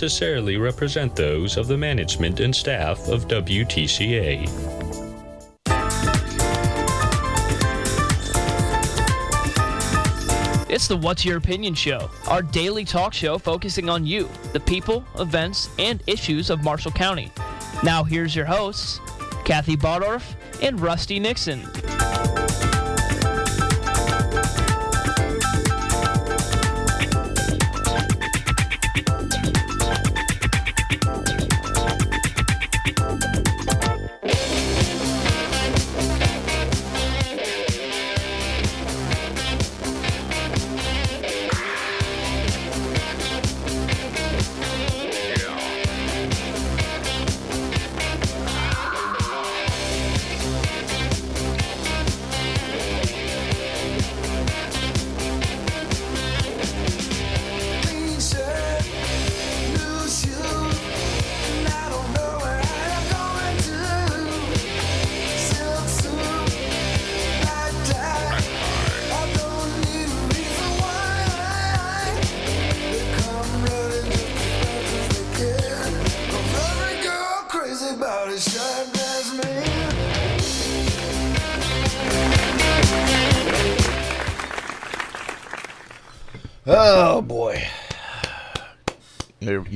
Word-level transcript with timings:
necessarily 0.00 0.56
represent 0.56 1.16
those 1.16 1.56
of 1.56 1.66
the 1.66 1.76
management 1.76 2.38
and 2.38 2.54
staff 2.54 3.08
of 3.08 3.26
WTCA. 3.26 4.44
It's 10.70 10.86
the 10.86 10.96
What's 10.96 11.24
Your 11.24 11.38
Opinion 11.38 11.74
Show, 11.74 12.08
our 12.28 12.42
daily 12.42 12.84
talk 12.84 13.12
show 13.12 13.38
focusing 13.38 13.88
on 13.88 14.06
you, 14.06 14.28
the 14.52 14.60
people, 14.60 15.04
events, 15.18 15.68
and 15.80 16.00
issues 16.06 16.48
of 16.48 16.62
Marshall 16.62 16.92
County. 16.92 17.32
Now, 17.82 18.04
here's 18.04 18.36
your 18.36 18.46
hosts, 18.46 19.00
Kathy 19.44 19.76
Bardorf 19.76 20.22
and 20.62 20.80
Rusty 20.80 21.18
Nixon. 21.18 21.66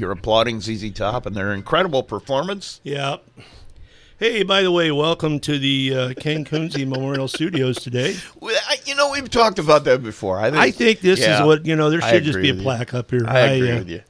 You're, 0.03 0.11
applauding 0.11 0.61
ZZ 0.61 0.91
Top 0.91 1.27
and 1.27 1.37
their 1.37 1.53
incredible 1.53 2.03
performance. 2.03 2.81
Yeah. 2.83 3.19
Hey, 4.19 4.43
by 4.43 4.63
the 4.63 4.73
way, 4.73 4.91
welcome 4.91 5.39
to 5.39 5.61
the 5.61 5.95
uh, 5.95 6.15
Ken 6.15 6.45
Kunze 6.45 6.85
Memorial 6.89 7.29
Studios 7.29 7.77
today. 7.77 8.17
Well, 8.41 8.61
I, 8.67 8.79
you 8.85 8.97
know, 8.97 9.13
we've 9.13 9.31
talked 9.31 9.61
about 9.61 9.85
that 9.85 10.03
before. 10.03 10.41
I 10.41 10.51
think, 10.51 10.57
I 10.57 10.71
think 10.73 11.01
this 11.03 11.21
yeah, 11.21 11.41
is 11.41 11.47
what 11.47 11.67
you 11.67 11.77
know. 11.77 11.89
There 11.89 12.01
should 12.01 12.25
just 12.25 12.41
be 12.41 12.49
a 12.49 12.53
with 12.53 12.59
you. 12.59 12.63
plaque 12.65 12.95
up 12.95 13.13
here. 13.13 13.25
I 13.29 13.39
agree 13.43 13.71
uh, 13.71 13.79
with 13.79 13.91
you. 13.91 14.03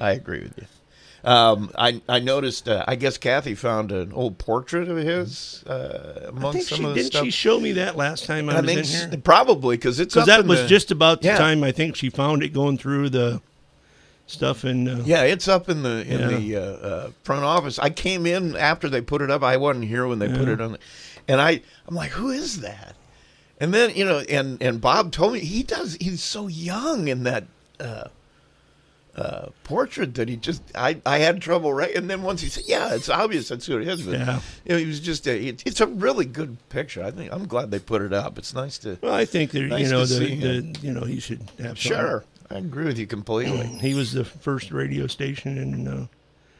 I 0.00 0.12
agree 0.12 0.40
with 0.40 0.56
you. 0.56 1.30
Um, 1.30 1.70
I 1.76 2.00
I 2.08 2.20
noticed. 2.20 2.66
Uh, 2.66 2.82
I 2.88 2.96
guess 2.96 3.18
Kathy 3.18 3.54
found 3.54 3.92
an 3.92 4.14
old 4.14 4.38
portrait 4.38 4.88
of 4.88 4.96
his 4.96 5.64
uh, 5.66 6.22
I 6.24 6.28
amongst 6.28 6.68
some 6.68 6.78
she 6.78 6.84
of 6.84 6.88
the 6.90 6.94
didn't 6.94 7.12
stuff. 7.12 7.24
she 7.26 7.30
show 7.30 7.60
me 7.60 7.72
that 7.72 7.96
last 7.96 8.24
time 8.24 8.48
I, 8.48 8.56
I 8.56 8.60
was 8.62 8.94
in 9.04 9.10
here? 9.10 9.20
probably 9.20 9.76
because 9.76 10.00
it's 10.00 10.14
Because 10.14 10.28
that 10.28 10.46
was 10.46 10.62
the- 10.62 10.68
just 10.68 10.90
about 10.90 11.20
the 11.20 11.28
Yeah. 11.28 11.36
time 11.36 11.62
I 11.62 11.72
think 11.72 11.94
she 11.94 12.08
found 12.08 12.42
it 12.42 12.54
going 12.54 12.78
through 12.78 13.10
the 13.10 13.42
stuff 14.26 14.64
in. 14.64 14.88
Uh, 14.88 15.02
Yeah, 15.04 15.22
it's 15.22 15.48
up 15.48 15.68
in 15.68 15.82
the 15.82 16.02
in 16.06 16.20
Yeah. 16.20 16.38
the 16.38 16.56
uh, 16.56 16.60
uh, 16.60 17.10
front 17.22 17.44
office. 17.44 17.78
I 17.78 17.90
came 17.90 18.26
in 18.26 18.56
after 18.56 18.88
they 18.88 19.00
put 19.00 19.22
it 19.22 19.30
up. 19.30 19.42
I 19.42 19.56
wasn't 19.56 19.86
here 19.86 20.06
when 20.06 20.18
they 20.18 20.28
put 20.28 20.48
it 20.48 20.60
on, 20.60 20.72
the, 20.72 20.78
and 21.28 21.40
I 21.40 21.60
I'm 21.86 21.94
like, 21.94 22.10
who 22.10 22.30
is 22.30 22.60
that? 22.60 22.94
And 23.60 23.72
then 23.72 23.94
you 23.94 24.04
know, 24.04 24.18
and 24.28 24.60
and 24.62 24.80
Bob 24.80 25.12
told 25.12 25.32
me 25.34 25.40
he 25.40 25.62
does. 25.62 25.96
He's 26.00 26.22
so 26.22 26.46
young 26.46 27.08
in 27.08 27.22
that 27.22 27.44
uh, 27.80 28.08
uh, 29.16 29.48
portrait 29.64 30.14
that 30.16 30.28
he 30.28 30.36
just 30.36 30.62
I 30.74 31.00
I 31.06 31.18
had 31.18 31.40
trouble 31.40 31.72
right. 31.72 31.94
And 31.94 32.10
then 32.10 32.22
once 32.22 32.42
he 32.42 32.48
said, 32.50 32.64
yeah, 32.66 32.94
it's 32.94 33.08
obvious 33.08 33.48
that's 33.48 33.64
who 33.64 33.78
it 33.80 33.88
is. 33.88 34.02
But, 34.02 34.18
Yeah. 34.18 34.40
you 34.66 34.72
know, 34.72 34.78
he 34.78 34.84
was 34.84 35.00
just 35.00 35.26
a. 35.26 35.38
It, 35.48 35.62
it's 35.64 35.80
a 35.80 35.86
really 35.86 36.26
good 36.26 36.58
picture. 36.68 37.02
I 37.02 37.10
think 37.10 37.32
I'm 37.32 37.46
glad 37.46 37.70
they 37.70 37.78
put 37.78 38.02
it 38.02 38.12
up. 38.12 38.36
It's 38.36 38.52
nice 38.52 38.76
to. 38.78 38.98
Well, 39.00 39.14
I 39.14 39.24
think 39.24 39.52
that 39.52 39.62
Nice 39.62 39.86
you 39.86 39.88
know 39.90 40.04
the, 40.04 40.18
the 40.18 40.78
you 40.82 40.92
know 40.92 41.04
he 41.04 41.18
should 41.18 41.40
have. 41.58 41.78
Sure, 41.78 42.24
I 42.50 42.56
agree 42.58 42.84
with 42.84 42.98
you 42.98 43.06
completely. 43.06 43.66
He 43.80 43.94
was 43.94 44.12
the 44.12 44.24
first 44.24 44.70
radio 44.70 45.06
station 45.06 45.58
in 45.58 45.88
uh, 45.88 46.06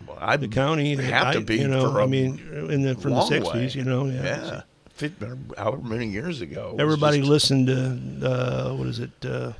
Well, 0.06 0.18
I 0.20 0.36
the 0.36 0.48
county. 0.48 0.96
have 0.96 1.32
to 1.34 1.38
I- 1.40 1.42
be 1.42 1.56
You 1.58 1.68
know, 1.68 1.98
I 1.98 2.06
mean, 2.06 2.38
in 2.70 2.82
the 2.82 2.94
from 2.96 3.12
the 3.12 3.24
sixties. 3.26 3.74
You 3.74 3.84
know, 3.84 4.06
yeah. 4.06 4.62
Yeah. 5.00 5.08
However 5.58 5.82
many 5.82 6.06
years 6.06 6.40
ago. 6.40 6.74
Everybody 6.78 7.18
just- 7.18 7.30
listened 7.30 7.66
to 7.68 8.28
uh, 8.30 8.74
what 8.74 8.86
is 8.88 8.98
it? 9.00 9.10
Uh, 9.24 9.52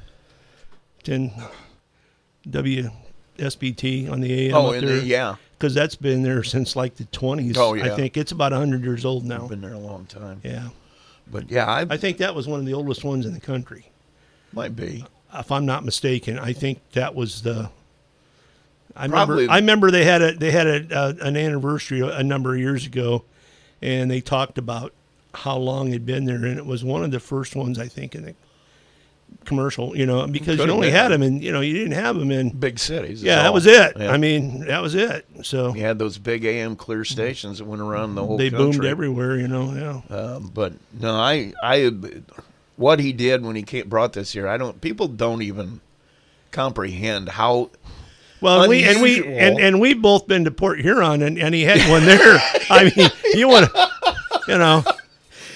Ten 1.05 1.31
WSBT 2.49 4.11
on 4.11 4.21
the 4.21 4.33
AM 4.49 4.55
Oh, 4.55 4.67
up 4.75 4.81
there. 4.81 4.97
the, 5.01 5.05
yeah. 5.05 5.37
because 5.59 5.75
that's 5.75 5.95
been 5.97 6.23
there 6.23 6.43
since 6.43 6.77
like 6.77 6.97
the 6.97 7.05
twenties. 7.07 7.57
Oh, 7.57 7.75
yeah. 7.75 7.85
I 7.93 7.97
think 7.97 8.17
it's 8.17 8.33
about 8.33 8.53
hundred 8.53 8.83
years 8.85 9.05
old 9.05 9.25
now. 9.25 9.47
Been 9.47 9.61
there 9.61 9.73
a 9.75 9.79
long 9.79 10.07
time. 10.07 10.41
Yeah, 10.45 10.69
But 11.31 11.51
yeah, 11.51 11.67
I, 11.67 11.87
I 11.91 11.97
think 11.97 12.19
that 12.19 12.35
was 12.35 12.47
one 12.49 12.61
of 12.61 12.67
the 12.67 12.75
oldest 12.75 13.05
ones 13.05 13.27
in 13.27 13.35
the 13.35 13.41
country, 13.41 13.91
might 14.53 14.75
be. 14.77 15.05
If 15.35 15.51
I'm 15.53 15.67
not 15.67 15.85
mistaken. 15.85 16.39
I 16.39 16.53
think 16.53 16.81
that 16.93 17.15
was 17.15 17.43
the. 17.43 17.71
I 18.95 19.09
Probably- 19.09 19.35
remember. 19.45 19.53
I 19.53 19.57
remember 19.57 19.91
they 19.91 20.05
had 20.05 20.23
a 20.23 20.33
they 20.35 20.51
had 20.51 20.67
a, 20.67 20.97
uh, 20.97 21.13
an 21.21 21.37
anniversary 21.37 22.01
a 22.01 22.23
number 22.23 22.55
of 22.55 22.61
years 22.61 22.87
ago, 22.87 23.25
and 23.83 24.11
they 24.11 24.21
talked 24.21 24.57
about 24.59 24.93
how 25.35 25.57
long 25.59 25.89
it'd 25.89 26.07
been 26.07 26.25
there, 26.25 26.37
and 26.37 26.57
it 26.59 26.65
was 26.65 26.83
one 26.83 27.05
of 27.05 27.11
the 27.11 27.21
first 27.21 27.55
ones 27.55 27.79
I 27.79 27.89
think 27.89 28.15
in 28.15 28.25
the 28.25 28.35
commercial. 29.45 29.95
You 29.95 30.07
know, 30.07 30.27
because 30.27 30.57
Could 30.57 30.69
you 30.69 30.73
only 30.75 30.89
been. 30.89 30.95
had 30.97 31.09
them 31.13 31.23
in 31.23 31.43
you 31.43 31.53
know 31.53 31.61
you 31.61 31.75
didn't 31.75 31.93
have 31.93 32.17
them 32.19 32.31
in. 32.31 32.49
Big 32.51 32.79
cities. 32.79 33.23
Yeah, 33.23 33.37
that 33.37 33.47
all. 33.49 33.53
was 33.55 33.67
it. 33.67 33.93
Yeah. 33.99 34.11
I 34.13 34.17
mean, 34.17 34.61
that 34.67 34.81
was 34.81 34.95
it. 34.95 35.27
So 35.43 35.75
you 35.75 35.83
had 35.83 35.99
those 35.99 36.17
big 36.17 36.47
AM 36.47 36.75
clear 36.75 37.05
stations 37.05 37.59
that 37.59 37.67
went 37.67 37.83
around 37.83 38.15
the 38.15 38.25
whole 38.25 38.39
they 38.39 38.49
country. 38.51 38.71
boomed 38.73 38.85
everywhere. 38.87 39.37
You 39.37 39.49
know, 39.49 40.03
yeah. 40.09 40.17
Um, 40.17 40.51
but 40.55 40.73
no, 40.99 41.13
I, 41.15 41.53
I, 41.63 41.91
what 42.77 43.01
he 43.01 43.13
did 43.13 43.45
when 43.45 43.57
he 43.57 43.63
came, 43.63 43.89
brought 43.89 44.13
this 44.13 44.33
here, 44.33 44.47
I 44.49 44.57
don't. 44.57 44.81
People 44.81 45.09
don't 45.09 45.43
even 45.43 45.81
comprehend 46.51 47.29
how. 47.31 47.71
Well, 48.41 48.63
and 48.63 48.69
we 48.71 48.85
and 48.85 49.01
we 49.01 49.25
and, 49.27 49.59
and 49.59 49.81
we've 49.81 50.01
both 50.01 50.27
been 50.29 50.45
to 50.45 50.51
Port 50.51 50.81
Huron, 50.81 51.23
and, 51.23 51.39
and 51.39 51.55
he 51.55 51.63
had 51.63 51.89
one 51.91 52.05
there. 52.05 52.39
I 52.71 52.93
mean, 52.97 53.09
you 53.33 53.49
want 53.49 53.73
to, 53.73 53.89
you 54.49 54.59
know, 54.59 54.85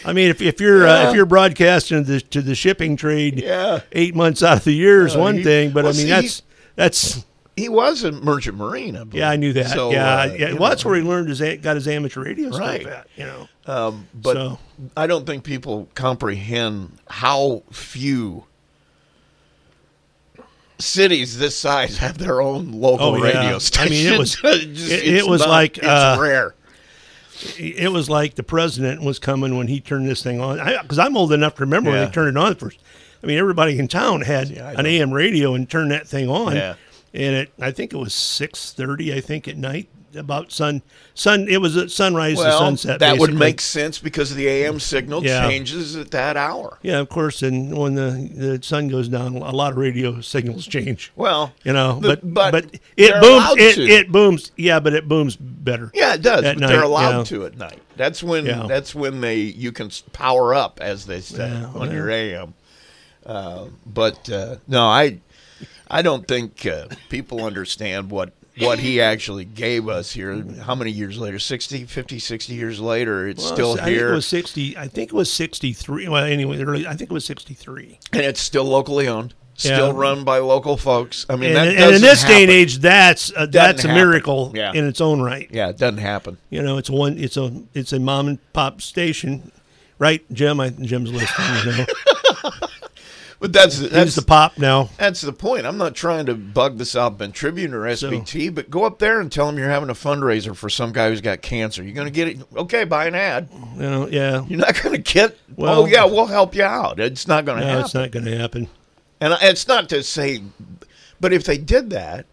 I 0.04 0.14
mean, 0.14 0.30
if, 0.30 0.41
if 0.41 0.60
you're 0.60 0.86
uh, 0.86 1.09
if 1.10 1.14
you're 1.14 1.26
broadcasting 1.26 2.04
to 2.04 2.12
the, 2.12 2.20
to 2.22 2.41
the 2.42 2.54
shipping 2.54 2.97
trade, 2.97 3.41
Yeah. 3.42 3.80
eight 3.92 4.14
months 4.14 4.42
out 4.42 4.56
of 4.59 4.64
the 4.64 4.72
year 4.72 5.04
is 5.06 5.14
Uh, 5.14 5.19
one 5.20 5.36
he- 5.38 5.44
thing, 5.44 5.72
but 5.72 5.84
well, 5.84 5.92
I 5.92 5.97
mean 5.97 6.06
see, 6.06 6.09
that's 6.10 6.42
that's 6.75 7.26
He 7.54 7.69
was 7.69 8.03
a 8.03 8.12
merchant 8.12 8.56
marine. 8.56 8.97
I 8.97 9.00
believe. 9.04 9.14
yeah, 9.20 9.28
I 9.30 9.36
knew 9.36 9.53
that. 9.53 9.69
So, 9.69 9.91
yeah, 9.92 10.14
uh, 10.20 10.25
yeah. 10.38 10.53
Well, 10.54 10.70
that's 10.70 10.82
where 10.84 10.97
he 10.97 11.03
learned 11.03 11.28
his 11.28 11.41
got 11.60 11.76
his 11.76 11.86
amateur 11.86 12.25
radio 12.25 12.48
Right. 12.48 12.80
stuff 12.80 12.92
at. 12.94 13.06
You 13.16 13.26
know, 13.26 13.48
Um, 13.70 14.08
but 14.14 14.34
So- 14.34 14.58
I 14.97 15.06
don't 15.06 15.26
think 15.26 15.44
people 15.44 15.88
comprehend 15.94 16.98
how 17.08 17.62
few 17.70 18.44
cities 20.78 21.38
this 21.38 21.56
size 21.58 21.98
have 21.98 22.19
their 22.19 22.41
own 22.41 22.72
local 22.72 23.09
Oh, 23.09 23.16
yeah. 23.16 23.38
radio 23.41 23.59
station. 23.59 23.86
I 23.86 23.91
mean, 23.91 24.12
it 24.14 24.19
was- 24.19 24.34
Just- 24.42 24.91
it- 24.92 25.16
it 25.16 25.26
was 25.26 25.41
not- 25.41 25.48
like, 25.50 25.78
it's 25.78 25.86
uh, 25.86 26.16
rare. 26.20 26.54
it 27.59 27.92
was 27.92 28.09
like 28.10 28.34
the 28.34 28.42
president 28.42 29.03
was 29.03 29.19
coming 29.19 29.56
when 29.56 29.69
he 29.69 29.80
turned 29.80 30.09
this 30.09 30.22
thing 30.22 30.41
on. 30.41 30.56
Because 30.82 30.98
I'm 30.98 31.16
old 31.16 31.32
enough 31.32 31.54
to 31.56 31.60
remember 31.62 31.91
when 31.91 31.98
Yeah. 32.00 32.06
they 32.06 32.12
turned 32.12 32.36
it 32.36 32.41
on 32.41 32.54
first. 32.54 32.78
I 33.22 33.26
mean, 33.26 33.38
everybody 33.38 33.78
in 33.78 33.88
town 33.88 34.22
had 34.22 34.56
I 34.59 34.72
an 34.72 34.86
AM 34.86 35.12
radio 35.12 35.54
and 35.54 35.69
turned 35.69 35.91
that 35.91 36.09
thing 36.09 36.28
on. 36.30 36.56
Yeah. 36.56 36.75
And 37.12 37.34
it, 37.36 37.53
I 37.60 37.70
think 37.72 37.92
it 37.92 37.97
was 37.98 38.14
six 38.14 38.72
thirty. 38.72 39.12
I 39.12 39.20
think 39.20 39.47
at 39.48 39.56
night 39.59 39.89
about 40.16 40.51
sun 40.53 40.83
sun. 41.15 41.47
It 41.48 41.59
was 41.59 41.77
at 41.77 41.91
sunrise 41.91 42.36
to 42.39 42.51
sunset. 42.53 43.01
that 43.01 43.18
would 43.18 43.34
make 43.34 43.60
sense 43.60 43.98
because 43.98 44.34
the 44.34 44.47
AM 44.48 44.80
signal 44.80 45.24
Yeah. 45.24 45.48
changes 45.48 45.97
at 45.97 46.10
that 46.10 46.36
hour. 46.36 46.78
Yeah, 46.83 46.98
of 46.98 47.09
course. 47.09 47.42
And 47.42 47.77
when 47.77 47.95
the 47.95 48.30
the 48.34 48.62
sun 48.62 48.89
goes 48.89 49.09
down, 49.09 49.36
a 49.36 49.51
lot 49.53 49.72
of 49.72 49.78
radio 49.78 50.21
signals 50.21 50.66
change. 50.66 51.12
Well, 51.16 51.53
You 51.65 51.72
know, 51.72 52.01
the- 52.01 52.09
but 52.16 52.34
but 52.34 52.53
but, 52.53 52.80
it 52.97 53.21
booms. 53.21 53.54
It, 53.59 53.78
it 53.91 54.12
booms. 54.12 54.53
Yeah, 54.57 54.80
but 54.80 54.95
it 54.95 55.09
booms 55.09 55.36
better. 55.36 55.91
yeah, 55.95 56.15
it 56.15 56.22
does. 56.22 56.42
But 56.42 56.59
they're 56.59 56.68
night, 56.78 56.83
allowed 56.84 57.18
yeah. 57.18 57.24
to 57.39 57.47
at 57.47 57.56
night. 57.56 57.80
That's 57.97 58.22
when 58.22 58.47
Yeah. 58.47 58.66
that's 58.66 58.95
when 58.95 59.21
they 59.21 59.36
you 59.36 59.72
can 59.72 59.91
power 60.13 60.54
up, 60.54 60.80
as 60.83 61.06
they 61.06 61.21
say, 61.21 61.48
Yeah, 61.48 61.66
on 61.66 61.74
well. 61.80 61.92
your 61.92 62.10
AM. 62.10 62.54
Uh, 63.27 63.66
but 63.86 64.30
uh, 64.30 64.56
no, 64.66 64.84
I 64.86 65.18
I 65.91 66.03
don't 66.03 66.27
think 66.27 66.65
uh, 66.66 66.86
people 67.10 67.45
understand 67.45 68.10
what 68.10 68.33
what 68.60 68.78
he 68.78 69.01
actually 69.01 69.45
gave 69.45 69.89
us 69.89 70.12
here. 70.12 70.45
How 70.62 70.74
many 70.74 70.91
years 70.91 71.18
later? 71.18 71.39
60, 71.39 71.84
50, 71.84 72.18
60 72.18 72.54
years 72.54 72.80
later, 72.80 73.27
it's 73.28 73.42
Well, 73.45 73.53
still 73.54 73.72
I 73.72 73.84
think 73.84 73.97
here, 73.97 74.10
it 74.10 74.15
was 74.15 74.27
sixty. 74.27 74.77
I 74.77 74.89
think 74.89 75.10
it 75.10 75.15
was 75.15 75.33
sixty 75.33 75.72
three. 75.72 76.09
Well, 76.09 76.24
anyway, 76.24 76.62
early, 76.62 76.86
I 76.86 76.91
think 76.95 77.10
it 77.10 77.15
was 77.15 77.24
sixty 77.24 77.54
three. 77.54 77.98
and 78.12 78.22
it's 78.22 78.41
still 78.41 78.65
locally 78.65 79.09
owned. 79.09 79.34
still 79.57 79.89
Yeah. 79.89 79.92
run 79.95 80.24
by 80.24 80.39
local 80.39 80.77
folks. 80.78 81.27
I 81.28 81.36
mean, 81.36 81.51
And, 81.51 81.57
that 81.57 81.68
and 81.68 81.95
in 81.97 82.01
this 82.01 82.24
day 82.24 82.42
and 82.42 82.51
age, 82.51 82.78
that's 82.78 83.30
uh, 83.33 83.41
a, 83.42 83.47
that's 83.47 83.84
a 83.84 83.89
miracle 83.89 84.53
Yeah. 84.54 84.72
in 84.72 84.86
its 84.86 85.01
own 85.03 85.21
right. 85.21 85.48
yeah, 85.53 85.68
it 85.68 85.77
doesn't 85.77 85.98
happen. 85.98 86.39
You 86.48 86.63
know, 86.63 86.78
it's 86.78 86.89
one. 86.91 87.18
It's 87.18 87.36
a 87.36 87.53
it's 87.74 87.92
a 87.92 87.98
mom 88.01 88.28
and 88.28 88.53
pop 88.54 88.80
station, 88.80 89.53
right? 89.98 90.22
Jim, 90.33 90.60
I, 90.60 90.71
Jim's 90.71 91.13
listening. 91.13 91.48
You 91.66 91.72
know, 91.78 91.86
But 93.41 93.54
that's 93.54 93.78
that's 93.78 94.15
the 94.16 94.22
pop 94.22 94.59
now. 94.59 94.91
That's 94.98 95.22
the 95.22 95.33
point. 95.33 95.65
I'm 95.66 95.78
not 95.78 95.95
trying 95.95 96.27
to 96.27 96.34
bug 96.34 96.77
the 96.77 96.84
South 96.84 97.16
Bend 97.16 97.33
Tribune 97.33 97.72
or 97.72 97.81
SBT, 97.81 98.54
but 98.54 98.69
go 98.71 98.84
up 98.84 98.98
there 98.98 99.19
and 99.19 99.33
tell 99.33 99.47
them 99.47 99.57
you're 99.57 99.71
having 99.71 99.89
a 99.89 99.95
fundraiser 99.95 100.54
for 100.54 100.69
some 100.69 100.92
guy 100.92 101.09
who's 101.09 101.22
got 101.22 101.41
cancer. 101.41 101.83
You're 101.83 101.95
going 101.95 102.07
to 102.07 102.13
get 102.13 102.28
it. 102.28 102.39
Okay, 102.54 102.84
buy 102.84 103.07
an 103.07 103.15
ad. 103.15 103.48
You 103.77 103.81
know, 103.81 104.09
yeah. 104.09 104.45
You're 104.47 104.59
not 104.59 104.81
going 104.83 104.95
to 104.95 105.13
get. 105.13 105.39
Oh, 105.53 105.54
well- 105.57 105.83
oh 105.83 105.87
yeah, 105.87 106.04
we'll 106.04 106.27
help 106.27 106.54
you 106.54 106.65
out. 106.65 107.01
It's 107.01 107.27
not 107.27 107.47
going 107.47 107.59
to 107.60 107.65
No, 107.65 107.71
happen. 107.71 107.84
it's 107.87 107.95
not 107.95 108.10
going 108.10 108.27
to 108.27 108.37
happen. 108.37 108.69
And 109.22 109.34
it's 109.41 109.66
not 109.66 109.89
to 109.89 110.03
say, 110.03 110.42
but 111.19 111.33
if 111.33 111.45
they 111.45 111.57
did 111.57 111.91
that, 111.91 112.27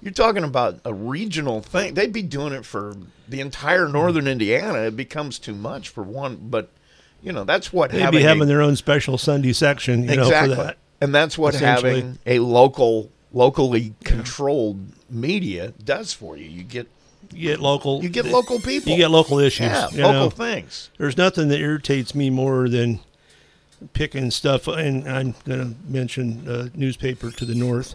you're 0.00 0.12
talking 0.12 0.44
about 0.44 0.78
a 0.84 0.94
regional 0.94 1.60
thing. 1.60 1.94
They'd 1.94 2.12
be 2.12 2.22
doing 2.22 2.52
it 2.52 2.64
for 2.64 2.96
the 3.28 3.40
entire 3.40 3.88
northern 3.88 4.26
Indiana. 4.28 4.78
It 4.82 4.96
becomes 4.96 5.38
too 5.40 5.54
much 5.54 5.88
for 5.88 6.02
one. 6.04 6.38
But 6.42 6.70
you 7.22 7.32
know 7.32 7.44
that's 7.44 7.72
what 7.72 7.90
They'd 7.90 8.00
having 8.00 8.20
be 8.20 8.24
a- 8.24 8.28
having 8.28 8.48
their 8.48 8.62
own 8.62 8.76
special 8.76 9.18
Sunday 9.18 9.52
section, 9.52 10.08
you 10.08 10.16
know, 10.16 10.24
for 10.24 10.48
that. 10.48 10.76
And 11.00 11.14
that's 11.14 11.36
what 11.36 11.54
having 11.56 12.18
a 12.26 12.38
local, 12.38 13.10
locally 13.32 13.94
controlled 14.04 14.78
media 15.10 15.72
does 15.84 16.12
for 16.12 16.36
you. 16.36 16.44
You 16.48 16.62
get 16.62 16.86
You 17.32 17.48
get 17.48 17.60
local. 17.60 18.02
you 18.02 18.08
get 18.08 18.26
local 18.26 18.60
people. 18.60 18.92
You 18.92 18.98
get 18.98 19.10
local 19.10 19.38
issues. 19.38 19.66
yeah, 19.66 19.86
local 19.92 20.12
know. 20.12 20.30
things. 20.30 20.90
There's 20.98 21.16
nothing 21.16 21.48
that 21.48 21.58
irritates 21.58 22.14
me 22.14 22.30
more 22.30 22.68
than 22.68 23.00
picking 23.94 24.30
stuff. 24.30 24.68
And 24.68 25.08
I'm 25.08 25.34
going 25.44 25.60
to 25.74 25.74
mention 25.92 26.44
a 26.48 26.76
newspaper 26.76 27.30
to 27.32 27.44
the 27.44 27.54
north. 27.54 27.94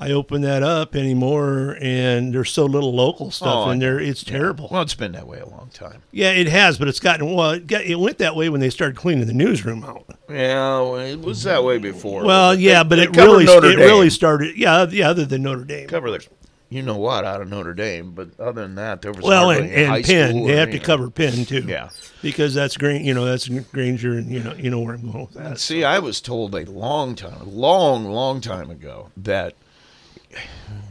I 0.00 0.12
open 0.12 0.42
that 0.42 0.62
up 0.62 0.94
anymore, 0.94 1.76
and 1.80 2.32
there's 2.32 2.50
so 2.52 2.66
little 2.66 2.94
local 2.94 3.32
stuff 3.32 3.66
Oh, 3.66 3.70
in 3.70 3.80
there. 3.80 3.98
It's 3.98 4.22
terrible. 4.22 4.68
Well, 4.70 4.82
it's 4.82 4.94
been 4.94 5.10
that 5.12 5.26
way 5.26 5.40
a 5.40 5.46
long 5.46 5.70
time. 5.74 6.02
Yeah, 6.12 6.30
it 6.30 6.46
has, 6.46 6.78
but 6.78 6.86
it's 6.86 7.00
gotten 7.00 7.34
well. 7.34 7.50
It, 7.50 7.66
got, 7.66 7.82
it 7.82 7.96
went 7.98 8.18
that 8.18 8.36
way 8.36 8.48
when 8.48 8.60
they 8.60 8.70
started 8.70 8.96
cleaning 8.96 9.26
the 9.26 9.32
newsroom 9.32 9.82
out. 9.82 10.04
Yeah, 10.30 10.80
well, 10.82 10.96
it 10.98 11.20
was 11.20 11.42
that 11.42 11.64
way 11.64 11.78
before. 11.78 12.24
Well, 12.24 12.54
They- 12.54 12.62
yeah, 12.62 12.84
but 12.84 12.96
they 12.96 13.04
it 13.04 13.16
really 13.16 13.44
Notre 13.44 13.70
it 13.70 13.76
Dame. 13.76 13.86
really 13.86 14.10
started. 14.10 14.56
Yeah, 14.56 14.86
yeah. 14.88 15.10
Other 15.10 15.24
than 15.24 15.42
Notre 15.42 15.64
Dame. 15.64 15.88
cover 15.88 16.12
the, 16.12 16.24
you 16.68 16.82
know 16.82 16.96
what, 16.96 17.24
out 17.24 17.40
of 17.40 17.48
Notre 17.48 17.74
Dame. 17.74 18.12
But 18.12 18.38
other 18.38 18.62
than 18.62 18.76
that, 18.76 19.02
there 19.02 19.10
was 19.10 19.24
Well, 19.24 19.50
and, 19.50 19.68
and 19.68 20.04
Penn, 20.04 20.44
they 20.44 20.52
or 20.52 20.56
have 20.58 20.66
to 20.68 20.72
anything. 20.74 20.80
cover 20.82 21.10
Penn 21.10 21.44
too. 21.44 21.64
Yeah. 21.66 21.88
because 22.22 22.54
that's 22.54 22.76
Granger. 22.76 23.04
You 23.04 23.14
know, 23.14 23.24
that's 23.24 23.48
Granger, 23.48 24.12
and 24.12 24.30
you 24.30 24.44
know, 24.44 24.54
you 24.54 24.70
know 24.70 24.78
where 24.78 24.94
I'm 24.94 25.10
going 25.10 25.26
with 25.26 25.34
that. 25.34 25.58
See, 25.58 25.82
I 25.82 25.98
was 25.98 26.20
told 26.20 26.54
a 26.54 26.64
long 26.70 27.16
time, 27.16 27.50
long, 27.56 28.04
long 28.04 28.40
time 28.40 28.70
ago 28.70 29.10
that 29.16 29.54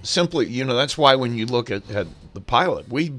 simply, 0.04 0.48
you 0.48 0.64
know, 0.64 0.76
that's 0.76 0.98
why 0.98 1.16
when 1.16 1.36
you 1.36 1.46
look 1.46 1.70
at, 1.72 1.90
at 1.92 2.08
the 2.34 2.42
pilot, 2.42 2.90
we, 2.90 3.14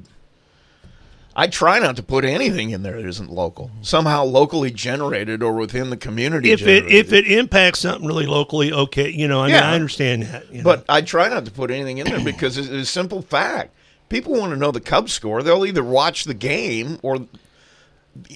I 1.36 1.46
try 1.46 1.78
not 1.78 1.96
to 1.96 2.02
put 2.02 2.24
anything 2.24 2.70
in 2.70 2.82
there 2.82 3.00
that 3.00 3.06
isn't 3.08 3.30
local, 3.30 3.70
somehow 3.82 4.24
locally 4.24 4.70
generated 4.70 5.42
or 5.42 5.52
within 5.52 5.90
the 5.90 5.96
community. 5.96 6.50
If 6.50 6.66
it 6.66 6.90
if 6.90 7.12
it 7.12 7.30
impacts 7.30 7.80
something 7.80 8.06
really 8.06 8.26
locally, 8.26 8.72
okay, 8.72 9.08
you 9.10 9.28
know, 9.28 9.40
I 9.40 9.46
mean, 9.46 9.54
Yeah. 9.54 9.70
I 9.70 9.74
understand 9.74 10.22
that. 10.24 10.52
you 10.52 10.58
know. 10.58 10.64
But 10.64 10.84
I 10.88 11.00
try 11.02 11.28
not 11.28 11.44
to 11.44 11.50
put 11.52 11.70
anything 11.70 11.98
in 11.98 12.06
there 12.06 12.24
because 12.24 12.58
it's 12.58 12.68
a 12.68 12.84
simple 12.84 13.22
fact. 13.22 13.74
People 14.08 14.32
want 14.32 14.52
to 14.52 14.56
know 14.56 14.70
the 14.70 14.80
Cubs 14.80 15.12
score. 15.12 15.42
They'll 15.42 15.66
either 15.66 15.84
watch 15.84 16.24
the 16.24 16.32
game 16.34 16.98
or, 17.02 17.18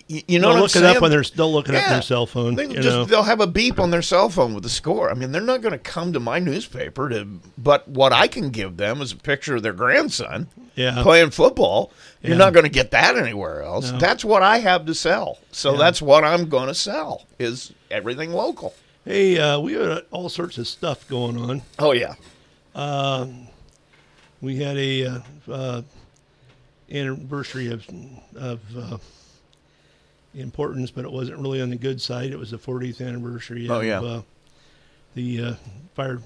you 0.08 0.38
know, 0.38 0.52
they'll 0.52 0.62
look 0.62 0.76
it 0.76 0.84
up 0.84 1.00
when 1.02 1.10
their 1.10 1.22
they'll 1.22 1.52
look 1.52 1.68
it 1.68 1.74
up 1.74 1.84
on 1.84 1.92
their 1.94 2.02
cell 2.02 2.26
phone. 2.26 2.54
They 2.54 2.66
just, 2.68 2.80
know. 2.88 3.04
They'll 3.04 3.22
have 3.22 3.40
a 3.40 3.46
beep 3.46 3.80
on 3.80 3.90
their 3.90 4.02
cell 4.02 4.28
phone 4.28 4.54
with 4.54 4.62
the 4.62 4.68
score. 4.70 5.10
I 5.10 5.14
mean, 5.14 5.32
they're 5.32 5.40
not 5.42 5.60
going 5.62 5.72
to 5.72 5.78
come 5.78 6.12
to 6.12 6.20
my 6.20 6.38
newspaper 6.38 7.08
to. 7.08 7.26
But 7.58 7.88
what 7.88 8.12
I 8.12 8.28
can 8.28 8.50
give 8.50 8.76
them 8.76 9.00
is 9.00 9.12
a 9.12 9.16
picture 9.16 9.56
of 9.56 9.62
their 9.62 9.72
grandson 9.72 10.48
Yeah. 10.74 11.02
playing 11.02 11.30
football. 11.30 11.92
You're 12.22 12.36
not 12.36 12.52
going 12.52 12.64
to 12.64 12.70
get 12.70 12.90
that 12.92 13.16
anywhere 13.16 13.62
else. 13.62 13.90
No. 13.90 13.98
That's 13.98 14.24
what 14.24 14.42
I 14.42 14.58
have 14.58 14.86
to 14.86 14.94
sell. 14.94 15.38
So 15.50 15.72
Yeah. 15.72 15.78
that's 15.78 16.00
what 16.02 16.24
I'm 16.24 16.48
going 16.48 16.68
to 16.68 16.74
sell 16.74 17.26
is 17.38 17.72
everything 17.90 18.32
local. 18.32 18.74
Hey, 19.04 19.38
uh, 19.38 19.58
we 19.58 19.72
had 19.72 20.02
all 20.12 20.28
sorts 20.28 20.58
of 20.58 20.68
stuff 20.68 21.08
going 21.08 21.36
on. 21.36 21.62
Oh 21.78 21.92
yeah. 21.92 22.14
We 24.40 24.56
had 24.56 24.76
a 24.76 25.06
uh, 25.06 25.18
uh, 25.50 25.82
anniversary 26.90 27.68
of 27.72 27.86
of 28.36 28.60
uh, 28.76 28.98
importance, 30.34 30.90
but 30.90 31.04
it 31.04 31.12
wasn't 31.12 31.38
really 31.38 31.60
on 31.60 31.70
the 31.70 31.76
good 31.76 32.00
side. 32.00 32.30
It 32.30 32.38
was 32.38 32.50
the 32.50 32.58
40th 32.58 33.06
anniversary 33.06 33.68
Oh, 33.68 33.80
of 33.80 33.84
yeah. 33.84 34.00
uh, 34.00 34.22
the 35.14 35.42
uh, 35.44 35.54
fire 35.94 36.20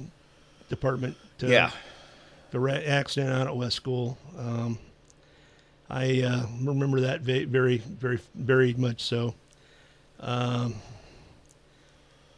department. 0.69 1.17
Uh, 1.43 1.47
Yeah. 1.49 1.71
the 2.53 2.61
ra- 2.61 2.73
accident 2.75 3.33
out 3.33 3.47
at 3.49 3.57
West 3.57 3.77
School. 3.77 4.17
Um, 4.39 4.79
I 5.91 6.23
uh, 6.23 6.47
remember 6.63 7.01
that 7.03 7.21
very, 7.23 7.79
very, 7.79 8.19
very 8.35 8.75
much 8.75 9.03
so. 9.03 9.35
Um, 10.21 10.77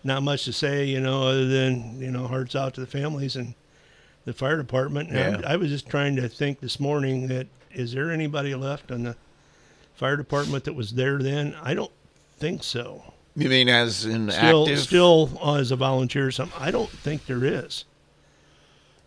not 0.05 0.23
much 0.23 0.44
to 0.44 0.53
say, 0.53 0.85
you 0.87 1.00
know, 1.00 1.25
other 1.29 1.47
than 1.47 2.00
you 2.00 2.11
know, 2.11 2.26
hearts 2.26 2.55
out 2.56 2.75
to 2.75 2.81
the 2.81 2.87
families 2.87 3.37
and 3.37 3.55
the 4.25 4.32
fire 4.32 4.56
department. 4.56 5.11
And 5.11 5.41
Yeah. 5.43 5.49
I, 5.49 5.55
I 5.55 5.56
was 5.56 5.70
just 5.70 5.88
trying 5.88 6.17
to 6.17 6.29
think 6.29 6.61
this 6.61 6.79
morning 6.81 7.29
that 7.29 7.47
is 7.73 7.93
there 7.93 8.11
anybody 8.11 8.55
left 8.55 8.91
on 8.91 9.03
the 9.05 9.17
fire 9.99 10.17
department 10.17 10.65
that 10.65 10.75
was 10.75 10.93
there 10.93 11.19
then? 11.19 11.55
I 11.62 11.75
don't 11.75 11.91
think 12.39 12.62
so. 12.62 13.03
You 13.37 13.49
mean 13.49 13.69
as 13.69 14.05
in 14.05 14.31
Still, 14.31 14.62
active? 14.65 14.79
still 14.81 15.31
uh, 15.43 15.55
as 15.55 15.71
a 15.71 15.77
volunteer, 15.77 16.27
or 16.29 16.31
something. 16.31 16.61
I 16.61 16.71
don't 16.71 16.89
think 16.89 17.27
there 17.27 17.45
is. 17.45 17.85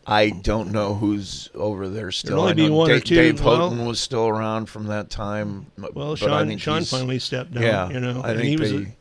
I 0.06 0.30
don't 0.32 0.72
know 0.72 0.96
who's 0.96 1.50
over 1.54 1.88
there 1.88 2.12
still. 2.12 2.40
only 2.40 2.54
be 2.54 2.70
one 2.70 2.90
or 2.90 2.96
Dave, 2.96 3.04
two. 3.04 3.16
Dave 3.16 3.42
Well- 3.44 3.70
Houghton 3.70 3.86
was 3.86 4.00
still 4.00 4.28
around 4.28 4.66
from 4.68 4.88
that 4.88 5.10
time. 5.10 5.68
Well, 5.94 6.16
Sean, 6.16 6.48
think 6.48 6.60
Sean 6.62 6.84
finally 6.84 7.20
stepped 7.20 7.54
down. 7.54 7.64
Yeah, 7.64 7.90
you 7.90 8.00
know, 8.00 8.22
I 8.24 8.36
think 8.36 8.44
he 8.48 8.58
was. 8.58 8.72
they, 8.72 8.78
a- 8.78 8.96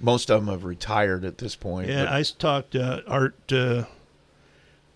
most 0.00 0.30
of 0.30 0.44
them 0.44 0.52
have 0.52 0.64
retired 0.64 1.24
at 1.24 1.38
this 1.38 1.54
point. 1.56 1.88
Yeah, 1.88 2.04
but- 2.04 2.12
I 2.12 2.22
talked 2.22 2.70
to 2.72 3.02
Art 3.06 3.34
uh, 3.52 3.84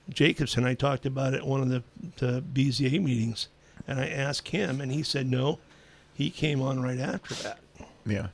Jacobson. 0.08 0.64
I 0.64 0.74
talked 0.74 1.06
about 1.06 1.34
it 1.34 1.38
at 1.38 1.46
one 1.46 1.60
of 1.62 1.68
the, 1.68 1.82
the 2.18 2.42
BZA 2.42 3.02
meetings, 3.02 3.48
and 3.86 4.00
I 4.00 4.08
asked 4.08 4.48
him, 4.48 4.80
and 4.80 4.90
he 4.92 5.02
said 5.02 5.30
no. 5.30 5.58
He 6.20 6.28
came 6.28 6.60
on 6.60 6.82
right 6.82 6.98
after 6.98 7.34
that, 7.36 7.60
yeah. 8.04 8.26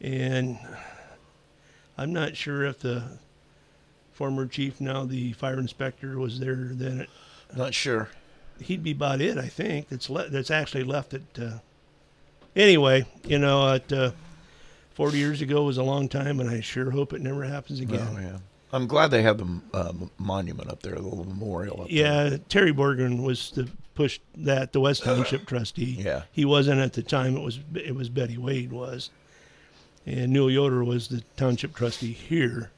and 0.00 0.58
I'm 1.96 2.12
not 2.12 2.36
sure 2.36 2.64
if 2.64 2.80
the 2.80 3.04
former 4.12 4.46
chief, 4.48 4.80
now 4.80 5.04
the 5.04 5.32
fire 5.34 5.60
inspector, 5.60 6.18
was 6.18 6.40
there 6.40 6.70
then. 6.72 7.02
It, 7.02 7.10
Not 7.56 7.72
sure. 7.72 8.08
he'd 8.60 8.82
be 8.82 8.90
about 8.90 9.20
it, 9.20 9.38
I 9.38 9.46
think. 9.46 9.90
That's 9.90 10.10
le- 10.10 10.28
that's 10.28 10.50
actually 10.50 10.82
left 10.82 11.14
it. 11.14 11.22
Uh, 11.40 11.58
anyway, 12.56 13.06
you 13.24 13.38
know, 13.38 13.74
at 13.74 13.92
uh, 13.92 14.10
40 14.94 15.16
years 15.16 15.40
ago 15.40 15.62
was 15.62 15.76
a 15.78 15.84
long 15.84 16.08
time, 16.08 16.40
and 16.40 16.50
I 16.50 16.62
sure 16.62 16.90
hope 16.90 17.12
it 17.12 17.20
never 17.20 17.44
happens 17.44 17.78
again. 17.78 18.08
Oh, 18.10 18.20
yeah. 18.20 18.38
I'm 18.72 18.88
glad 18.88 19.12
they 19.12 19.22
have 19.22 19.38
the 19.38 19.60
uh, 19.72 19.92
monument 20.18 20.68
up 20.68 20.82
there, 20.82 20.96
the 20.96 21.02
little 21.02 21.24
memorial 21.26 21.82
up 21.82 21.88
there. 21.88 22.30
Yeah, 22.30 22.36
Terry 22.48 22.72
Borgren 22.72 23.22
was 23.22 23.52
the 23.52 23.68
push 23.94 24.20
that 24.36 24.72
the 24.72 24.80
West 24.80 25.02
Township 25.04 25.46
trustee. 25.46 25.96
Yeah. 26.00 26.22
he 26.32 26.44
wasn't 26.44 26.80
at 26.80 26.92
the 26.94 27.02
time. 27.02 27.36
It 27.36 27.42
was 27.42 27.58
it 27.74 27.94
was 27.94 28.08
Betty 28.08 28.36
Wade 28.38 28.72
was, 28.72 29.10
and 30.06 30.32
Newell 30.32 30.50
Yoder 30.50 30.84
was 30.84 31.08
the 31.08 31.22
township 31.36 31.74
trustee 31.74 32.12
here, 32.12 32.70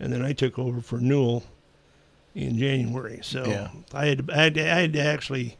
and 0.00 0.12
then 0.12 0.24
I 0.24 0.32
took 0.32 0.58
over 0.58 0.80
for 0.80 0.98
Newell 0.98 1.44
in 2.34 2.58
January. 2.58 3.20
So 3.22 3.44
Yeah. 3.44 3.68
I 3.94 4.06
had 4.06 4.26
to, 4.26 4.34
I 4.34 4.42
had 4.42 4.54
to, 4.54 4.62
I 4.62 4.80
had 4.80 4.92
to 4.94 5.00
actually 5.00 5.56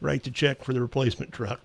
write 0.00 0.22
the 0.22 0.30
check 0.30 0.62
for 0.64 0.72
the 0.72 0.80
replacement 0.80 1.32
truck 1.32 1.60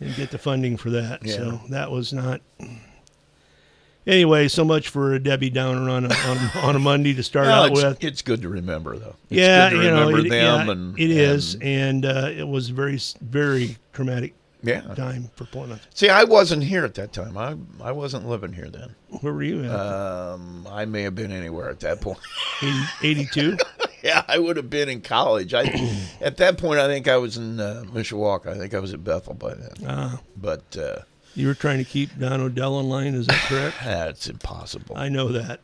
and 0.00 0.14
get 0.14 0.30
the 0.30 0.38
funding 0.38 0.76
for 0.76 0.90
that. 0.90 1.24
Yeah. 1.24 1.34
So 1.36 1.60
that 1.70 1.90
was 1.90 2.12
not. 2.12 2.40
Anyway, 4.08 4.48
so 4.48 4.64
much 4.64 4.88
for 4.88 5.12
a 5.12 5.18
Debbie 5.18 5.50
Downer 5.50 5.90
on 5.90 6.06
a, 6.10 6.14
on, 6.14 6.38
on 6.64 6.76
a 6.76 6.78
Monday 6.78 7.12
to 7.12 7.22
start 7.22 7.46
Well, 7.48 7.64
out 7.64 7.70
it's, 7.72 7.82
with 7.82 8.04
it's 8.04 8.22
good 8.22 8.40
to 8.42 8.48
remember, 8.48 8.96
though. 8.96 9.16
It's 9.28 9.38
yeah, 9.38 9.68
good 9.68 9.76
to 9.76 9.84
you 9.84 9.90
know, 9.90 10.08
it, 10.16 10.22
them. 10.22 10.32
yeah, 10.32 10.70
and, 10.70 10.98
it 10.98 11.10
is, 11.10 11.54
and- 11.54 11.62
and 11.62 12.04
uh, 12.06 12.30
it 12.34 12.48
was 12.48 12.70
a 12.70 12.72
very, 12.72 12.98
very 13.20 13.76
traumatic 13.92 14.32
yeah. 14.62 14.80
time 14.94 15.30
for 15.36 15.44
Plymouth. 15.44 15.86
See, 15.94 16.08
I 16.08 16.24
wasn't 16.24 16.64
here 16.64 16.84
at 16.86 16.94
that 16.94 17.12
time. 17.12 17.36
I 17.36 17.54
I 17.82 17.92
wasn't 17.92 18.26
living 18.26 18.52
here 18.54 18.70
then. 18.70 18.94
Where 19.20 19.32
were 19.32 19.42
you 19.42 19.64
at? 19.64 19.70
Um, 19.70 20.66
I 20.70 20.84
may 20.86 21.02
have 21.02 21.14
been 21.14 21.30
anywhere 21.30 21.68
at 21.68 21.80
that 21.80 22.00
point. 22.00 22.18
82? 23.02 23.56
yeah, 24.02 24.22
I 24.26 24.38
would 24.38 24.56
have 24.56 24.70
been 24.70 24.88
in 24.88 25.00
college. 25.02 25.52
I 25.54 25.64
at 26.20 26.38
that 26.38 26.56
point, 26.58 26.80
I 26.80 26.86
think 26.86 27.08
I 27.08 27.18
was 27.18 27.36
in 27.36 27.60
uh, 27.60 27.84
Mishawaka. 27.88 28.48
I 28.48 28.56
think 28.58 28.74
I 28.74 28.78
was 28.80 28.92
at 28.94 29.04
Bethel 29.04 29.34
by 29.34 29.54
then. 29.54 29.86
Uh, 29.86 30.16
But 30.36 30.76
uh, 30.76 31.00
you 31.38 31.46
were 31.46 31.54
trying 31.54 31.78
to 31.78 31.84
keep 31.84 32.18
Don 32.18 32.40
Odell 32.40 32.78
in 32.80 32.88
line, 32.88 33.14
is 33.14 33.26
that 33.26 33.40
correct? 33.48 33.76
that's 33.84 34.28
impossible. 34.28 34.96
I 34.96 35.08
know 35.08 35.28
that. 35.32 35.60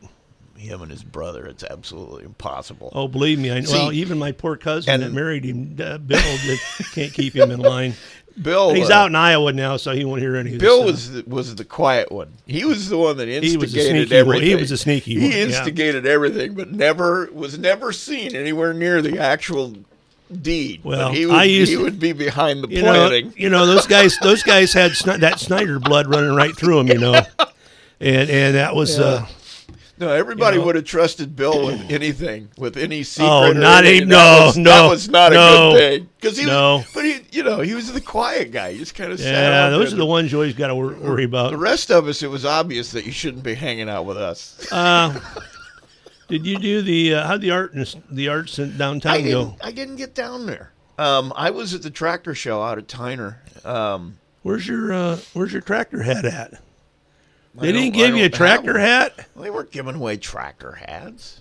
Him 0.57 0.81
and 0.81 0.89
his 0.89 1.03
brother, 1.03 1.45
it's 1.45 1.65
absolutely 1.65 2.23
impossible. 2.23 2.89
Oh, 2.93 3.09
believe 3.09 3.37
me, 3.39 3.51
I 3.51 3.59
know. 3.59 3.65
See, 3.65 3.73
well, 3.73 3.91
even 3.91 4.17
my 4.17 4.31
poor 4.31 4.55
cousin 4.55 4.93
and- 4.93 5.03
that 5.03 5.11
married 5.11 5.43
him, 5.43 5.75
uh, 5.79 5.97
Bill, 5.97 6.21
can't 6.93 7.13
keep 7.13 7.35
him 7.35 7.51
in 7.51 7.59
line. 7.59 7.93
Bill. 8.41 8.73
He's 8.73 8.89
uh, 8.89 8.93
out 8.93 9.07
in 9.07 9.15
Iowa 9.15 9.53
now, 9.53 9.77
so 9.77 9.93
he 9.93 10.03
won't 10.03 10.21
hear 10.21 10.35
any. 10.35 10.53
of 10.53 10.59
this 10.59 10.67
Bill 10.67 10.83
was 10.83 11.11
the, 11.11 11.23
was 11.25 11.55
the 11.55 11.63
quiet 11.65 12.11
one. 12.11 12.33
He 12.45 12.65
was 12.65 12.89
the 12.89 12.97
one 12.97 13.17
that 13.17 13.29
instigated 13.29 14.09
one. 14.09 14.19
everything. 14.19 14.47
He 14.47 14.55
was 14.55 14.69
the 14.69 14.77
sneaky 14.77 15.13
He 15.13 15.19
one, 15.21 15.31
yeah. 15.31 15.43
instigated 15.45 16.05
everything, 16.05 16.53
but 16.53 16.71
never 16.71 17.29
was 17.31 17.57
never 17.57 17.91
seen 17.93 18.35
anywhere 18.35 18.73
near 18.73 19.01
the 19.01 19.19
actual 19.19 19.73
deed. 20.41 20.81
But 20.83 20.89
Well, 20.89 21.11
he 21.11 21.25
would, 21.25 21.35
I 21.35 21.43
used 21.43 21.71
he 21.71 21.77
would 21.77 21.99
be 21.99 22.13
behind 22.13 22.63
the 22.63 22.67
you 22.69 22.81
know, 22.81 23.09
you 23.35 23.49
know 23.49 23.65
those 23.65 23.87
guys. 23.87 24.17
Those 24.21 24.43
guys 24.43 24.73
had 24.73 24.91
Sni- 24.91 25.19
that 25.19 25.39
Snyder 25.39 25.79
blood 25.79 26.07
running 26.07 26.35
right 26.35 26.55
through 26.55 26.77
them. 26.83 26.87
You 26.87 26.99
know, 26.99 27.21
and 27.99 28.29
and 28.29 28.55
that 28.55 28.75
was. 28.75 28.99
Uh, 28.99 29.25
No, 29.97 30.09
everybody 30.09 30.55
you 30.55 30.59
know. 30.59 30.65
would 30.65 30.75
have 30.75 30.83
trusted 30.83 31.37
Bill 31.37 31.67
with 31.67 31.89
anything, 31.89 32.49
with 32.57 32.75
any 32.75 33.01
secret. 33.03 33.29
Oh, 33.29 33.51
or 33.51 33.53
not 33.53 33.85
a- 33.85 33.87
anything. 33.87 34.09
no, 34.09 34.17
that 34.17 34.45
was, 34.45 34.57
no, 34.57 34.63
that 34.71 34.89
was 34.89 35.09
not 35.09 35.31
a 35.31 35.35
good 35.35 35.77
thing. 35.77 36.09
Because 36.19 36.37
he 36.37 36.45
no. 36.45 36.77
was, 36.77 36.85
but 36.93 37.05
he, 37.05 37.19
you 37.31 37.43
know, 37.43 37.61
he 37.61 37.73
was 37.75 37.93
the 37.93 38.01
quiet 38.01 38.51
guy. 38.51 38.73
He 38.73 38.79
just 38.79 38.93
kind 38.93 39.13
of 39.13 39.21
sat 39.21 39.31
yeah, 39.31 39.67
out 39.67 39.69
those 39.69 39.93
are 39.93 39.95
the 39.95 40.05
ones 40.05 40.33
you 40.33 40.37
always 40.37 40.53
got 40.53 40.67
to 40.67 40.75
worry 40.75 41.23
about. 41.23 41.51
The 41.51 41.57
rest 41.57 41.91
of 41.91 42.09
us, 42.09 42.23
it 42.23 42.27
was 42.29 42.43
obvious 42.43 42.91
that 42.91 43.05
you 43.05 43.13
shouldn't 43.13 43.43
be 43.43 43.53
hanging 43.53 43.87
out 43.87 44.05
with 44.05 44.17
us. 44.17 44.67
Uh, 44.69 45.17
did 46.27 46.45
you 46.45 46.57
do 46.57 46.81
the 46.81 47.15
uh, 47.15 47.27
how'd 47.27 47.41
the 47.41 47.51
art 47.51 47.73
the 48.09 48.27
arts 48.29 48.59
in 48.59 48.73
I 48.73 48.77
downtown 48.77 49.17
didn't. 49.17 49.31
go? 49.31 49.55
I 49.61 49.71
didn't 49.71 49.95
get 49.97 50.13
down 50.15 50.45
there. 50.45 50.71
Um, 50.97 51.33
I 51.35 51.49
was 51.51 51.73
at 51.73 51.81
the 51.81 51.89
tractor 51.89 52.33
show 52.33 52.61
out 52.63 52.77
at 52.77 52.87
Tyner. 52.87 53.37
Um, 53.65 54.17
Where's 54.43 54.67
your 54.67 54.93
uh, 54.93 55.17
Where's 55.33 55.51
your 55.53 55.61
tractor 55.61 56.03
hat 56.03 56.25
at? 56.25 56.61
They 57.55 57.71
didn't 57.71 57.93
give 57.93 58.15
you 58.15 58.25
a 58.25 58.29
tractor 58.29 58.77
hat. 58.77 59.27
Well, 59.33 59.43
they 59.43 59.49
weren't 59.49 59.71
giving 59.71 59.95
away 59.95 60.17
tractor 60.17 60.73
hats. 60.73 61.39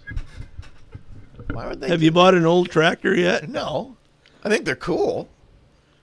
Why 1.50 1.66
would 1.66 1.80
they? 1.80 1.88
Have 1.88 2.02
you 2.02 2.12
bought 2.12 2.34
an 2.34 2.46
old 2.46 2.70
tractor 2.70 3.14
yet? 3.14 3.48
No, 3.48 3.96
I 4.44 4.48
think 4.48 4.64
they're 4.64 4.76
cool. 4.76 5.28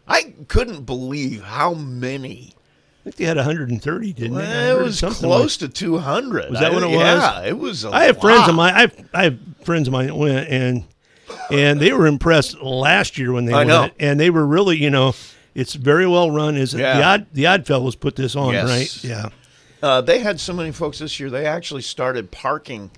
I 0.08 0.34
couldn't 0.48 0.84
believe 0.84 1.42
how 1.44 1.74
many. 1.74 2.54
I 3.02 3.04
think 3.06 3.16
they 3.16 3.26
had 3.26 3.38
130, 3.38 4.14
didn't 4.14 4.36
they? 4.36 4.42
Well, 4.42 4.76
heard 4.76 4.82
it 4.82 4.84
was 4.84 5.00
something 5.00 5.28
close 5.28 5.58
to 5.58 5.68
two 5.68 5.98
hundred. 5.98 6.52
Was 6.52 6.60
that 6.60 6.72
what 6.72 6.84
it 6.84 6.88
was? 6.88 6.96
Yeah, 6.98 7.44
it 7.46 7.58
was. 7.58 7.84
A 7.84 7.90
I 7.90 8.04
have 8.04 8.22
friends 8.22 8.48
of 8.48 8.54
mine. 8.54 8.74
I 8.76 8.82
have, 8.82 9.10
I 9.14 9.24
have 9.24 9.40
friends 9.64 9.88
of 9.88 9.92
mine 9.92 10.08
that 10.08 10.16
went 10.16 10.48
and 10.50 10.84
and 11.50 11.80
they 11.80 11.92
were 11.94 12.06
impressed 12.06 12.62
last 12.62 13.18
year 13.18 13.32
when 13.32 13.46
they 13.46 13.54
I 13.54 13.66
went, 13.66 13.68
know. 13.70 13.90
and 14.00 14.20
they 14.20 14.30
were 14.30 14.46
really, 14.46 14.78
you 14.78 14.92
know, 14.92 15.16
it's 15.56 15.74
very 15.74 16.06
well 16.06 16.30
run. 16.30 16.56
Is 16.56 16.76
it 16.76 16.78
the 16.78 17.04
odd 17.04 17.26
the 17.34 17.48
Odd 17.48 17.66
Fellows 17.66 17.96
put 17.96 18.16
this 18.16 18.36
on, 18.36 18.54
Yes. 18.54 18.68
right? 18.70 19.04
Yeah. 19.04 19.30
Uh, 19.82 20.00
they 20.02 20.20
had 20.20 20.40
so 20.40 20.54
many 20.54 20.72
folks 20.72 21.00
this 21.00 21.20
year. 21.20 21.32
They 21.32 21.48
actually 21.48 21.82
started 21.82 22.30
parking 22.30 22.92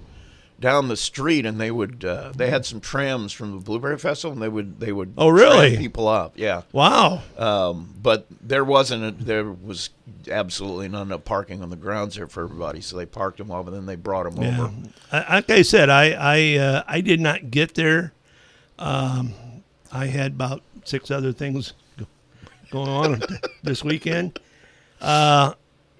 down 0.63 0.88
the 0.88 0.96
street, 0.98 1.46
and 1.46 1.60
they 1.60 1.70
would. 1.70 2.05
Uh, 2.05 2.32
they 2.36 2.50
had 2.50 2.65
some 2.65 2.79
trams 2.79 3.34
from 3.34 3.51
the 3.51 3.58
Blueberry 3.58 3.98
Festival, 4.00 4.32
and 4.32 4.41
they 4.41 4.48
would. 4.48 4.79
They 4.79 4.93
would. 4.93 5.13
Oh, 5.17 5.27
really? 5.27 5.75
people 5.77 6.08
up, 6.08 6.34
yeah. 6.38 6.62
Wow. 6.72 7.22
Um, 7.38 7.93
but 8.01 8.25
there 8.41 8.63
wasn't. 8.63 9.03
A, 9.03 9.12
there 9.12 9.43
was 9.43 9.89
absolutely 10.32 10.88
not 10.88 11.01
enough 11.03 11.25
parking 11.25 11.62
on 11.62 11.70
the 11.70 11.75
grounds 11.75 12.15
there 12.15 12.27
for 12.27 12.46
everybody, 12.46 12.79
so 12.79 12.96
they 12.98 13.05
parked 13.05 13.38
them 13.39 13.51
off, 13.51 13.67
and 13.67 13.75
then 13.75 13.86
they 13.86 13.98
brought 13.98 14.24
them 14.34 14.41
Yeah. 14.41 14.62
over. 14.63 14.74
I, 15.12 15.36
like 15.36 15.50
I 15.50 15.62
said, 15.63 15.89
I 15.89 16.12
I 16.12 16.58
uh, 16.58 16.84
I 16.88 17.01
did 17.01 17.20
not 17.20 17.51
get 17.51 17.75
there. 17.75 18.13
Um, 18.79 19.34
I 19.91 20.08
had 20.08 20.32
about 20.32 20.62
six 20.86 21.12
other 21.12 21.34
things 21.34 21.74
going 22.72 22.89
on 22.89 23.22
this 23.63 23.84
weekend. 23.84 24.39
Uh, 25.01 25.53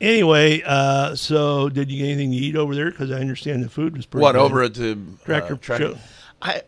anyway, 0.03 0.62
uh, 0.65 1.15
so 1.15 1.69
did 1.69 1.89
you 1.91 1.98
get 2.00 2.05
anything 2.12 2.31
to 2.31 2.38
eat 2.38 2.55
over 2.55 2.75
there? 2.75 2.91
Because 2.91 3.12
I 3.12 3.15
understand 3.15 3.63
the 3.63 3.69
food 3.69 3.95
was 3.98 4.05
pretty. 4.05 4.22
What 4.22 4.33
good. 4.33 4.41
over 4.41 4.62
at 4.63 4.74
the 4.75 4.98
Tractor 5.25 5.53
uh, 5.55 5.57
tractor? 5.57 5.91
show? 5.93 5.98
I. 6.41 6.62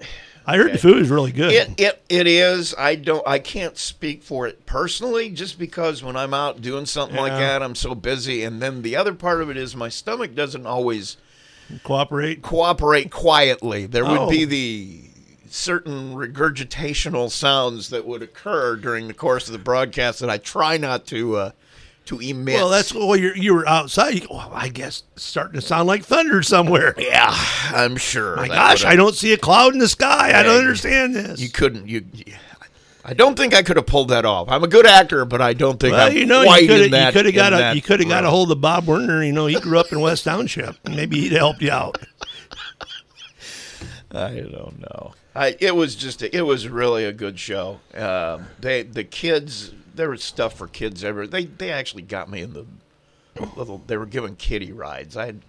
I 0.48 0.58
heard 0.58 0.74
the 0.74 0.77
food 0.77 0.98
was 0.98 1.10
really 1.10 1.32
good. 1.32 1.51
It, 1.51 1.80
it 1.80 2.04
it 2.08 2.27
is. 2.27 2.75
I 2.77 2.94
don't. 2.94 3.27
I 3.27 3.39
can't 3.39 3.75
speak 3.80 4.22
for 4.22 4.46
it 4.46 4.68
personally, 4.68 5.32
just 5.32 5.58
because 5.58 6.04
when 6.04 6.15
I'm 6.15 6.36
out 6.36 6.62
doing 6.62 6.86
something 6.86 7.18
like 7.18 7.32
that, 7.32 7.63
I'm 7.63 7.74
so 7.74 7.96
busy. 7.96 8.44
And 8.44 8.62
then 8.62 8.84
the 8.84 8.96
other 8.96 9.15
part 9.15 9.42
of 9.42 9.50
it 9.50 9.58
is 9.58 9.75
my 9.75 9.89
stomach 9.89 10.36
doesn't 10.36 10.68
always 10.68 11.18
Cooperate. 11.84 12.44
cooperate 12.44 13.10
quietly. 13.10 13.88
There 13.88 14.06
would 14.06 14.20
Oh. 14.20 14.30
be 14.30 14.46
the 14.46 15.01
certain 15.50 16.13
regurgitational 16.13 17.32
sounds 17.32 17.89
that 17.89 18.06
would 18.06 18.22
occur 18.22 18.75
during 18.75 19.08
the 19.08 19.15
course 19.15 19.48
of 19.48 19.51
the 19.54 19.58
broadcast 19.58 20.20
that 20.20 20.30
I 20.30 20.38
try 20.38 20.77
not 20.77 21.08
to 21.08 21.38
uh, 21.38 21.51
to 22.06 22.20
emit. 22.20 22.56
Well, 22.56 22.70
that's 22.70 22.94
well. 22.94 23.16
You 23.16 23.34
you 23.36 23.54
were 23.54 23.68
outside. 23.68 24.14
You 24.14 24.22
go, 24.22 24.36
well, 24.36 24.52
I 24.54 24.70
guess 24.70 25.04
it's 25.14 25.24
starting 25.24 25.60
to 25.60 25.62
sound 25.62 25.88
like 25.88 26.04
thunder 26.04 26.44
somewhere. 26.44 26.94
yeah. 26.98 27.34
I'm 27.74 27.98
sure. 27.98 28.36
My 28.36 28.48
gosh, 28.48 28.86
I 28.86 28.96
don't 28.96 29.16
see 29.16 29.34
a 29.34 29.38
cloud 29.38 29.74
in 29.74 29.80
the 29.80 29.90
sky. 29.90 30.38
I 30.38 30.44
don't 30.44 30.60
understand 30.60 31.16
this. 31.16 31.40
You 31.40 31.50
couldn't. 31.50 31.88
You. 31.88 32.06
you- 32.14 32.34
I 33.08 33.14
don't 33.14 33.38
think 33.38 33.54
I 33.54 33.62
could 33.62 33.78
have 33.78 33.86
pulled 33.86 34.10
that 34.10 34.26
off. 34.26 34.50
I'm 34.50 34.64
a 34.64 34.68
good 34.68 34.88
actor, 34.88 35.26
but 35.26 35.40
I 35.40 35.54
don't 35.54 35.80
think 35.80 35.94
well, 35.94 36.08
I'm 36.08 36.18
you 36.18 36.26
know, 36.26 36.44
quite 36.44 36.64
you 36.64 36.68
could 36.68 36.78
in 36.78 36.84
have 36.86 36.92
that. 36.92 37.06
you 37.06 37.14
could 37.14 37.26
have 37.28 37.36
got 37.36 37.54
a 37.54 37.76
you 37.76 37.82
could 37.84 38.00
have 38.00 38.10
got 38.10 38.26
a 38.26 38.32
hold 38.32 38.52
of 38.52 38.60
Bob 38.60 38.88
Werner. 38.88 39.24
You 39.24 39.32
know, 39.32 39.46
he 39.46 39.60
grew 39.60 39.78
up 39.78 39.92
in 39.92 40.02
West 40.02 40.24
Township. 40.24 40.76
Maybe 40.90 41.22
he'd 41.22 41.34
help 41.34 41.62
you 41.62 41.70
out. 41.70 42.00
I 44.12 44.40
don't 44.40 44.80
know. 44.80 45.14
I 45.36 45.56
it 45.60 45.76
was 45.76 45.94
just 45.94 46.24
a, 46.24 46.36
it 46.36 46.42
was 46.42 46.68
really 46.68 47.06
a 47.06 47.12
good 47.12 47.38
show. 47.38 47.80
Um, 47.94 48.48
they 48.60 48.82
the 48.82 49.04
kids 49.04 49.72
there 49.96 50.10
was 50.10 50.24
stuff 50.24 50.58
for 50.58 50.68
kids 50.68 51.04
everywhere. 51.04 51.28
They 51.28 51.46
they 51.46 51.72
actually 51.72 52.04
got 52.04 52.30
me 52.30 52.42
in 52.42 52.54
the 52.54 52.66
little. 53.56 53.82
They 53.88 53.98
were 53.98 54.06
giving 54.06 54.36
kiddie 54.36 54.72
rides. 54.72 55.16
I 55.18 55.25
had 55.28 55.42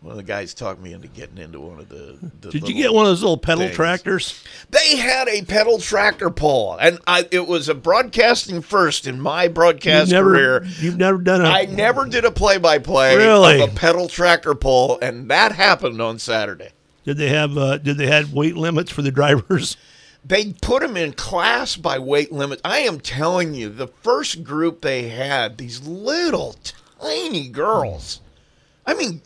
one 0.00 0.12
of 0.12 0.16
the 0.16 0.22
guys 0.22 0.54
talked 0.54 0.80
me 0.80 0.94
into 0.94 1.08
getting 1.08 1.36
into 1.38 1.60
one 1.60 1.78
of 1.78 1.88
the. 1.90 2.16
the 2.40 2.50
Did 2.50 2.68
you 2.68 2.74
get 2.74 2.94
one 2.94 3.04
of 3.04 3.10
those 3.10 3.20
little 3.22 3.36
pedal 3.36 3.64
things. 3.64 3.76
tractors? 3.76 4.42
They 4.70 4.96
had 4.96 5.28
a 5.28 5.42
pedal 5.42 5.78
tractor 5.78 6.30
pull, 6.30 6.76
and 6.80 6.98
I 7.06 7.28
it 7.30 7.46
was 7.46 7.68
a 7.68 7.74
broadcasting 7.74 8.62
first 8.62 9.06
in 9.06 9.20
my 9.20 9.44
You've 9.44 9.54
broadcast 9.54 10.10
never 10.10 10.30
career. 10.30 10.64
you've 10.78 10.96
never 10.96 11.18
done 11.18 11.42
a 11.42 11.48
I 11.48 11.66
never 11.66 12.06
did 12.06 12.24
a 12.24 12.30
play 12.30 12.56
by 12.56 12.78
play 12.78 13.16
Really? 13.16 13.60
of 13.60 13.70
a 13.70 13.74
pedal 13.74 14.08
tractor 14.08 14.54
pull, 14.54 14.98
and 15.02 15.30
that 15.30 15.52
happened 15.52 16.00
on 16.00 16.18
Saturday. 16.18 16.70
Did 17.04 17.18
they 17.18 17.28
have 17.28 17.56
uh, 17.58 17.76
did 17.78 17.98
they 17.98 18.06
have 18.06 18.32
weight 18.32 18.56
limits 18.56 18.90
for 18.90 19.02
the 19.02 19.10
drivers? 19.10 19.76
They 20.24 20.52
put 20.52 20.82
them 20.82 20.96
in 20.96 21.14
class 21.14 21.76
by 21.76 21.98
weight 21.98 22.30
limit. 22.30 22.60
I 22.64 22.80
am 22.80 23.00
telling 23.00 23.54
you, 23.54 23.68
the 23.68 23.86
first 23.88 24.44
group 24.44 24.82
they 24.82 25.08
had, 25.08 25.58
these 25.58 25.86
little 25.86 26.56
tiny 27.00 27.48
girls. 27.48 28.20
I 28.86 28.94
mean, 28.94 29.22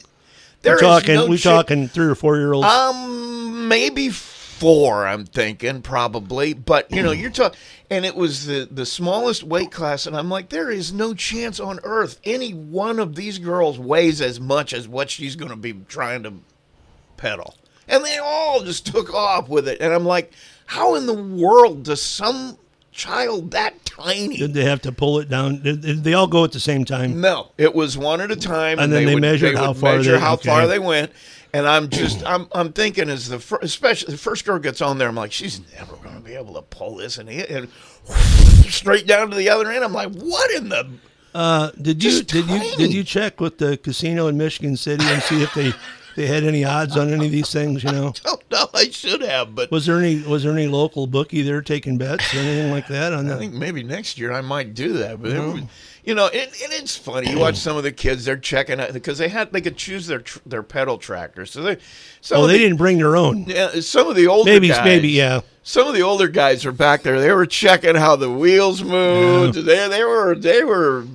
there 0.62 0.76
We're 0.76 0.80
talking 0.80 1.14
no 1.14 1.26
we 1.26 1.38
talking 1.38 1.88
three 1.88 2.06
or 2.06 2.14
four 2.14 2.36
year 2.36 2.52
olds. 2.52 2.66
Um, 2.66 3.68
maybe 3.68 4.10
four. 4.10 5.06
I'm 5.06 5.26
thinking 5.26 5.82
probably, 5.82 6.54
but 6.54 6.90
you 6.90 7.02
know, 7.02 7.12
you're 7.12 7.30
talking, 7.30 7.58
and 7.90 8.04
it 8.06 8.14
was 8.14 8.46
the 8.46 8.68
the 8.70 8.86
smallest 8.86 9.42
weight 9.42 9.70
class, 9.70 10.06
and 10.06 10.16
I'm 10.16 10.30
like, 10.30 10.48
there 10.48 10.70
is 10.70 10.92
no 10.92 11.12
chance 11.12 11.60
on 11.60 11.80
earth 11.84 12.20
any 12.24 12.52
one 12.52 12.98
of 12.98 13.14
these 13.14 13.38
girls 13.38 13.78
weighs 13.78 14.20
as 14.20 14.40
much 14.40 14.72
as 14.72 14.88
what 14.88 15.10
she's 15.10 15.36
going 15.36 15.50
to 15.50 15.56
be 15.56 15.74
trying 15.88 16.22
to 16.22 16.34
pedal, 17.16 17.56
and 17.88 18.04
they 18.04 18.18
all 18.18 18.62
just 18.62 18.86
took 18.86 19.12
off 19.12 19.48
with 19.48 19.68
it, 19.68 19.80
and 19.80 19.92
I'm 19.92 20.04
like, 20.06 20.32
how 20.66 20.94
in 20.94 21.06
the 21.06 21.14
world 21.14 21.84
does 21.84 22.02
some 22.02 22.58
child 22.92 23.50
that 23.52 23.84
tiny? 23.84 24.36
did 24.36 24.54
they 24.54 24.64
have 24.64 24.80
to 24.82 24.92
pull 24.92 25.18
it 25.18 25.28
down? 25.28 25.62
Did, 25.62 25.80
did 25.80 26.04
they 26.04 26.14
all 26.14 26.26
go 26.26 26.44
at 26.44 26.52
the 26.52 26.60
same 26.60 26.84
time? 26.84 27.20
No, 27.20 27.50
it 27.58 27.74
was 27.74 27.98
one 27.98 28.20
at 28.20 28.30
a 28.30 28.36
time, 28.36 28.78
And 28.78 28.92
then 28.92 29.04
they 29.04 29.14
would, 29.14 29.20
measured 29.20 29.56
how 29.56 29.72
far 29.72 29.96
measure 29.96 30.12
they- 30.12 30.20
how 30.20 30.34
okay. 30.34 30.48
far 30.48 30.66
they 30.66 30.78
went. 30.78 31.10
And 31.52 31.68
I'm 31.68 31.88
just, 31.88 32.24
I'm, 32.26 32.48
I'm 32.52 32.72
thinking 32.72 33.08
as 33.08 33.28
the 33.28 33.38
fir- 33.38 33.60
especially 33.62 34.10
the 34.10 34.18
first 34.18 34.44
girl 34.44 34.58
gets 34.58 34.80
on 34.82 34.98
there, 34.98 35.08
I'm 35.08 35.14
like, 35.14 35.30
she's 35.30 35.60
never 35.78 35.94
going 35.96 36.16
to 36.16 36.20
be 36.20 36.34
able 36.34 36.54
to 36.54 36.62
pull 36.62 36.96
this 36.96 37.16
and 37.18 37.28
and 37.28 37.68
straight 38.68 39.06
down 39.06 39.30
to 39.30 39.36
the 39.36 39.48
other 39.50 39.70
end. 39.70 39.84
I'm 39.84 39.92
like, 39.92 40.12
what 40.14 40.50
in 40.50 40.68
the? 40.68 40.90
Uh, 41.32 41.70
did 41.80 42.02
you 42.02 42.10
Just 42.10 42.26
did 42.28 42.48
you 42.48 42.76
did 42.76 42.92
you 42.92 43.04
check 43.04 43.40
with 43.40 43.58
the 43.58 43.76
casino 43.76 44.26
in 44.26 44.36
Michigan 44.36 44.76
City 44.76 45.04
and 45.04 45.22
see 45.22 45.42
if 45.44 45.54
they 45.54 45.72
they 46.16 46.26
had 46.26 46.44
any 46.44 46.64
odds 46.64 46.96
on 46.96 47.12
any 47.12 47.26
of 47.26 47.32
these 47.32 47.52
things? 47.52 47.82
You 47.84 47.92
know, 47.92 48.12
Oh 48.24 48.38
no, 48.50 48.66
I 48.74 48.84
should 48.90 49.22
have, 49.22 49.54
but 49.54 49.70
was 49.70 49.86
there 49.86 49.98
any 49.98 50.20
was 50.22 50.42
there 50.44 50.52
any 50.52 50.66
local 50.66 51.06
bookie 51.06 51.42
there 51.42 51.62
taking 51.62 51.98
bets 51.98 52.34
or 52.34 52.38
anything 52.38 52.70
like 52.70 52.88
that 52.88 53.12
on 53.12 53.26
I 53.26 53.34
the? 53.34 53.36
think 53.38 53.54
maybe 53.54 53.82
next 53.82 54.18
year 54.18 54.32
I 54.32 54.40
might 54.40 54.74
do 54.74 54.92
that. 54.94 55.20
But 55.22 55.32
was, 55.32 55.62
you 56.04 56.14
know, 56.14 56.26
it, 56.26 56.34
and 56.62 56.72
it's 56.72 56.96
funny. 56.96 57.30
You 57.30 57.38
watch 57.38 57.56
some 57.56 57.76
of 57.76 57.82
the 57.82 57.92
kids; 57.92 58.24
they're 58.24 58.36
checking 58.36 58.78
out 58.80 58.92
because 58.92 59.18
they 59.18 59.28
had 59.28 59.52
they 59.52 59.60
could 59.60 59.76
choose 59.76 60.06
their 60.06 60.18
tr- 60.20 60.38
their 60.44 60.62
pedal 60.62 60.98
tractors. 60.98 61.50
So 61.50 61.62
they, 61.62 61.78
some 62.20 62.38
Oh, 62.40 62.46
they 62.46 62.54
the, 62.54 62.58
didn't 62.60 62.76
bring 62.76 62.98
their 62.98 63.16
own. 63.16 63.44
Yeah, 63.44 63.80
some 63.80 64.08
of 64.08 64.14
the 64.16 64.26
older 64.26 64.50
Maybe 64.50 64.68
guys, 64.68 64.84
maybe 64.84 65.08
yeah. 65.08 65.40
Some 65.62 65.86
of 65.88 65.94
the 65.94 66.02
older 66.02 66.28
guys 66.28 66.66
were 66.66 66.72
back 66.72 67.02
there. 67.04 67.18
They 67.18 67.32
were 67.32 67.46
checking 67.46 67.94
how 67.94 68.16
the 68.16 68.30
wheels 68.30 68.82
moved. 68.84 69.54
They 69.54 69.88
they 69.88 70.04
were 70.04 70.34
they 70.34 70.62
were 70.62 71.06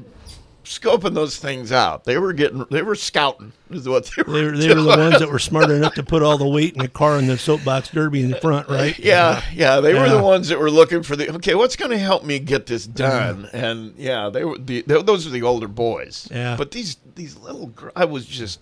scoping 0.70 1.16
those 1.16 1.38
things 1.38 1.72
out. 1.72 2.04
They 2.04 2.18
were 2.20 2.32
getting 2.32 2.64
they 2.70 2.84
were 2.84 2.96
scouting 2.96 3.54
is 3.72 3.90
what 3.90 4.06
they 4.16 4.22
were. 4.22 4.34
They 4.34 4.46
were, 4.46 4.58
they 4.58 4.76
were 4.76 4.82
the 4.82 4.98
ones 4.98 5.20
that 5.20 5.30
were 5.30 5.40
smart 5.40 5.72
enough 5.72 5.96
to 5.96 6.04
put 6.04 6.22
all 6.22 6.38
the 6.38 6.48
weight 6.48 6.74
in 6.74 6.80
the 6.80 6.88
car 6.88 7.18
in 7.18 7.26
the 7.26 7.38
soapbox 7.38 7.90
derby 7.90 8.22
in 8.22 8.30
the 8.30 8.40
front, 8.40 8.70
right? 8.70 8.98
Yeah, 9.00 9.44
yeah, 9.52 9.80
they 9.80 9.96
were 9.96 10.08
the 10.08 10.22
ones 10.22 10.48
that 10.50 10.60
were 10.60 10.70
looking 10.70 11.02
for 11.02 11.16
the 11.16 11.34
okay. 11.36 11.56
What's 11.56 11.76
going 11.76 11.92
to 11.92 11.98
help 11.98 12.24
me 12.24 12.38
get 12.38 12.68
this 12.68 12.86
done? 12.86 13.46
Mm-hmm. 13.46 13.58
And 13.58 13.96
yeah, 13.98 14.30
they 14.30 14.46
were 14.46 14.60
the 14.60 14.84
they, 14.84 15.02
those 15.02 15.26
are 15.26 15.32
the 15.32 15.42
older 15.42 15.68
boys. 15.68 16.28
Yeah. 16.32 16.56
but 16.56 16.72
these 16.72 16.98
these 17.16 17.36
little 17.36 17.74
I 17.96 18.06
was 18.06 18.26
just 18.26 18.60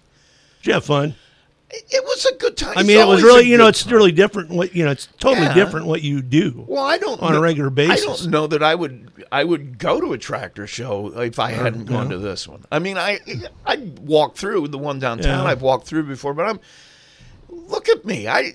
Did 0.62 0.68
you 0.68 0.74
have 0.74 0.86
fun? 0.86 1.16
It 1.70 2.02
was 2.04 2.26
a 2.26 2.36
good 2.38 2.56
time. 2.56 2.78
I 2.78 2.84
mean, 2.84 2.98
it 2.98 3.06
was 3.06 3.22
really, 3.24 3.46
you 3.46 3.58
know 3.58 3.68
it's 3.68 3.84
time. 3.84 3.94
really 3.96 4.14
different. 4.14 4.52
What 4.52 4.74
you 4.74 4.86
know, 4.86 4.92
it's 4.92 5.08
totally 5.20 5.48
Yeah. 5.48 5.54
different 5.54 5.86
what 5.86 6.02
you 6.02 6.22
do. 6.22 6.64
Well, 6.66 6.84
I 6.84 6.98
don't 6.98 7.22
on 7.22 7.32
a 7.32 7.36
know- 7.36 7.42
regular 7.42 7.70
I 7.70 7.74
basis. 7.74 8.06
don't 8.22 8.32
know 8.32 8.48
that 8.48 8.64
I 8.64 8.74
would 8.74 9.12
I 9.34 9.44
would 9.44 9.78
go 9.78 10.00
to 10.00 10.14
a 10.14 10.18
tractor 10.18 10.66
show 10.66 11.08
if 11.20 11.40
I 11.40 11.52
hadn't 11.52 11.86
gone 11.86 12.10
to 12.10 12.18
this 12.18 12.48
one. 12.48 12.64
I 12.72 12.80
mean, 12.80 12.98
I 12.98 13.20
I 13.66 13.78
walked 14.02 14.38
through 14.38 14.70
the 14.70 14.78
one 14.78 15.00
downtown. 15.00 15.44
Yeah. 15.44 15.52
I've 15.52 15.62
walked 15.62 15.88
through 15.88 16.04
before, 16.04 16.34
but 16.34 16.46
I'm 16.48 16.60
look 17.50 17.90
at 17.90 18.06
me. 18.06 18.30
I 18.30 18.54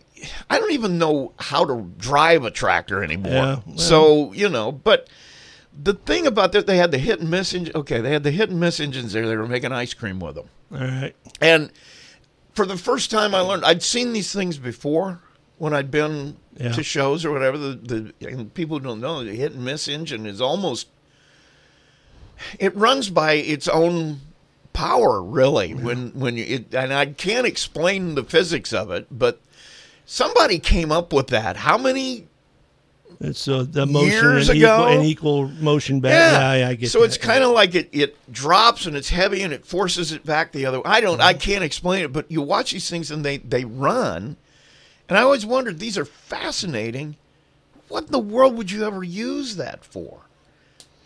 I 0.49 0.59
don't 0.59 0.73
even 0.73 0.97
know 0.97 1.33
how 1.39 1.67
to 1.67 1.91
drive 1.99 2.45
a 2.45 2.51
tractor 2.51 3.05
anymore. 3.05 3.33
Yeah, 3.33 3.57
well. 3.67 3.79
so 3.79 4.33
you 4.33 4.49
know, 4.49 4.73
but. 4.73 5.09
The 5.85 5.95
thing 5.95 6.27
about 6.27 6.53
that, 6.53 6.67
they 6.67 6.77
had 6.77 6.91
the 6.91 6.99
hit 6.99 7.21
and 7.21 7.31
miss 7.31 7.55
engine. 7.55 7.75
Okay, 7.75 8.03
they 8.03 8.11
had 8.13 8.25
the 8.25 8.31
hit 8.31 8.51
and 8.51 8.61
miss 8.61 8.79
engines 8.79 9.15
there. 9.15 9.27
They 9.27 9.35
were 9.39 9.49
making 9.49 9.73
ice 9.73 9.95
cream 9.95 10.21
with 10.21 10.35
them. 10.35 10.45
All 10.71 10.81
right. 10.81 11.17
And 11.41 11.71
for 12.55 12.67
the 12.67 12.77
first 12.77 13.11
time, 13.11 13.35
I 13.35 13.41
learned 13.41 13.65
I'd 13.65 13.83
seen 13.83 14.13
these 14.13 14.33
things 14.33 14.59
before 14.59 15.21
when 15.59 15.73
I'd 15.75 15.91
been 15.91 16.37
Yeah. 16.59 16.73
to 16.73 16.83
shows 16.83 17.25
or 17.25 17.33
whatever. 17.33 17.57
The 17.59 18.13
the 18.21 18.29
and 18.29 18.53
people 18.53 18.79
don't 18.79 19.01
know 19.01 19.25
the 19.25 19.35
hit 19.35 19.53
and 19.53 19.65
miss 19.65 19.89
engine 19.89 20.27
is 20.27 20.41
almost 20.41 20.89
it 22.59 22.75
runs 22.77 23.09
by 23.11 23.35
its 23.35 23.69
own 23.69 24.21
power, 24.73 25.23
really. 25.23 25.75
When 25.75 26.11
when 26.11 26.37
you 26.37 26.45
it, 26.45 26.75
and 26.75 26.93
I 26.93 27.07
can't 27.07 27.47
explain 27.47 28.15
the 28.15 28.25
physics 28.25 28.73
of 28.73 28.91
it, 28.91 29.07
but 29.11 29.41
somebody 30.07 30.59
came 30.59 30.91
up 30.93 31.13
with 31.13 31.29
that. 31.29 31.59
How 31.59 31.79
many? 31.79 32.27
It's 33.25 33.47
uh, 33.47 33.65
the 33.69 33.87
motion 33.87 34.09
Years 34.11 34.49
and, 34.49 34.59
ago? 34.59 34.75
equal, 34.75 34.87
and 34.99 35.07
equal 35.07 35.49
motion 35.63 36.01
back. 36.01 36.11
Yeah, 36.13 36.55
yeah, 36.55 36.69
I 36.71 36.75
get 36.75 36.87
it. 36.87 36.91
so 36.91 36.99
that. 37.01 37.05
it's 37.07 37.17
kind 37.17 37.45
of 37.45 37.53
like 37.53 37.75
it, 37.77 37.89
it 37.93 38.17
drops 38.33 38.85
and 38.85 38.97
it's 38.97 39.11
heavy 39.11 39.43
and 39.43 39.53
it 39.53 39.65
forces 39.65 40.11
it 40.11 40.27
back 40.27 40.51
the 40.51 40.67
other 40.67 40.79
way. 40.79 40.85
I 40.87 41.01
don't, 41.01 41.19
Mm-hmm. 41.19 41.29
I 41.29 41.35
can't 41.35 41.63
explain 41.63 42.05
it, 42.05 42.13
but 42.13 42.31
you 42.31 42.43
watch 42.43 42.73
these 42.73 42.91
things 42.91 43.11
and 43.13 43.25
they, 43.25 43.37
they 43.39 43.65
run. 43.65 44.37
And 45.09 45.17
I 45.17 45.23
always 45.23 45.47
wondered, 45.47 45.79
these 45.79 45.97
are 45.97 46.05
fascinating. 46.05 47.17
What 47.89 48.07
in 48.07 48.13
the 48.13 48.19
world 48.19 48.57
would 48.57 48.71
you 48.71 48.85
ever 48.85 49.05
use 49.05 49.57
that 49.57 49.85
for? 49.85 50.23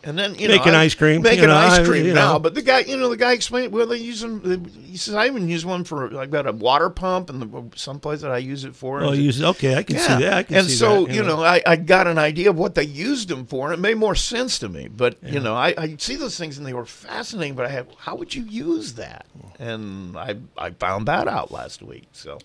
And 0.06 0.16
then 0.16 0.36
you 0.36 0.46
Making 0.46 0.72
know, 0.72 0.78
I- 0.78 0.82
ice 0.82 0.94
cream, 0.94 1.20
making 1.20 1.40
you 1.40 1.46
know, 1.48 1.56
ice 1.56 1.80
I- 1.80 1.84
cream 1.84 2.06
you 2.06 2.14
now. 2.14 2.34
know. 2.34 2.38
But 2.38 2.54
the 2.54 2.62
guy, 2.62 2.78
you 2.80 2.96
know, 2.96 3.08
the 3.08 3.16
guy 3.16 3.32
explained. 3.32 3.72
Well, 3.72 3.88
they 3.88 3.96
use 3.98 4.20
them. 4.20 4.64
He 4.86 4.96
says 4.96 5.14
I 5.14 5.26
even 5.26 5.48
use 5.48 5.66
one 5.66 5.82
for. 5.82 6.16
I've 6.16 6.30
got 6.30 6.46
a 6.46 6.52
water 6.52 6.90
pump 6.90 7.28
and 7.28 7.42
the 7.42 7.76
someplace 7.76 8.20
that 8.20 8.30
I 8.30 8.38
use 8.38 8.62
it 8.64 8.76
for. 8.76 9.02
Oh, 9.02 9.10
you 9.10 9.32
okay? 9.46 9.74
I 9.74 9.82
can 9.82 9.98
see 9.98 10.14
that. 10.14 10.32
I 10.32 10.42
can 10.44 10.56
and 10.58 10.66
see 10.68 10.74
so 10.76 11.06
that, 11.06 11.12
you 11.14 11.24
know, 11.24 11.42
I, 11.42 11.60
I 11.66 11.74
got 11.74 12.06
an 12.06 12.18
idea 12.18 12.50
of 12.50 12.56
what 12.56 12.76
they 12.76 12.84
used 12.84 13.28
them 13.28 13.46
for, 13.46 13.66
and 13.66 13.74
it 13.74 13.80
made 13.82 13.96
more 13.96 14.14
sense 14.14 14.60
to 14.60 14.68
me. 14.68 14.86
But 14.86 15.16
you 15.24 15.40
know, 15.40 15.54
I, 15.56 15.74
I 15.76 15.96
see 15.98 16.14
those 16.14 16.38
things 16.38 16.56
and 16.56 16.64
they 16.64 16.72
were 16.74 16.86
fascinating. 16.86 17.56
But 17.56 17.66
I 17.66 17.70
had, 17.70 17.88
how 17.98 18.14
would 18.14 18.32
you 18.32 18.44
use 18.44 18.92
that? 18.94 19.26
And 19.58 20.16
I 20.16 20.36
I 20.56 20.70
found 20.70 21.08
that 21.08 21.26
out 21.26 21.50
last 21.50 21.82
week. 21.82 22.06
So 22.12 22.38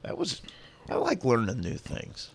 that 0.00 0.16
was 0.16 0.40
I 0.88 0.94
like 0.94 1.26
learning 1.26 1.60
new 1.60 1.74
things. 1.76 2.30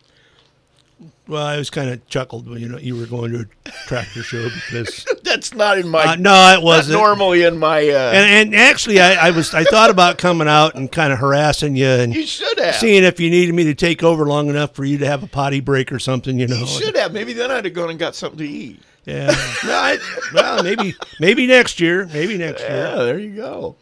Well, 1.28 1.46
I 1.46 1.58
was 1.58 1.70
kind 1.70 1.90
of 1.90 2.06
chuckled 2.08 2.50
when 2.50 2.60
you 2.60 2.68
know 2.68 2.78
you 2.78 2.98
were 2.98 3.06
going 3.06 3.32
to 3.32 3.46
a 3.66 3.70
tractor 3.88 4.22
show 4.22 4.44
because 4.50 5.06
That's 5.24 5.54
not 5.54 5.78
in 5.78 5.88
my 5.88 6.04
uh, 6.04 6.16
no, 6.18 6.54
it 6.58 6.62
wasn't. 6.62 7.00
normally 7.00 7.44
in 7.44 7.58
my. 7.58 7.88
Uh, 7.88 8.12
And, 8.14 8.50
and 8.54 8.56
actually, 8.56 9.00
I, 9.00 9.28
I 9.28 9.32
was 9.32 9.54
I 9.54 9.64
thought 9.64 9.90
about 9.90 10.18
coming 10.18 10.48
out 10.50 10.76
and 10.76 10.92
kind 10.92 11.14
of 11.14 11.20
harassing 11.20 11.76
you 11.78 11.88
and 11.88 12.14
you 12.14 12.26
should 12.26 12.60
have. 12.60 12.76
seeing 12.76 13.04
if 13.04 13.20
you 13.20 13.30
needed 13.30 13.56
me 13.56 13.64
to 13.66 13.74
take 13.76 14.04
over 14.04 14.26
long 14.26 14.50
enough 14.50 14.76
for 14.76 14.84
you 14.84 14.98
to 14.98 15.06
have 15.08 15.24
a 15.24 15.28
potty 15.28 15.62
break 15.62 15.92
or 15.92 16.00
something. 16.00 16.38
You 16.38 16.48
know, 16.48 16.58
you 16.58 16.66
should 16.68 16.96
have. 16.98 17.14
Maybe 17.14 17.32
then 17.34 17.50
I'd 17.50 17.64
have 17.66 17.74
gone 17.74 17.90
and 17.92 17.98
got 18.00 18.14
something 18.16 18.40
to 18.40 18.48
eat. 18.48 18.82
yeah. 19.06 19.28
well, 19.64 19.84
I, 19.84 19.98
well, 20.34 20.64
maybe 20.64 20.96
maybe 21.22 21.48
next 21.48 21.80
year. 21.80 22.08
Maybe 22.08 22.38
next 22.38 22.62
year. 22.62 22.70
Yeah, 22.72 22.96
there 23.04 23.20
you 23.20 23.36
go. 23.36 23.76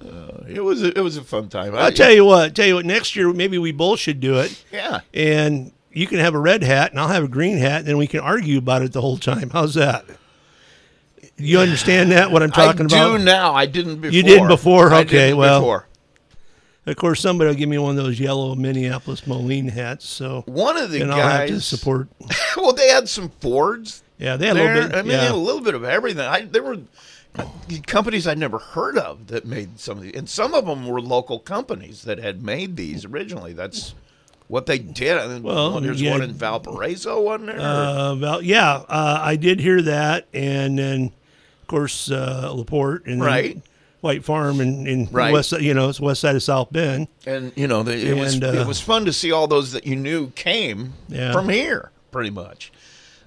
Uh, 0.00 0.42
it 0.48 0.60
was 0.64 0.82
a, 0.82 0.88
it 0.98 1.00
was 1.02 1.16
a 1.16 1.22
fun 1.22 1.48
time. 1.48 1.74
I'll 1.76 1.92
tell 1.92 2.10
you 2.12 2.24
what. 2.24 2.56
Tell 2.56 2.66
you 2.66 2.74
what. 2.76 2.86
Next 2.86 3.14
year, 3.14 3.32
maybe 3.32 3.58
we 3.58 3.70
both 3.72 4.00
should 4.00 4.20
do 4.20 4.38
it. 4.40 4.64
Yeah. 4.72 5.00
and 5.12 5.70
you 5.92 6.06
can 6.06 6.18
have 6.18 6.34
a 6.34 6.38
red 6.38 6.62
hat 6.62 6.90
and 6.90 7.00
I'll 7.00 7.08
have 7.08 7.24
a 7.24 7.28
green 7.28 7.58
hat, 7.58 7.80
and 7.80 7.86
then 7.86 7.98
we 7.98 8.06
can 8.06 8.20
argue 8.20 8.58
about 8.58 8.82
it 8.82 8.92
the 8.92 9.00
whole 9.00 9.18
time. 9.18 9.50
How's 9.50 9.74
that? 9.74 10.04
You 11.36 11.58
understand 11.58 12.12
that 12.12 12.30
what 12.30 12.42
I'm 12.42 12.50
talking 12.52 12.82
I 12.82 12.84
about? 12.86 13.18
do 13.18 13.24
now. 13.24 13.54
I 13.54 13.66
didn't 13.66 13.96
before. 14.00 14.14
You 14.14 14.22
did 14.22 14.48
before? 14.48 14.92
I 14.92 15.00
Okay, 15.00 15.34
well. 15.34 15.60
before. 15.60 15.86
Of 16.84 16.96
course, 16.96 17.20
somebody 17.20 17.46
will 17.48 17.54
give 17.54 17.68
me 17.68 17.78
one 17.78 17.96
of 17.96 18.04
those 18.04 18.18
yellow 18.18 18.56
Minneapolis 18.56 19.24
Moline 19.24 19.68
hats, 19.68 20.08
so 20.08 20.42
One 20.46 20.76
of 20.76 20.90
the 20.90 20.98
then 20.98 21.12
I'll 21.12 21.20
have 21.28 21.46
to 21.46 21.52
guys 21.52 21.64
support. 21.64 22.08
well, 22.56 22.72
they 22.72 22.88
had 22.88 23.08
some 23.08 23.28
Fords 23.40 24.02
Yeah, 24.18 24.36
they 24.36 24.48
had 24.48 24.56
a 24.56 24.64
little 24.64 24.88
bit. 24.88 24.94
I 24.96 25.02
mean, 25.02 25.12
yeah. 25.12 25.16
they 25.18 25.26
had 25.26 25.34
a 25.34 25.36
little 25.36 25.60
bit 25.60 25.76
of 25.76 25.84
everything. 25.84 26.26
I, 26.26 26.40
there 26.40 26.62
were 26.64 26.78
uh, 27.36 27.46
companies 27.86 28.26
I'd 28.26 28.36
never 28.38 28.58
heard 28.58 28.98
of 28.98 29.28
that 29.28 29.44
made 29.44 29.78
some 29.78 29.98
of 29.98 30.02
these, 30.02 30.14
and 30.16 30.28
some 30.28 30.54
of 30.54 30.66
them 30.66 30.88
were 30.88 31.00
local 31.00 31.38
companies 31.38 32.02
that 32.02 32.18
had 32.18 32.42
made 32.42 32.74
these 32.76 33.04
originally. 33.04 33.52
That's 33.52 33.94
what 34.52 34.66
they 34.66 34.78
did. 34.78 35.16
And 35.16 35.42
Well, 35.42 35.80
there's 35.80 36.02
yeah. 36.02 36.10
one 36.10 36.20
in 36.20 36.34
Valparaiso, 36.34 37.18
wasn't 37.22 37.46
there? 37.46 37.58
Uh, 37.60 38.14
well, 38.16 38.42
yeah, 38.42 38.82
uh, 38.86 39.18
I 39.22 39.36
did 39.36 39.60
hear 39.60 39.80
that, 39.80 40.26
and 40.34 40.78
then 40.78 41.10
of 41.62 41.66
course 41.68 42.10
uh, 42.10 42.52
Laporte 42.54 43.06
and 43.06 43.22
Right. 43.24 43.62
White 44.02 44.24
Farm 44.24 44.60
and 44.60 44.86
in, 44.86 45.08
Right. 45.10 45.32
west, 45.32 45.52
you 45.52 45.72
know, 45.72 45.88
it's 45.88 46.00
west 46.00 46.20
side 46.20 46.36
of 46.36 46.42
South 46.42 46.70
Bend. 46.70 47.08
and 47.24 47.50
you 47.56 47.66
know, 47.66 47.82
the, 47.82 47.94
it 47.96 48.14
was 48.18 48.42
uh, 48.42 48.52
it 48.60 48.66
was 48.66 48.78
fun 48.80 49.06
to 49.06 49.12
see 49.12 49.32
all 49.32 49.46
those 49.48 49.72
that 49.72 49.86
you 49.86 49.96
knew 49.96 50.30
came 50.32 50.92
Yeah. 51.08 51.32
from 51.32 51.48
here, 51.48 51.90
pretty 52.10 52.30
much. 52.30 52.72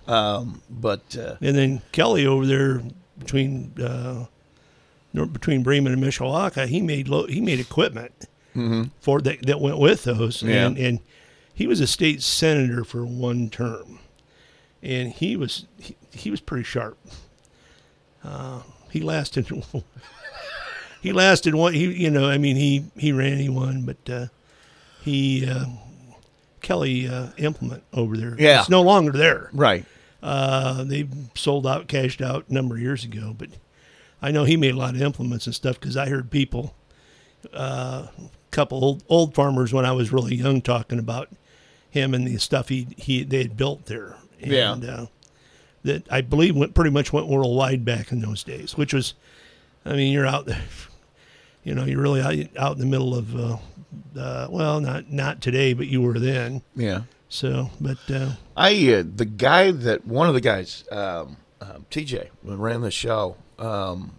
Um, 0.07 0.61
but 0.69 1.17
uh, 1.17 1.37
And 1.41 1.55
then 1.57 1.81
Kelly 1.91 2.27
over 2.27 2.45
there 2.45 2.83
between 3.17 3.71
uh, 3.81 4.25
between 5.13 5.63
Bremen 5.63 5.91
and 5.93 6.03
Mishawaka, 6.03 6.67
he 6.67 6.81
made 6.81 7.07
lo- 7.07 7.25
he 7.25 7.41
made 7.41 7.59
equipment 7.59 8.11
for 8.99 9.21
that 9.21 9.45
that 9.45 9.59
went 9.59 9.77
with 9.77 10.03
those, 10.05 10.41
Yeah. 10.43 10.65
and, 10.67 10.77
and 10.77 10.99
he 11.53 11.67
was 11.67 11.79
a 11.81 11.87
state 11.87 12.21
senator 12.21 12.83
for 12.83 13.05
one 13.05 13.49
term, 13.49 13.99
and 14.83 15.11
he 15.11 15.35
was 15.35 15.65
he, 15.79 15.95
he 16.11 16.31
was 16.31 16.39
pretty 16.41 16.63
sharp. 16.63 16.97
Uh, 18.23 18.61
he 18.91 19.01
lasted. 19.01 19.47
he 21.01 21.11
lasted 21.13 21.55
one. 21.55 21.73
He 21.73 21.91
you 21.93 22.09
know 22.09 22.27
I 22.29 22.37
mean 22.37 22.55
he 22.55 22.85
he 22.97 23.11
ran 23.11 23.37
he 23.37 23.49
won, 23.49 23.83
but 23.85 24.09
uh, 24.09 24.25
he 25.03 25.45
uh, 25.49 25.65
Kelly 26.61 27.07
uh, 27.07 27.27
implement 27.37 27.83
over 27.93 28.17
there. 28.17 28.35
Yeah. 28.39 28.61
it's 28.61 28.69
no 28.69 28.81
longer 28.81 29.11
there. 29.11 29.49
right, 29.53 29.85
Uh, 30.23 30.83
they 30.83 31.07
sold 31.35 31.67
out, 31.67 31.87
cashed 31.87 32.21
out 32.21 32.45
a 32.49 32.53
number 32.53 32.75
of 32.75 32.81
years 32.81 33.03
ago, 33.03 33.35
but 33.37 33.49
I 34.21 34.31
know 34.31 34.45
he 34.45 34.57
made 34.57 34.73
a 34.73 34.77
lot 34.77 34.95
of 34.95 35.01
implements 35.01 35.45
and 35.45 35.53
stuff 35.53 35.79
because 35.79 35.95
I 35.95 36.09
heard 36.09 36.31
people, 36.31 36.73
uh, 37.53 38.07
couple 38.55 38.83
old 38.83 39.03
old 39.09 39.35
farmers 39.35 39.73
when 39.73 39.85
I 39.85 39.91
was 39.91 40.11
really 40.13 40.35
young 40.35 40.61
talking 40.61 40.99
about 40.99 41.29
him 41.89 42.13
and 42.13 42.25
the 42.25 42.37
stuff 42.37 42.69
he 42.69 42.87
he 42.97 43.23
they 43.23 43.39
had 43.39 43.57
built 43.57 43.85
there. 43.85 44.15
And, 44.41 44.51
Yeah. 44.51 44.71
Uh, 44.73 45.05
that 45.83 46.11
I 46.11 46.21
believe 46.21 46.55
went 46.55 46.73
pretty 46.73 46.89
much 46.89 47.13
went 47.13 47.27
worldwide 47.27 47.85
back 47.85 48.11
in 48.11 48.19
those 48.19 48.43
days, 48.43 48.75
which 48.75 48.91
was, 48.91 49.13
I 49.85 49.93
mean, 49.93 50.11
you're 50.11 50.25
out 50.25 50.47
there, 50.47 50.63
you 51.63 51.75
know, 51.75 51.85
you're 51.85 52.01
really 52.01 52.21
out, 52.21 52.57
out 52.57 52.73
in 52.73 52.79
the 52.79 52.87
middle 52.87 53.13
of, 53.13 53.35
uh, 53.35 53.57
uh, 54.19 54.47
well, 54.49 54.79
not 54.79 55.11
not 55.11 55.41
today, 55.41 55.73
but 55.73 55.85
you 55.87 56.01
were 56.01 56.17
then. 56.19 56.63
yeah. 56.75 57.01
So, 57.29 57.69
but 57.81 57.97
uh, 58.09 58.31
I 58.55 58.71
uh, 58.93 59.03
the 59.15 59.25
guy 59.25 59.71
that 59.71 60.07
one 60.07 60.27
of 60.27 60.33
the 60.33 60.41
guys, 60.41 60.85
um, 60.91 61.37
um, 61.61 61.85
TJ, 61.91 62.29
ran 62.43 62.81
the 62.81 62.91
show, 62.91 63.35
um, 63.59 64.15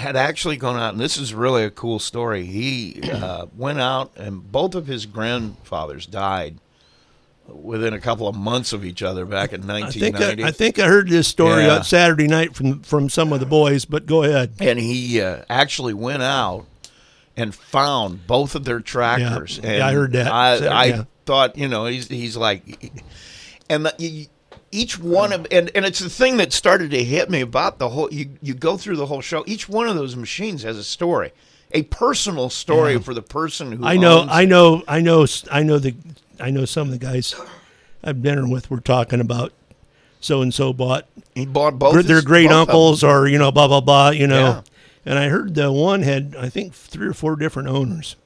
had 0.00 0.16
actually 0.16 0.56
gone 0.56 0.76
out, 0.80 0.92
and 0.92 1.00
this 1.00 1.16
is 1.16 1.32
really 1.32 1.62
a 1.64 1.70
cool 1.70 1.98
story. 1.98 2.44
He 2.44 3.00
uh, 3.10 3.46
went 3.56 3.80
out, 3.80 4.12
and 4.16 4.50
both 4.50 4.74
of 4.74 4.86
his 4.86 5.06
grandfathers 5.06 6.06
died 6.06 6.58
within 7.46 7.92
a 7.92 8.00
couple 8.00 8.28
of 8.28 8.36
months 8.36 8.72
of 8.72 8.84
each 8.84 9.02
other 9.02 9.24
back 9.24 9.52
in 9.52 9.68
I 9.68 9.90
think 9.90 10.14
1990. 10.14 10.44
I, 10.44 10.48
I 10.48 10.50
think 10.52 10.78
I 10.78 10.86
heard 10.86 11.08
this 11.08 11.26
story 11.28 11.64
Yeah. 11.64 11.76
on 11.78 11.84
Saturday 11.84 12.28
night 12.28 12.54
from 12.54 12.82
from 12.82 13.08
some 13.08 13.32
of 13.32 13.40
the 13.40 13.46
boys. 13.46 13.84
But 13.84 14.06
go 14.06 14.22
ahead. 14.22 14.52
and 14.60 14.78
he 14.78 15.20
uh, 15.20 15.42
actually 15.48 15.94
went 15.94 16.22
out 16.22 16.66
and 17.36 17.54
found 17.54 18.26
both 18.26 18.54
of 18.54 18.64
their 18.64 18.80
tractors. 18.80 19.60
Yeah, 19.62 19.70
and 19.70 19.82
I 19.82 19.92
heard 19.92 20.12
that. 20.12 20.32
I, 20.32 20.66
I 20.66 20.84
yeah. 20.86 21.04
thought, 21.26 21.56
you 21.58 21.68
know, 21.68 21.86
he's 21.86 22.08
he's 22.08 22.36
like, 22.36 22.92
and 23.68 23.86
the, 23.86 24.28
each 24.70 24.98
one 24.98 25.32
of 25.32 25.46
and 25.50 25.70
and 25.74 25.84
it's 25.84 25.98
the 25.98 26.10
thing 26.10 26.36
that 26.36 26.52
started 26.52 26.90
to 26.92 27.02
hit 27.02 27.30
me 27.30 27.40
about 27.40 27.78
the 27.78 27.88
whole. 27.88 28.12
You 28.12 28.30
you 28.40 28.54
go 28.54 28.76
through 28.76 28.96
the 28.96 29.06
whole 29.06 29.20
show. 29.20 29.44
Each 29.46 29.68
one 29.68 29.88
of 29.88 29.96
those 29.96 30.16
machines 30.16 30.62
has 30.62 30.76
a 30.76 30.84
story, 30.84 31.32
a 31.72 31.82
personal 31.84 32.50
story 32.50 32.98
for 32.98 33.14
the 33.14 33.22
person 33.22 33.72
who 33.72 33.84
I 33.84 33.96
know, 33.96 34.26
I 34.28 34.44
know, 34.44 34.82
I 34.86 35.00
know, 35.00 35.26
I 35.50 35.62
know 35.62 35.78
the, 35.78 35.94
I 36.38 36.50
know 36.50 36.64
some 36.64 36.88
of 36.88 36.92
the 36.92 37.04
guys 37.04 37.34
I've 38.02 38.22
dinner 38.22 38.48
with 38.48 38.70
were 38.70 38.80
talking 38.80 39.20
about 39.20 39.52
so 40.20 40.42
and 40.42 40.52
so 40.54 40.72
bought 40.72 41.06
He 41.34 41.46
bought 41.46 41.78
both 41.78 42.06
their 42.06 42.22
great 42.22 42.48
both 42.48 42.68
uncles 42.68 43.02
or 43.02 43.26
you 43.26 43.38
know 43.38 43.50
blah 43.50 43.68
blah 43.68 43.80
blah 43.80 44.10
you 44.10 44.26
know. 44.26 44.40
Yeah. 44.40 44.62
And 45.06 45.18
I 45.18 45.28
heard 45.28 45.54
the 45.54 45.72
one 45.72 46.02
had 46.02 46.36
I 46.38 46.48
think 46.48 46.74
three 46.74 47.08
or 47.08 47.14
four 47.14 47.36
different 47.36 47.68
owners. 47.68 48.16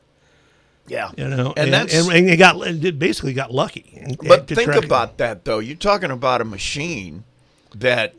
Yeah, 0.86 1.10
You 1.16 1.28
know, 1.28 1.54
and, 1.56 1.72
that's 1.72 1.94
and, 1.94 2.12
and 2.12 2.28
they 2.28 2.36
got 2.36 2.56
it 2.66 2.98
basically 2.98 3.32
got 3.32 3.50
lucky. 3.52 3.98
and- 4.02 4.18
But 4.18 4.46
think 4.48 4.68
it. 4.68 4.84
about 4.84 5.16
that 5.18 5.44
though. 5.46 5.58
You're 5.58 5.76
talking 5.76 6.10
about 6.10 6.40
a 6.42 6.44
machine 6.44 7.24
that 7.74 8.14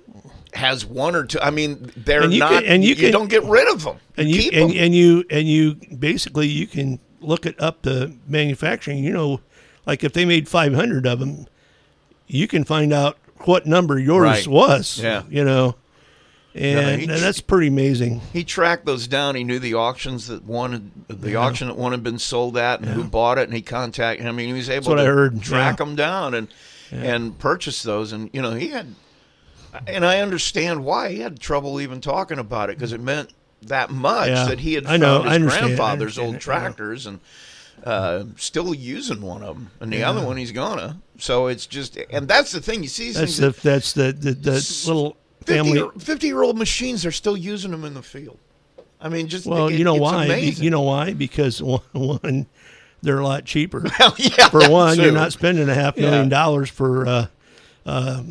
has 0.53 0.83
one 0.85 1.15
or 1.15 1.25
two. 1.25 1.39
I 1.41 1.51
mean, 1.51 1.91
they're 1.95 2.23
And 2.23 2.33
you 2.33 2.39
not. 2.39 2.51
can- 2.51 2.65
and 2.65 2.83
you 2.83 2.95
can- 2.95 3.11
don't 3.11 3.29
get 3.29 3.43
rid 3.43 3.67
of 3.71 3.83
them. 3.83 3.97
and 4.17 4.27
you 4.29 4.35
you 4.37 4.41
keep 4.43 4.53
and, 4.53 4.69
them. 4.71 4.77
and 4.79 4.95
you 4.95 5.23
and 5.29 5.47
you 5.47 5.75
basically 5.99 6.47
you 6.47 6.65
can 6.65 6.99
look 7.21 7.45
it 7.45 7.55
up 7.61 7.83
the 7.83 8.13
manufacturing. 8.27 9.03
You 9.03 9.13
know, 9.13 9.41
like 9.85 10.03
if 10.03 10.13
they 10.13 10.25
made 10.25 10.47
500 10.47 11.05
of 11.05 11.19
them, 11.19 11.45
you 12.27 12.47
can 12.47 12.63
find 12.63 12.91
out 12.91 13.17
what 13.41 13.67
number 13.67 13.99
yours 13.99 14.21
Right. 14.23 14.47
was. 14.47 14.99
Yeah. 15.01 15.21
you 15.29 15.43
know, 15.43 15.75
and, 16.55 17.01
and 17.01 17.21
that's 17.21 17.41
pretty 17.41 17.67
amazing. 17.67 18.21
He 18.31 18.45
tracked 18.45 18.85
those 18.85 19.07
down. 19.07 19.35
He 19.35 19.43
knew 19.43 19.59
the 19.59 19.73
auctions 19.73 20.27
that 20.27 20.45
one, 20.45 20.93
had, 21.09 21.21
the 21.21 21.35
auction 21.35 21.67
that 21.67 21.75
one 21.75 21.91
had 21.91 22.01
been 22.01 22.17
sold 22.17 22.55
at, 22.57 22.79
and 22.79 22.89
who 22.89 23.03
bought 23.03 23.37
it. 23.37 23.43
And 23.43 23.53
he 23.53 23.61
contacted. 23.61 24.25
I 24.25 24.31
mean, 24.31 24.47
he 24.47 24.53
was 24.53 24.69
able 24.69 24.95
to 24.95 25.39
track 25.41 25.79
yeah. 25.79 25.85
them 25.85 25.95
down 25.95 26.33
and 26.33 26.47
and 26.91 27.37
purchase 27.39 27.83
those. 27.83 28.13
And 28.13 28.29
you 28.31 28.41
know, 28.41 28.51
he 28.51 28.69
had, 28.69 28.95
and 29.85 30.05
I 30.05 30.21
understand 30.21 30.85
why 30.85 31.11
he 31.11 31.19
had 31.19 31.39
trouble 31.41 31.81
even 31.81 31.99
talking 31.99 32.39
about 32.39 32.69
it 32.69 32.77
because 32.77 32.93
it 32.93 33.01
meant 33.01 33.33
that 33.63 33.89
much 33.89 34.29
Yeah. 34.29 34.45
that 34.45 34.59
he 34.61 34.75
had 34.75 34.85
I 34.85 34.97
found 34.97 35.01
know, 35.01 35.21
his 35.23 35.43
grandfather's 35.43 36.17
old 36.17 36.35
it, 36.35 36.41
tractors 36.41 37.05
and. 37.05 37.19
Uh, 37.83 38.23
still 38.37 38.73
using 38.73 39.21
one 39.21 39.43
of 39.43 39.57
them, 39.57 39.69
and 39.79 39.91
the 39.91 40.01
other 40.01 40.25
one 40.25 40.37
he's 40.37 40.53
gonna. 40.53 40.97
So 41.19 41.47
it's 41.47 41.67
just, 41.67 41.97
and 42.09 42.27
that's 42.27 42.51
the 42.51 42.61
thing. 42.61 42.81
You 42.81 42.89
see, 42.89 43.11
That's 43.11 43.37
the 43.37 43.51
that's 43.51 43.91
the 43.93 44.13
the, 44.13 44.31
the 44.31 44.83
little 44.87 45.11
50, 45.11 45.24
family. 45.47 45.73
year- 45.79 45.89
50 45.97 46.27
year 46.27 46.41
old 46.43 46.57
machines 46.57 47.03
they're 47.03 47.11
still 47.11 47.37
using 47.37 47.71
them 47.71 47.83
in 47.85 47.93
the 47.93 48.01
field 48.03 48.37
i 49.01 49.09
mean 49.09 49.27
just 49.27 49.45
Well, 49.45 49.67
it- 49.67 49.77
you 49.77 49.83
know 49.83 49.95
why? 49.95 50.25
Amazing. 50.25 50.63
You 50.63 50.69
know 50.71 50.81
why? 50.81 51.13
Because 51.13 51.61
one, 51.63 51.81
one 51.93 52.45
they're 53.01 53.19
a 53.19 53.23
lot 53.23 53.45
cheaper. 53.45 53.83
Well, 53.99 54.15
yeah, 54.17 54.49
for 54.49 54.67
one, 54.69 54.97
you're 54.99 55.11
not 55.11 55.31
spending 55.31 55.69
a 55.69 55.75
half 55.75 55.95
million 55.95 56.23
Yeah. 56.23 56.29
dollars 56.29 56.69
for 56.71 57.05
uh, 57.07 57.27
uh, 57.85 58.23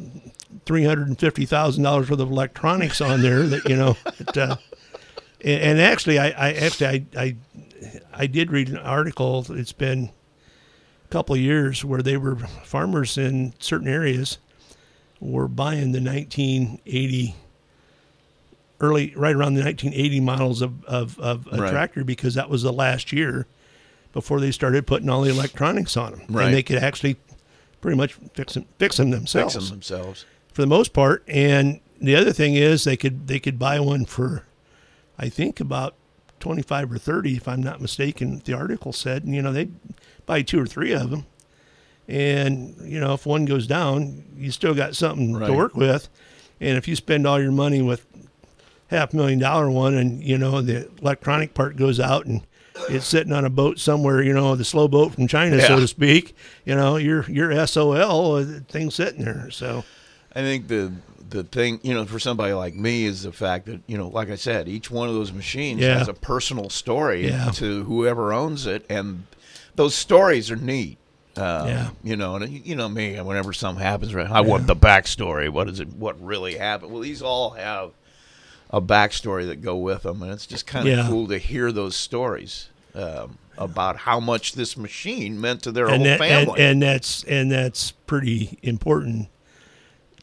three 0.67 0.83
hundred 0.85 1.07
and 1.07 1.17
fifty 1.19 1.47
thousand 1.47 1.85
dollars 1.85 2.11
worth 2.11 2.19
of 2.19 2.31
electronics 2.31 3.01
on 3.01 3.23
there. 3.23 3.45
That 3.45 3.69
you 3.69 3.77
know, 3.77 3.97
it, 4.19 4.37
uh, 4.37 4.57
and, 5.43 5.63
and 5.63 5.81
actually, 5.81 6.19
I, 6.19 6.29
I 6.31 6.53
actually 6.55 6.87
I, 6.89 7.07
I 7.23 7.37
I 8.13 8.27
did 8.27 8.51
read 8.51 8.69
an 8.69 8.79
article. 8.79 9.47
It's 9.51 9.73
been 9.73 10.11
a 11.05 11.09
couple 11.13 11.37
of 11.37 11.41
years 11.41 11.85
where 11.85 12.03
they 12.03 12.17
were 12.17 12.35
farmers 12.65 13.17
in 13.17 13.53
certain 13.61 13.87
areas 13.87 14.39
were 15.21 15.49
buying 15.49 15.93
the 15.93 16.01
1980 16.01 17.35
early 18.81 19.13
right 19.17 19.35
around 19.35 19.55
the 19.55 19.63
1980 19.63 20.21
models 20.21 20.61
of, 20.63 20.85
of, 20.85 21.19
of 21.19 21.49
a 21.53 21.59
Right. 21.61 21.71
tractor 21.71 22.05
because 22.05 22.35
that 22.35 22.51
was 22.51 22.63
the 22.63 22.73
last 22.73 23.13
year 23.13 23.47
before 24.13 24.41
they 24.41 24.51
started 24.51 24.87
putting 24.87 25.09
all 25.09 25.23
the 25.23 25.31
electronics 25.31 25.97
on 25.97 26.13
them 26.13 26.23
Right. 26.29 26.47
and 26.47 26.55
they 26.55 26.63
could 26.63 26.79
actually 26.79 27.17
pretty 27.81 27.97
much 27.97 28.15
fix 28.35 28.55
them, 28.55 28.67
fix 28.79 28.97
them 28.97 29.11
themselves 29.11 29.55
fix 29.55 29.65
them 29.69 29.75
themselves 29.77 30.25
for 30.53 30.63
the 30.63 30.67
most 30.67 30.93
part. 30.93 31.23
And 31.29 31.81
the 32.01 32.17
other 32.17 32.33
thing 32.33 32.55
is 32.55 32.85
they 32.85 32.97
could 32.97 33.27
they 33.29 33.39
could 33.39 33.59
buy 33.59 33.81
one 33.81 34.05
for, 34.05 34.45
I 35.19 35.29
think 35.29 35.61
about 35.61 35.95
twenty 36.41 36.63
five 36.63 36.91
or 36.93 36.99
thirty, 36.99 37.37
if 37.37 37.47
I'm 37.49 37.63
not 37.63 37.81
mistaken. 37.81 38.43
The 38.45 38.53
article 38.55 38.93
said, 38.93 39.25
and 39.25 39.35
you 39.35 39.43
know 39.43 39.53
they 39.53 39.69
buy 40.27 40.43
two 40.43 40.61
or 40.61 40.67
three 40.67 40.93
of 40.93 41.11
them, 41.11 41.27
and 42.09 42.75
you 42.85 43.01
know 43.01 43.15
if 43.15 43.27
one 43.27 43.45
goes 43.45 43.67
down, 43.67 44.25
you 44.37 44.51
still 44.51 44.75
got 44.75 44.95
something 44.97 45.35
Right. 45.35 45.47
to 45.47 45.53
work 45.53 45.75
with. 45.77 46.09
And 46.61 46.77
if 46.79 46.87
you 46.89 46.97
spend 46.97 47.27
all 47.27 47.41
your 47.41 47.53
money 47.53 47.83
with 47.83 48.07
half 48.89 49.13
million 49.15 49.39
dollar 49.39 49.71
one, 49.71 49.95
and 49.95 50.23
you 50.23 50.39
know 50.39 50.61
the 50.61 50.89
electronic 51.01 51.55
part 51.55 51.77
goes 51.77 51.99
out 52.01 52.27
and 52.27 52.43
it's 52.91 53.07
sitting 53.07 53.33
on 53.33 53.45
a 53.45 53.51
boat 53.51 53.79
somewhere, 53.79 54.23
you 54.23 54.33
know, 54.33 54.57
the 54.57 54.65
slow 54.65 54.89
boat 54.89 55.15
from 55.15 55.27
China, 55.29 55.61
so 55.61 55.79
to 55.81 55.87
speak. 55.89 56.35
You 56.65 56.75
know, 56.75 56.97
you're 56.97 57.25
you're 57.31 57.67
SOL, 57.67 58.37
uh, 58.37 58.45
thing's 58.69 58.95
sitting 58.95 59.25
there. 59.25 59.51
So 59.51 59.85
i 60.37 60.41
think 60.41 60.67
the 60.67 60.93
the 61.31 61.45
thing 61.45 61.79
you 61.85 61.95
know 61.95 62.05
for 62.05 62.19
somebody 62.19 62.53
like 62.53 62.75
me 62.75 63.05
is 63.05 63.23
the 63.23 63.33
fact 63.33 63.67
that 63.67 63.81
you 63.87 63.97
know 63.97 64.09
like 64.09 64.31
i 64.31 64.35
said 64.35 64.69
each 64.69 64.91
one 64.91 65.09
of 65.09 65.15
those 65.15 65.33
machines 65.33 65.81
Yeah. 65.81 65.97
has 65.99 66.09
a 66.09 66.13
personal 66.15 66.69
story 66.71 67.29
Yeah. 67.29 67.51
to 67.53 67.85
whoever 67.85 68.33
owns 68.33 68.67
it 68.67 68.85
and 68.91 69.27
those 69.77 69.95
stories 69.95 70.51
are 70.51 70.57
neat 70.57 70.99
uh, 71.37 71.65
Yeah. 71.67 71.91
you 72.03 72.17
know, 72.17 72.37
and 72.37 72.67
you 72.67 72.77
know 72.77 72.89
me. 72.89 73.21
Whenever 73.21 73.53
something 73.53 73.83
happens, 73.83 74.15
right, 74.15 74.31
I 74.31 74.41
want 74.41 74.67
the 74.67 74.77
backstory. 74.77 75.49
What 75.49 75.69
is 75.69 75.81
it? 75.81 75.89
What 75.95 76.21
really 76.23 76.57
happened? 76.57 76.93
Well, 76.93 77.03
these 77.03 77.23
all 77.23 77.51
have 77.51 77.91
a 78.71 78.81
backstory 78.81 79.47
that 79.47 79.63
go 79.63 79.77
with 79.77 80.03
them, 80.03 80.23
and 80.23 80.33
it's 80.33 80.47
just 80.47 80.67
kind 80.67 80.89
of 80.89 80.97
Yeah. 80.97 81.07
cool 81.09 81.29
to 81.29 81.39
hear 81.39 81.71
those 81.73 81.95
stories 81.97 82.69
um, 82.95 83.39
about 83.59 83.97
how 83.99 84.21
much 84.21 84.53
this 84.53 84.77
machine 84.77 85.41
meant 85.41 85.63
to 85.63 85.73
their 85.73 85.87
and 85.87 85.97
whole 85.97 86.05
that, 86.05 86.19
family. 86.19 86.61
and 86.61 86.83
that's 86.83 87.23
and 87.25 87.51
that's 87.51 87.91
pretty 87.93 88.59
important 88.63 89.29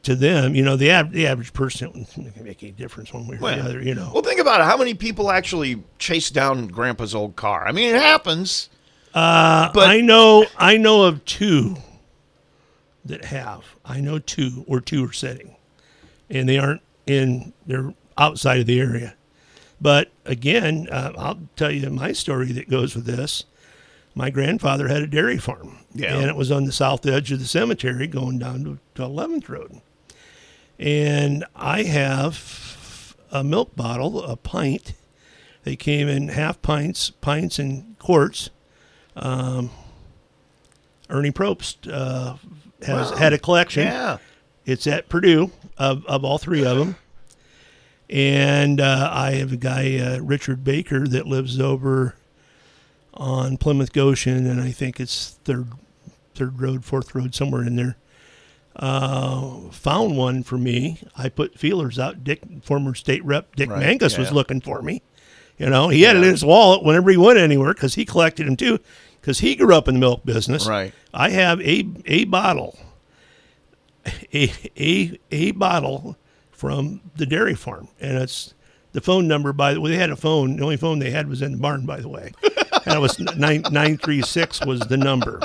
to 0.04 0.16
them. 0.16 0.56
You 0.56 0.64
know, 0.64 0.76
the 0.78 0.92
av- 0.92 1.12
the 1.12 1.28
average 1.28 1.54
person 1.54 2.06
can 2.14 2.32
make 2.44 2.64
any 2.64 2.72
difference 2.72 3.14
one 3.14 3.28
way 3.28 3.38
or 3.38 3.40
Well, 3.40 3.58
the 3.58 3.64
other. 3.64 3.82
You 3.82 3.94
know, 3.96 4.10
Well, 4.14 4.24
think 4.24 4.40
about 4.40 4.62
it. 4.62 4.64
How 4.64 4.78
many 4.78 4.94
people 4.94 5.30
actually 5.32 5.84
chase 6.00 6.30
down 6.30 6.68
Grandpa's 6.68 7.14
old 7.14 7.36
car? 7.36 7.68
I 7.68 7.72
mean, 7.72 7.94
it 7.94 8.02
happens. 8.02 8.70
Uh, 9.14 9.72
but- 9.74 9.90
I 9.90 10.02
know 10.02 10.46
I 10.58 10.78
know 10.78 11.04
of 11.04 11.24
two 11.26 11.78
that 13.06 13.26
have. 13.26 13.64
I 13.84 14.00
know 14.00 14.20
two 14.20 14.64
or 14.68 14.80
two 14.82 15.06
are 15.08 15.14
sitting, 15.14 15.56
and 16.30 16.48
they 16.48 16.58
aren't 16.58 16.82
in. 17.08 17.54
They're 17.66 17.94
outside 18.18 18.60
of 18.60 18.66
the 18.68 18.80
area. 18.80 19.16
But 19.80 20.12
again, 20.26 20.88
uh, 20.92 21.14
I'll 21.18 21.40
tell 21.56 21.72
you 21.72 21.90
my 21.90 22.12
story 22.12 22.52
that 22.52 22.70
goes 22.70 22.94
with 22.96 23.06
this. 23.06 23.46
My 24.14 24.30
grandfather 24.30 24.88
had 24.90 25.02
a 25.02 25.08
dairy 25.08 25.38
farm, 25.40 25.80
Yeah. 25.96 26.16
and 26.18 26.30
it 26.30 26.36
was 26.36 26.52
on 26.52 26.66
the 26.66 26.72
south 26.72 27.06
edge 27.08 27.32
of 27.32 27.40
the 27.40 27.46
cemetery, 27.46 28.06
going 28.08 28.38
down 28.38 28.64
to, 28.66 28.80
to 28.96 29.02
11th 29.04 29.48
Road. 29.50 29.82
And 30.78 31.46
I 31.56 31.84
have 31.84 33.16
a 33.32 33.44
milk 33.44 33.76
bottle, 33.76 34.22
a 34.22 34.36
pint. 34.36 34.94
They 35.64 35.76
came 35.76 36.08
in 36.08 36.28
half 36.28 36.62
pints, 36.62 37.10
pints, 37.10 37.58
and 37.58 37.98
quarts. 38.00 38.50
Um, 39.22 39.70
Ernie 41.10 41.32
Probst 41.32 41.92
uh, 41.92 42.36
has 42.86 43.12
Wow. 43.12 43.18
had 43.18 43.34
a 43.34 43.38
collection. 43.38 43.84
Yeah. 43.84 44.18
It's 44.66 44.88
at 44.88 45.10
Purdue 45.10 45.52
of, 45.78 46.06
of 46.06 46.24
all 46.24 46.38
three 46.38 46.66
of 46.66 46.78
them. 46.78 46.96
And 48.10 48.82
uh, 48.82 49.10
I 49.12 49.32
have 49.36 49.54
a 49.54 49.58
guy, 49.58 49.98
uh, 49.98 50.20
Richard 50.20 50.64
Baker, 50.64 51.08
that 51.08 51.28
lives 51.28 51.60
over 51.60 52.16
on 53.14 53.58
Plymouth 53.58 53.94
Goshen, 53.94 54.46
and 54.48 54.60
I 54.62 54.72
think 54.72 55.00
it's 55.00 55.38
third, 55.46 55.68
third 56.36 56.60
road, 56.62 56.84
fourth 56.84 57.16
road, 57.16 57.34
somewhere 57.36 57.64
in 57.64 57.76
there. 57.78 57.96
Uh, 58.76 59.70
found 59.72 60.18
one 60.18 60.44
for 60.44 60.58
me. 60.58 61.00
I 61.18 61.30
put 61.30 61.58
feelers 61.58 62.00
out. 62.00 62.24
Dick, 62.24 62.42
former 62.64 62.96
state 62.96 63.24
rep 63.24 63.56
Dick 63.56 63.70
Right, 63.70 63.80
Mangus, 63.80 64.18
was 64.18 64.32
looking 64.32 64.62
for 64.62 64.82
me. 64.82 65.02
You 65.58 65.70
know, 65.70 65.90
he 65.90 66.02
had 66.04 66.16
it 66.16 66.24
in 66.24 66.30
his 66.32 66.44
wallet 66.44 66.84
whenever 66.84 67.12
he 67.12 67.18
went 67.18 67.38
anywhere 67.38 67.74
because 67.74 67.96
he 67.96 68.06
collected 68.06 68.48
them 68.48 68.56
too. 68.56 68.80
Because 69.22 69.40
he 69.40 69.56
grew 69.56 69.76
up 69.76 69.88
in 69.88 69.94
the 69.94 70.00
milk 70.00 70.26
business. 70.26 70.68
Right. 70.68 70.94
I 71.14 71.30
have 71.30 71.62
a 71.62 71.88
a 72.06 72.26
bottle, 72.26 72.78
a 74.34 74.52
a 74.78 75.20
a 75.32 75.52
bottle 75.52 76.18
from 76.52 77.02
the 77.16 77.26
dairy 77.26 77.56
farm, 77.56 77.88
and 78.00 78.18
it's 78.18 78.54
the 78.94 79.02
phone 79.02 79.28
number. 79.28 79.54
By 79.54 79.74
the 79.74 79.82
way, 79.82 79.92
they 79.92 79.98
had 79.98 80.10
a 80.10 80.16
phone. 80.16 80.58
The 80.58 80.64
only 80.64 80.78
phone 80.78 81.00
they 81.00 81.12
had 81.12 81.28
was 81.30 81.42
in 81.42 81.52
the 81.52 81.58
barn, 81.58 81.86
by 81.86 82.00
the 82.02 82.10
way, 82.10 82.34
and 82.86 82.96
it 82.96 83.00
was 83.00 83.20
nine 83.20 83.64
nine 83.72 83.98
three 83.98 84.22
six 84.22 84.66
was 84.66 84.80
the 84.82 84.98
number. 84.98 85.40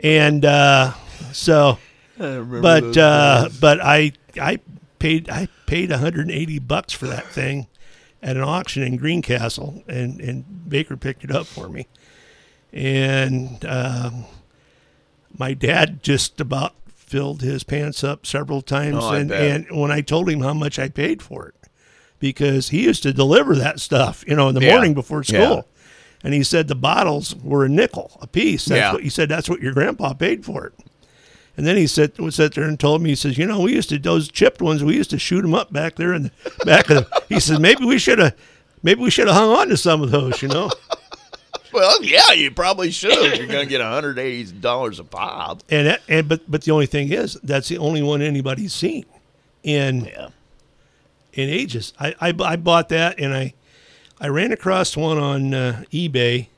And 0.00 0.44
uh, 0.44 0.92
so, 1.32 1.78
but 2.16 2.96
uh, 2.96 3.48
but 3.60 3.80
I 3.80 4.12
I 4.40 4.58
paid 4.98 5.28
I 5.30 5.48
paid 5.66 5.90
180 5.90 6.58
bucks 6.60 6.92
for 6.92 7.06
that 7.06 7.26
thing 7.26 7.66
at 8.22 8.36
an 8.36 8.42
auction 8.42 8.82
in 8.82 8.96
Greencastle, 8.96 9.82
and 9.88 10.20
and 10.20 10.68
Baker 10.68 10.96
picked 10.96 11.24
it 11.24 11.30
up 11.30 11.46
for 11.46 11.68
me, 11.68 11.86
and 12.72 13.64
um, 13.64 14.24
my 15.36 15.54
dad 15.54 16.02
just 16.02 16.40
about 16.40 16.74
filled 16.94 17.40
his 17.42 17.64
pants 17.64 18.04
up 18.04 18.26
several 18.26 18.60
times, 18.62 18.98
Oh, 19.00 19.12
and 19.12 19.30
and 19.32 19.66
when 19.70 19.90
I 19.90 20.00
told 20.02 20.28
him 20.28 20.40
how 20.40 20.52
much 20.54 20.78
I 20.78 20.88
paid 20.88 21.22
for 21.22 21.48
it, 21.48 21.54
because 22.18 22.68
he 22.68 22.84
used 22.84 23.02
to 23.04 23.12
deliver 23.12 23.54
that 23.56 23.80
stuff, 23.80 24.24
you 24.26 24.36
know, 24.36 24.48
in 24.48 24.54
the 24.54 24.60
Yeah. 24.62 24.72
morning 24.74 24.94
before 24.94 25.24
school. 25.24 25.38
Yeah. 25.40 25.62
And 26.24 26.34
he 26.34 26.42
said 26.42 26.66
the 26.68 26.74
bottles 26.74 27.34
were 27.36 27.64
a 27.64 27.68
nickel 27.68 28.18
a 28.20 28.26
piece. 28.26 28.64
That's 28.66 28.78
Yeah. 28.78 28.92
what 28.92 29.02
he 29.04 29.08
said. 29.08 29.28
That's 29.28 29.48
what 29.48 29.60
your 29.62 29.72
grandpa 29.72 30.12
paid 30.14 30.44
for 30.44 30.66
it. 30.66 30.72
And 31.56 31.66
then 31.66 31.76
he 31.76 31.86
said, 31.86 32.12
sat 32.30 32.54
there 32.54 32.64
and 32.64 32.78
told 32.78 33.02
me, 33.02 33.10
he 33.10 33.16
says, 33.16 33.38
you 33.38 33.46
know, 33.46 33.60
we 33.60 33.72
used 33.74 33.88
to 33.88 33.98
those 33.98 34.28
chipped 34.28 34.60
ones. 34.60 34.84
We 34.84 34.94
used 34.96 35.10
to 35.10 35.18
shoot 35.18 35.42
them 35.42 35.54
up 35.54 35.72
back 35.72 35.96
there 35.96 36.12
in 36.12 36.24
the 36.24 36.30
back 36.64 36.90
of 36.90 36.96
the. 37.08 37.22
He 37.28 37.40
says 37.40 37.58
maybe 37.58 37.84
we 37.84 37.98
should 37.98 38.18
have, 38.18 38.34
maybe 38.82 39.00
we 39.00 39.10
should 39.10 39.26
have 39.28 39.36
hung 39.36 39.50
on 39.50 39.68
to 39.68 39.76
some 39.76 40.02
of 40.02 40.10
those. 40.10 40.42
You 40.42 40.48
know. 40.48 40.70
Well, 41.72 42.02
yeah, 42.02 42.32
you 42.32 42.50
probably 42.50 42.90
should. 42.90 43.36
You're 43.38 43.46
going 43.46 43.60
to 43.66 43.66
get 43.66 43.80
$180 43.80 44.98
a 44.98 45.04
pop. 45.04 45.62
And 45.70 45.86
that, 45.86 46.02
and 46.08 46.28
but 46.28 46.50
but 46.50 46.62
the 46.62 46.70
only 46.72 46.86
thing 46.86 47.12
is 47.12 47.34
that's 47.42 47.68
the 47.68 47.78
only 47.78 48.02
one 48.02 48.22
anybody's 48.22 48.72
seen 48.72 49.04
in 49.62 50.04
Yeah. 50.06 50.28
in 51.32 51.48
ages. 51.48 51.92
I, 52.00 52.14
I 52.20 52.34
I 52.42 52.56
bought 52.56 52.88
that 52.90 53.18
and 53.18 53.34
I 53.34 53.54
I 54.20 54.28
ran 54.28 54.52
across 54.52 54.96
one 54.96 55.18
on 55.18 55.54
uh, 55.54 55.84
eBay 55.92 56.48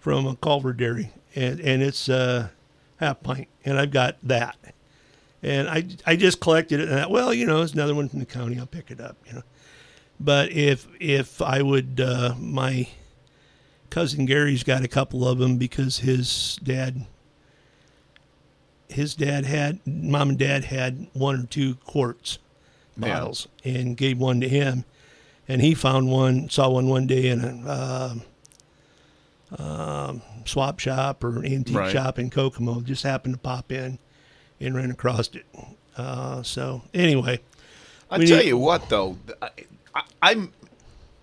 from 0.00 0.26
a 0.26 0.36
Culver 0.36 0.72
Dairy 0.72 1.10
and 1.34 1.60
and 1.60 1.82
it's 1.82 2.08
uh, 2.08 2.48
half 2.96 3.22
pint 3.22 3.48
and 3.64 3.78
I've 3.78 3.90
got 3.92 4.16
that. 4.24 4.56
And 5.42 5.68
I 5.68 5.86
I 6.06 6.16
just 6.16 6.40
collected 6.40 6.80
it 6.80 6.88
and 6.88 7.00
I, 7.00 7.06
well 7.06 7.32
you 7.32 7.46
know 7.46 7.62
it's 7.62 7.72
another 7.74 7.94
one 7.94 8.08
from 8.08 8.18
the 8.18 8.26
county 8.26 8.58
I'll 8.58 8.66
pick 8.66 8.90
it 8.90 9.00
up 9.00 9.16
you 9.26 9.34
know. 9.34 9.42
But 10.18 10.50
if 10.52 10.86
if 11.00 11.40
I 11.40 11.62
would 11.62 12.00
uh, 12.04 12.34
my 12.38 12.88
cousin 13.90 14.24
Gary's 14.26 14.62
got 14.62 14.84
a 14.84 14.88
couple 14.88 15.26
of 15.26 15.38
them 15.38 15.56
because 15.56 15.98
his 15.98 16.58
dad, 16.62 17.06
his 18.88 19.14
dad 19.14 19.44
had 19.44 19.80
mom 19.86 20.30
and 20.30 20.38
dad 20.38 20.64
had 20.64 21.06
one 21.12 21.40
or 21.40 21.46
two 21.46 21.74
quarts 21.76 22.38
Yeah. 22.96 23.14
bottles 23.18 23.48
and 23.64 23.96
gave 23.96 24.18
one 24.18 24.40
to 24.40 24.48
him, 24.48 24.84
and 25.48 25.60
he 25.62 25.74
found 25.74 26.10
one, 26.10 26.48
saw 26.50 26.68
one 26.70 26.88
one 26.88 27.06
day 27.06 27.28
in 27.28 27.40
a 27.44 27.70
um 27.70 28.22
um, 29.58 30.22
swap 30.44 30.78
shop 30.78 31.24
or 31.24 31.44
antique 31.44 31.74
Right. 31.76 31.90
shop 31.92 32.18
in 32.20 32.30
Kokomo. 32.30 32.80
Just 32.82 33.02
happened 33.02 33.34
to 33.34 33.40
pop 33.40 33.72
in 33.72 33.98
and 34.60 34.74
ran 34.76 34.92
across 34.92 35.28
it. 35.34 35.44
Uh, 35.96 36.42
so 36.44 36.82
anyway, 36.94 37.40
I 38.10 38.18
tell 38.24 38.38
need- 38.38 38.46
you 38.46 38.58
what, 38.58 38.88
though, 38.88 39.18
I, 39.42 39.50
I, 39.94 40.02
I'm. 40.22 40.52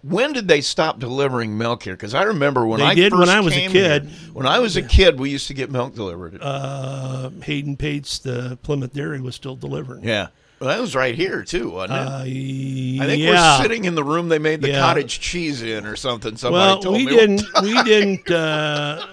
When 0.04 0.32
did 0.32 0.48
they 0.48 0.62
stop 0.62 1.00
delivering 1.00 1.58
milk 1.58 1.84
here? 1.84 1.94
Because 1.96 2.14
I 2.14 2.24
remember 2.24 2.66
when 2.66 2.80
They 2.80 2.86
I 2.86 2.94
did 2.94 3.14
when 3.14 3.30
I 3.30 3.40
was 3.40 3.54
a 3.58 3.68
kid. 3.68 4.04
here- 4.06 4.12
when 4.34 4.46
I 4.46 4.60
was 4.60 4.78
a 4.78 4.82
kid, 4.84 5.20
we 5.20 5.30
used 5.32 5.48
to 5.48 5.54
get 5.54 5.72
milk 5.72 5.96
delivered. 5.96 6.38
uh, 6.42 7.30
Hayden 7.44 7.76
Pates, 7.78 8.20
the 8.20 8.58
Plymouth 8.64 8.94
Dairy, 8.94 9.20
was 9.20 9.36
still 9.36 9.56
delivering. 9.56 10.04
yeah, 10.04 10.28
well, 10.60 10.70
that 10.70 10.80
was 10.80 10.96
right 10.96 11.16
here 11.16 11.44
too, 11.44 11.72
wasn't 11.72 12.00
it? 12.00 12.08
Uh, 12.08 12.20
I 12.20 13.08
think 13.08 13.22
yeah. 13.24 13.58
we're 13.58 13.64
sitting 13.64 13.86
in 13.86 13.96
the 13.96 14.04
room 14.04 14.30
they 14.30 14.40
made 14.40 14.62
the 14.62 14.70
Yeah. 14.70 14.80
cottage 14.82 15.20
cheese 15.20 15.62
in, 15.64 15.86
or 15.86 15.96
something. 15.96 16.38
Somebody 16.38 16.64
well, 16.74 16.80
told 16.82 16.96
we 16.98 17.06
me. 17.06 17.12
didn't. 17.12 17.44
we 17.64 17.84
didn't. 17.84 18.32
Uh, 18.32 19.06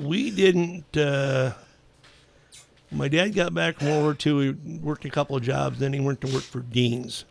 we 0.00 0.30
didn't. 0.30 0.96
Uh, 0.96 1.52
my 2.92 3.08
dad 3.08 3.34
got 3.34 3.52
back 3.52 3.78
from 3.78 3.88
World 3.88 4.02
War 4.02 4.16
II. 4.42 4.56
He 4.66 4.78
worked 4.78 5.04
a 5.04 5.10
couple 5.10 5.36
of 5.36 5.42
jobs. 5.42 5.78
Then 5.80 5.92
he 5.92 6.00
went 6.00 6.20
to 6.22 6.32
work 6.32 6.42
for 6.44 6.60
Dean's. 6.60 7.24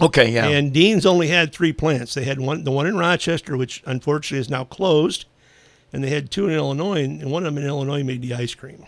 Okay, 0.00 0.30
yeah. 0.32 0.46
And 0.48 0.72
Dean's 0.72 1.06
only 1.06 1.28
had 1.28 1.52
three 1.52 1.72
plants. 1.72 2.14
They 2.14 2.24
had 2.24 2.40
one, 2.40 2.64
the 2.64 2.70
one 2.72 2.86
in 2.86 2.96
Rochester, 2.96 3.56
which 3.56 3.82
unfortunately 3.86 4.40
is 4.40 4.50
now 4.50 4.64
closed, 4.64 5.26
and 5.92 6.02
they 6.02 6.10
had 6.10 6.30
two 6.30 6.48
in 6.48 6.54
Illinois. 6.54 7.04
And 7.04 7.30
one 7.30 7.44
of 7.46 7.54
them 7.54 7.62
in 7.62 7.68
Illinois 7.68 8.02
made 8.02 8.22
the 8.22 8.34
ice 8.34 8.54
cream. 8.54 8.84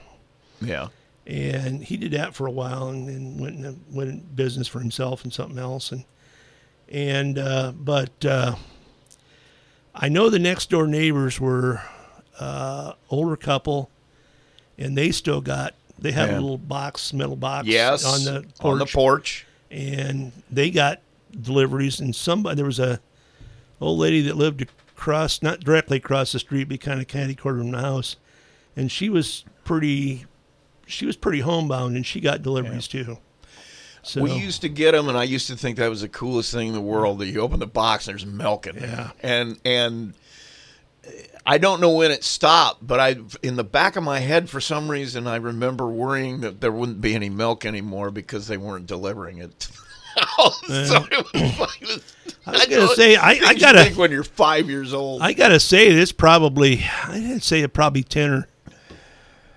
yeah. 0.60 0.88
and 1.26 1.84
he 1.84 1.96
did 1.96 2.12
that 2.12 2.34
for 2.34 2.46
a 2.46 2.50
while 2.50 2.88
and 2.88 3.08
then 3.08 3.38
went 3.38 3.56
in, 3.64 3.80
went 3.90 4.10
in 4.10 4.18
business 4.34 4.66
for 4.68 4.80
himself 4.80 5.24
and 5.24 5.32
something 5.32 5.58
else 5.58 5.90
and 5.92 6.04
and 6.90 7.38
uh, 7.38 7.72
but 7.74 8.12
uh, 8.26 8.54
I 9.94 10.08
know 10.10 10.28
the 10.28 10.38
next 10.38 10.68
door 10.70 10.86
neighbors 10.86 11.40
were 11.40 11.80
uh, 12.38 12.92
older 13.10 13.36
couple 13.36 13.90
and 14.76 14.98
they 14.98 15.12
still 15.12 15.40
got 15.40 15.74
they 15.98 16.12
had 16.12 16.28
Yeah. 16.28 16.34
a 16.38 16.40
little 16.40 16.58
box 16.58 17.12
metal 17.14 17.36
box 17.36 17.66
Yes. 17.68 18.04
on 18.04 18.24
the 18.24 18.42
porch 18.58 18.72
on 18.72 18.78
the 18.78 18.86
porch. 18.86 19.46
And 19.74 20.30
they 20.50 20.70
got 20.70 21.00
deliveries 21.40 21.98
and 22.00 22.14
somebody 22.14 22.54
there 22.56 22.64
was 22.64 22.78
a 22.78 23.00
old 23.80 23.98
lady 23.98 24.20
that 24.22 24.36
lived 24.36 24.62
across 24.96 25.42
not 25.42 25.60
directly 25.60 25.96
across 25.96 26.30
the 26.32 26.38
street 26.38 26.68
but 26.68 26.80
kind 26.80 27.00
of 27.00 27.08
catty 27.08 27.34
corner 27.34 27.58
from 27.58 27.72
the 27.72 27.80
house 27.80 28.16
and 28.76 28.90
she 28.92 29.08
was 29.08 29.44
pretty 29.64 30.24
she 30.86 31.04
was 31.06 31.16
pretty 31.16 31.40
homebound 31.40 31.96
and 31.96 32.06
she 32.06 32.20
got 32.20 32.40
deliveries 32.42 32.86
too 32.86 33.18
so 34.06 34.22
We 34.22 34.34
used 34.34 34.60
to 34.60 34.68
get 34.68 34.92
them, 34.92 35.08
and 35.08 35.16
I 35.16 35.22
used 35.22 35.46
to 35.46 35.56
think 35.56 35.78
that 35.78 35.88
was 35.88 36.02
the 36.02 36.10
coolest 36.10 36.52
thing 36.52 36.66
in 36.68 36.74
the 36.74 36.80
world. 36.82 37.20
That 37.20 37.26
you 37.28 37.40
open 37.40 37.58
the 37.58 37.66
box 37.66 38.06
and 38.06 38.12
there's 38.12 38.26
milk 38.26 38.66
in 38.66 38.76
there, 38.76 38.86
Yeah. 38.86 39.10
and 39.22 39.58
and 39.64 40.12
I 41.46 41.58
don't 41.58 41.80
know 41.80 41.90
when 41.90 42.10
it 42.10 42.24
stopped, 42.24 42.86
but 42.86 43.00
I 43.00 43.16
in 43.42 43.56
the 43.56 43.64
back 43.64 43.96
of 43.96 44.02
my 44.02 44.18
head 44.20 44.48
for 44.48 44.60
some 44.60 44.90
reason 44.90 45.26
I 45.26 45.36
remember 45.36 45.86
worrying 45.86 46.40
that 46.40 46.60
there 46.60 46.72
wouldn't 46.72 47.00
be 47.00 47.14
any 47.14 47.28
milk 47.28 47.66
anymore 47.66 48.10
because 48.10 48.46
they 48.48 48.56
weren't 48.56 48.86
delivering 48.86 49.38
it. 49.38 49.62
so 50.66 51.06
it 51.10 51.26
was 51.34 51.58
like 51.60 51.80
this- 51.80 52.14
I 52.46 52.50
was 52.52 52.66
gonna 52.66 52.88
say, 52.94 53.16
I- 53.16 53.40
I 53.44 53.54
gotta- 53.54 53.84
think 53.84 53.98
when 53.98 54.10
you're 54.10 54.22
five 54.24 54.68
years 54.70 54.92
old. 54.94 55.22
I 55.22 55.32
gotta 55.32 55.58
say 55.60 55.86
it's 55.88 56.12
probably 56.12 56.84
I'd 57.06 57.42
say 57.42 57.60
it 57.60 57.72
probably 57.72 58.02
10 58.04 58.30
or 58.30 58.48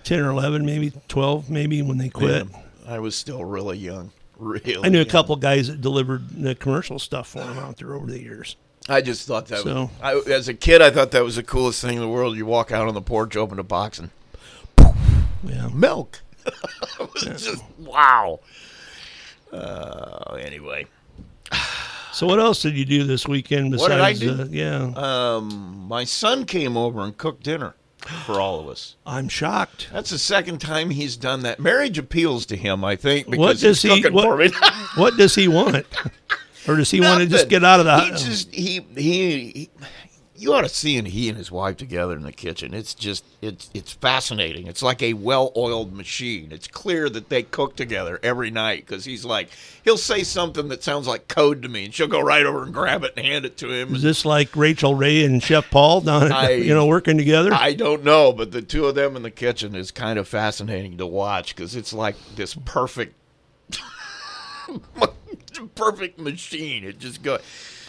10 0.04 0.20
or 0.20 0.30
11 0.32 0.66
maybe 0.66 0.92
12 1.08 1.50
maybe 1.50 1.82
when 1.82 1.98
they 1.98 2.10
quit 2.10 2.48
I 2.88 3.00
was 3.00 3.16
still 3.16 3.44
really 3.46 3.78
young. 3.78 4.12
Really, 4.40 4.78
I 4.86 4.90
knew 4.90 5.00
a 5.00 5.02
young. 5.02 5.10
couple 5.10 5.36
guys 5.38 5.68
that 5.68 5.82
delivered 5.82 6.30
the 6.30 6.54
commercial 6.54 7.00
stuff 7.00 7.28
for 7.30 7.40
them 7.40 7.58
out 7.58 7.78
there 7.78 7.96
over 7.96 8.06
the 8.06 8.22
years 8.22 8.56
I 8.90 9.02
just 9.02 9.28
thought 9.28 9.48
that. 9.48 9.60
So- 9.60 9.90
was, 10.02 10.28
I, 10.28 10.32
as 10.32 10.48
a 10.48 10.54
kid, 10.54 10.82
I 10.82 10.90
thought 10.90 11.12
that 11.12 11.24
was 11.24 11.36
the 11.36 11.44
coolest 11.44 11.82
thing 11.82 11.96
in 11.96 12.02
the 12.02 12.08
world. 12.08 12.38
You 12.38 12.46
walk 12.46 12.72
out 12.72 12.88
on 12.88 12.94
the 12.94 13.02
porch, 13.02 13.36
open 13.36 13.60
a 13.60 13.64
box, 13.64 14.00
and 14.00 14.10
yeah 15.44 15.68
milk. 15.74 16.22
it 16.46 17.14
was 17.14 17.24
just 17.24 17.64
wow. 17.80 18.40
Uh, 19.52 20.36
anyway, 20.42 20.86
so 22.12 22.28
what 22.28 22.40
else 22.40 22.62
did 22.62 22.76
you 22.76 22.84
do 22.86 23.04
this 23.06 23.28
weekend 23.28 23.74
What 23.78 23.90
did 23.90 24.00
I 24.02 24.12
besides 24.14 24.20
do? 24.20 24.44
Uh, 24.44 24.48
yeah 24.50 24.92
um, 25.36 25.86
my 25.88 26.04
son 26.04 26.46
came 26.46 26.76
over 26.76 27.02
and 27.02 27.18
cooked 27.18 27.44
dinner 27.44 27.76
for 28.26 28.40
all 28.42 28.60
of 28.60 28.68
us. 28.68 28.96
I'm 29.06 29.30
shocked 29.30 29.88
That's 29.94 30.10
the 30.10 30.20
second 30.20 30.60
time 30.60 30.90
he's 30.90 31.16
done 31.16 31.44
that. 31.44 31.60
Marriage 31.62 31.98
appeals 31.98 32.46
to 32.48 32.58
him, 32.58 32.84
I 32.84 32.96
think, 32.98 33.28
because 33.30 33.40
What 33.40 33.60
does 33.60 33.82
he's 33.82 34.04
he- 34.04 34.10
what- 34.10 34.24
for 34.26 34.38
me. 34.38 34.52
what 34.96 35.16
does 35.18 35.34
he 35.36 35.48
want 35.48 35.86
or 36.68 36.76
does 36.76 36.92
he 36.92 37.02
want 37.02 37.22
to 37.22 37.28
just 37.28 37.50
get 37.50 37.64
out 37.64 37.80
of 37.80 37.86
the 37.86 38.00
He 38.00 38.12
oh. 38.12 38.16
just 38.16 38.54
he, 38.54 38.86
he 38.96 39.52
he. 39.52 39.70
You 40.40 40.54
ought 40.54 40.62
to 40.62 40.70
see 40.70 40.96
him, 40.96 41.06
he 41.06 41.30
and 41.30 41.38
his 41.38 41.52
wife 41.52 41.78
together 41.78 42.16
in 42.16 42.22
the 42.22 42.32
kitchen. 42.32 42.72
It's 42.72 42.94
just 42.94 43.26
it's 43.42 43.72
it's 43.74 43.94
fascinating. 43.94 44.68
It's 44.68 44.84
like 44.84 45.02
a 45.02 45.14
well-oiled 45.14 45.94
machine. 45.94 46.52
It's 46.52 46.68
clear 46.68 47.10
that 47.10 47.30
they 47.30 47.42
cook 47.42 47.76
together 47.76 48.20
every 48.22 48.52
night 48.52 48.86
because 48.86 49.04
he's 49.04 49.26
like 49.26 49.50
he'll 49.84 49.98
say 49.98 50.22
something 50.22 50.68
that 50.68 50.84
sounds 50.84 51.08
like 51.08 51.28
code 51.28 51.64
to 51.64 51.70
me, 51.70 51.86
and 51.86 51.94
she'll 51.94 52.06
go 52.06 52.22
right 52.22 52.46
over 52.46 52.62
and 52.62 52.72
grab 52.72 53.04
it 53.04 53.14
and 53.18 53.26
hand 53.26 53.46
it 53.46 53.58
to 53.58 53.72
him. 53.72 53.96
Is 53.96 54.04
this 54.04 54.26
like 54.26 54.56
Rachael 54.56 54.94
Ray 54.94 55.26
and 55.26 55.42
Chef 55.42 55.72
Paul 55.72 56.02
down, 56.02 56.32
I- 56.32 56.52
you 56.52 56.74
know, 56.76 56.86
working 56.86 57.18
together? 57.18 57.52
I 57.52 57.74
don't 57.74 58.04
know, 58.04 58.32
but 58.32 58.52
the 58.52 58.62
two 58.62 58.86
of 58.86 58.94
them 58.94 59.16
in 59.16 59.24
the 59.24 59.32
kitchen 59.32 59.74
is 59.74 59.90
kind 59.90 60.20
of 60.20 60.28
fascinating 60.28 60.98
to 61.00 61.08
watch 61.08 61.56
because 61.56 61.76
it's 61.76 61.94
like 61.94 62.16
this 62.36 62.54
perfect, 62.64 63.16
perfect 65.76 66.20
machine. 66.20 66.84
It 66.84 67.00
just 67.00 67.24
goes. 67.24 67.42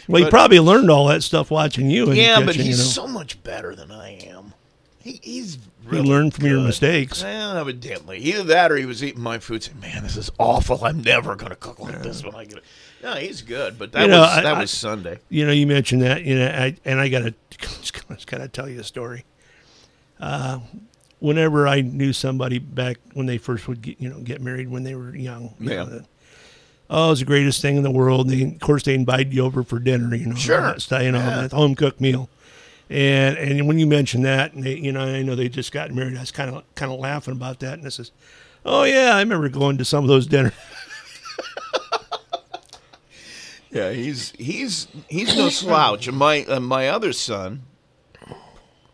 well, 0.07 0.23
he 0.23 0.29
probably 0.29 0.59
learned 0.59 0.89
all 0.89 1.07
that 1.07 1.23
stuff 1.23 1.51
watching 1.51 1.89
you. 1.89 2.11
Yeah, 2.11 2.39
the 2.39 2.45
but 2.47 2.55
he's 2.55 2.65
you 2.65 2.71
know. 2.77 2.83
so 2.83 3.07
much 3.07 3.41
better 3.43 3.75
than 3.75 3.91
I 3.91 4.11
am. 4.25 4.53
He, 5.01 5.19
he's 5.23 5.55
He 5.55 5.61
really 5.95 6.09
learned 6.09 6.33
from 6.33 6.45
your 6.47 6.59
mistakes. 6.61 7.23
Well, 7.23 7.55
evidently, 7.57 8.17
either 8.19 8.43
that 8.43 8.71
or 8.71 8.75
he 8.75 8.85
was 8.85 9.01
eating 9.03 9.21
my 9.21 9.39
food. 9.39 9.63
Saying, 9.63 9.79
"Man, 9.79 10.03
this 10.03 10.17
is 10.17 10.29
awful. 10.37 10.83
I'm 10.83 11.01
never 11.01 11.35
going 11.35 11.51
to 11.51 11.55
cook 11.55 11.79
like 11.79 12.01
this 12.01 12.23
when 12.23 12.35
I 12.35 12.43
get 12.45 12.57
it." 12.57 12.63
No, 13.01 13.13
he's 13.13 13.41
good, 13.41 13.79
but 13.79 13.93
that 13.93 14.01
You 14.01 14.07
know, 14.09 14.19
was 14.19 14.29
I- 14.29 14.41
that 14.41 14.55
I- 14.55 14.59
was 14.59 14.71
Sunday. 14.71 15.19
You 15.29 15.45
know, 15.45 15.53
you 15.53 15.65
mentioned 15.67 16.01
that, 16.01 16.23
you 16.25 16.37
know, 16.37 16.47
I, 16.47 16.75
and 16.83 16.99
I 16.99 17.07
gotta, 17.07 17.33
just 17.57 18.27
gotta 18.27 18.49
tell 18.49 18.67
you 18.67 18.81
a 18.81 18.83
story. 18.83 19.23
Uh, 20.19 20.59
whenever 21.19 21.65
I 21.65 21.79
knew 21.79 22.11
somebody 22.11 22.59
back 22.59 22.97
when 23.13 23.25
they 23.25 23.37
first 23.37 23.69
would 23.69 23.81
get, 23.81 24.01
you 24.01 24.09
know, 24.09 24.19
get 24.19 24.41
married 24.41 24.69
when 24.69 24.83
they 24.83 24.95
were 24.95 25.15
young, 25.15 25.53
you 25.61 25.69
Yeah. 25.69 25.75
know, 25.77 25.85
that, 25.85 26.05
oh, 26.89 27.11
it's 27.11 27.19
the 27.21 27.25
greatest 27.25 27.61
thing 27.61 27.77
in 27.77 27.83
the 27.83 27.91
world. 27.91 28.29
They, 28.29 28.43
of 28.43 28.59
course, 28.59 28.83
they 28.83 28.95
invite 28.95 29.27
you 29.31 29.43
over 29.45 29.63
for 29.63 29.79
dinner, 29.79 30.15
you 30.15 30.25
know, 30.27 30.35
Sure. 30.35 30.77
style, 30.79 31.03
you 31.03 31.11
know, 31.11 31.19
Yeah. 31.19 31.41
that 31.41 31.51
home 31.51 31.75
cooked 31.75 32.01
meal. 32.01 32.29
And 32.89 33.37
and 33.37 33.67
when 33.67 33.77
you 33.77 33.85
mentioned 33.85 34.25
that, 34.25 34.53
and 34.53 34.63
they, 34.63 34.75
you 34.75 34.91
know, 34.91 35.01
I 35.01 35.21
know 35.21 35.35
they 35.35 35.47
just 35.49 35.71
got 35.71 35.91
married. 35.91 36.17
I 36.17 36.21
was 36.21 36.31
kind 36.31 36.49
of 36.55 36.63
kind 36.75 36.91
of 36.91 36.99
laughing 36.99 37.33
about 37.33 37.59
that, 37.59 37.73
and 37.77 37.85
I 37.85 37.89
says, 37.89 38.11
"Oh 38.65 38.83
yeah, 38.83 39.15
I 39.15 39.19
remember 39.19 39.47
going 39.49 39.77
to 39.77 39.85
some 39.85 40.03
of 40.03 40.07
those 40.07 40.25
dinners." 40.25 40.53
Yeah, 43.71 43.91
he's 43.91 44.31
he's 44.31 44.87
he's 45.09 45.37
no 45.37 45.49
slouch. 45.49 46.09
My 46.11 46.43
uh, 46.45 46.59
my 46.59 46.87
other 46.87 47.13
son 47.13 47.61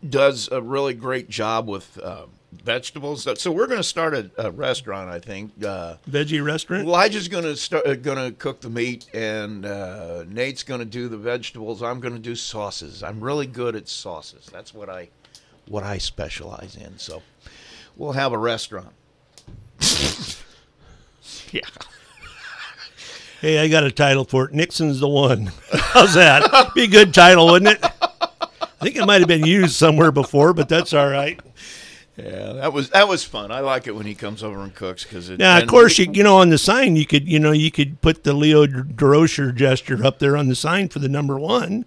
does 0.06 0.50
a 0.52 0.60
really 0.60 0.92
great 0.92 1.30
job 1.30 1.66
with 1.66 1.98
uh, 2.02 2.26
vegetables. 2.66 3.26
So- 3.40 3.52
we're 3.52 3.68
going 3.68 3.78
to 3.78 3.84
start 3.84 4.12
a, 4.12 4.30
a 4.36 4.50
restaurant, 4.50 5.08
I 5.08 5.20
think. 5.20 5.52
Uh, 5.64 5.96
Veggie 6.10 6.44
restaurant. 6.44 6.84
Elijah's 6.84 7.28
going 7.28 7.44
to 7.44 7.56
start 7.56 7.86
uh, 7.86 7.94
going 7.94 8.18
to 8.18 8.32
cook 8.36 8.60
the 8.60 8.68
meat, 8.68 9.06
and 9.14 9.64
uh, 9.64 10.24
Nate's 10.28 10.62
going 10.64 10.80
to 10.80 10.84
do 10.84 11.08
the 11.08 11.16
vegetables. 11.16 11.82
I'm 11.82 12.00
going 12.00 12.14
to 12.14 12.20
do 12.20 12.34
sauces. 12.34 13.02
I'm 13.02 13.20
really 13.20 13.46
good 13.46 13.76
at 13.76 13.88
sauces. 13.88 14.46
That's 14.52 14.74
what 14.74 14.90
I 14.90 15.08
what 15.68 15.84
I 15.84 15.98
specialize 15.98 16.76
in. 16.76 16.98
So 16.98 17.22
we'll 17.96 18.12
have 18.12 18.32
a 18.32 18.38
restaurant. 18.38 18.92
yeah. 21.52 21.60
Hey, 23.40 23.58
I 23.58 23.68
got 23.68 23.84
a 23.84 23.90
title 23.90 24.24
for 24.24 24.46
it. 24.46 24.52
Nixon's 24.52 24.98
the 25.00 25.08
one. 25.08 25.52
How's 25.72 26.14
that? 26.14 26.72
Be 26.74 26.84
a 26.84 26.88
good 26.88 27.14
title, 27.14 27.46
wouldn't 27.46 27.72
it? 27.72 27.80
I 27.82 28.48
think 28.80 28.96
it 28.96 29.06
might 29.06 29.20
have 29.20 29.28
been 29.28 29.44
used 29.46 29.74
somewhere 29.74 30.10
before, 30.10 30.52
but 30.52 30.68
that's 30.68 30.92
all 30.92 31.08
right. 31.08 31.38
Yeah, 32.16 32.52
that 32.54 32.72
was 32.72 32.90
that 32.90 33.08
was 33.08 33.24
fun. 33.24 33.50
I 33.50 33.60
like 33.60 33.86
it 33.86 33.94
when 33.94 34.06
he 34.06 34.14
comes 34.14 34.42
over 34.42 34.60
and 34.62 34.74
cooks 34.74 35.04
because 35.04 35.28
it. 35.28 35.38
Now, 35.38 35.58
of 35.58 35.66
course, 35.68 35.98
you 35.98 36.06
you 36.12 36.22
know 36.22 36.38
on 36.38 36.48
the 36.48 36.58
sign 36.58 36.96
you 36.96 37.04
could 37.06 37.28
you 37.28 37.38
know 37.38 37.52
you 37.52 37.70
could 37.70 38.00
put 38.00 38.24
the 38.24 38.32
Leo 38.32 38.66
Durocher 38.66 39.54
gesture 39.54 40.02
up 40.04 40.18
there 40.18 40.36
on 40.36 40.48
the 40.48 40.54
sign 40.54 40.88
for 40.88 40.98
the 40.98 41.08
number 41.08 41.38
one. 41.38 41.84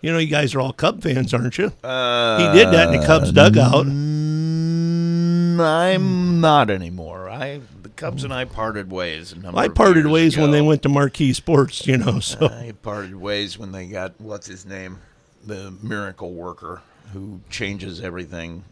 You 0.00 0.10
know, 0.12 0.18
you 0.18 0.26
guys 0.26 0.52
are 0.56 0.60
all 0.60 0.72
Cub 0.72 1.00
fans, 1.00 1.32
aren't 1.32 1.58
you? 1.58 1.72
Uh, 1.84 2.38
he 2.52 2.58
did 2.58 2.72
that 2.74 2.92
in 2.92 3.00
the 3.00 3.06
Cubs 3.06 3.30
dugout. 3.30 3.86
mm, 3.86 5.60
I'm 5.60 6.40
not 6.40 6.68
anymore. 6.68 7.30
I 7.30 7.60
the 7.82 7.88
Cubs 7.90 8.24
and 8.24 8.34
I 8.34 8.44
parted 8.44 8.90
ways. 8.90 9.32
I 9.54 9.68
parted 9.68 10.08
ways 10.08 10.36
when 10.36 10.50
they 10.50 10.60
went 10.60 10.82
to 10.82 10.88
Marquee 10.88 11.32
Sports. 11.32 11.86
You 11.86 11.98
know, 11.98 12.18
so 12.18 12.46
I 12.46 12.72
parted 12.82 13.14
ways 13.14 13.58
when 13.58 13.70
they 13.70 13.86
got 13.86 14.20
what's 14.20 14.48
his 14.48 14.66
name, 14.66 14.98
the 15.46 15.72
miracle 15.82 16.32
worker. 16.32 16.82
who 17.12 17.40
changes 17.48 18.00
everything. 18.00 18.64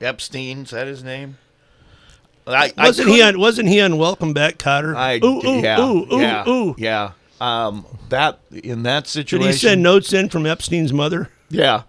Epstein, 0.00 0.62
is 0.62 0.70
that 0.70 0.86
his 0.86 1.02
name? 1.02 1.38
I, 2.46 2.72
Wasn't 2.76 3.08
I 3.08 3.12
he 3.12 3.22
on? 3.22 3.38
Wasn't 3.38 3.68
he 3.68 3.80
on 3.80 3.98
Welcome 3.98 4.32
Back, 4.32 4.58
Kotter? 4.58 4.96
I, 4.96 5.20
ooh, 5.22 5.46
ooh, 5.46 5.60
yeah, 5.60 5.80
ooh, 5.80 6.06
ooh, 6.12 6.20
yeah, 6.20 6.48
ooh. 6.48 6.74
yeah. 6.78 7.12
Um, 7.40 7.84
that 8.08 8.40
in 8.50 8.82
that 8.84 9.04
Did 9.04 9.10
situation, 9.10 9.52
he 9.52 9.58
send 9.58 9.82
notes 9.82 10.12
in 10.12 10.28
from 10.28 10.46
Epstein's 10.46 10.92
mother? 10.92 11.30
Yeah. 11.50 11.82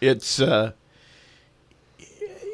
It's 0.00 0.40
uh 0.40 0.72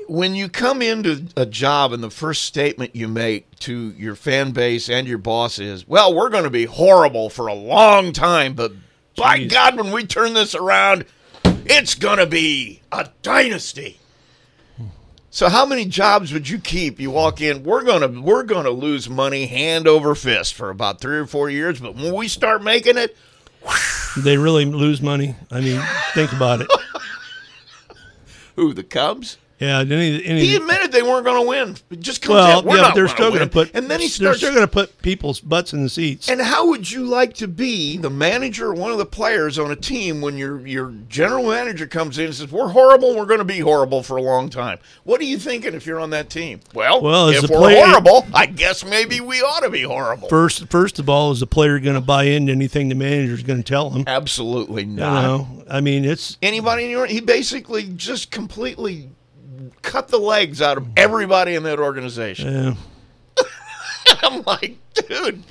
when 0.08 0.34
you 0.34 0.48
come 0.48 0.82
into 0.82 1.26
a 1.36 1.46
job 1.46 1.92
and 1.92 2.02
the 2.02 2.10
first 2.10 2.42
statement 2.42 2.94
you 2.94 3.08
make 3.08 3.56
to 3.60 3.90
your 3.96 4.14
fan 4.14 4.52
base 4.52 4.88
and 4.88 5.06
your 5.06 5.18
boss 5.18 5.58
is, 5.58 5.86
"Well, 5.86 6.14
we're 6.14 6.30
going 6.30 6.44
to 6.44 6.50
be 6.50 6.64
horrible 6.64 7.28
for 7.28 7.46
a 7.46 7.54
long 7.54 8.12
time, 8.12 8.54
but 8.54 8.72
by 9.16 9.44
God, 9.44 9.76
when 9.76 9.92
we 9.92 10.04
turn 10.06 10.34
this 10.34 10.54
around, 10.54 11.04
it's 11.44 11.94
going 11.94 12.18
to 12.18 12.26
be 12.26 12.82
a 12.92 13.08
dynasty." 13.22 13.98
So 15.36 15.50
how 15.50 15.66
many 15.66 15.84
jobs 15.84 16.32
would 16.32 16.48
you 16.48 16.58
keep? 16.58 16.98
You 16.98 17.10
walk 17.10 17.42
in, 17.42 17.62
we're 17.62 17.82
gonna 17.82 18.08
we're 18.08 18.42
gonna 18.42 18.70
lose 18.70 19.06
money 19.06 19.44
hand 19.44 19.86
over 19.86 20.14
fist 20.14 20.54
for 20.54 20.70
about 20.70 20.98
three 20.98 21.18
or 21.18 21.26
four 21.26 21.50
years, 21.50 21.78
but 21.78 21.94
when 21.94 22.14
we 22.14 22.26
start 22.26 22.62
making 22.62 22.96
it, 22.96 23.14
Did 24.14 24.24
they 24.24 24.38
really 24.38 24.64
lose 24.64 25.02
money? 25.02 25.34
I 25.50 25.60
mean, 25.60 25.82
think 26.14 26.32
about 26.32 26.62
it. 26.62 26.68
who 28.56 28.72
the 28.72 28.82
Cubs? 28.82 29.36
Yeah, 29.58 29.78
any, 29.80 30.22
any, 30.24 30.40
He 30.44 30.54
admitted 30.56 30.92
they 30.92 31.02
weren't 31.02 31.24
going 31.24 31.42
to 31.42 31.48
win. 31.48 31.76
It 31.90 32.00
just 32.00 32.20
comes 32.20 32.34
well, 32.34 32.58
out, 32.58 32.64
yeah, 32.66 32.92
they're 32.94 33.08
still 33.08 33.30
going 33.30 33.40
to 33.40 33.46
put, 33.46 33.70
And 33.74 33.90
then 33.90 34.00
he 34.00 34.06
they're 34.08 34.34
starts. 34.34 34.38
still 34.38 34.50
going 34.54 34.66
to 34.66 34.70
put 34.70 35.00
people's 35.00 35.40
butts 35.40 35.72
in 35.72 35.82
the 35.82 35.88
seats. 35.88 36.28
and 36.28 36.42
how 36.42 36.68
would 36.68 36.90
you 36.90 37.04
like 37.04 37.32
to 37.34 37.48
be 37.48 37.96
the 37.96 38.10
manager 38.10 38.66
or 38.68 38.74
one 38.74 38.92
of 38.92 38.98
the 38.98 39.06
players 39.06 39.58
on 39.58 39.70
a 39.70 39.76
team 39.76 40.20
when 40.20 40.36
your 40.36 40.66
your 40.66 40.92
general 41.08 41.44
manager 41.48 41.86
comes 41.86 42.18
in 42.18 42.26
and 42.26 42.34
says, 42.34 42.52
"We're 42.52 42.68
horrible. 42.68 43.16
We're 43.16 43.24
going 43.24 43.38
to 43.38 43.44
be 43.44 43.60
horrible 43.60 44.02
for 44.02 44.18
a 44.18 44.22
long 44.22 44.50
time." 44.50 44.78
What 45.04 45.20
are 45.22 45.24
you 45.24 45.38
thinking 45.38 45.72
if 45.72 45.86
you're 45.86 46.00
on 46.00 46.10
that 46.10 46.28
team? 46.28 46.60
Well, 46.74 47.00
Well, 47.00 47.28
if 47.30 47.42
we're 47.48 47.56
player- 47.56 47.84
horrible, 47.86 48.26
I 48.34 48.44
guess 48.46 48.84
maybe 48.84 49.20
we 49.20 49.40
ought 49.40 49.60
to 49.62 49.70
be 49.70 49.82
horrible. 49.82 50.28
First, 50.28 50.68
first 50.68 50.98
of 50.98 51.08
all, 51.08 51.30
is 51.32 51.40
the 51.40 51.46
player 51.46 51.78
going 51.78 51.94
to 51.94 52.00
buy 52.02 52.24
into 52.24 52.52
anything 52.52 52.90
the 52.90 52.94
manager's 52.94 53.42
going 53.42 53.62
to 53.62 53.64
tell 53.68 53.88
him? 53.90 54.04
Absolutely 54.06 54.82
You 54.82 54.96
not. 54.96 55.22
know, 55.22 55.64
I 55.70 55.80
mean, 55.80 56.04
it's 56.04 56.36
Anybody 56.42 56.84
in 56.84 56.90
your 56.90 57.06
he 57.06 57.20
basically 57.20 57.84
just 57.96 58.30
completely 58.30 59.10
cut 59.86 60.08
the 60.08 60.18
legs 60.18 60.60
out 60.60 60.76
of 60.76 60.86
everybody 60.96 61.54
in 61.54 61.62
that 61.62 61.78
organization. 61.78 62.76
uh, 63.38 63.42
I'm 64.22 64.42
like, 64.42 64.76
dude, 64.94 65.42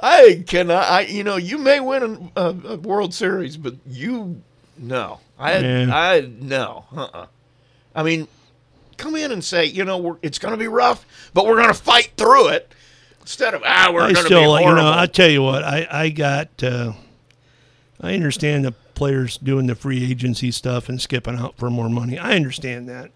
I 0.00 0.42
cannot. 0.46 0.88
I 0.90 1.02
you 1.02 1.22
know 1.22 1.36
you 1.36 1.58
may 1.58 1.78
win 1.78 2.30
a, 2.34 2.40
a 2.40 2.76
World 2.76 3.14
Series, 3.14 3.56
but 3.56 3.74
you 3.86 4.42
no, 4.78 5.20
I 5.38 5.58
Yeah. 5.58 5.94
I 5.94 6.28
no. 6.40 6.84
Uh-uh. 6.94 7.26
I 7.94 8.02
mean, 8.02 8.26
come 8.96 9.14
in 9.16 9.30
and 9.30 9.44
say, 9.44 9.66
you 9.66 9.84
know, 9.84 9.98
we're, 9.98 10.16
it's 10.22 10.38
going 10.38 10.52
to 10.52 10.58
be 10.58 10.66
rough, 10.66 11.06
but 11.32 11.46
we're 11.46 11.56
going 11.56 11.68
to 11.68 11.74
fight 11.74 12.12
through 12.16 12.48
it. 12.48 12.72
Instead 13.20 13.54
of 13.54 13.62
ah, 13.64 13.90
we're 13.92 14.12
going 14.12 14.14
to 14.16 14.28
be 14.28 14.34
horrible. 14.34 14.68
you 14.68 14.74
know, 14.74 14.92
I 14.92 15.06
tell 15.06 15.30
you 15.30 15.42
what, 15.42 15.62
I 15.62 15.86
I 15.90 16.08
got, 16.10 16.62
uh, 16.62 16.92
I 18.00 18.14
understand 18.14 18.64
the 18.64 18.72
players 18.94 19.38
doing 19.38 19.66
the 19.66 19.74
free 19.74 20.10
agency 20.10 20.50
stuff 20.50 20.88
and 20.88 21.00
skipping 21.00 21.36
out 21.36 21.56
for 21.56 21.70
more 21.70 21.88
money. 21.88 22.18
I 22.18 22.34
understand 22.36 22.88
that, 22.88 23.10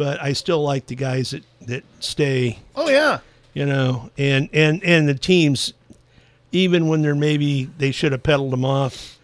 but 0.00 0.18
I 0.22 0.32
still 0.32 0.62
like 0.62 0.86
the 0.86 0.94
guys 0.94 1.30
that 1.32 1.44
that 1.66 1.84
stay. 2.00 2.58
oh 2.74 2.88
yeah, 2.88 3.18
you 3.52 3.66
know, 3.66 4.10
and 4.16 4.48
and 4.54 4.82
and 4.82 5.06
the 5.06 5.14
teams, 5.14 5.74
even 6.52 6.88
when 6.88 7.02
they're 7.02 7.14
maybe 7.14 7.64
they 7.76 7.90
should 7.92 8.12
have 8.12 8.22
peddled 8.22 8.50
them 8.52 8.64
off, 8.64 9.18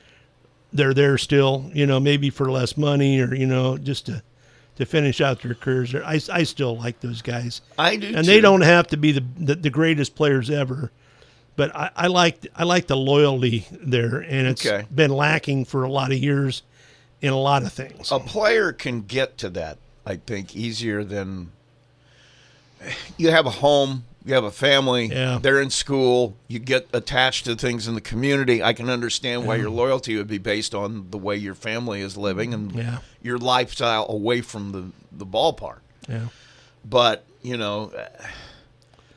they're 0.73 0.93
there 0.95 1.17
still. 1.19 1.71
You 1.75 1.87
know, 1.87 1.99
maybe 1.99 2.29
for 2.31 2.51
less 2.51 2.77
money 2.77 3.19
or 3.21 3.35
you 3.35 3.47
know 3.47 3.79
just 3.79 4.07
to 4.07 4.23
to 4.77 4.85
finish 4.85 5.23
out 5.23 5.41
their 5.41 5.55
careers. 5.55 5.95
I 5.95 6.21
I 6.31 6.43
still 6.43 6.77
like 6.77 7.01
those 7.01 7.23
guys, 7.23 7.63
I 7.79 7.97
do. 7.97 8.09
and 8.09 8.17
too. 8.19 8.23
they 8.25 8.41
don't 8.43 8.61
have 8.61 8.87
to 8.89 8.97
be 8.99 9.13
the 9.13 9.25
the, 9.39 9.55
the 9.55 9.71
greatest 9.71 10.15
players 10.15 10.51
ever. 10.51 10.93
But 11.57 11.75
I, 11.75 11.91
I 11.97 12.07
like 12.09 12.47
I 12.55 12.65
like 12.65 12.87
the 12.87 12.99
loyalty 12.99 13.67
there, 13.71 14.19
and 14.19 14.47
it's 14.47 14.67
Okay. 14.67 14.85
been 14.95 15.11
lacking 15.11 15.65
for 15.65 15.85
a 15.85 15.91
lot 15.91 16.13
of 16.13 16.19
years 16.19 16.63
in 17.23 17.33
a 17.33 17.39
lot 17.39 17.63
of 17.63 17.73
things. 17.73 18.13
a 18.13 18.21
player 18.21 18.73
can 18.75 19.01
get 19.01 19.39
to 19.39 19.49
that, 19.49 19.79
I 20.07 20.17
think, 20.17 20.55
easier 20.55 21.03
than 21.05 21.51
you 23.17 23.31
have 23.31 23.47
a 23.47 23.51
home, 23.51 24.05
you 24.25 24.35
have 24.35 24.45
a 24.45 24.51
family, 24.51 25.07
Yeah. 25.07 25.39
they're 25.41 25.61
in 25.61 25.71
school, 25.71 26.37
you 26.49 26.59
get 26.59 26.89
attached 26.93 27.45
to 27.47 27.57
things 27.57 27.89
in 27.89 27.95
the 27.95 28.01
community. 28.01 28.63
I 28.63 28.73
can 28.73 28.89
understand 28.91 29.47
why 29.47 29.57
your 29.57 29.71
loyalty 29.71 30.17
would 30.17 30.29
be 30.29 30.39
based 30.39 30.75
on 30.75 31.11
the 31.11 31.19
way 31.19 31.37
your 31.37 31.55
family 31.55 32.01
is 32.01 32.17
living 32.17 32.53
and 32.55 32.73
Yeah. 32.73 32.99
your 33.23 33.39
lifestyle 33.39 34.07
away 34.09 34.41
from 34.43 34.73
the, 34.73 34.85
the 35.17 35.27
ballpark. 35.27 35.79
Yeah. 36.09 36.29
But, 36.85 37.25
you 37.43 37.57
know, 37.57 37.93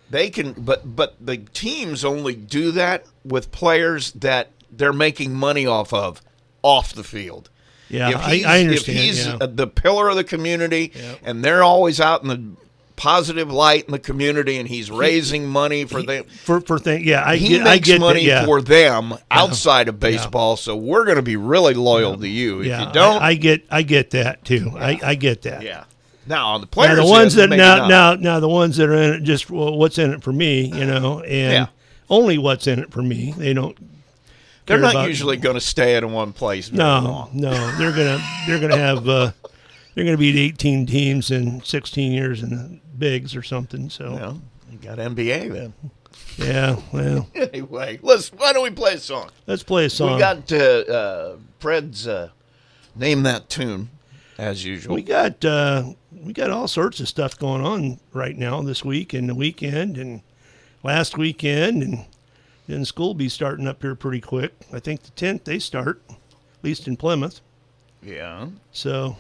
they 0.10 0.30
can 0.32 0.54
but 0.54 0.96
but 0.96 1.16
the 1.22 1.38
teams 1.38 2.04
only 2.04 2.34
do 2.34 2.72
that 2.72 3.06
with 3.24 3.52
players 3.52 4.12
that 4.14 4.50
they're 4.72 4.92
making 4.94 5.34
money 5.36 5.68
off 5.68 5.94
of 5.94 6.22
off 6.64 6.94
the 6.94 7.04
field. 7.04 7.50
Yeah, 7.90 8.10
If 8.10 8.16
I, 8.18 8.36
he's- 8.36 8.46
I 8.46 8.60
understand. 8.62 8.98
If 8.98 9.04
he's 9.04 9.26
yeah. 9.28 9.38
uh, 9.42 9.48
the 9.48 9.68
pillar 9.68 10.10
of 10.10 10.16
the 10.16 10.24
community, 10.24 10.94
and 11.24 11.44
they're 11.44 11.64
always 11.64 12.00
out 12.00 12.22
in 12.22 12.28
the 12.30 12.42
positive 12.96 13.50
light 13.52 13.86
in 13.86 13.92
the 13.94 14.00
community, 14.00 14.58
and 14.58 14.68
he's 14.68 14.92
raising 14.92 15.48
money 15.48 15.86
for 15.86 16.02
them. 16.04 16.26
for 16.26 16.60
for 16.62 16.78
thing, 16.78 17.04
yeah, 17.08 17.24
I 17.26 17.38
He 17.38 17.48
get, 17.50 17.62
I 17.62 17.76
makes 17.76 17.88
get 17.88 18.00
money 18.02 18.20
that, 18.26 18.42
yeah. 18.42 18.46
for 18.46 18.62
them 18.62 19.14
outside 19.32 19.88
of 19.88 20.00
baseball, 20.00 20.58
so 20.58 20.76
we're 20.76 21.06
going 21.06 21.16
to 21.16 21.22
be 21.24 21.38
really 21.38 21.74
loyal 21.74 22.18
to 22.18 22.28
you. 22.28 22.60
If 22.60 22.66
you 22.68 22.92
don't, 22.94 23.22
I, 23.22 23.28
I 23.30 23.34
get 23.36 23.64
I 23.72 23.82
get 23.84 24.12
that 24.12 24.44
too. 24.46 24.72
I, 24.78 25.00
I 25.04 25.16
get 25.16 25.44
that. 25.44 25.62
yeah. 25.64 25.86
Now 26.28 26.50
on 26.50 26.62
the 26.62 26.68
Now 26.68 26.72
players, 26.72 26.98
the 26.98 27.06
ones 27.06 27.34
that 27.36 27.50
now 27.50 27.78
not. 27.78 27.90
now 27.90 28.14
now 28.16 28.40
the 28.40 28.50
ones 28.50 28.78
that 28.78 28.88
are 28.90 28.94
in 28.94 29.14
it 29.16 29.24
just 29.24 29.50
well, 29.50 29.76
what's 29.78 29.98
in 29.98 30.12
it 30.12 30.22
for 30.22 30.32
me, 30.34 30.66
you 30.66 30.86
know, 30.86 31.22
and 31.22 31.54
Yeah. 31.54 31.68
only 32.10 32.38
what's 32.38 32.68
in 32.68 32.78
it 32.80 32.92
for 32.92 33.02
me. 33.02 33.34
They 33.36 33.54
don't. 33.54 33.76
They're 34.70 34.80
not 34.80 34.92
about- 34.96 35.08
usually 35.08 35.38
going 35.38 35.56
to 35.56 35.62
stay 35.62 35.98
in 35.98 36.12
one 36.12 36.32
place. 36.34 36.70
Very 36.70 36.78
No, 36.78 37.00
long. 37.02 37.30
no, 37.34 37.52
they're 37.78 37.92
gonna 37.92 38.20
they're 38.48 38.60
gonna 38.60 38.78
have 38.78 39.08
uh, 39.10 39.32
they're 39.96 40.06
gonna 40.06 40.18
beat 40.18 40.38
18 40.38 40.86
teams 40.86 41.30
in 41.32 41.62
16 41.64 42.12
years 42.12 42.42
in 42.44 42.50
the 42.52 42.80
bigs 42.98 43.36
or 43.36 43.44
something. 43.44 43.90
So 43.90 44.42
You 44.70 44.74
you 44.74 44.78
got 44.80 44.98
NBA 45.00 45.52
then. 45.52 45.74
yeah, 46.38 46.78
well, 46.94 47.28
Anyway, 47.36 48.00
let's. 48.02 48.30
Why 48.30 48.54
don't 48.54 48.64
we 48.64 48.70
play 48.72 48.94
a 48.94 49.00
song? 49.00 49.30
let's 49.48 49.64
play 49.64 49.86
a 49.86 49.90
song. 49.90 50.14
We 50.14 50.20
got 50.20 50.52
uh, 50.52 50.56
uh, 50.58 51.36
Fred's 51.60 52.08
uh, 52.08 52.30
name 52.96 53.24
that 53.24 53.50
tune 53.50 53.90
as 54.38 54.64
usual. 54.66 54.96
we 54.96 55.02
got 55.04 55.44
uh, 55.44 55.84
we 56.12 56.32
got 56.34 56.50
all 56.50 56.68
sorts 56.68 57.00
of 57.02 57.08
stuff 57.10 57.38
going 57.38 57.62
on 57.66 58.00
right 58.14 58.38
now 58.38 58.62
this 58.62 58.86
week 58.86 59.14
and 59.14 59.28
the 59.30 59.36
weekend 59.36 59.98
and 59.98 60.22
last 60.84 61.18
weekend 61.18 61.84
and 61.84 62.06
then 62.70 62.86
school 62.86 63.08
will 63.08 63.14
be 63.16 63.30
starting 63.30 63.68
up 63.68 63.82
here 63.82 63.96
pretty 63.96 64.22
quick. 64.22 64.54
I 64.72 64.80
think 64.80 65.04
the 65.04 65.12
tenth 65.12 65.44
they 65.44 65.60
start, 65.60 66.02
at 66.10 66.18
least 66.64 66.88
in 66.88 66.96
Plymouth. 66.98 67.42
yeah. 68.04 68.48
So 68.72 69.18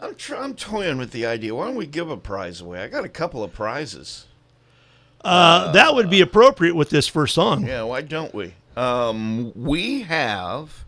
I'm 0.00 0.14
tr- 0.14 0.36
I'm 0.36 0.54
toying 0.54 0.98
with 0.98 1.12
the 1.12 1.26
idea. 1.26 1.54
Why 1.54 1.66
don't 1.66 1.76
we 1.76 1.86
give 1.86 2.10
a 2.10 2.16
prize 2.16 2.60
away? 2.60 2.82
I 2.82 2.88
got 2.88 3.04
a 3.04 3.08
couple 3.08 3.42
of 3.44 3.52
prizes. 3.52 4.26
uh, 5.24 5.72
that 5.72 5.94
would 5.94 6.10
be 6.10 6.20
appropriate 6.20 6.74
with 6.74 6.90
this 6.90 7.06
first 7.06 7.34
song. 7.34 7.66
Yeah, 7.66 7.82
why 7.82 8.00
don't 8.02 8.34
we? 8.34 8.54
Um, 8.76 9.52
we 9.54 10.02
have 10.02 10.84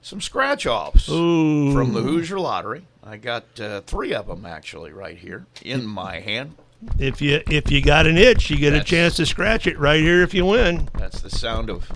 some 0.00 0.20
scratch 0.20 0.64
offs 0.66 1.06
from 1.06 1.92
the 1.92 2.02
Hoosier 2.02 2.38
Lottery. 2.38 2.86
I 3.02 3.16
got 3.16 3.58
uh, 3.60 3.80
three 3.82 4.14
of 4.14 4.28
them 4.28 4.46
actually 4.46 4.92
right 4.92 5.16
here 5.18 5.46
in 5.62 5.86
my 5.86 6.20
hand. 6.20 6.54
If 6.98 7.20
you 7.20 7.42
if 7.48 7.70
you 7.70 7.82
got 7.82 8.06
an 8.06 8.16
itch, 8.16 8.50
you 8.50 8.56
get 8.56 8.72
a 8.72 8.82
chance 8.82 9.16
to 9.16 9.26
scratch 9.26 9.66
it 9.66 9.78
right 9.78 10.00
here 10.00 10.22
if 10.22 10.34
you 10.34 10.46
win. 10.46 10.88
That's 10.98 11.20
the 11.20 11.30
sound 11.30 11.70
of 11.70 11.90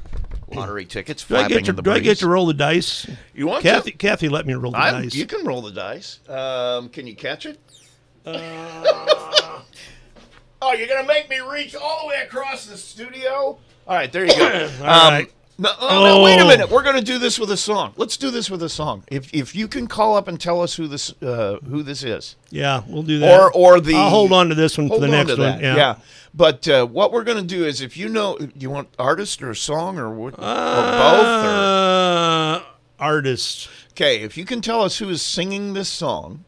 lottery 0.50 0.84
tickets 0.86 1.24
Do 1.24 1.36
I 1.36 1.40
flapping 1.40 1.56
get 1.58 1.64
to 1.66 1.70
in 1.70 1.76
the 1.76 1.82
do 1.82 1.92
I 1.92 1.98
get 2.00 2.18
to 2.18 2.28
roll 2.28 2.46
the 2.46 2.54
dice? 2.54 3.08
You 3.34 3.46
want 3.46 3.62
Kathy 3.62 3.92
to? 3.92 3.96
Kathy 3.96 4.28
let 4.28 4.46
me 4.46 4.54
roll 4.54 4.72
the 4.72 4.78
I'm- 4.78 5.02
dice. 5.02 5.14
You 5.14 5.26
can 5.26 5.44
roll 5.46 5.62
the 5.62 5.72
dice. 5.72 6.20
Um, 6.28 6.88
can 6.88 7.06
you 7.06 7.14
catch 7.14 7.46
it? 7.46 7.58
oh, 8.26 9.62
you're 10.76 10.88
gonna 10.88 11.06
make 11.06 11.30
me 11.30 11.38
reach 11.40 11.74
all 11.74 12.02
the 12.02 12.08
way 12.08 12.22
across 12.22 12.66
the 12.66 12.76
studio? 12.76 13.58
All 13.86 13.94
right, 13.94 14.12
there 14.12 14.26
you 14.26 14.36
go. 14.36 14.70
All 14.80 15.10
right. 15.10 15.32
No, 15.60 15.70
oh, 15.80 16.04
no, 16.04 16.22
wait 16.22 16.38
a 16.38 16.44
minute. 16.44 16.70
We're 16.70 16.84
gonna 16.84 17.02
do 17.02 17.18
this 17.18 17.36
with 17.38 17.50
a 17.50 17.56
song. 17.56 17.92
Let's 17.96 18.16
do 18.16 18.30
this 18.30 18.48
with 18.48 18.62
a 18.62 18.68
song. 18.68 19.02
If 19.08 19.34
if 19.34 19.56
you 19.56 19.66
can 19.66 19.88
call 19.88 20.16
up 20.16 20.28
and 20.28 20.40
tell 20.40 20.60
us 20.62 20.76
who 20.76 20.86
this 20.86 21.12
uh, 21.20 21.58
who 21.68 21.82
this 21.82 22.04
is, 22.04 22.36
yeah, 22.50 22.82
we'll 22.86 23.02
do 23.02 23.18
that. 23.18 23.40
or 23.40 23.52
or 23.52 23.80
the 23.80 23.96
I'll 23.96 24.10
hold 24.10 24.32
on 24.32 24.50
to 24.50 24.54
this 24.54 24.78
one 24.78 24.88
for 24.88 25.00
the 25.00 25.08
next 25.08 25.34
to 25.34 25.40
one. 25.42 25.60
that. 25.60 25.62
Yeah. 25.62 25.96
But 26.32 26.68
uh, 26.68 26.86
what 26.86 27.10
we're 27.10 27.24
gonna 27.24 27.42
do 27.42 27.64
is, 27.64 27.80
if 27.80 27.96
you 27.96 28.08
know, 28.08 28.38
you 28.56 28.70
want 28.70 28.88
artist 29.00 29.42
or 29.42 29.52
song 29.54 29.98
or 29.98 30.10
what, 30.10 30.34
or 30.34 30.36
both, 30.36 31.44
or 31.44 31.48
Uh, 31.48 32.62
artist. 33.00 33.68
Okay, 33.92 34.20
if 34.20 34.36
you 34.36 34.44
can 34.44 34.60
tell 34.60 34.82
us 34.82 34.98
who 34.98 35.08
is 35.08 35.22
singing 35.22 35.74
this 35.74 35.88
song, 35.88 36.44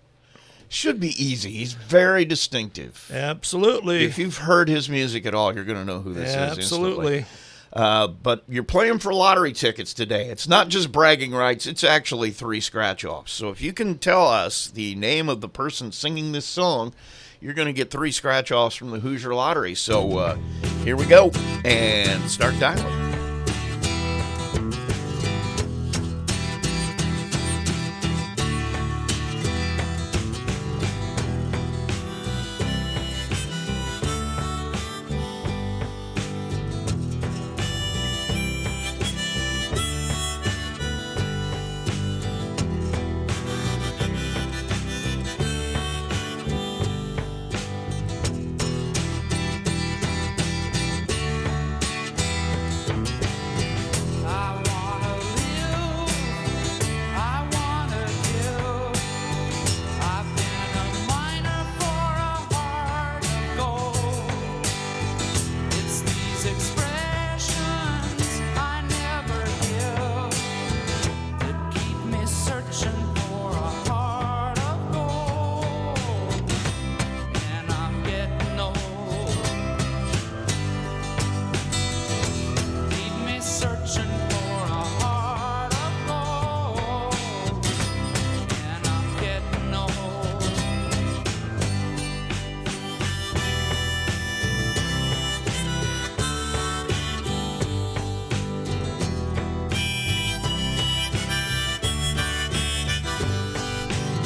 should 0.69 1.01
be 1.01 1.09
easy. 1.21 1.51
He's 1.51 1.73
very 1.73 2.25
distinctive. 2.25 3.11
Absolutely. 3.13 4.05
If 4.05 4.19
you've 4.19 4.37
heard 4.39 4.69
his 4.69 4.89
music 4.89 5.27
at 5.27 5.35
all, 5.35 5.53
you're 5.53 5.65
going 5.65 5.79
to 5.79 5.85
know 5.85 5.99
who 6.01 6.15
this 6.15 6.31
is. 6.31 6.37
Absolutely. 6.37 7.27
Uh, 7.73 8.09
but 8.09 8.43
you're 8.49 8.65
playing 8.65 8.99
for 8.99 9.15
lottery 9.15 9.53
tickets 9.53 9.95
today. 9.95 10.29
It's 10.29 10.49
not 10.49 10.69
just 10.69 10.91
bragging 10.91 11.33
rights, 11.33 11.67
it's 11.67 11.85
actually 11.85 12.31
three 12.31 12.61
scratch 12.61 13.05
offs. 13.05 13.33
So 13.33 13.51
if 13.51 13.61
you 13.63 13.73
can 13.73 13.99
tell 13.99 14.27
us 14.27 14.69
the 14.69 14.95
name 14.97 15.29
of 15.29 15.41
the 15.41 15.49
person 15.49 15.93
singing 15.93 16.33
this 16.33 16.47
song, 16.47 16.93
you're 17.41 17.55
going 17.55 17.67
to 17.67 17.73
get 17.73 17.91
three 17.91 18.13
scratch 18.13 18.51
offs 18.51 18.77
from 18.77 18.91
the 18.91 19.01
Hoosier 19.01 19.35
Lottery. 19.35 19.75
So 19.75 20.19
uh, 20.19 20.39
here 20.85 20.97
we 20.97 21.07
go 21.07 21.31
and 21.65 22.29
start 22.29 22.59
dialing. 22.59 23.20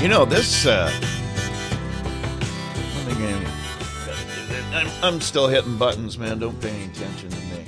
You 0.05 0.11
know, 0.11 0.26
this. 0.26 0.66
Uh, 0.66 0.90
I 0.92 0.98
think 3.07 3.20
I- 4.74 4.80
I'm, 4.82 4.90
I'm 5.14 5.20
still 5.22 5.48
hitting 5.48 5.78
buttons, 5.78 6.18
man. 6.18 6.38
Don't 6.40 6.61
pay 6.61 6.68
any 6.68 6.84
attention 6.92 7.30
to 7.30 7.36
me. 7.38 7.64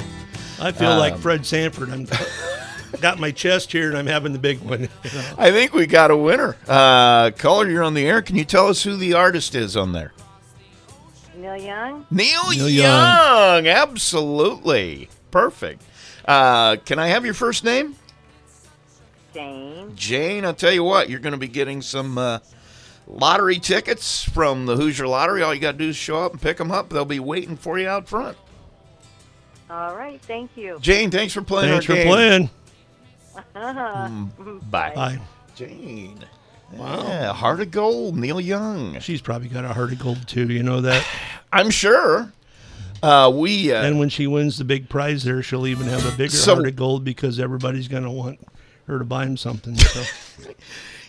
I 0.61 0.71
feel 0.71 0.99
like 0.99 1.15
Um, 1.15 1.21
Fred 1.23 1.47
Sanford. 1.47 1.89
I'm 1.89 2.07
got 3.01 3.19
my 3.19 3.31
chest 3.31 3.73
here 3.73 3.89
and 3.89 3.97
I'm 3.97 4.07
having 4.07 4.35
the 4.35 4.39
big 4.39 4.61
one. 4.61 4.83
you. 4.83 4.89
I 5.39 5.51
think 5.51 5.73
we 5.73 5.87
got 5.87 6.11
a 6.11 6.17
winner. 6.17 6.59
Uh, 6.69 7.31
caller, 7.31 7.71
you're 7.71 7.83
on 7.83 7.95
the 7.95 8.07
air. 8.07 8.21
Can 8.21 8.37
you 8.37 8.45
tell 8.45 8.67
us 8.67 8.83
who 8.83 8.97
the 8.97 9.15
artist 9.15 9.55
is 9.55 9.75
on 9.75 9.93
there? 9.93 10.13
Neil 11.39 11.57
Young? 11.57 12.05
Neil, 12.11 12.51
Neil 12.51 12.69
Young. 12.69 13.65
Young. 13.65 13.67
Absolutely. 13.67 15.09
Perfect. 15.31 15.81
Uh, 16.29 16.77
can 16.85 16.99
I 16.99 17.07
have 17.07 17.25
your 17.25 17.33
first 17.33 17.65
name? 17.65 17.97
Jane. 19.37 19.93
Jane, 19.97 20.45
I'll 20.47 20.55
tell 20.55 20.73
you 20.73 20.83
what, 20.83 21.11
you're 21.11 21.21
going 21.21 21.33
to 21.35 21.39
be 21.39 21.49
getting 21.49 21.83
some 21.83 22.17
uh, 22.17 22.39
lottery 23.07 23.59
tickets 23.59 24.25
from 24.25 24.65
the 24.67 24.77
Hoosier 24.77 25.07
Lottery. 25.07 25.43
All 25.43 25.53
you 25.55 25.61
got 25.61 25.73
to 25.73 25.79
do 25.79 25.89
is 25.91 25.97
show 25.97 26.23
up 26.25 26.33
and 26.33 26.41
pick 26.41 26.57
them 26.57 26.71
up. 26.73 26.89
They'll 26.89 27.05
be 27.05 27.21
waiting 27.21 27.57
for 27.57 27.79
you 27.79 27.87
out 27.87 28.09
front. 28.09 28.37
All 29.69 29.95
right, 29.95 30.21
thank 30.23 30.57
you. 30.57 30.79
Jane, 30.81 31.11
thanks 31.11 31.35
for 31.35 31.43
playing 31.43 31.71
Thanks 31.73 31.91
our 31.91 31.97
for 31.97 32.03
game. 32.03 32.49
playing. 33.55 34.61
Bye. 34.71 34.93
Bye. 34.95 35.19
Jane. 35.55 36.25
Wow. 36.73 37.03
Yeah, 37.07 37.33
Heart 37.33 37.61
of 37.61 37.71
Gold, 37.71 38.17
Neil 38.17 38.41
Young. 38.41 38.99
She's 39.01 39.21
probably 39.21 39.49
got 39.49 39.65
a 39.65 39.69
heart 39.69 39.93
of 39.93 39.99
gold 39.99 40.27
too. 40.27 40.49
You 40.49 40.63
know 40.63 40.81
that. 40.81 41.07
I'm 41.53 41.71
sure. 41.71 42.33
Uh, 43.03 43.31
we 43.35 43.73
uh, 43.73 43.83
and 43.83 43.99
when 43.99 44.09
she 44.09 44.27
wins 44.27 44.57
the 44.59 44.65
big 44.65 44.89
prize 44.89 45.25
there, 45.25 45.43
she'll 45.43 45.67
even 45.67 45.87
have 45.87 46.07
a 46.13 46.17
bigger 46.17 46.31
So- 46.35 46.55
heart 46.55 46.67
of 46.69 46.77
gold 46.77 47.05
because 47.05 47.39
everybody's 47.39 47.89
going 47.89 48.03
to 48.05 48.11
want 48.11 48.39
her 48.87 48.99
to 48.99 49.05
buy 49.05 49.25
him 49.27 49.37
something. 49.37 49.77
So 49.77 50.03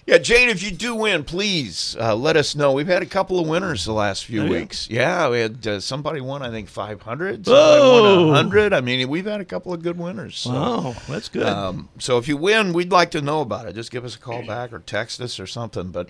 Yeah, 0.08 0.20
Jane, 0.20 0.48
if 0.48 0.64
you 0.64 0.72
do 0.72 0.96
win, 0.96 1.26
please 1.26 1.98
uh, 2.00 2.16
let 2.16 2.38
us 2.38 2.56
know. 2.56 2.72
We've 2.72 2.88
had 2.88 3.02
a 3.02 3.06
couple 3.06 3.42
of 3.42 3.48
winners 3.48 3.84
the 3.84 3.92
last 3.92 4.24
few 4.24 4.44
Oh, 4.44 4.48
weeks. 4.48 4.90
Yeah, 4.90 5.28
we 5.30 5.42
had 5.42 5.68
uh, 5.68 5.80
somebody 5.82 6.22
won, 6.22 6.42
I 6.42 6.50
think, 6.50 6.70
500. 6.70 7.46
Somebody 7.46 7.82
won 7.82 8.28
100. 8.28 8.72
I 8.72 8.80
mean, 8.80 9.06
we've 9.10 9.26
had 9.26 9.42
a 9.42 9.46
couple 9.46 9.74
of 9.74 9.84
good 9.84 9.98
winners. 10.00 10.38
So, 10.40 10.52
wow, 10.52 10.96
that's 11.10 11.28
good. 11.28 11.46
um, 11.46 11.90
so 12.00 12.18
if 12.18 12.30
you 12.30 12.38
win, 12.38 12.72
we'd 12.72 12.90
like 12.90 13.12
to 13.12 13.22
know 13.22 13.42
about 13.42 13.68
it. 13.68 13.76
Just 13.76 13.92
give 13.92 14.06
us 14.06 14.16
a 14.16 14.20
call 14.20 14.46
back 14.48 14.72
or 14.72 14.80
text 14.80 15.20
us 15.20 15.42
or 15.42 15.46
something. 15.46 15.92
But 15.92 16.10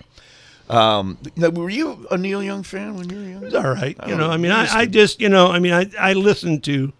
um, 0.70 1.18
now, 1.34 1.48
were 1.48 1.68
you 1.68 2.06
a 2.08 2.16
Neil 2.16 2.40
Young 2.40 2.62
fan 2.62 2.94
when 2.94 3.10
you 3.10 3.16
were 3.16 3.24
young? 3.24 3.44
it's 3.46 3.54
all 3.56 3.68
right. 3.68 3.96
You 4.06 4.14
know, 4.14 4.28
know. 4.28 4.30
I 4.30 4.36
mean, 4.36 4.52
I, 4.52 4.82
I 4.82 4.86
just, 4.86 5.20
you 5.20 5.28
know, 5.28 5.48
I 5.48 5.58
mean, 5.58 5.72
I, 5.72 5.90
I 5.98 6.12
listen 6.12 6.60
to 6.60 6.92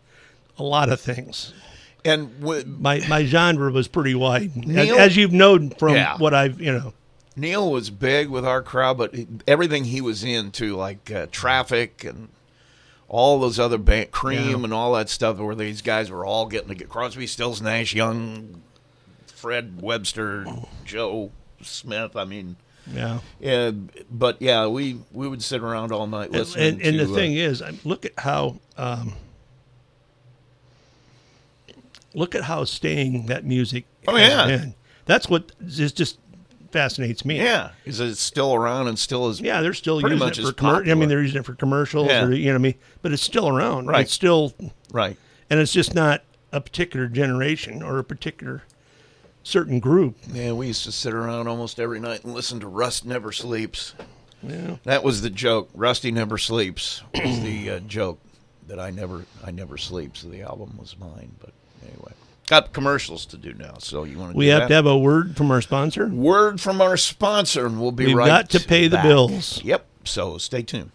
a 0.58 0.64
lot 0.64 0.88
of 0.88 1.00
things. 1.00 1.52
And 2.08 2.40
w- 2.40 2.64
My 2.78 3.02
my 3.08 3.24
genre 3.24 3.70
was 3.70 3.88
pretty 3.88 4.14
wide, 4.14 4.50
as, 4.56 4.66
Neil- 4.66 4.98
as 4.98 5.16
you've 5.16 5.32
known 5.32 5.70
from 5.70 5.94
Yeah. 5.94 6.16
what 6.18 6.34
I've, 6.34 6.60
you 6.60 6.72
know. 6.72 6.92
Neil 7.36 7.70
was 7.70 7.90
big 7.90 8.28
with 8.28 8.44
our 8.44 8.62
crowd, 8.62 8.98
but 8.98 9.14
everything 9.46 9.84
he 9.84 10.00
was 10.00 10.24
into, 10.24 10.74
like 10.76 11.10
uh, 11.10 11.26
Traffic 11.30 12.02
and 12.04 12.28
all 13.08 13.38
those 13.38 13.58
other 13.60 13.78
band, 13.78 14.10
Cream 14.10 14.48
Yeah. 14.58 14.64
and 14.64 14.74
all 14.74 14.92
that 14.94 15.08
stuff, 15.08 15.38
where 15.38 15.54
these 15.54 15.80
guys 15.82 16.10
were 16.10 16.26
all 16.26 16.46
getting 16.46 16.68
to 16.68 16.74
get 16.74 16.88
Crosby, 16.88 17.26
Stills, 17.26 17.62
Nash, 17.62 17.94
Young, 17.94 18.62
Fred 19.26 19.80
Webster, 19.80 20.46
Joe 20.84 21.30
Smith. 21.62 22.16
I 22.16 22.24
mean, 22.24 22.56
Yeah. 22.92 23.20
yeah, 23.40 23.70
but 24.10 24.42
yeah, 24.42 24.66
we 24.66 24.98
we 25.12 25.28
would 25.28 25.42
sit 25.42 25.62
around 25.62 25.92
all 25.92 26.06
night 26.06 26.30
And, 26.30 26.36
listening. 26.38 26.68
and, 26.74 26.82
and 26.82 26.98
to, 26.98 27.06
the 27.06 27.12
uh, 27.12 27.16
thing 27.16 27.34
is, 27.34 27.62
look 27.84 28.04
at 28.04 28.12
how 28.18 28.56
um, 28.76 29.12
look 32.14 32.34
at 32.34 32.44
how 32.44 32.64
staying 32.64 33.26
that 33.26 33.44
music. 33.44 33.84
Oh, 34.06 34.16
yeah. 34.16 34.46
been. 34.46 34.74
that's 35.06 35.28
what 35.28 35.52
is 35.60 35.92
just 35.92 36.18
fascinates 36.70 37.24
me. 37.24 37.36
yeah, 37.38 37.70
is 37.84 37.98
it 38.00 38.16
still 38.16 38.54
around 38.54 38.88
and 38.88 38.98
still 38.98 39.28
is? 39.28 39.40
Yeah, 39.40 39.60
they're 39.62 39.74
still 39.74 40.00
using 40.00 40.28
it 40.28 40.36
for 40.36 40.52
commer- 40.52 40.90
I 40.90 40.94
mean, 40.94 41.08
they're 41.08 41.22
using 41.22 41.40
it 41.40 41.46
for 41.46 41.54
commercials, 41.54 42.08
Yeah. 42.08 42.24
or 42.24 42.32
you 42.32 42.46
know, 42.46 42.52
what 42.52 42.58
I 42.58 42.62
mean, 42.62 42.74
but 43.02 43.12
it's 43.12 43.22
still 43.22 43.48
around. 43.48 43.86
Right. 43.86 44.02
It's 44.02 44.12
still, 44.12 44.52
right. 44.92 45.16
and 45.48 45.60
it's 45.60 45.72
just 45.72 45.94
not 45.94 46.22
a 46.52 46.60
particular 46.60 47.08
generation 47.08 47.82
or 47.82 47.98
a 47.98 48.04
particular 48.04 48.64
certain 49.42 49.80
group. 49.80 50.16
Yeah, 50.30 50.52
we 50.52 50.66
used 50.68 50.84
to 50.84 50.92
sit 50.92 51.14
around 51.14 51.48
almost 51.48 51.80
every 51.80 52.00
night 52.00 52.24
and 52.24 52.34
listen 52.34 52.60
to 52.60 52.68
Rust 52.68 53.06
Never 53.06 53.32
Sleeps. 53.32 53.94
Yeah. 54.42 54.76
That 54.84 55.02
was 55.02 55.22
the 55.22 55.30
joke. 55.30 55.68
Rusty 55.74 56.10
never 56.10 56.38
sleeps 56.38 57.02
was 57.14 57.40
the 57.40 57.70
uh, 57.70 57.80
joke 57.80 58.20
that 58.68 58.78
I 58.78 58.90
never 58.90 59.24
I 59.44 59.50
never 59.50 59.76
sleep. 59.76 60.16
So 60.16 60.28
the 60.28 60.42
album 60.42 60.76
was 60.78 60.96
mine. 60.98 61.34
But 61.40 61.52
anyway, 61.86 62.12
got 62.46 62.72
commercials 62.72 63.26
to 63.26 63.36
do 63.36 63.54
now. 63.54 63.76
So 63.78 64.04
you 64.04 64.18
want 64.18 64.32
to? 64.32 64.38
We 64.38 64.48
have 64.48 64.62
that? 64.62 64.68
to 64.68 64.74
have 64.74 64.86
a 64.86 64.98
word 64.98 65.36
from 65.36 65.50
our 65.50 65.60
sponsor. 65.60 66.08
word 66.08 66.60
from 66.60 66.80
our 66.80 66.96
sponsor, 66.96 67.66
and 67.66 67.80
we'll 67.80 67.92
be 67.92 68.06
We've 68.06 68.16
right. 68.16 68.26
got 68.26 68.50
to 68.50 68.60
pay 68.60 68.88
the 68.88 68.98
bills. 68.98 69.62
Yep. 69.62 69.86
So 70.04 70.38
stay 70.38 70.62
tuned. 70.62 70.90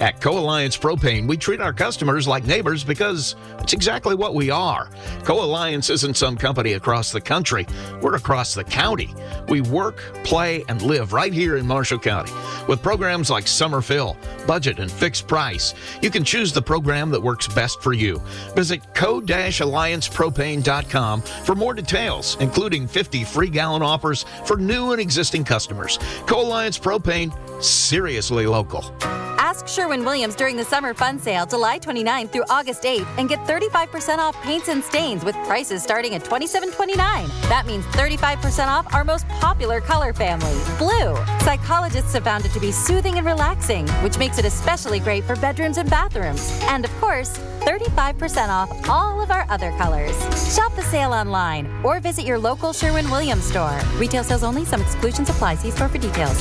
At 0.00 0.20
Co 0.20 0.38
Alliance 0.38 0.76
Propane, 0.76 1.28
we 1.28 1.36
treat 1.36 1.60
our 1.60 1.74
customers 1.74 2.28
like 2.28 2.44
neighbors 2.44 2.82
because 2.84 3.34
it's 3.58 3.72
exactly 3.74 4.14
what 4.14 4.34
we 4.34 4.50
are. 4.50 4.88
Co 5.24 5.42
Alliance 5.44 5.90
isn't 5.90 6.16
some 6.16 6.36
company 6.36 6.74
across 6.74 7.10
the 7.12 7.20
country, 7.20 7.66
we're 8.00 8.16
across 8.16 8.54
the 8.54 8.64
county. 8.64 9.14
We 9.48 9.60
work, 9.60 9.98
play, 10.24 10.64
and 10.68 10.82
live 10.82 11.12
right 11.12 11.32
here 11.32 11.56
in 11.56 11.66
Marshall 11.66 11.98
County. 11.98 12.32
With 12.66 12.82
programs 12.82 13.30
like 13.30 13.46
Summer 13.46 13.80
Fill, 13.80 14.16
Budget, 14.46 14.78
and 14.78 14.90
Fixed 14.90 15.28
Price, 15.28 15.74
you 16.02 16.10
can 16.10 16.24
choose 16.24 16.52
the 16.52 16.62
program 16.62 17.10
that 17.10 17.22
works 17.22 17.46
best 17.48 17.82
for 17.82 17.92
you. 17.92 18.22
Visit 18.54 18.94
co-alliancepropane.com 18.94 21.22
for 21.22 21.54
more 21.54 21.74
details, 21.74 22.36
including 22.40 22.86
50 22.86 23.24
free 23.24 23.50
gallon 23.50 23.82
offers 23.82 24.24
for 24.44 24.56
new 24.56 24.92
and 24.92 25.00
existing 25.00 25.44
customers. 25.44 25.98
Co 26.26 26.40
Alliance 26.40 26.78
Propane, 26.78 27.32
seriously 27.62 28.46
local. 28.46 28.94
Ask 29.60 29.68
Sherwin 29.68 30.06
Williams 30.06 30.36
during 30.36 30.56
the 30.56 30.64
summer 30.64 30.94
fun 30.94 31.18
sale 31.18 31.44
July 31.44 31.76
29 31.76 32.28
through 32.28 32.44
August 32.48 32.84
8th 32.84 33.06
and 33.18 33.28
get 33.28 33.40
35% 33.40 34.16
off 34.16 34.34
paints 34.40 34.68
and 34.68 34.82
stains 34.82 35.22
with 35.22 35.34
prices 35.44 35.82
starting 35.82 36.14
at 36.14 36.24
$27.29. 36.24 36.96
That 36.96 37.66
means 37.66 37.84
35% 37.88 38.68
off 38.68 38.94
our 38.94 39.04
most 39.04 39.28
popular 39.28 39.82
color 39.82 40.14
family, 40.14 40.56
blue. 40.78 41.14
Psychologists 41.40 42.14
have 42.14 42.24
found 42.24 42.46
it 42.46 42.52
to 42.52 42.60
be 42.60 42.72
soothing 42.72 43.18
and 43.18 43.26
relaxing, 43.26 43.86
which 44.02 44.16
makes 44.16 44.38
it 44.38 44.46
especially 44.46 44.98
great 44.98 45.24
for 45.24 45.36
bedrooms 45.36 45.76
and 45.76 45.90
bathrooms. 45.90 46.58
And 46.62 46.86
of 46.86 46.90
course, 46.92 47.36
35% 47.60 48.48
off 48.48 48.88
all 48.88 49.20
of 49.20 49.30
our 49.30 49.44
other 49.50 49.72
colors. 49.72 50.16
Shop 50.56 50.74
the 50.74 50.82
sale 50.84 51.12
online 51.12 51.66
or 51.84 52.00
visit 52.00 52.24
your 52.24 52.38
local 52.38 52.72
Sherwin 52.72 53.10
Williams 53.10 53.44
store. 53.44 53.78
Retail 53.96 54.24
sales 54.24 54.42
only, 54.42 54.64
some 54.64 54.80
exclusions 54.80 55.28
apply. 55.28 55.56
See 55.56 55.70
store 55.70 55.88
for 55.88 55.98
details. 55.98 56.40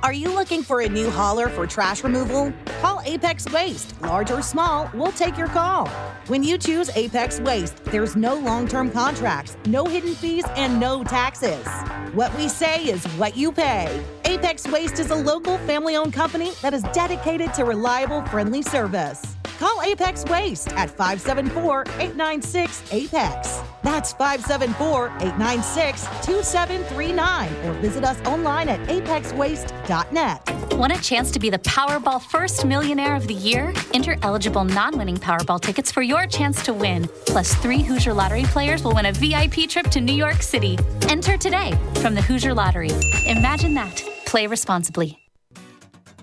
Are 0.00 0.12
you 0.12 0.32
looking 0.32 0.62
for 0.62 0.82
a 0.82 0.88
new 0.88 1.10
hauler 1.10 1.48
for 1.48 1.66
trash 1.66 2.04
removal? 2.04 2.52
Call 2.80 3.00
Apex 3.04 3.50
Waste. 3.52 4.00
Large 4.00 4.30
or 4.30 4.42
small, 4.42 4.88
we'll 4.94 5.10
take 5.10 5.36
your 5.36 5.48
call. 5.48 5.88
When 6.28 6.44
you 6.44 6.56
choose 6.56 6.88
Apex 6.94 7.40
Waste, 7.40 7.84
there's 7.86 8.14
no 8.14 8.36
long 8.36 8.68
term 8.68 8.92
contracts, 8.92 9.56
no 9.66 9.84
hidden 9.84 10.14
fees, 10.14 10.44
and 10.54 10.78
no 10.78 11.02
taxes. 11.02 11.66
What 12.14 12.34
we 12.36 12.48
say 12.48 12.84
is 12.84 13.04
what 13.18 13.36
you 13.36 13.50
pay. 13.50 14.02
Apex 14.24 14.68
Waste 14.68 15.00
is 15.00 15.10
a 15.10 15.16
local 15.16 15.58
family 15.58 15.96
owned 15.96 16.12
company 16.12 16.52
that 16.62 16.72
is 16.72 16.84
dedicated 16.92 17.52
to 17.54 17.64
reliable, 17.64 18.22
friendly 18.26 18.62
service. 18.62 19.37
Call 19.58 19.82
Apex 19.82 20.24
Waste 20.26 20.68
at 20.74 20.88
574 20.88 21.82
896 21.98 22.92
APEX. 22.92 23.60
That's 23.82 24.12
574 24.12 25.06
896 25.20 26.02
2739 26.24 27.52
or 27.66 27.72
visit 27.80 28.04
us 28.04 28.20
online 28.26 28.68
at 28.68 28.78
apexwaste.net. 28.88 30.74
Want 30.78 30.96
a 30.96 31.02
chance 31.02 31.32
to 31.32 31.40
be 31.40 31.50
the 31.50 31.58
Powerball 31.58 32.22
first 32.22 32.64
millionaire 32.64 33.16
of 33.16 33.26
the 33.26 33.34
year? 33.34 33.72
Enter 33.94 34.16
eligible 34.22 34.62
non 34.62 34.96
winning 34.96 35.16
Powerball 35.16 35.60
tickets 35.60 35.90
for 35.90 36.02
your 36.02 36.26
chance 36.26 36.62
to 36.64 36.72
win. 36.72 37.08
Plus, 37.26 37.52
three 37.56 37.82
Hoosier 37.82 38.14
Lottery 38.14 38.44
players 38.44 38.84
will 38.84 38.94
win 38.94 39.06
a 39.06 39.12
VIP 39.12 39.68
trip 39.68 39.86
to 39.88 40.00
New 40.00 40.14
York 40.14 40.40
City. 40.40 40.78
Enter 41.08 41.36
today 41.36 41.72
from 42.00 42.14
the 42.14 42.22
Hoosier 42.22 42.54
Lottery. 42.54 42.90
Imagine 43.26 43.74
that. 43.74 44.04
Play 44.24 44.46
responsibly. 44.46 45.18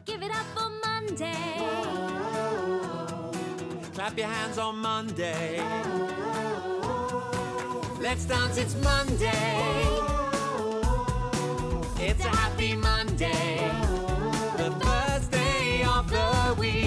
Give 0.06 0.24
it 0.24 0.32
up 0.32 0.46
for 0.56 0.65
Clap 4.06 4.18
your 4.20 4.28
hands 4.28 4.60
on 4.60 4.78
Monday. 4.78 5.60
Let's 8.00 8.26
dance, 8.26 8.56
it's 8.60 8.76
Monday. 8.76 9.88
It's 11.98 12.24
a 12.24 12.30
happy 12.30 12.76
Monday. 12.76 13.68
The 14.58 14.70
first 14.86 15.32
day 15.32 15.84
of 15.90 16.08
the 16.12 16.56
week. 16.60 16.84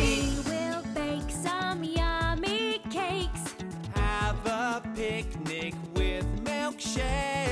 We 0.47 0.49
will 0.49 0.85
bake 0.95 1.29
some 1.29 1.83
yummy 1.83 2.81
cakes. 2.89 3.57
Have 3.97 4.47
a 4.47 4.81
picnic 4.95 5.75
with 5.97 6.25
milkshakes. 6.45 7.48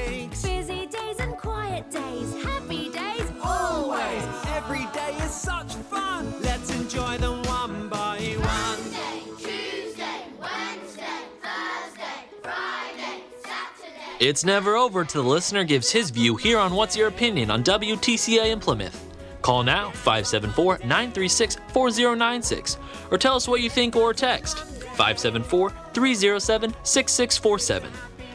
It's 14.18 14.46
never 14.46 14.76
over 14.76 15.04
till 15.04 15.24
the 15.24 15.28
listener 15.28 15.62
gives 15.62 15.90
his 15.90 16.08
view 16.08 16.36
here 16.36 16.58
on 16.58 16.74
What's 16.74 16.96
Your 16.96 17.08
Opinion 17.08 17.50
on 17.50 17.62
WTCA 17.62 18.50
in 18.50 18.58
Plymouth. 18.58 19.14
Call 19.42 19.62
now 19.62 19.90
574 19.90 20.78
936 20.78 21.56
4096 21.68 22.78
or 23.10 23.18
tell 23.18 23.36
us 23.36 23.46
what 23.46 23.60
you 23.60 23.68
think 23.68 23.94
or 23.94 24.14
text 24.14 24.60
574 24.60 25.68
307 25.92 26.74
6647. 26.82 27.90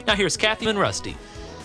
Now 0.06 0.14
here's 0.14 0.36
Kathy 0.36 0.68
and 0.68 0.78
Rusty. 0.78 1.16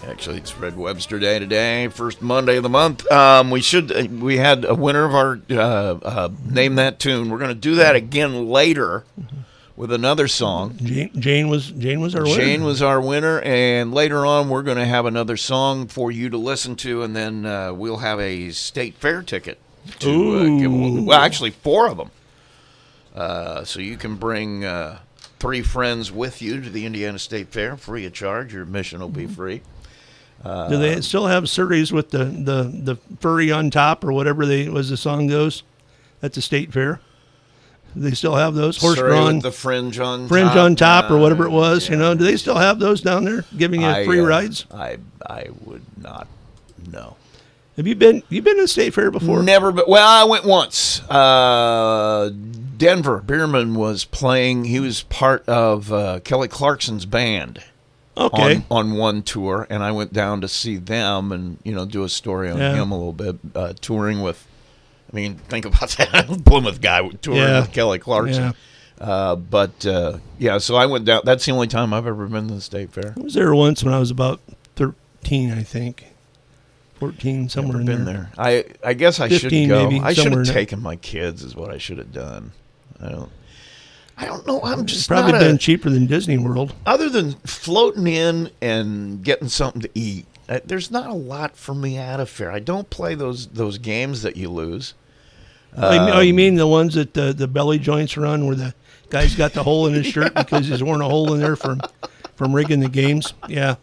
Actually, 0.07 0.37
it's 0.37 0.49
Fred 0.49 0.75
Webster 0.75 1.19
Day 1.19 1.37
today, 1.37 1.87
first 1.89 2.19
Monday 2.19 2.57
of 2.57 2.63
the 2.63 2.69
month. 2.69 3.09
Um, 3.11 3.51
we 3.51 3.61
should 3.61 3.91
uh, 3.91 4.07
we 4.09 4.37
had 4.37 4.65
a 4.65 4.73
winner 4.73 5.05
of 5.05 5.13
our 5.13 5.39
uh, 5.51 5.99
uh, 6.01 6.29
name 6.43 6.73
that 6.75 6.97
tune. 6.97 7.29
We're 7.29 7.37
going 7.37 7.49
to 7.49 7.55
do 7.55 7.75
that 7.75 7.95
again 7.95 8.47
later 8.47 9.03
with 9.77 9.91
another 9.93 10.27
song. 10.27 10.75
Jane, 10.83 11.11
Jane 11.17 11.47
was 11.47 11.71
Jane 11.71 12.01
was 12.01 12.15
our 12.15 12.23
winner. 12.23 12.35
Jane 12.35 12.63
was 12.65 12.81
our 12.81 12.99
winner, 12.99 13.39
and 13.41 13.93
later 13.93 14.25
on 14.25 14.49
we're 14.49 14.63
going 14.63 14.77
to 14.77 14.85
have 14.85 15.05
another 15.05 15.37
song 15.37 15.87
for 15.87 16.11
you 16.11 16.29
to 16.29 16.37
listen 16.37 16.75
to, 16.77 17.03
and 17.03 17.15
then 17.15 17.45
uh, 17.45 17.71
we'll 17.71 17.97
have 17.97 18.19
a 18.19 18.49
state 18.49 18.95
fair 18.95 19.21
ticket 19.21 19.59
to 19.99 20.35
uh, 20.35 20.43
give 20.59 20.73
away. 20.73 21.01
Well, 21.03 21.19
actually, 21.19 21.51
four 21.51 21.87
of 21.87 21.95
them. 21.97 22.11
Uh, 23.15 23.63
so 23.63 23.79
you 23.79 23.97
can 23.97 24.15
bring 24.15 24.65
uh, 24.65 24.99
three 25.39 25.61
friends 25.61 26.11
with 26.11 26.41
you 26.41 26.59
to 26.61 26.69
the 26.69 26.85
Indiana 26.85 27.17
State 27.19 27.47
Fair, 27.49 27.77
free 27.77 28.05
of 28.05 28.13
charge. 28.13 28.53
Your 28.53 28.63
admission 28.63 28.99
will 28.99 29.07
Mm-hmm. 29.09 29.27
be 29.27 29.27
free. 29.27 29.61
Do 30.43 30.77
they 30.77 31.01
still 31.01 31.25
have 31.27 31.45
surreys 31.45 31.91
with 31.91 32.11
the, 32.11 32.25
the, 32.25 32.63
the 32.63 32.95
furry 33.19 33.51
on 33.51 33.69
top 33.71 34.03
or 34.03 34.13
whatever 34.13 34.45
they 34.45 34.69
was 34.69 34.89
the 34.89 34.95
song 34.97 35.27
goes 35.27 35.63
at 36.21 36.33
the 36.33 36.41
state 36.41 36.71
fair? 36.71 36.99
They 37.95 38.11
still 38.11 38.35
have 38.35 38.53
those 38.53 38.77
horse 38.77 38.97
Surrey 38.97 39.09
drawn 39.09 39.39
the 39.39 39.51
fringe 39.51 39.97
on 39.99 40.27
fringe 40.27 40.49
top. 40.49 40.57
on 40.57 40.75
top 40.75 41.11
or 41.11 41.17
whatever 41.17 41.45
it 41.45 41.51
was? 41.51 41.89
You 41.89 41.95
know, 41.95 42.13
do 42.13 42.23
they 42.23 42.37
still 42.37 42.57
have 42.57 42.79
those 42.79 43.01
down 43.01 43.23
there 43.25 43.43
giving 43.57 43.81
you 43.81 43.87
I, 43.87 44.05
free 44.05 44.19
uh, 44.19 44.25
rides? 44.25 44.65
I 44.71 44.97
I 45.25 45.47
would 45.65 45.83
not 45.97 46.27
know. 46.91 47.15
Have 47.75 47.87
you 47.87 47.95
been 47.95 48.23
you 48.29 48.41
been 48.41 48.55
to 48.57 48.63
the 48.63 48.67
state 48.67 48.93
fair 48.93 49.09
before? 49.11 49.41
Never, 49.43 49.71
but 49.71 49.87
well, 49.87 50.07
I 50.07 50.23
went 50.25 50.45
once. 50.45 51.01
Uh, 51.09 52.31
Denver 52.77 53.19
Bierman 53.21 53.75
was 53.75 54.05
playing. 54.05 54.65
He 54.65 54.79
was 54.79 55.03
part 55.03 55.47
of 55.47 55.91
uh, 55.91 56.19
Kelly 56.23 56.47
Clarkson's 56.47 57.05
band. 57.05 57.63
Okay. 58.15 58.63
On, 58.71 58.91
on 58.91 58.97
one 58.97 59.21
tour, 59.21 59.67
and 59.69 59.83
I 59.83 59.91
went 59.91 60.11
down 60.11 60.41
to 60.41 60.47
see 60.47 60.77
them, 60.77 61.31
and 61.31 61.59
you 61.63 61.71
know, 61.75 61.85
do 61.85 62.03
a 62.03 62.09
story 62.09 62.49
on 62.49 62.57
Yeah. 62.57 62.73
him 62.75 62.91
a 62.91 62.97
little 62.97 63.13
bit, 63.13 63.35
uh, 63.55 63.73
touring 63.79 64.21
with. 64.21 64.43
I 65.11 65.15
mean, 65.15 65.35
think 65.35 65.65
about 65.65 65.89
that 65.91 66.41
Plymouth 66.45 66.81
guy 66.81 67.07
touring 67.21 67.39
Yeah. 67.41 67.61
with 67.61 67.71
Kelly 67.71 67.99
Clarkson. 67.99 68.53
Uh, 68.99 69.35
but 69.35 69.85
uh, 69.85 70.17
yeah, 70.39 70.57
so 70.57 70.75
I 70.75 70.85
went 70.87 71.05
down. 71.05 71.21
That's 71.23 71.45
the 71.45 71.51
only 71.51 71.67
time 71.67 71.93
I've 71.93 72.07
ever 72.07 72.25
been 72.25 72.47
to 72.47 72.55
the 72.55 72.61
state 72.61 72.91
fair. 72.91 73.13
I 73.15 73.19
was 73.21 73.35
there 73.35 73.53
once 73.53 73.83
when 73.83 73.93
I 73.93 73.99
was 73.99 74.09
about 74.11 74.41
thirteen, 74.75 75.51
I 75.51 75.63
think. 75.63 76.05
Fourteen, 76.95 77.47
somewhere 77.47 77.77
Never 77.77 77.91
in 77.91 77.97
been 77.97 78.05
there. 78.05 78.31
there. 78.35 78.73
I 78.83 78.89
I 78.89 78.93
guess 78.93 79.19
I 79.19 79.29
should 79.29 79.51
go. 79.51 79.87
maybe, 79.87 79.99
I 80.03 80.13
should 80.13 80.31
have 80.33 80.47
taken 80.47 80.81
my 80.81 80.95
kids. 80.95 81.43
Is 81.43 81.55
what 81.55 81.69
I 81.69 81.77
should 81.77 81.99
have 81.99 82.11
done. 82.11 82.51
I 82.99 83.09
don't. 83.09 83.29
I 84.17 84.25
don't 84.25 84.47
know. 84.47 84.61
I'm 84.63 84.87
just 84.87 85.07
Probably 85.07 85.33
been 85.33 85.55
a, 85.55 85.59
cheaper 85.59 85.91
than 85.91 86.07
Disney 86.07 86.39
World. 86.39 86.73
other 86.87 87.07
than 87.07 87.33
floating 87.45 88.07
in 88.07 88.49
and 88.63 89.23
getting 89.23 89.47
something 89.47 89.83
to 89.83 89.89
eat. 89.93 90.25
Uh, 90.49 90.59
There's 90.65 90.89
not 90.91 91.09
a 91.09 91.13
lot 91.13 91.55
for 91.55 91.73
me 91.75 91.97
at 91.97 92.19
a 92.19 92.25
fair. 92.25 92.51
I 92.51 92.59
don't 92.59 92.89
play 92.89 93.15
those 93.15 93.47
those 93.47 93.77
games 93.77 94.21
that 94.23 94.37
you 94.37 94.49
lose. 94.49 94.93
oh, 95.75 95.91
you, 95.93 95.99
oh, 96.13 96.19
you 96.21 96.31
Um, 96.31 96.35
mean 96.35 96.55
the 96.55 96.67
ones 96.67 96.93
that 96.95 97.13
the, 97.13 97.33
the 97.33 97.47
belly 97.47 97.79
joints 97.79 98.15
run 98.17 98.45
where 98.47 98.55
the 98.55 98.73
guy's 99.09 99.35
got 99.35 99.53
the 99.53 99.63
hole 99.63 99.87
in 99.87 99.93
his 99.93 100.05
shirt 100.07 100.33
because 100.35 100.67
he's 100.67 100.81
worn 100.83 101.01
a 101.01 101.07
hole 101.09 101.33
in 101.33 101.39
there 101.39 101.55
from 101.55 101.81
from 102.35 102.53
rigging 102.55 102.79
the 102.79 102.89
games? 102.89 103.33
Yeah, 103.47 103.75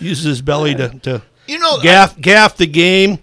uses 0.00 0.24
his 0.24 0.42
belly 0.42 0.74
to, 0.74 0.88
to 1.00 1.22
You 1.46 1.58
know, 1.58 1.80
gaff 1.82 2.18
gaff 2.20 2.56
the 2.56 2.66
game. 2.66 3.18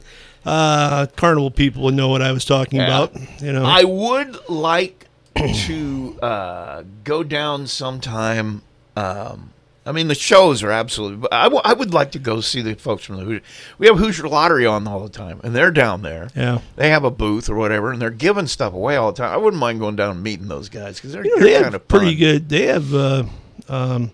Uh, 0.46 1.08
carnival 1.18 1.52
people 1.52 1.84
would 1.84 1.94
know 1.94 2.08
what 2.08 2.22
I 2.22 2.32
was 2.32 2.46
talking 2.46 2.80
Yeah. 2.80 2.86
about. 3.04 3.42
You 3.42 3.52
know, 3.52 3.66
I 3.66 3.84
would 3.84 4.38
like 4.50 5.08
to 5.36 6.18
uh, 6.22 6.84
go 7.04 7.22
down 7.24 7.68
sometime. 7.68 8.62
Um, 8.96 9.52
I 9.88 9.92
mean, 9.94 10.08
the 10.10 10.16
shows 10.16 10.62
are 10.64 10.72
absolutely. 10.72 11.18
But 11.18 11.34
I, 11.34 11.44
w- 11.44 11.62
I 11.64 11.74
would 11.74 11.94
like 11.94 12.12
to 12.12 12.20
go 12.20 12.42
see 12.42 12.62
the 12.62 12.76
folks 12.76 13.04
from 13.06 13.16
the 13.18 13.24
Hoosier. 13.24 13.42
We 13.78 13.88
have 13.88 13.98
Hoosier 13.98 14.28
Lottery 14.28 14.66
on 14.66 14.86
all 14.88 15.00
the 15.00 15.10
time, 15.10 15.40
and 15.44 15.56
they're 15.56 15.72
down 15.72 16.02
there. 16.02 16.30
Yeah. 16.36 16.60
They 16.76 16.90
have 16.90 17.04
a 17.04 17.12
booth 17.12 17.50
or 17.50 17.56
whatever, 17.56 17.92
and 17.92 18.02
they're 18.02 18.10
giving 18.10 18.48
stuff 18.48 18.74
away 18.74 18.98
all 18.98 19.12
the 19.14 19.18
time. 19.18 19.32
I 19.32 19.38
wouldn't 19.38 19.60
mind 19.60 19.80
going 19.80 19.96
down 19.96 20.12
and 20.12 20.22
meeting 20.24 20.48
those 20.50 20.68
guys 20.70 20.98
because 20.98 21.14
they're, 21.14 21.26
you 21.26 21.36
know, 21.38 21.42
they 21.42 21.50
they're 21.52 21.54
have 21.60 21.64
kind 21.64 21.76
of 21.76 21.88
pretty 21.88 22.12
fun. 22.12 22.18
good. 22.20 22.50
They 22.50 22.66
have 22.68 22.94
uh, 22.94 23.24
um, 23.70 24.12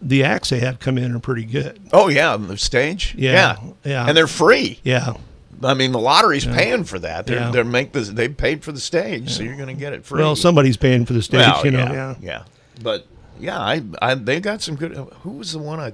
the 0.00 0.24
acts 0.24 0.50
they 0.50 0.60
have 0.60 0.78
come 0.78 0.98
in 0.98 1.14
are 1.14 1.18
pretty 1.20 1.44
good. 1.44 1.80
Oh 1.92 2.08
yeah, 2.08 2.32
on 2.32 2.48
the 2.48 2.56
stage. 2.58 3.14
Yeah, 3.18 3.56
yeah. 3.84 4.06
and 4.06 4.16
they're 4.16 4.26
free. 4.26 4.80
Yeah, 4.84 5.14
I 5.62 5.74
mean, 5.74 5.92
the 5.92 5.98
lottery's 5.98 6.44
Yeah. 6.44 6.54
paying 6.54 6.84
for 6.84 6.98
that. 6.98 7.26
They're 7.26 7.40
Yeah. 7.40 7.50
they're 7.50 7.64
make 7.64 7.92
this. 7.92 8.08
They 8.10 8.28
paid 8.28 8.62
for 8.62 8.72
the 8.72 8.80
stage, 8.80 9.30
so 9.30 9.42
you're 9.42 9.56
going 9.56 9.68
to 9.68 9.78
get 9.80 9.92
it 9.92 10.04
free. 10.04 10.20
Well, 10.20 10.36
somebody's 10.36 10.76
paying 10.76 11.06
for 11.06 11.12
the 11.14 11.22
stage, 11.22 11.40
Well, 11.40 11.64
you 11.64 11.70
know. 11.72 11.78
yeah, 11.78 11.92
Yeah. 11.92 12.14
yeah. 12.22 12.42
But 12.82 13.06
yeah, 13.38 13.58
I, 13.58 13.82
I 14.02 14.14
they 14.14 14.40
got 14.40 14.62
some 14.62 14.76
good. 14.76 14.94
Who 15.22 15.30
was 15.32 15.52
the 15.52 15.58
one 15.58 15.80
I? 15.80 15.92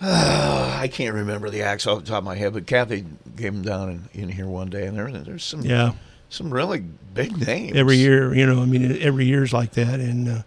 I 0.80 0.88
can't 0.88 1.14
remember 1.14 1.50
the 1.50 1.62
acts 1.62 1.86
off 1.86 2.00
the 2.00 2.06
top 2.06 2.18
of 2.18 2.24
my 2.24 2.34
head, 2.36 2.52
but 2.52 2.66
Kathy 2.66 3.04
came 3.36 3.62
down 3.62 4.08
in, 4.12 4.22
in 4.22 4.28
here 4.28 4.46
one 4.46 4.68
day, 4.70 4.86
and 4.86 4.96
there 4.98 5.10
there's 5.10 5.44
some 5.44 5.62
Yeah. 5.62 5.92
some 6.28 6.52
really 6.52 6.80
big 6.80 7.36
names 7.46 7.76
every 7.76 7.96
year. 7.96 8.34
You 8.34 8.46
know, 8.46 8.60
I 8.62 8.66
mean, 8.66 9.00
every 9.00 9.24
year's 9.24 9.52
like 9.52 9.72
that, 9.72 10.00
and 10.00 10.28
uh, 10.28 10.42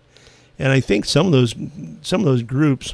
and 0.59 0.71
I 0.71 0.79
think 0.79 1.05
some 1.05 1.25
of 1.27 1.31
those 1.31 1.55
some 2.01 2.21
of 2.21 2.25
those 2.25 2.43
groups 2.43 2.93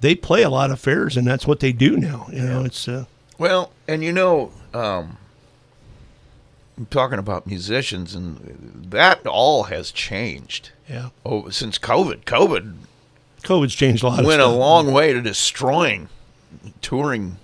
they 0.00 0.14
play 0.14 0.42
a 0.42 0.50
lot 0.50 0.70
of 0.70 0.80
fairs, 0.80 1.16
and 1.16 1.26
that's 1.26 1.46
what 1.46 1.60
they 1.60 1.72
do 1.72 1.96
now. 1.96 2.26
You 2.32 2.42
know, 2.42 2.64
it's 2.64 2.88
uh, 2.88 3.04
Well, 3.38 3.72
and 3.86 4.02
you 4.02 4.12
know, 4.12 4.52
um, 4.74 5.16
I'm 6.78 6.86
talking 6.86 7.18
about 7.18 7.46
musicians, 7.46 8.14
and 8.14 8.86
that 8.90 9.26
all 9.26 9.64
has 9.64 9.90
changed. 9.90 10.70
Yeah. 10.88 11.08
Oh, 11.24 11.48
since 11.48 11.78
COVID, 11.78 12.24
COVID 12.24 12.74
COVID's 13.42 13.74
changed 13.74 14.02
a 14.02 14.08
lot. 14.08 14.24
went 14.24 14.42
a 14.42 14.46
long 14.46 14.92
way 14.92 15.12
to 15.12 15.22
destroying 15.22 16.08
touring 16.82 17.38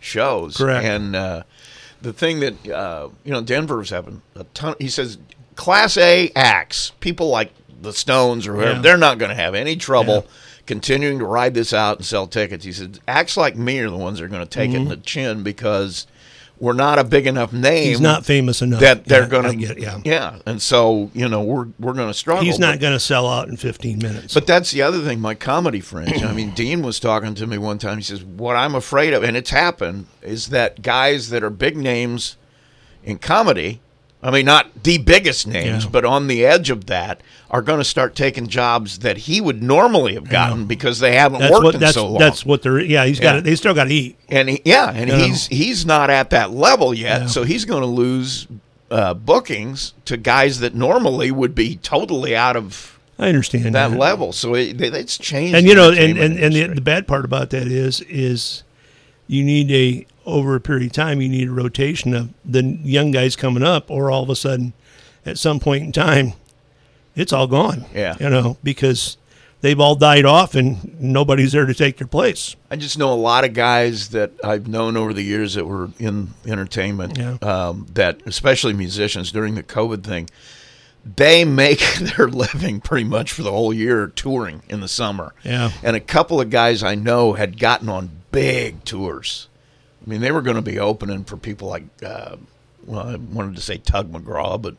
shows. 0.00 0.56
Correct. 0.56 0.84
And 0.84 1.16
uh, 1.16 1.42
the 2.02 2.12
thing 2.12 2.40
that 2.40 2.68
uh, 2.68 3.08
you 3.24 3.32
know, 3.32 3.40
Denver's 3.40 3.90
having 3.90 4.22
a 4.34 4.44
ton. 4.54 4.74
He 4.78 4.88
says, 4.88 5.18
Class 5.54 5.96
A 5.96 6.30
acts, 6.36 6.92
people 7.00 7.28
like 7.28 7.52
the 7.80 7.92
Stones 7.92 8.46
or 8.46 8.54
whoever, 8.54 8.72
Yeah. 8.74 8.80
they're 8.80 8.96
not 8.98 9.18
going 9.18 9.30
to 9.30 9.34
have 9.34 9.54
any 9.54 9.76
trouble. 9.76 10.26
Continuing 10.66 11.18
to 11.20 11.24
ride 11.24 11.54
this 11.54 11.72
out 11.72 11.96
and 11.96 12.04
sell 12.04 12.26
tickets, 12.26 12.62
he 12.64 12.72
said, 12.72 12.98
acts 13.08 13.38
like 13.38 13.56
me 13.56 13.78
are 13.78 13.88
the 13.88 13.96
ones 13.96 14.18
that 14.18 14.26
are 14.26 14.28
going 14.28 14.42
to 14.44 14.48
take 14.50 14.70
it 14.70 14.76
in 14.76 14.84
Mhm. 14.84 14.88
the 14.90 14.96
chin 14.98 15.42
because 15.42 16.06
we're 16.60 16.72
not 16.72 16.98
a 16.98 17.04
big 17.04 17.26
enough 17.26 17.52
name. 17.52 17.84
He's 17.88 18.00
not 18.00 18.24
famous 18.26 18.62
enough. 18.62 18.80
that 18.80 19.04
they're 19.04 19.22
Yeah, 19.22 19.28
gonna 19.28 19.54
get 19.54 19.78
yeah. 19.78 20.00
yeah, 20.04 20.38
and 20.46 20.60
so 20.60 21.10
you 21.14 21.28
know 21.28 21.42
we're 21.42 21.68
we're 21.78 21.92
going 21.92 22.08
to 22.08 22.14
struggle. 22.14 22.44
He's 22.44 22.58
not 22.58 22.80
but- 22.80 22.90
to 22.90 23.00
sell 23.00 23.28
out 23.28 23.48
in 23.48 23.56
15 23.56 23.98
minutes. 23.98 24.34
but 24.34 24.46
that's 24.46 24.70
the 24.72 24.82
other 24.82 25.00
thing, 25.00 25.20
my 25.20 25.34
comedy 25.34 25.80
friends. 25.80 26.22
I 26.22 26.32
mean, 26.32 26.50
Dean 26.54 26.82
was 26.82 26.98
talking 27.00 27.34
to 27.36 27.46
me 27.46 27.58
one 27.58 27.78
time. 27.78 27.96
He 27.98 28.02
says, 28.02 28.24
What 28.24 28.56
I'm 28.56 28.74
afraid 28.74 29.12
of, 29.14 29.22
and 29.22 29.36
it's 29.36 29.50
happened, 29.50 30.06
is 30.22 30.48
that 30.48 30.82
guys 30.82 31.30
that 31.30 31.42
are 31.42 31.50
big 31.50 31.76
names 31.76 32.36
in 33.04 33.18
comedy, 33.18 33.80
I 34.22 34.32
mean, 34.32 34.46
not 34.46 34.82
the 34.82 34.98
biggest 34.98 35.46
names, 35.46 35.84
Yeah. 35.84 35.90
but 35.90 36.04
on 36.04 36.26
the 36.26 36.44
edge 36.44 36.70
of 36.70 36.86
that, 36.86 37.20
are 37.50 37.62
going 37.62 37.78
to 37.78 37.84
start 37.84 38.16
taking 38.16 38.48
jobs 38.48 38.98
that 39.00 39.16
he 39.16 39.40
would 39.40 39.62
normally 39.62 40.14
have 40.14 40.28
gotten 40.28 40.66
because 40.66 40.98
they 40.98 41.14
haven't 41.14 41.38
that's 41.40 41.52
worked 41.52 41.64
what 41.64 41.74
in 41.76 41.80
that's 41.80 41.94
so 41.94 42.08
long. 42.08 42.18
that's 42.18 42.44
what 42.44 42.62
they're. 42.62 42.80
Yeah, 42.80 43.04
he's 43.06 43.20
got. 43.20 43.36
Yeah. 43.36 43.40
They 43.42 43.54
still 43.54 43.74
got 43.74 43.84
to 43.84 43.94
eat. 43.94 44.16
and 44.28 44.48
he, 44.48 44.60
yeah, 44.64 44.90
and 44.90 45.08
know? 45.08 45.16
he's 45.18 45.46
he's 45.46 45.86
not 45.86 46.10
at 46.10 46.30
that 46.30 46.50
level 46.50 46.92
yet, 46.92 47.22
Yeah. 47.22 47.26
so 47.28 47.44
he's 47.44 47.64
going 47.64 47.82
to 47.82 47.86
lose 47.86 48.46
uh, 48.90 49.14
bookings 49.14 49.94
to 50.06 50.16
guys 50.16 50.60
that 50.60 50.74
normally 50.74 51.30
would 51.30 51.54
be 51.54 51.76
totally 51.76 52.34
out 52.34 52.56
of 52.56 52.98
I 53.20 53.28
understand 53.28 53.66
that 53.74 53.90
that. 53.90 53.98
level. 53.98 54.32
So 54.32 54.54
it, 54.54 54.80
it's 54.80 55.16
changed. 55.16 55.54
and 55.54 55.66
you 55.66 55.74
know, 55.76 55.90
and 55.92 56.18
and, 56.18 56.38
and 56.38 56.54
the, 56.54 56.66
the 56.74 56.80
bad 56.80 57.06
part 57.06 57.24
about 57.24 57.50
that 57.50 57.66
is 57.68 58.00
is 58.02 58.62
you 59.28 59.44
need 59.44 59.70
a 59.70 60.06
over 60.28 60.54
a 60.54 60.60
period 60.60 60.86
of 60.86 60.92
time 60.92 61.20
you 61.20 61.28
need 61.28 61.48
a 61.48 61.52
rotation 61.52 62.14
of 62.14 62.28
the 62.44 62.62
young 62.62 63.10
guys 63.10 63.34
coming 63.36 63.62
up, 63.62 63.90
or 63.90 64.10
all 64.10 64.22
of 64.22 64.30
a 64.30 64.36
sudden, 64.36 64.72
at 65.26 65.38
some 65.38 65.58
point 65.60 65.84
in 65.84 65.92
time, 65.92 66.34
it's 67.16 67.32
all 67.32 67.46
gone. 67.46 67.84
Yeah. 67.94 68.16
you 68.20 68.28
know, 68.30 68.56
because 68.62 69.16
they've 69.60 69.80
all 69.80 69.94
died 69.96 70.24
off 70.24 70.54
and 70.54 71.00
nobody's 71.00 71.52
there 71.52 71.66
to 71.66 71.74
take 71.74 71.96
their 71.96 72.06
place. 72.06 72.54
I 72.70 72.76
just 72.76 72.96
know 72.98 73.12
a 73.12 73.14
lot 73.16 73.44
of 73.44 73.54
guys 73.54 74.10
that 74.10 74.30
I've 74.44 74.68
known 74.68 74.96
over 74.96 75.12
the 75.12 75.22
years 75.24 75.54
that 75.54 75.66
were 75.66 75.90
in 75.98 76.28
entertainment, 76.46 77.18
Yeah. 77.18 77.38
um, 77.42 77.86
that 77.94 78.20
especially 78.26 78.72
musicians 78.74 79.32
during 79.32 79.54
the 79.56 79.62
COVID 79.64 80.04
thing, 80.04 80.28
they 81.16 81.44
make 81.44 81.80
their 82.00 82.28
living 82.28 82.80
pretty 82.80 83.04
much 83.04 83.32
for 83.32 83.42
the 83.42 83.50
whole 83.50 83.72
year 83.72 84.06
touring 84.08 84.62
in 84.68 84.80
the 84.80 84.88
summer. 84.88 85.34
Yeah. 85.42 85.70
And 85.82 85.96
a 85.96 86.00
couple 86.00 86.40
of 86.40 86.50
guys 86.50 86.82
I 86.82 86.94
know 86.94 87.32
had 87.32 87.58
gotten 87.58 87.88
on 87.88 88.10
big 88.30 88.84
tours. 88.84 89.47
I 90.08 90.10
mean, 90.10 90.22
they 90.22 90.32
were 90.32 90.40
going 90.40 90.56
to 90.56 90.62
be 90.62 90.78
opening 90.78 91.24
for 91.24 91.36
people 91.36 91.68
like, 91.68 91.82
uh, 92.02 92.36
well, 92.86 93.06
I 93.08 93.16
wanted 93.16 93.56
to 93.56 93.60
say 93.62 93.76
Tug 93.76 94.10
McGraw, 94.10 94.60
but 94.60 94.72
I 94.74 94.76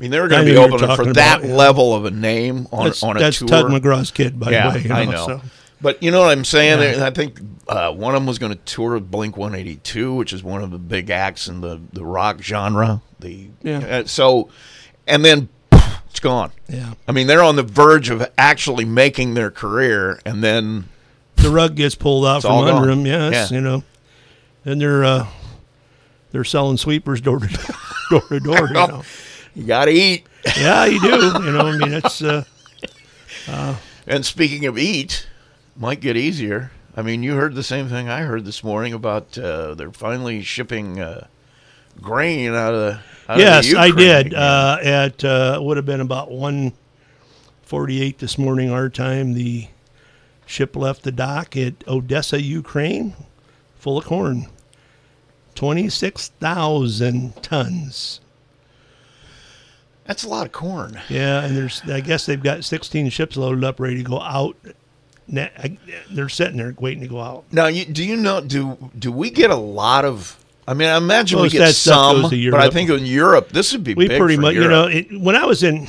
mean, 0.00 0.10
they 0.10 0.18
were 0.18 0.26
going 0.26 0.44
to 0.44 0.52
be 0.52 0.56
opening 0.58 0.96
for 0.96 1.04
that 1.12 1.38
about, 1.38 1.48
yeah. 1.48 1.54
level 1.54 1.94
of 1.94 2.04
a 2.04 2.10
name 2.10 2.66
on, 2.72 2.86
That's- 2.86 3.02
on 3.04 3.16
a 3.16 3.20
that's 3.20 3.38
tour. 3.38 3.46
That's 3.48 3.62
Tug 3.62 3.70
McGraw's 3.70 4.10
kid, 4.10 4.40
by 4.40 4.50
the 4.50 4.68
way, 4.76 4.82
you 4.82 4.92
I 4.92 5.04
know, 5.04 5.26
so. 5.26 5.40
But 5.80 6.02
you 6.02 6.10
know 6.10 6.18
what 6.22 6.30
I'm 6.32 6.44
saying? 6.44 6.98
Yeah. 6.98 7.06
I 7.06 7.10
think 7.10 7.38
uh, 7.68 7.92
one 7.92 8.14
of 8.16 8.20
them 8.20 8.26
was 8.26 8.40
going 8.40 8.50
to 8.50 8.58
tour 8.58 8.94
with 8.94 9.08
Blink 9.08 9.36
182, 9.36 10.14
which 10.14 10.32
is 10.32 10.42
one 10.42 10.64
of 10.64 10.72
the 10.72 10.78
big 10.78 11.10
acts 11.10 11.46
in 11.46 11.60
the, 11.60 11.80
the 11.92 12.04
rock 12.04 12.42
genre. 12.42 13.02
The 13.20 13.50
Yeah. 13.62 13.78
uh, 13.78 14.04
so, 14.06 14.48
and 15.06 15.24
then 15.24 15.48
it's 16.10 16.18
gone. 16.18 16.50
Yeah. 16.68 16.94
I 17.06 17.12
mean, 17.12 17.28
they're 17.28 17.42
on 17.42 17.54
the 17.54 17.62
verge 17.62 18.10
of 18.10 18.28
actually 18.36 18.84
making 18.84 19.34
their 19.34 19.52
career, 19.52 20.18
and 20.26 20.42
then 20.42 20.88
the 21.36 21.50
rug 21.50 21.76
gets 21.76 21.94
pulled 21.94 22.26
out 22.26 22.42
from 22.42 22.64
under 22.64 22.88
them. 22.88 23.06
Yes, 23.06 23.50
Yeah. 23.52 23.56
you 23.56 23.62
know, 23.62 23.84
and 24.66 24.80
they're 24.80 25.04
uh, 25.04 25.26
they're 26.32 26.44
selling 26.44 26.76
sweepers 26.76 27.22
door 27.22 27.38
to 27.38 27.48
door 28.10 28.22
to 28.28 28.40
door. 28.40 28.68
You 28.68 28.74
know, 28.74 29.02
you 29.54 29.64
got 29.64 29.86
to 29.86 29.92
eat. 29.92 30.26
yeah, 30.58 30.84
you 30.84 31.00
do. 31.00 31.16
You 31.44 31.52
know, 31.52 31.60
I 31.60 31.76
mean, 31.78 31.94
it's 31.94 32.20
uh, 32.20 32.44
uh, 33.48 33.76
And 34.06 34.26
speaking 34.26 34.66
of 34.66 34.76
eat, 34.76 35.26
might 35.76 36.00
get 36.00 36.16
easier. 36.16 36.72
I 36.96 37.02
mean, 37.02 37.22
you 37.22 37.34
heard 37.34 37.54
the 37.54 37.62
same 37.62 37.88
thing 37.88 38.08
I 38.08 38.22
heard 38.22 38.44
this 38.44 38.64
morning 38.64 38.92
about 38.92 39.36
uh, 39.38 39.74
they're 39.74 39.92
finally 39.92 40.42
shipping 40.42 41.00
uh, 41.00 41.26
grain 42.00 42.54
out 42.54 42.74
of 42.74 42.80
the. 42.80 43.00
Out 43.28 43.38
yes, 43.38 43.66
of 43.66 43.72
the 43.72 43.78
I 43.78 43.90
did. 43.90 44.34
Uh, 44.34 44.78
at 44.82 45.24
uh, 45.24 45.58
would 45.62 45.76
have 45.76 45.86
been 45.86 46.00
about 46.00 46.30
one 46.30 46.72
forty-eight 47.62 48.18
this 48.18 48.38
morning 48.38 48.70
our 48.70 48.88
time. 48.88 49.34
The 49.34 49.68
ship 50.46 50.76
left 50.76 51.02
the 51.02 51.12
dock 51.12 51.56
at 51.56 51.74
Odessa, 51.88 52.40
Ukraine, 52.40 53.14
full 53.78 53.98
of 53.98 54.04
corn. 54.04 54.48
Twenty-six 55.56 56.28
thousand 56.38 57.42
tons. 57.42 58.20
That's 60.06 60.22
a 60.22 60.28
lot 60.28 60.46
of 60.46 60.52
corn. 60.52 61.00
Yeah, 61.08 61.44
and 61.44 61.56
there's 61.56 61.82
I 61.82 62.00
guess 62.00 62.26
they've 62.26 62.42
got 62.42 62.64
16 62.64 63.08
ships 63.10 63.36
loaded 63.36 63.64
up, 63.64 63.80
ready 63.80 63.96
to 63.96 64.02
go 64.04 64.20
out. 64.20 64.56
They're 65.28 66.28
sitting 66.28 66.56
there 66.56 66.72
waiting 66.78 67.02
to 67.02 67.08
go 67.08 67.20
out. 67.20 67.44
Now, 67.50 67.66
you, 67.66 67.84
do 67.84 68.04
you 68.04 68.14
know? 68.14 68.40
Do 68.40 68.78
do 68.96 69.10
we 69.10 69.30
get 69.30 69.50
a 69.50 69.56
lot 69.56 70.04
of? 70.04 70.38
I 70.68 70.74
mean, 70.74 70.88
I 70.88 70.96
imagine 70.96 71.40
we 71.40 71.48
get 71.48 71.62
of 71.62 71.66
that 71.68 71.74
stuff 71.74 72.30
some, 72.30 72.50
but 72.50 72.60
I 72.60 72.70
think 72.70 72.90
in 72.90 73.06
Europe 73.06 73.48
this 73.50 73.72
would 73.72 73.82
be 73.84 73.94
We 73.94 74.08
pretty 74.08 74.36
much, 74.36 74.54
you 74.54 74.68
know, 74.68 74.86
it, 74.86 75.20
when 75.20 75.36
I 75.36 75.44
was 75.44 75.62
in, 75.62 75.86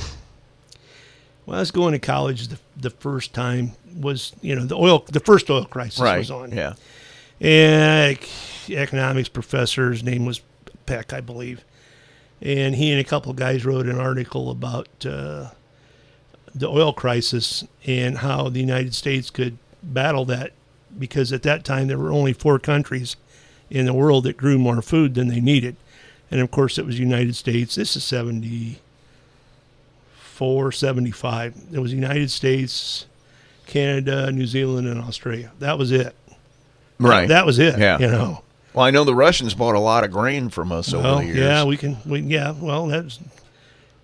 when 1.44 1.56
I 1.56 1.60
was 1.60 1.70
going 1.72 1.92
to 1.92 1.98
college, 1.98 2.48
the, 2.48 2.58
the 2.76 2.90
first 2.90 3.34
time 3.34 3.72
was 3.96 4.32
you 4.40 4.54
know 4.56 4.64
the 4.64 4.76
oil, 4.76 5.04
the 5.06 5.20
first 5.20 5.50
oil 5.50 5.64
crisis 5.64 6.00
right? 6.00 6.18
was 6.18 6.30
on. 6.30 6.52
Yeah. 6.52 6.74
and 7.40 8.18
economics 8.70 9.28
professor, 9.28 9.90
his 9.90 10.02
name 10.02 10.24
was 10.24 10.40
Peck, 10.86 11.12
I 11.12 11.20
believe, 11.20 11.64
and 12.40 12.74
he 12.74 12.90
and 12.90 13.00
a 13.00 13.04
couple 13.04 13.30
of 13.30 13.36
guys 13.36 13.64
wrote 13.64 13.86
an 13.86 13.98
article 13.98 14.50
about 14.50 14.88
uh, 15.04 15.50
the 16.54 16.68
oil 16.68 16.92
crisis 16.92 17.64
and 17.86 18.18
how 18.18 18.48
the 18.48 18.60
United 18.60 18.94
States 18.94 19.30
could 19.30 19.58
battle 19.82 20.24
that 20.24 20.52
because 20.98 21.32
at 21.32 21.42
that 21.42 21.64
time 21.64 21.88
there 21.88 21.98
were 21.98 22.10
only 22.10 22.32
four 22.32 22.58
countries 22.58 23.16
in 23.70 23.86
the 23.86 23.92
world 23.92 24.24
that 24.24 24.36
grew 24.36 24.58
more 24.58 24.80
food 24.80 25.14
than 25.14 25.28
they 25.28 25.40
needed, 25.40 25.76
and 26.30 26.40
of 26.40 26.50
course 26.50 26.78
it 26.78 26.86
was 26.86 26.96
the 26.96 27.02
United 27.02 27.36
States. 27.36 27.74
This 27.74 27.96
is 27.96 28.04
seventy 28.04 28.80
four, 30.16 30.72
seventy 30.72 31.10
five. 31.10 31.54
It 31.72 31.80
was 31.80 31.90
the 31.90 31.96
United 31.96 32.30
States, 32.30 33.06
Canada, 33.66 34.32
New 34.32 34.46
Zealand, 34.46 34.88
and 34.88 35.00
Australia. 35.00 35.52
That 35.58 35.78
was 35.78 35.92
it. 35.92 36.14
Right. 36.98 37.28
That 37.28 37.46
was 37.46 37.58
it. 37.58 37.78
Yeah. 37.78 37.98
You 37.98 38.08
know. 38.08 38.42
Well, 38.78 38.86
I 38.86 38.92
know 38.92 39.02
the 39.02 39.12
Russians 39.12 39.54
bought 39.54 39.74
a 39.74 39.80
lot 39.80 40.04
of 40.04 40.12
grain 40.12 40.50
from 40.50 40.70
us 40.70 40.94
over 40.94 41.02
Well, 41.02 41.18
the 41.18 41.24
years. 41.24 41.36
yeah, 41.38 41.64
we 41.64 41.76
can. 41.76 41.96
We, 42.06 42.20
yeah, 42.20 42.52
well, 42.52 42.86
that's. 42.86 43.18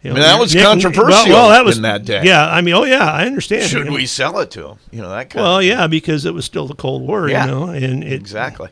you 0.03 0.11
I 0.11 0.15
mean, 0.15 0.23
that 0.23 0.41
was 0.41 0.53
controversial 0.53 1.07
Well, 1.13 1.27
well, 1.29 1.49
that 1.51 1.65
was 1.65 1.77
in 1.77 1.85
that 1.85 2.05
day. 2.05 2.23
Yeah, 2.25 2.45
I 2.51 2.61
mean, 2.61 2.75
oh 2.75 2.83
yeah, 2.83 3.09
I 3.09 3.25
understand. 3.25 3.71
Should 3.71 3.87
know. 3.87 3.93
we 3.93 4.05
sell 4.07 4.37
it 4.41 4.51
to 4.51 4.63
them? 4.65 4.79
You 4.91 5.03
know 5.03 5.11
that 5.11 5.31
kind 5.31 5.45
Well, 5.45 5.63
yeah, 5.63 5.87
because 5.87 6.25
it 6.25 6.35
was 6.35 6.45
still 6.45 6.67
the 6.67 6.75
Cold 6.75 7.07
War, 7.07 7.29
Yeah. 7.29 7.45
you 7.45 7.51
know, 7.53 7.69
and 7.69 8.03
it, 8.03 8.15
exactly. 8.15 8.69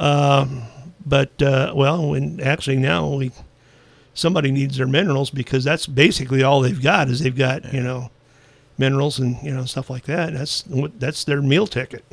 Um, 0.00 0.62
but 1.06 1.40
uh, 1.40 1.74
well, 1.76 2.08
when 2.10 2.40
actually 2.40 2.78
now 2.78 3.08
we 3.14 3.30
somebody 4.14 4.50
needs 4.50 4.78
their 4.78 4.88
minerals 4.88 5.30
because 5.30 5.62
that's 5.62 5.86
basically 5.86 6.42
all 6.42 6.60
they've 6.60 6.82
got 6.82 7.08
is 7.08 7.20
they've 7.20 7.38
got 7.38 7.72
you 7.72 7.84
know 7.84 8.10
minerals 8.78 9.20
and 9.20 9.40
you 9.44 9.54
know 9.54 9.64
stuff 9.64 9.90
like 9.90 10.06
that. 10.06 10.32
That's 10.32 10.64
that's 10.98 11.22
their 11.22 11.40
meal 11.40 11.68
ticket 11.68 12.04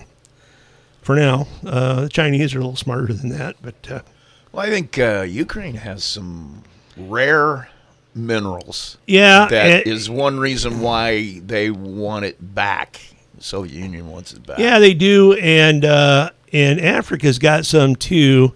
for 1.07 1.15
now. 1.15 1.47
Uh, 1.65 2.01
the 2.01 2.09
Chinese 2.09 2.53
are 2.53 2.57
a 2.57 2.61
little 2.61 2.75
smarter 2.75 3.13
than 3.13 3.29
that, 3.29 3.55
but 3.61 3.89
uh, 3.89 4.01
Well, 4.51 4.65
I 4.65 4.69
think 4.69 4.99
uh, 4.99 5.21
Ukraine 5.21 5.75
has 5.75 6.03
some 6.03 6.63
rare 6.97 7.69
minerals. 8.13 8.97
Yeah, 9.07 9.47
that 9.49 9.69
it- 9.69 9.87
is 9.87 10.09
one 10.09 10.37
reason 10.37 10.81
why 10.81 11.39
they 11.39 11.71
want 11.71 12.25
it 12.25 12.53
back. 12.53 12.99
The 13.37 13.43
Soviet 13.43 13.73
Union 13.73 14.09
wants 14.09 14.33
it 14.33 14.45
back. 14.45 14.59
Yeah, 14.59 14.79
they 14.79 14.93
do, 14.93 15.31
and 15.35 15.85
uh, 15.85 16.31
and 16.51 16.81
Africa's 16.81 17.39
got 17.39 17.65
some 17.65 17.95
too, 17.95 18.51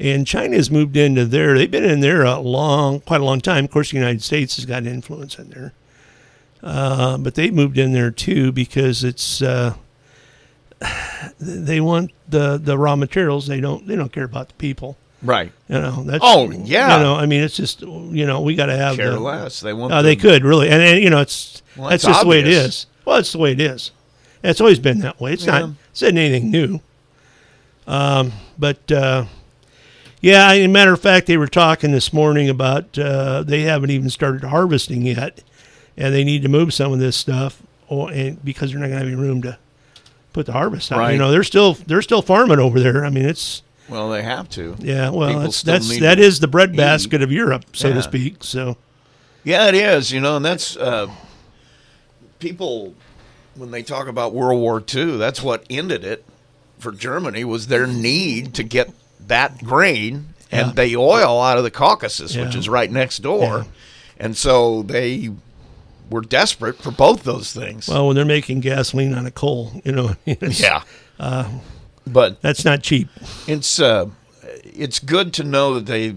and 0.00 0.26
China's 0.26 0.70
moved 0.70 0.96
into 0.96 1.26
there. 1.26 1.58
They've 1.58 1.70
been 1.70 1.84
in 1.84 2.00
there 2.00 2.22
a 2.24 2.38
long, 2.38 3.00
quite 3.00 3.20
a 3.20 3.24
long 3.24 3.42
time. 3.42 3.66
Of 3.66 3.70
course, 3.70 3.90
the 3.90 3.98
United 3.98 4.22
States 4.22 4.56
has 4.56 4.64
got 4.64 4.86
influence 4.86 5.38
in 5.38 5.50
there, 5.50 5.74
uh, 6.62 7.18
but 7.18 7.34
they 7.34 7.50
moved 7.50 7.76
in 7.76 7.92
there 7.92 8.10
too 8.10 8.52
because 8.52 9.04
it's 9.04 9.42
uh, 9.42 9.74
they 11.40 11.80
want 11.80 12.10
the 12.28 12.58
the 12.58 12.76
raw 12.78 12.96
materials. 12.96 13.46
They 13.46 13.60
don't 13.60 13.86
they 13.86 13.96
don't 13.96 14.12
care 14.12 14.24
about 14.24 14.48
the 14.48 14.54
people. 14.54 14.96
Right. 15.22 15.52
You 15.68 15.80
know. 15.80 16.02
That's, 16.04 16.22
Oh, 16.22 16.50
yeah. 16.50 16.98
You 16.98 17.02
know. 17.02 17.14
I 17.14 17.24
mean, 17.26 17.42
it's 17.42 17.56
just 17.56 17.80
you 17.82 18.26
know 18.26 18.40
we 18.42 18.54
got 18.54 18.66
to 18.66 18.76
have 18.76 18.96
Care 18.96 19.12
the, 19.12 19.20
less. 19.20 19.60
They 19.60 19.72
want 19.72 19.92
Uh, 19.92 20.02
they 20.02 20.16
could 20.16 20.44
really, 20.44 20.68
and, 20.68 20.82
and 20.82 21.02
you 21.02 21.08
know 21.10 21.20
it's 21.20 21.62
Well, 21.76 21.88
that's 21.88 22.02
that's 22.04 22.12
just 22.14 22.22
the 22.24 22.28
way 22.28 22.40
it 22.40 22.48
is. 22.48 22.86
Well, 23.04 23.16
it's 23.18 23.32
the 23.32 23.38
way 23.38 23.52
it 23.52 23.60
is. 23.60 23.90
It's 24.42 24.60
always 24.60 24.78
been 24.78 24.98
that 25.00 25.20
way. 25.20 25.32
It's 25.32 25.46
Yeah. 25.46 25.58
not 25.60 25.70
said 25.94 26.16
anything 26.16 26.50
new. 26.50 26.80
Um, 27.86 28.32
but 28.58 28.90
uh, 28.92 29.24
yeah, 30.20 30.52
as 30.52 30.58
a 30.58 30.66
matter 30.68 30.92
of 30.92 31.00
fact, 31.00 31.26
they 31.26 31.36
were 31.36 31.46
talking 31.46 31.92
this 31.92 32.12
morning 32.12 32.48
about 32.48 32.98
uh, 32.98 33.42
they 33.42 33.62
haven't 33.62 33.90
even 33.90 34.10
started 34.10 34.44
harvesting 34.44 35.02
yet, 35.02 35.42
and 35.96 36.14
they 36.14 36.24
need 36.24 36.42
to 36.42 36.48
move 36.48 36.72
some 36.74 36.92
of 36.92 36.98
this 36.98 37.16
stuff, 37.16 37.62
or, 37.88 38.10
and 38.10 38.42
because 38.44 38.70
they're 38.70 38.80
not 38.80 38.86
going 38.88 38.98
to 39.00 39.04
have 39.06 39.12
any 39.12 39.16
room 39.22 39.42
to 39.42 39.58
put 40.34 40.44
the 40.44 40.52
harvest 40.52 40.92
out. 40.92 41.10
You 41.12 41.18
know, 41.18 41.30
they're 41.30 41.42
still 41.44 41.72
they're 41.72 42.02
still 42.02 42.20
farming 42.20 42.58
over 42.58 42.78
there. 42.78 43.06
I 43.06 43.08
mean, 43.08 43.24
it's 43.24 43.62
Well, 43.88 44.10
they 44.10 44.22
have 44.22 44.50
to. 44.50 44.76
yeah. 44.80 45.08
Well, 45.08 45.28
People 45.28 45.42
that's 45.44 45.62
that's 45.62 45.98
that 46.00 46.18
is 46.18 46.40
the 46.40 46.48
breadbasket 46.48 47.22
of 47.22 47.32
Europe, 47.32 47.64
so 47.72 47.88
Yeah. 47.88 47.94
to 47.94 48.02
speak. 48.02 48.36
So 48.44 48.76
Yeah, 49.44 49.68
it 49.68 49.74
is. 49.74 50.12
You 50.12 50.20
know, 50.20 50.36
and 50.36 50.44
that's 50.44 50.76
uh, 50.76 51.08
people 52.38 52.94
when 53.54 53.70
they 53.70 53.82
talk 53.82 54.06
about 54.08 54.34
World 54.34 54.60
War 54.60 54.82
II. 54.94 55.16
That's 55.16 55.42
what 55.42 55.64
ended 55.70 56.04
it 56.04 56.24
for 56.78 56.92
Germany 56.92 57.44
was 57.44 57.68
their 57.68 57.86
need 57.86 58.52
to 58.54 58.62
get 58.62 58.90
that 59.26 59.62
grain 59.64 60.34
and 60.50 60.68
Yeah. 60.76 60.84
the 60.84 60.96
oil 60.96 61.40
out 61.40 61.56
of 61.56 61.64
the 61.64 61.70
Caucasus, 61.70 62.36
which 62.36 62.54
is 62.54 62.68
right 62.68 62.90
next 62.90 63.18
door, 63.22 63.66
and 64.18 64.36
so 64.36 64.82
they 64.82 65.30
were 66.14 66.20
desperate 66.20 66.76
for 66.76 66.92
both 66.92 67.24
those 67.24 67.52
things. 67.52 67.88
well, 67.88 68.06
when 68.06 68.14
they're 68.14 68.24
making 68.24 68.60
gasoline 68.60 69.12
out 69.14 69.26
of 69.26 69.34
coal, 69.34 69.82
you 69.84 69.90
know, 69.90 70.14
yeah, 70.24 70.84
uh, 71.18 71.50
but 72.06 72.40
that's 72.40 72.64
not 72.64 72.84
cheap. 72.84 73.08
it's 73.48 73.80
uh, 73.80 74.08
it's 74.62 75.00
good 75.00 75.34
to 75.34 75.42
know 75.42 75.74
that 75.74 75.86
they. 75.86 76.14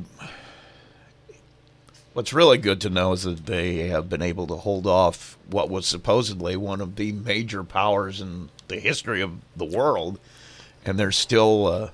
What's 2.14 2.32
really 2.32 2.60
good 2.60 2.80
to 2.82 2.92
know 2.92 3.14
is 3.14 3.24
that 3.24 3.48
they 3.48 3.88
have 3.88 4.08
been 4.08 4.22
able 4.22 4.46
to 4.48 4.56
hold 4.56 4.86
off 4.86 5.38
what 5.50 5.70
was 5.70 5.88
supposedly 5.88 6.56
one 6.56 6.80
of 6.80 6.96
the 6.96 7.12
major 7.12 7.64
powers 7.64 8.22
in 8.22 8.50
the 8.68 8.80
history 8.80 9.22
of 9.22 9.32
the 9.56 9.66
world, 9.66 10.20
and 10.86 11.00
they're 11.00 11.12
still 11.12 11.66
uh, 11.66 11.90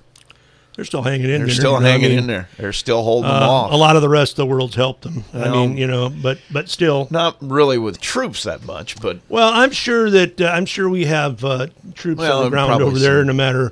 They're 0.76 0.86
still 0.86 1.04
hanging 1.04 1.26
in 1.26 1.30
they're 1.30 1.46
there. 1.46 1.50
still 1.56 1.74
you 1.74 1.80
know, 1.82 1.86
I 1.86 1.90
hanging 1.92 2.10
mean, 2.10 2.20
in 2.20 2.28
there. 2.28 2.50
They're 2.58 2.74
still 2.74 3.04
holding 3.04 3.30
them 3.30 3.44
uh, 3.44 3.48
off. 3.48 3.72
A 3.72 3.76
lot 3.76 3.96
of 3.96 4.02
the 4.02 4.10
rest 4.10 4.32
of 4.34 4.38
the 4.38 4.46
world's 4.48 4.74
helped 4.76 5.04
them. 5.04 5.24
I 5.34 5.50
mean, 5.50 5.78
you 5.78 5.86
know, 5.86 6.10
but 6.10 6.40
but 6.52 6.68
still, 6.68 7.08
not 7.12 7.38
really 7.42 7.78
with 7.78 8.02
troops 8.02 8.44
that 8.44 8.66
much, 8.66 9.00
but 9.00 9.20
Well, 9.30 9.52
I'm 9.54 9.70
sure 9.72 10.10
that 10.10 10.42
uh, 10.42 10.46
I'm 10.46 10.66
sure 10.66 10.90
we 10.90 11.06
have 11.06 11.44
uh, 11.46 11.68
troops 11.94 12.20
Well, 12.20 12.40
on 12.40 12.44
the 12.46 12.50
ground 12.50 12.82
over 12.82 12.98
there. 12.98 13.20
some- 13.22 13.28
No 13.28 13.34
matter, 13.34 13.72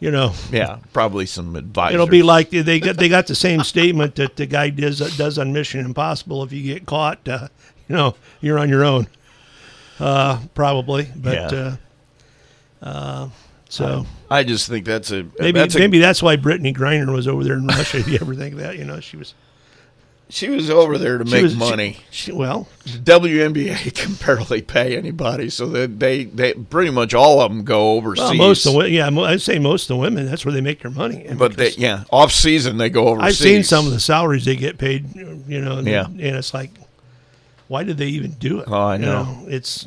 you 0.00 0.10
know, 0.10 0.34
yeah, 0.52 0.80
probably 0.92 1.24
some 1.24 1.56
advice. 1.56 1.94
it'll 1.94 2.06
be 2.06 2.22
like 2.22 2.50
they- 2.50 2.78
got 2.80 2.98
they 2.98 3.08
got 3.08 3.26
the 3.26 3.34
same 3.34 3.62
statement 3.64 4.16
that 4.16 4.36
the 4.36 4.44
guy 4.44 4.68
does 4.68 4.98
does 5.16 5.38
on 5.38 5.52
Mission 5.54 5.80
Impossible. 5.84 6.42
If 6.42 6.52
you 6.52 6.62
get 6.62 6.84
caught, 6.84 7.26
uh, 7.26 7.48
you 7.88 7.96
know, 7.96 8.16
you're 8.42 8.58
on 8.58 8.68
your 8.68 8.84
own. 8.84 9.06
Uh, 9.98 10.40
probably, 10.54 11.08
but 11.16 11.52
Yeah. 11.52 11.76
uh, 12.82 12.86
uh, 12.86 13.28
so 13.70 14.04
I 14.30 14.42
just 14.44 14.68
think 14.68 14.84
that's 14.86 15.10
a 15.10 15.26
maybe 15.38 15.58
that's 15.60 15.74
a- 15.74 15.78
maybe 15.78 15.98
that's 15.98 16.22
why 16.22 16.36
Brittney 16.36 16.74
Griner 16.74 17.12
was 17.14 17.28
over 17.28 17.44
there 17.44 17.54
in 17.54 17.66
Russia. 17.66 17.98
if 17.98 18.08
you 18.08 18.18
ever 18.20 18.34
think 18.34 18.54
of 18.54 18.60
that, 18.60 18.78
you 18.78 18.84
know, 18.84 19.00
she 19.00 19.16
was 19.16 19.34
she 20.30 20.48
was 20.48 20.70
over 20.70 20.96
there 20.96 21.18
to 21.18 21.26
she 21.26 21.32
make 21.32 21.42
was- 21.42 21.54
money. 21.56 21.98
she- 22.10 22.32
well, 22.32 22.66
the 22.84 22.98
WNBA 22.98 23.94
can 23.94 24.14
barely 24.14 24.62
pay 24.62 24.96
anybody, 24.96 25.50
so 25.50 25.66
they 25.66 25.86
they, 25.86 26.24
they 26.24 26.54
pretty 26.54 26.90
much 26.90 27.12
all 27.14 27.40
of 27.42 27.50
them 27.52 27.62
go 27.64 27.92
overseas. 27.92 28.30
well, 28.30 28.34
most 28.48 28.64
of 28.66 28.72
the 28.72 28.90
yeah, 28.90 29.08
I'd 29.08 29.42
say 29.42 29.58
most 29.58 29.84
of 29.84 29.88
the 29.88 29.96
women 29.96 30.24
that's 30.26 30.44
where 30.44 30.52
they 30.54 30.62
make 30.62 30.80
their 30.80 30.90
money. 30.90 31.26
But 31.36 31.56
they, 31.56 31.70
yeah, 31.72 32.04
off 32.10 32.32
season 32.32 32.78
they 32.78 32.88
go 32.90 33.08
overseas. 33.08 33.26
I've 33.26 33.36
seen 33.36 33.62
some 33.62 33.86
of 33.86 33.92
the 33.92 34.00
salaries 34.00 34.46
they 34.46 34.56
get 34.56 34.78
paid, 34.78 35.14
you 35.14 35.60
know, 35.60 35.76
and, 35.78 35.86
Yeah. 35.86 36.06
and 36.06 36.20
it's 36.20 36.54
like, 36.54 36.70
why 37.68 37.84
did 37.84 37.98
they 37.98 38.06
even 38.08 38.32
do 38.32 38.60
it? 38.60 38.64
Oh, 38.68 38.74
I 38.74 38.94
You 38.96 39.02
know. 39.02 39.44
it's 39.48 39.86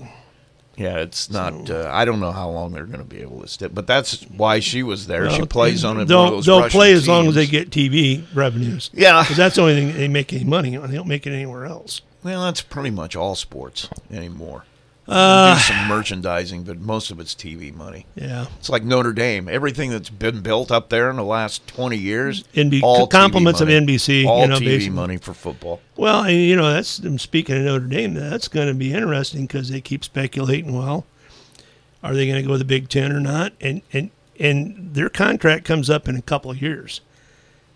Yeah, 0.77 0.97
it's 0.97 1.31
not. 1.31 1.71
Uh, 1.71 1.89
I 1.91 2.05
don't 2.05 2.19
know 2.19 2.31
how 2.31 2.49
long 2.51 2.71
they're 2.71 2.85
going 2.85 2.99
to 2.99 3.03
be 3.03 3.21
able 3.21 3.41
to 3.41 3.47
stay, 3.47 3.67
but 3.67 3.87
that's 3.87 4.21
why 4.25 4.59
she 4.59 4.83
was 4.83 5.07
there. 5.07 5.29
she 5.31 5.41
plays 5.43 5.83
on 5.83 5.99
it. 5.99 6.05
They'll, 6.05 6.19
one 6.19 6.27
of 6.27 6.33
those 6.35 6.45
they'll 6.45 6.61
Russian 6.61 6.77
play 6.79 6.93
as 6.93 7.07
long 7.07 7.27
as 7.27 7.33
they 7.35 7.47
get 7.47 7.71
TV 7.71 8.23
revenues. 8.35 8.91
Yeah. 8.93 9.23
because 9.23 9.37
that's 9.37 9.55
the 9.55 9.63
only 9.63 9.73
thing 9.73 9.93
they 9.97 10.07
make 10.07 10.31
any 10.33 10.43
money 10.43 10.77
on. 10.77 10.89
They 10.91 10.95
don't 10.95 11.07
make 11.07 11.25
it 11.25 11.33
anywhere 11.33 11.65
else. 11.65 12.01
Well, 12.23 12.43
that's 12.43 12.61
pretty 12.61 12.91
much 12.91 13.15
all 13.15 13.35
sports 13.35 13.89
anymore. 14.11 14.65
Uh, 15.07 15.55
do 15.55 15.61
some 15.61 15.87
merchandising, 15.87 16.63
but 16.63 16.79
most 16.79 17.11
of 17.11 17.19
it's 17.19 17.33
TV 17.33 17.73
money. 17.73 18.05
Yeah. 18.15 18.47
it's 18.59 18.69
like 18.69 18.83
Notre 18.83 19.13
Dame. 19.13 19.47
Everything 19.47 19.89
that's 19.89 20.09
been 20.09 20.41
built 20.41 20.69
up 20.69 20.89
there 20.89 21.09
in 21.09 21.15
the 21.15 21.23
last 21.23 21.65
twenty 21.65 21.97
years, 21.97 22.43
NB 22.53 22.81
all 22.83 23.07
compliments 23.07 23.61
of. 23.61 23.69
NBC, 23.69 24.23
you 24.23 24.29
all 24.29 24.47
know, 24.47 24.57
TV 24.57 24.65
basically. 24.65 24.95
money 24.95 25.17
for 25.17 25.33
football. 25.33 25.79
Well, 25.95 26.23
and, 26.23 26.35
you 26.35 26.55
know, 26.57 26.73
that's 26.73 27.01
speaking 27.21 27.55
of 27.55 27.63
Notre 27.63 27.85
Dame. 27.85 28.15
That's 28.15 28.49
going 28.49 28.67
to 28.67 28.73
be 28.73 28.93
interesting 28.93 29.45
because 29.47 29.69
they 29.69 29.79
keep 29.79 30.03
speculating. 30.03 30.77
Well, 30.77 31.05
are 32.03 32.13
they 32.13 32.27
going 32.27 32.41
to 32.41 32.45
go 32.45 32.51
with 32.51 32.59
the 32.59 32.65
Big 32.65 32.89
Ten 32.89 33.13
or 33.13 33.21
not? 33.21 33.53
And 33.61 33.81
and 33.93 34.11
and 34.39 34.93
their 34.93 35.09
contract 35.09 35.63
comes 35.63 35.89
up 35.89 36.09
in 36.09 36.17
a 36.17 36.21
couple 36.21 36.51
of 36.51 36.61
years, 36.61 36.99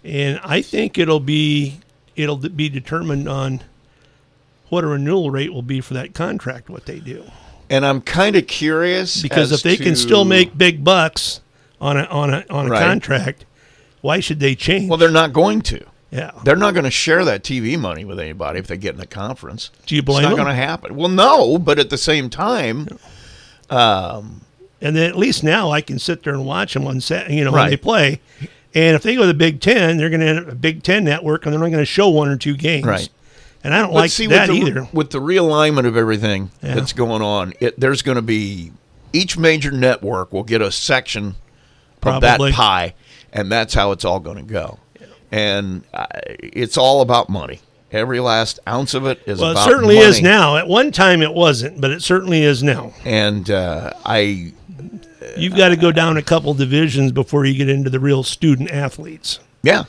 and 0.03 0.39
I 0.43 0.61
think 0.61 0.97
it'll 0.97 1.21
be 1.21 1.79
it'll 2.15 2.38
be 2.38 2.67
determined 2.67 3.29
on 3.29 3.61
what 4.72 4.84
a 4.84 4.88
renewal 4.88 5.30
rate 5.30 5.53
will 5.53 5.61
be 5.61 5.82
for 5.82 5.93
that 5.93 6.13
contract. 6.13 6.69
What 6.69 6.86
they 6.86 6.99
do, 6.99 7.24
And 7.69 7.86
I'm 7.86 8.01
kind 8.01 8.36
of 8.36 8.47
curious 8.47 9.22
because 9.22 9.51
if 9.51 9.61
they 9.63 9.76
can 9.78 9.95
still 9.95 10.26
make 10.26 10.57
big 10.57 10.84
bucks 10.84 11.41
on 11.80 11.97
a 11.97 12.03
on 12.05 12.34
a 12.34 12.45
on 12.49 12.67
a 12.67 12.69
Right. 12.69 12.82
contract, 12.82 13.45
why 14.01 14.19
should 14.22 14.39
they 14.39 14.55
change? 14.55 14.89
well, 14.89 14.97
they're 14.97 15.11
not 15.11 15.34
going 15.34 15.61
to. 15.63 15.86
Yeah. 16.09 16.32
They're 16.43 16.55
not 16.57 16.74
going 16.74 16.84
to 16.86 16.91
share 16.91 17.24
that 17.26 17.43
TV 17.43 17.78
money 17.78 18.03
with 18.05 18.19
anybody 18.19 18.59
if 18.59 18.67
they 18.67 18.76
get 18.78 18.95
in 18.95 19.01
a 19.01 19.05
conference. 19.05 19.72
Do 19.86 19.95
you 19.95 20.01
blame 20.01 20.24
It's 20.26 20.30
not 20.30 20.36
going 20.36 20.47
to 20.49 20.53
happen. 20.55 20.95
Well, 20.97 21.07
no, 21.09 21.57
but 21.57 21.80
at 21.80 21.89
the 21.89 21.97
same 21.97 22.30
time, 22.30 22.88
um, 23.69 24.41
And 24.82 24.95
then 24.95 25.09
at 25.09 25.15
least 25.17 25.43
now 25.43 25.69
I 25.72 25.82
can 25.82 25.99
sit 25.99 26.24
there 26.24 26.34
and 26.34 26.45
watch 26.45 26.74
them 26.74 26.88
on 26.88 26.99
set, 27.01 27.30
you 27.30 27.43
know, 27.45 27.51
when 27.51 27.69
they 27.69 27.78
play. 27.78 28.19
And 28.74 28.95
if 28.95 29.03
they 29.03 29.15
go 29.15 29.22
to 29.22 29.28
the 29.28 29.34
Big 29.34 29.59
Ten, 29.61 29.97
they're 29.97 30.09
going 30.09 30.22
to 30.22 30.51
a 30.51 30.55
Big 30.55 30.82
Ten 30.82 31.03
network, 31.03 31.45
and 31.45 31.53
they're 31.53 31.59
not 31.59 31.67
going 31.69 31.82
to 31.82 31.86
show 31.86 32.09
one 32.09 32.30
or 32.30 32.36
two 32.38 32.55
games. 32.57 32.86
Right. 32.86 33.09
And 33.64 33.74
I 33.74 33.80
don't 33.82 33.89
But 33.89 33.95
like 33.99 34.12
see, 34.12 34.28
that 34.28 34.49
with 34.49 34.59
the, 34.62 34.68
either. 34.68 34.88
With 34.93 35.09
the 35.12 35.20
realignment 35.20 35.86
of 35.86 35.95
everything 35.97 36.51
Yeah. 36.64 36.76
that's 36.76 36.93
going 36.93 37.22
on, 37.22 37.53
it, 37.59 37.80
there's 37.80 38.01
going 38.01 38.16
to 38.16 38.22
be 38.22 38.72
each 39.14 39.38
major 39.38 39.72
network 39.72 40.32
will 40.34 40.43
get 40.43 40.62
a 40.62 40.72
section 40.72 41.36
of 42.03 42.22
that 42.22 42.39
pie, 42.53 42.95
and 43.32 43.51
that's 43.51 43.74
how 43.74 43.91
it's 43.91 44.03
all 44.05 44.20
going 44.20 44.38
to 44.38 44.43
go. 44.43 44.80
And 45.32 45.84
uh, 45.93 46.07
it's 46.26 46.78
all 46.78 47.01
about 47.01 47.30
money. 47.30 47.59
Every 47.91 48.20
last 48.20 48.59
ounce 48.68 48.93
of 48.93 49.05
it 49.05 49.22
is 49.26 49.39
about 49.39 49.53
money. 49.53 49.55
Well, 49.55 49.64
it 49.64 49.70
certainly 49.70 49.97
is 49.97 50.22
now. 50.22 50.55
At 50.57 50.68
one 50.68 50.91
time 50.91 51.22
it 51.22 51.34
wasn't, 51.34 51.80
but 51.82 51.91
it 51.91 52.01
certainly 52.01 52.41
is 52.43 52.64
now. 52.64 52.93
And 53.05 53.49
uh, 53.51 53.91
I, 54.05 54.53
You've 55.38 55.55
got 55.55 55.70
to 55.70 55.76
go 55.78 55.91
down 55.91 56.18
a 56.18 56.22
couple 56.22 56.53
divisions 56.53 57.12
before 57.12 57.45
you 57.45 57.53
get 57.55 57.70
into 57.70 57.89
the 57.89 57.99
real 57.99 58.24
student 58.24 58.72
athletes. 58.72 59.39
yeah, 59.64 59.84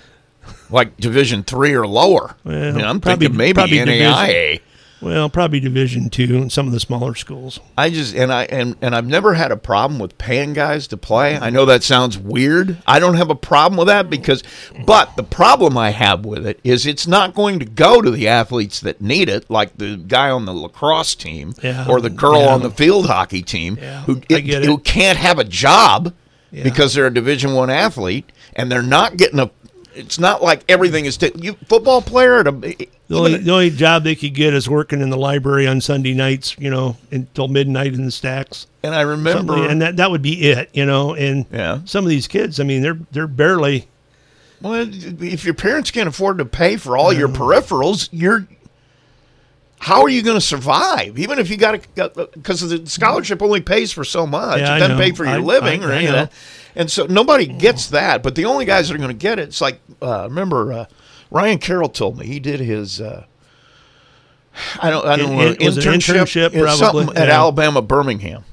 like 0.71 0.97
Division 0.97 1.43
three 1.43 1.75
or 1.75 1.87
lower. 1.87 2.37
Well, 2.45 2.69
I 2.69 2.71
mean, 2.73 2.85
I'm 2.85 3.01
probably- 3.01 3.27
thinking 3.27 3.37
maybe 3.39 3.55
probably 3.55 3.79
NAIA. 3.79 4.27
division- 4.27 4.61
Well, 5.03 5.29
probably 5.29 5.59
Division 5.59 6.11
two 6.11 6.37
and 6.37 6.53
some 6.53 6.69
of 6.69 6.73
the 6.73 6.79
smaller 6.79 7.17
schools. 7.17 7.59
I 7.77 7.91
just 7.91 8.15
and 8.15 8.33
I 8.33 8.45
and, 8.45 8.77
and 8.81 8.95
I've 8.95 9.07
never 9.09 9.35
had 9.35 9.51
a 9.51 9.57
problem 9.57 9.99
with 9.99 10.17
paying 10.17 10.53
guys 10.53 10.87
to 10.89 10.97
play. 10.97 11.37
I 11.37 11.51
know 11.51 11.65
that 11.65 11.83
sounds 11.83 12.17
weird. 12.17 12.77
I 12.87 13.01
don't 13.01 13.15
have 13.17 13.29
a 13.29 13.35
problem 13.35 13.79
with 13.79 13.89
that 13.89 14.09
because 14.09 14.45
but 14.87 15.17
the 15.17 15.25
problem 15.25 15.77
I 15.77 15.91
have 15.91 16.25
with 16.25 16.47
it 16.47 16.61
is 16.63 16.87
it's 16.87 17.09
not 17.09 17.35
going 17.35 17.59
to 17.59 17.65
go 17.65 18.01
to 18.01 18.13
the 18.13 18.29
athletes 18.29 18.79
that 18.79 19.01
need 19.01 19.29
it, 19.29 19.51
like 19.51 19.77
the 19.77 19.97
guy 19.97 20.31
on 20.31 20.45
the 20.45 20.55
lacrosse 20.55 21.17
team 21.17 21.55
Yeah. 21.61 21.85
or 21.89 22.01
the 22.01 22.09
girl 22.11 22.43
Yeah. 22.43 22.55
on 22.55 22.63
the 22.63 22.71
field 22.71 23.07
hockey 23.07 23.43
team 23.43 23.79
who 24.07 24.21
I 24.31 24.39
get 24.39 24.63
it. 24.63 24.67
who 24.67 24.79
can't 24.79 25.19
have 25.19 25.41
a 25.41 25.45
job 25.45 26.13
Yeah. 26.53 26.63
because 26.63 26.95
they're 26.95 27.09
a 27.09 27.13
division 27.15 27.55
1 27.55 27.71
athlete 27.71 28.31
and 28.55 28.71
they're 28.71 28.83
not 28.83 29.17
getting 29.17 29.41
a 29.41 29.51
it's 29.95 30.19
not 30.19 30.43
like 30.43 30.65
everything 30.69 31.05
is 31.07 31.17
t- 31.17 31.33
you 31.37 31.55
football 31.69 32.03
player 32.03 32.39
at 32.41 32.47
a 32.47 32.53
The 32.53 32.89
only, 33.11 33.37
the 33.39 33.51
only 33.53 33.71
job 33.71 34.05
they 34.05 34.15
could 34.15 34.35
get 34.35 34.55
is 34.55 34.69
working 34.69 35.01
in 35.01 35.11
the 35.11 35.17
library 35.19 35.67
on 35.67 35.81
Sunday 35.81 36.15
nights, 36.15 36.57
you 36.59 36.71
know, 36.71 36.97
until 37.11 37.49
midnight 37.49 37.93
in 37.95 38.05
the 38.05 38.11
stacks. 38.11 38.67
And 38.83 38.95
I 38.95 39.03
remember- 39.03 39.53
Something- 39.55 39.71
and 39.71 39.83
that 39.83 39.97
that 39.97 40.11
would 40.11 40.23
be 40.23 40.43
it, 40.51 40.71
you 40.73 40.87
know. 40.87 41.15
And 41.15 41.45
Yeah. 41.53 41.81
some 41.85 42.05
of 42.05 42.09
these 42.11 42.27
kids, 42.27 42.59
I 42.61 42.65
mean, 42.65 42.83
they're 42.83 42.99
they're 43.13 43.27
barely. 43.27 43.87
Well, 44.61 44.89
if 45.21 45.45
your 45.45 45.55
parents 45.55 45.91
can't 45.91 46.09
afford 46.09 46.39
to 46.39 46.45
pay 46.45 46.77
for 46.77 46.97
all 46.97 47.13
your 47.13 47.29
peripherals, 47.29 48.09
you're 48.13 48.47
how 49.83 50.03
are 50.03 50.09
you 50.09 50.23
going 50.23 50.37
to 50.37 50.41
survive? 50.41 51.19
Even 51.19 51.41
if 51.41 51.51
you 51.51 51.57
got 51.57 51.73
to, 51.97 52.29
because 52.35 52.61
the 52.61 52.87
scholarship 52.89 53.43
only 53.43 53.61
pays 53.61 53.91
for 53.91 54.05
so 54.05 54.27
much. 54.29 54.61
Yeah, 54.61 54.77
it 54.77 54.79
doesn't 54.79 54.97
pay 54.97 55.11
for 55.11 55.25
your 55.25 55.35
I- 55.35 55.39
living 55.39 55.83
I- 55.83 55.87
or 55.89 55.93
I 55.93 55.97
any 55.97 56.07
of 56.07 56.13
know. 56.13 56.19
that. 56.27 56.33
And 56.77 56.89
so 56.91 57.05
nobody 57.07 57.47
gets 57.47 57.89
that. 57.89 58.23
But 58.23 58.37
the 58.37 58.45
only 58.45 58.65
guys 58.65 58.89
that 58.89 58.95
are 58.95 58.99
going 58.99 59.09
to 59.11 59.15
get 59.15 59.41
it, 59.41 59.49
it's 59.49 59.61
like 59.61 59.81
uh, 60.01 60.27
remember 60.29 60.73
uh, 60.73 60.85
Ryan 61.33 61.59
Carroll 61.59 61.89
told 61.89 62.17
me 62.17 62.27
he 62.27 62.39
did 62.39 62.61
his. 62.61 63.01
Uh, 63.01 63.25
I 64.81 64.89
don't. 64.91 65.05
I 65.05 65.17
don't 65.17 65.33
It- 65.33 65.37
know. 65.37 65.67
it 65.67 65.75
internship, 65.75 66.55
It 66.55 66.77
something 66.77 67.05
probably, 67.07 67.17
at. 67.17 67.29
Alabama 67.29 67.83
Birmingham. 67.83 68.45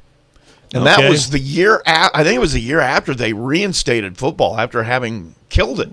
And 0.73 0.85
that 0.87 1.07
was 1.09 1.29
the 1.29 1.39
year. 1.39 1.81
A- 1.85 2.09
I 2.13 2.23
think 2.23 2.35
it 2.35 2.39
was 2.39 2.53
the 2.53 2.59
year 2.61 2.79
after 2.79 3.13
they 3.13 3.33
reinstated 3.33 4.17
football 4.17 4.59
after 4.59 4.83
having 4.83 5.35
killed 5.49 5.79
it. 5.79 5.89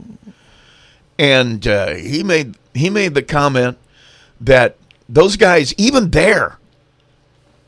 And 1.18 1.66
uh, 1.66 1.94
he 1.94 2.22
made 2.22 2.56
he 2.74 2.90
made 2.90 3.14
the 3.14 3.22
comment 3.22 3.78
that 4.40 4.76
those 5.08 5.36
guys, 5.36 5.74
even 5.76 6.10
there, 6.10 6.58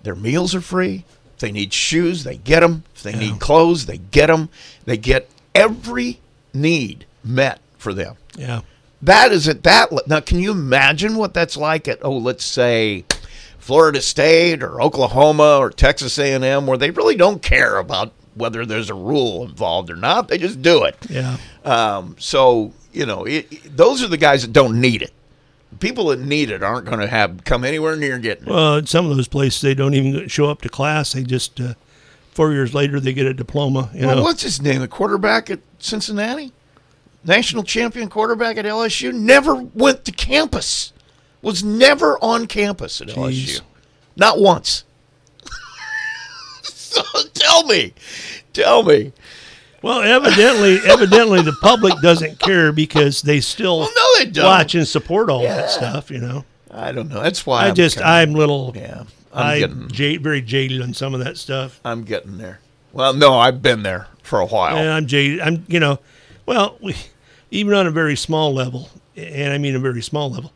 their 0.03 0.15
meals 0.15 0.55
are 0.55 0.61
free. 0.61 1.05
If 1.35 1.41
they 1.41 1.53
need 1.53 1.73
shoes, 1.73 2.25
they 2.25 2.37
get 2.37 2.61
them. 2.61 2.83
If 2.97 3.03
they 3.05 3.15
need 3.15 3.39
clothes, 3.39 3.87
they 3.87 3.99
get 3.99 4.27
them. 4.27 4.49
They 4.87 4.97
get 4.97 5.29
every 5.55 6.21
need 6.53 7.07
met 7.23 7.61
for 7.77 7.95
them. 7.95 8.17
Yeah. 8.37 8.63
That 9.03 9.31
isn't 9.31 9.63
that. 9.63 9.91
Now, 10.09 10.19
can 10.21 10.41
you 10.41 10.51
imagine 10.51 11.15
what 11.17 11.35
that's 11.35 11.57
like 11.57 11.87
at 11.87 12.01
oh, 12.03 12.17
let's 12.19 12.45
say 12.45 13.05
Florida 13.59 14.01
State 14.01 14.63
or 14.65 14.83
Oklahoma 14.83 15.59
or 15.59 15.71
Texas 15.71 16.19
A&M, 16.19 16.67
where 16.67 16.79
they 16.79 16.91
really 16.91 17.15
don't 17.15 17.41
care 17.41 17.79
about 17.79 18.13
whether 18.35 18.67
there's 18.67 18.91
a 18.91 18.95
rule 18.95 19.45
involved 19.45 19.91
or 19.91 19.97
not. 19.97 20.27
They 20.29 20.39
just 20.39 20.63
do 20.63 20.83
it. 20.85 20.97
Yeah. 21.09 21.37
Um, 21.65 22.17
so 22.19 22.73
you 22.93 23.07
know, 23.07 23.25
it- 23.25 23.77
those 23.77 24.03
are 24.03 24.09
the 24.09 24.17
guys 24.17 24.43
that 24.43 24.53
don't 24.53 24.81
need 24.81 25.03
it. 25.03 25.13
People 25.81 26.07
that 26.07 26.19
need 26.21 26.51
it 26.51 26.63
aren't 26.63 26.87
going 26.87 27.01
to 27.01 27.07
have 27.07 27.45
come 27.45 27.65
anywhere 27.65 27.95
near 27.95 28.19
getting 28.19 28.45
it. 28.45 28.51
Well, 28.51 28.77
in 28.77 28.87
some 28.87 29.09
of 29.11 29.17
those 29.17 29.29
places, 29.29 29.61
they 29.61 29.75
don't 29.75 29.95
even 29.95 30.27
show 30.29 30.47
up 30.51 30.63
to 30.63 30.69
class. 30.69 31.13
They 31.13 31.23
just 31.23 31.61
uh, 31.61 31.75
four 32.33 32.53
years 32.53 32.73
later 32.73 33.01
they 33.01 33.13
get 33.13 33.27
a 33.27 33.35
diploma. 33.35 33.91
You 33.93 34.07
well, 34.07 34.17
know. 34.17 34.23
what's 34.23 34.43
his 34.43 34.63
name? 34.63 34.81
The 34.81 34.89
quarterback 34.89 35.51
at 35.51 35.61
Cincinnati, 35.79 36.53
national 37.25 37.65
champion 37.65 38.09
quarterback 38.09 38.57
at 38.57 38.65
LSU, 38.65 39.13
never 39.13 39.55
went 39.55 40.05
to 40.05 40.13
campus. 40.13 40.93
Was 41.43 41.63
never 41.63 42.19
on 42.23 42.47
campus 42.47 43.01
at 43.01 43.09
LSU, 43.09 43.61
not 44.17 44.41
once. 44.41 44.85
so 46.63 47.03
tell 47.35 47.65
me, 47.65 47.95
tell 48.53 48.83
me. 48.83 49.13
Well, 49.83 50.01
evidently, 50.03 50.79
evidently, 50.85 51.43
the 51.43 51.57
public 51.61 51.95
doesn't 52.03 52.39
care 52.41 52.73
because 52.73 53.23
they 53.23 53.41
still 53.41 53.81
no, 53.83 54.05
they 54.19 54.27
don't. 54.27 54.45
watch 54.45 54.75
and 54.75 54.87
support 54.87 55.31
all 55.31 55.43
that 55.43 55.71
stuff. 55.71 56.11
You 56.11 56.19
know. 56.19 56.45
I 56.71 56.93
don't 56.93 57.09
know. 57.09 57.23
That's 57.23 57.47
why 57.47 57.65
I 57.65 57.69
I'm 57.69 57.75
just 57.75 57.97
kinda- 57.97 58.09
I'm 58.11 58.33
little. 58.35 58.73
Yeah, 58.77 59.05
I'm 59.33 59.63
I'm 59.65 59.89
getting- 59.89 60.23
very 60.23 60.43
jaded 60.43 60.83
on 60.83 60.95
some 60.95 61.15
of 61.15 61.21
that 61.25 61.37
stuff. 61.39 61.81
I'm 61.85 62.03
getting 62.05 62.39
there. 62.39 62.61
Well, 62.93 63.15
no, 63.15 63.39
I've 63.39 63.63
been 63.63 63.83
there 63.83 64.09
for 64.23 64.41
a 64.41 64.47
while. 64.47 64.77
And 64.77 64.89
I'm 64.91 65.07
jaded. 65.07 65.41
I'm 65.41 65.65
you 65.69 65.79
know, 65.81 65.99
well, 66.47 66.77
we, 66.83 66.97
even 67.51 67.73
on 67.75 67.87
a 67.87 67.91
very 67.91 68.17
small 68.17 68.53
level, 68.53 68.91
and 69.17 69.53
I 69.53 69.59
mean 69.59 69.77
a 69.77 69.79
very 69.79 70.03
small 70.03 70.31
level, 70.31 70.53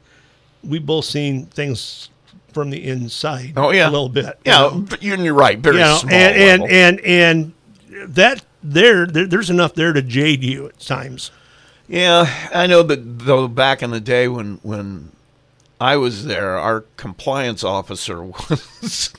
we've 0.64 0.84
both 0.84 1.04
seen 1.04 1.46
things 1.46 2.08
from 2.52 2.70
the 2.70 2.84
inside. 2.88 3.52
Oh 3.56 3.70
yeah, 3.70 3.88
a 3.88 3.90
little 3.90 4.08
bit. 4.08 4.26
you 4.44 4.52
Yeah, 4.52 4.58
know. 4.62 4.80
but 4.88 5.02
you're, 5.02 5.16
you're 5.18 5.32
right. 5.34 5.58
Very 5.58 5.76
You 5.76 5.82
know, 5.82 5.96
small 5.96 6.12
and, 6.12 6.62
and 6.64 7.00
and 7.00 7.00
and 7.00 8.14
that 8.14 8.44
there, 8.62 9.06
there 9.06 9.26
there's 9.26 9.50
enough 9.50 9.74
there 9.74 9.92
to 9.92 10.02
jade 10.02 10.42
you 10.44 10.66
at 10.66 10.78
times. 10.80 11.30
Yeah, 11.88 12.32
I 12.54 12.66
know 12.66 12.82
that 12.84 13.18
though 13.20 13.48
back 13.48 13.82
in 13.82 13.90
the 13.90 14.00
day 14.00 14.28
when 14.28 14.58
when 14.62 15.12
I 15.80 15.96
was 15.96 16.24
there, 16.24 16.56
our 16.58 16.82
compliance 16.96 17.64
officer 17.64 18.22
was. 18.24 19.12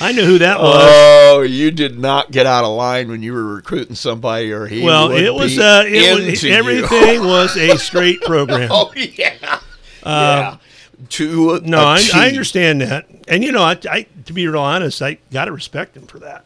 I 0.00 0.12
knew 0.12 0.24
who 0.24 0.38
that 0.38 0.60
was. 0.60 0.76
Oh, 0.80 1.42
you 1.42 1.70
did 1.70 1.98
not 1.98 2.30
get 2.30 2.46
out 2.46 2.64
of 2.64 2.76
line 2.76 3.08
when 3.08 3.22
you 3.22 3.32
were 3.32 3.44
recruiting 3.44 3.94
somebody, 3.96 4.52
or 4.52 4.66
he. 4.66 4.82
well, 4.82 5.10
it 5.10 5.34
was 5.34 5.58
uh, 5.58 5.84
it 5.86 6.30
was 6.30 6.44
everything 6.44 7.20
was 7.24 7.56
a 7.56 7.76
straight 7.76 8.20
program. 8.22 8.70
oh 8.72 8.92
yeah, 8.94 9.60
Uh, 10.02 10.56
to 11.10 11.54
a, 11.54 11.60
No, 11.60 11.78
I. 11.80 12.02
I 12.14 12.28
understand 12.28 12.80
that, 12.80 13.06
and 13.26 13.42
you 13.44 13.52
know, 13.52 13.62
I, 13.62 13.78
I 13.90 14.06
to 14.26 14.32
be 14.32 14.46
real 14.46 14.62
honest, 14.62 15.02
I 15.02 15.18
got 15.32 15.46
to 15.46 15.52
respect 15.52 15.96
him 15.96 16.06
for 16.06 16.20
that. 16.20 16.44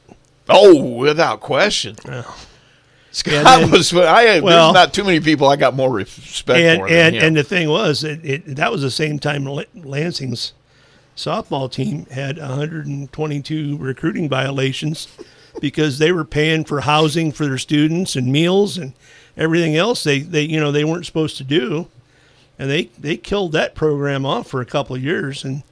Oh, 0.48 0.82
without 0.96 1.40
question. 1.40 1.96
Scott 3.10 3.34
And 3.34 3.46
then- 3.64 3.70
was. 3.70 3.92
I 3.94 4.40
well- 4.40 4.72
there's 4.72 4.74
not 4.86 4.94
too 4.94 5.04
many 5.04 5.20
people 5.20 5.48
I 5.48 5.56
got 5.56 5.74
more 5.76 5.90
respect 5.92 6.58
and 6.60 6.80
for. 6.80 6.88
and 6.88 7.14
and 7.16 7.36
the 7.36 7.42
thing 7.44 7.68
was, 7.68 8.04
it, 8.04 8.20
it 8.24 8.56
that 8.56 8.72
was 8.72 8.82
the 8.82 8.90
same 8.90 9.18
time 9.18 9.44
Lansing's 9.74 10.52
softball 11.16 11.70
team 11.70 12.06
had 12.06 12.38
122 12.38 13.76
recruiting 13.76 14.28
violations 14.30 15.08
because 15.60 15.98
they 15.98 16.10
were 16.10 16.24
paying 16.24 16.64
for 16.64 16.80
housing 16.80 17.30
for 17.32 17.44
their 17.44 17.58
students 17.58 18.16
and 18.16 18.32
meals 18.32 18.78
and 18.78 18.94
everything 19.36 19.76
else 19.76 20.02
they 20.04 20.20
they 20.20 20.42
you 20.42 20.58
know 20.58 20.72
they 20.72 20.84
weren't 20.84 21.04
supposed 21.04 21.36
to 21.36 21.44
do, 21.44 21.88
and 22.58 22.70
they 22.70 22.84
they 22.98 23.16
killed 23.18 23.52
that 23.52 23.74
program 23.74 24.24
off 24.24 24.46
for 24.48 24.60
a 24.60 24.66
couple 24.66 24.96
of 24.96 25.02
years 25.02 25.44
and. 25.44 25.62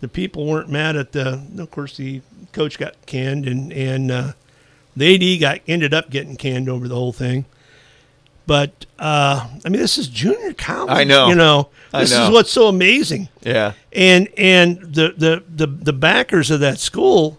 The 0.00 0.08
people 0.08 0.46
weren't 0.46 0.70
mad 0.70 0.96
at 0.96 1.12
the. 1.12 1.42
Of 1.58 1.70
course, 1.70 1.98
the 1.98 2.22
coach 2.52 2.78
got 2.78 2.94
canned, 3.06 3.46
and 3.46 3.72
and 3.72 4.10
uh, 4.10 4.32
the 4.96 5.34
AD 5.34 5.40
got 5.40 5.60
ended 5.66 5.94
up 5.94 6.10
getting 6.10 6.36
canned 6.36 6.68
over 6.68 6.88
the 6.88 6.94
whole 6.94 7.12
thing. 7.12 7.44
But 8.46 8.86
uh, 8.98 9.46
I 9.64 9.68
mean, 9.68 9.80
this 9.80 9.96
is 9.96 10.08
junior 10.08 10.52
college. 10.54 10.90
I 10.90 11.04
know. 11.04 11.28
You 11.28 11.36
know, 11.36 11.68
this 11.92 12.10
know. 12.10 12.24
is 12.24 12.30
what's 12.30 12.50
so 12.50 12.66
amazing. 12.66 13.28
Yeah. 13.42 13.74
And 13.92 14.28
and 14.36 14.80
the 14.80 15.14
the 15.16 15.44
the 15.48 15.66
the 15.66 15.92
backers 15.92 16.50
of 16.50 16.58
that 16.60 16.78
school 16.78 17.38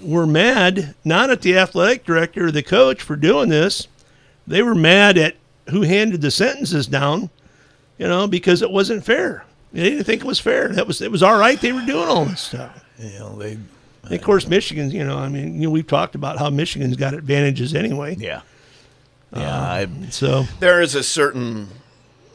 were 0.00 0.26
mad 0.26 0.94
not 1.04 1.30
at 1.30 1.42
the 1.42 1.56
athletic 1.56 2.04
director 2.04 2.46
or 2.46 2.50
the 2.52 2.62
coach 2.62 3.02
for 3.02 3.16
doing 3.16 3.48
this. 3.48 3.88
They 4.46 4.62
were 4.62 4.76
mad 4.76 5.18
at 5.18 5.36
who 5.70 5.82
handed 5.82 6.20
the 6.20 6.30
sentences 6.30 6.86
down. 6.86 7.30
You 7.98 8.06
know, 8.06 8.26
because 8.28 8.62
it 8.62 8.70
wasn't 8.70 9.04
fair. 9.04 9.44
They 9.72 9.90
didn't 9.90 10.04
think 10.04 10.22
it 10.22 10.26
was 10.26 10.38
fair. 10.38 10.68
That 10.68 10.86
was 10.86 11.00
it 11.00 11.10
was 11.10 11.22
all 11.22 11.36
right. 11.36 11.60
They 11.60 11.72
were 11.72 11.84
doing 11.84 12.08
all 12.08 12.26
this 12.26 12.42
stuff. 12.42 12.83
You 12.98 13.18
know, 13.18 13.36
they. 13.36 13.58
And 14.02 14.12
of 14.12 14.22
course, 14.22 14.46
Michigan's. 14.46 14.92
You 14.92 15.04
know, 15.04 15.16
I 15.18 15.28
mean, 15.28 15.54
you 15.54 15.62
know, 15.68 15.70
we've 15.70 15.86
talked 15.86 16.14
about 16.14 16.38
how 16.38 16.50
Michigan's 16.50 16.96
got 16.96 17.14
advantages 17.14 17.74
anyway. 17.74 18.16
Yeah. 18.18 18.42
Um, 19.32 19.42
yeah. 19.42 19.62
I, 19.62 19.88
so 20.10 20.44
there 20.60 20.80
is 20.80 20.94
a 20.94 21.02
certain 21.02 21.68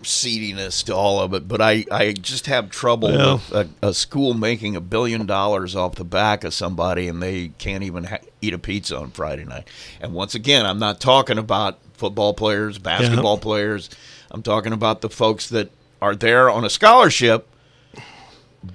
seediness 0.01 0.84
to 0.86 0.95
all 0.95 1.20
of 1.20 1.34
it, 1.34 1.47
but 1.47 1.62
I, 1.62 1.86
I 1.91 2.14
just 2.14 2.47
have 2.47 2.70
trouble 2.70 3.10
Well- 3.10 3.41
with 3.51 3.51
a, 3.82 3.88
a 3.89 3.93
school 3.93 4.34
making 4.34 4.76
a 4.76 4.82
billion 4.82 5.26
dollars 5.26 5.76
off 5.76 5.95
the 5.95 6.05
back 6.05 6.43
of 6.43 6.53
somebody 6.53 7.07
and 7.07 7.22
they 7.22 7.49
can't 7.57 7.84
even 7.84 8.05
ha- 8.05 8.20
eat 8.41 8.53
a 8.53 8.57
pizza 8.60 8.97
on 8.97 9.12
Friday 9.12 9.43
night. 9.45 9.68
And 9.99 10.14
once 10.14 10.36
again, 10.36 10.66
I'm 10.66 10.80
not 10.80 11.01
talking 11.01 11.38
about 11.38 11.80
football 11.93 12.34
players, 12.34 12.78
basketball 12.80 13.38
players. 13.38 13.89
I'm 14.32 14.41
talking 14.41 14.72
about 14.72 15.01
the 15.01 15.10
folks 15.10 15.49
that 15.49 15.70
are 16.01 16.16
there 16.16 16.49
on 16.49 16.64
a 16.64 16.70
scholarship, 16.70 17.47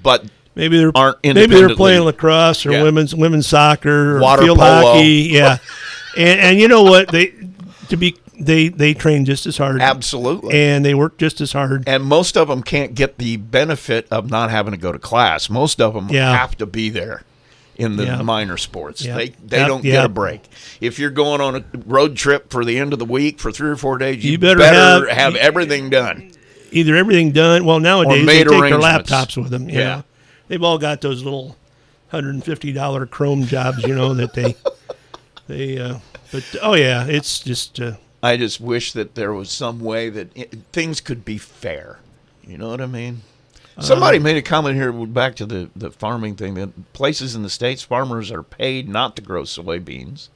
but 0.02 0.26
Maybe 0.54 0.78
they're 0.78 0.92
aren't 0.94 1.22
maybe 1.24 1.46
they're 1.54 1.74
playing 1.74 2.02
lacrosse 2.02 2.64
or 2.64 2.72
Yeah. 2.72 2.82
women's 2.84 3.14
women's 3.14 3.46
soccer 3.46 4.16
or 4.16 4.20
Water 4.20 4.42
field 4.42 4.58
polo. 4.58 4.92
hockey. 4.94 5.28
Yeah, 5.32 5.58
and 6.16 6.40
and 6.40 6.60
you 6.60 6.68
know 6.68 6.82
what 6.84 7.08
they 7.08 7.32
to 7.88 7.96
be 7.96 8.16
they 8.38 8.68
they 8.68 8.94
train 8.94 9.24
just 9.24 9.46
as 9.46 9.56
hard. 9.56 9.80
Absolutely. 9.80 10.54
and 10.54 10.84
they 10.84 10.94
work 10.94 11.18
just 11.18 11.40
as 11.40 11.52
hard. 11.52 11.84
And 11.88 12.04
most 12.04 12.36
of 12.36 12.48
them 12.48 12.62
can't 12.62 12.94
get 12.94 13.18
the 13.18 13.36
benefit 13.36 14.06
of 14.10 14.30
not 14.30 14.50
having 14.50 14.72
to 14.72 14.76
go 14.78 14.92
to 14.92 14.98
class. 14.98 15.50
Most 15.50 15.80
of 15.80 15.94
them 15.94 16.08
Yeah. 16.08 16.36
have 16.36 16.56
to 16.58 16.66
be 16.66 16.88
there 16.88 17.22
in 17.76 17.96
the 17.96 18.04
Yeah. 18.04 18.22
minor 18.22 18.56
sports. 18.56 19.04
Yeah. 19.04 19.16
They 19.16 19.32
they 19.44 19.64
don't 19.66 19.82
get 19.82 20.04
a 20.04 20.08
break. 20.08 20.42
If 20.80 21.00
you're 21.00 21.10
going 21.10 21.40
on 21.40 21.56
a 21.56 21.64
road 21.86 22.14
trip 22.16 22.50
for 22.52 22.64
the 22.64 22.78
end 22.78 22.92
of 22.92 23.00
the 23.00 23.04
week 23.04 23.40
for 23.40 23.50
three 23.50 23.70
or 23.70 23.76
four 23.76 23.98
days, 23.98 24.24
you, 24.24 24.32
You 24.32 24.38
better 24.38 24.64
have, 24.64 25.08
have- 25.08 25.34
everything 25.34 25.90
done. 25.90 26.30
Either 26.70 26.94
everything 26.96 27.30
done. 27.32 27.64
Well, 27.64 27.78
nowadays 27.80 28.24
they 28.26 28.38
take 28.44 28.48
their 28.48 28.78
laptops 28.78 29.36
with 29.36 29.50
them. 29.50 29.68
Yeah. 29.68 29.78
know? 29.96 30.04
They've 30.54 30.62
all 30.62 30.78
got 30.78 31.00
those 31.00 31.24
little 31.24 31.56
hundred 32.10 32.34
and 32.34 32.44
fifty 32.44 32.72
dollar 32.72 33.06
Chrome 33.06 33.42
jobs. 33.44 33.82
You 33.82 33.94
know 33.94 34.14
that 34.14 34.34
they 34.34 34.54
they. 35.48 35.78
Uh, 35.78 35.98
but 36.30 36.44
oh 36.62 36.74
yeah, 36.74 37.06
it's 37.06 37.40
just. 37.40 37.80
Uh, 37.80 37.94
I 38.22 38.36
just 38.36 38.60
wish 38.60 38.92
that 38.92 39.16
there 39.16 39.34
was 39.34 39.50
some 39.50 39.80
way 39.80 40.08
that 40.10 40.28
it, 40.36 40.54
things 40.72 41.00
could 41.00 41.24
be 41.24 41.38
fair. 41.38 41.98
You 42.46 42.56
know 42.56 42.68
what 42.68 42.80
I 42.80 42.86
mean? 42.86 43.22
Somebody 43.80 44.18
Uh, 44.18 44.22
made 44.22 44.36
a 44.36 44.42
comment 44.42 44.76
here 44.76 44.92
back 44.92 45.34
to 45.36 45.46
the, 45.46 45.68
the 45.74 45.90
farming 45.90 46.36
thing 46.36 46.54
that 46.54 46.92
places 46.92 47.34
in 47.34 47.42
the 47.42 47.50
states 47.50 47.82
farmers 47.82 48.30
are 48.30 48.44
paid 48.44 48.88
not 48.88 49.16
to 49.16 49.22
grow 49.22 49.42
soybeans. 49.42 50.28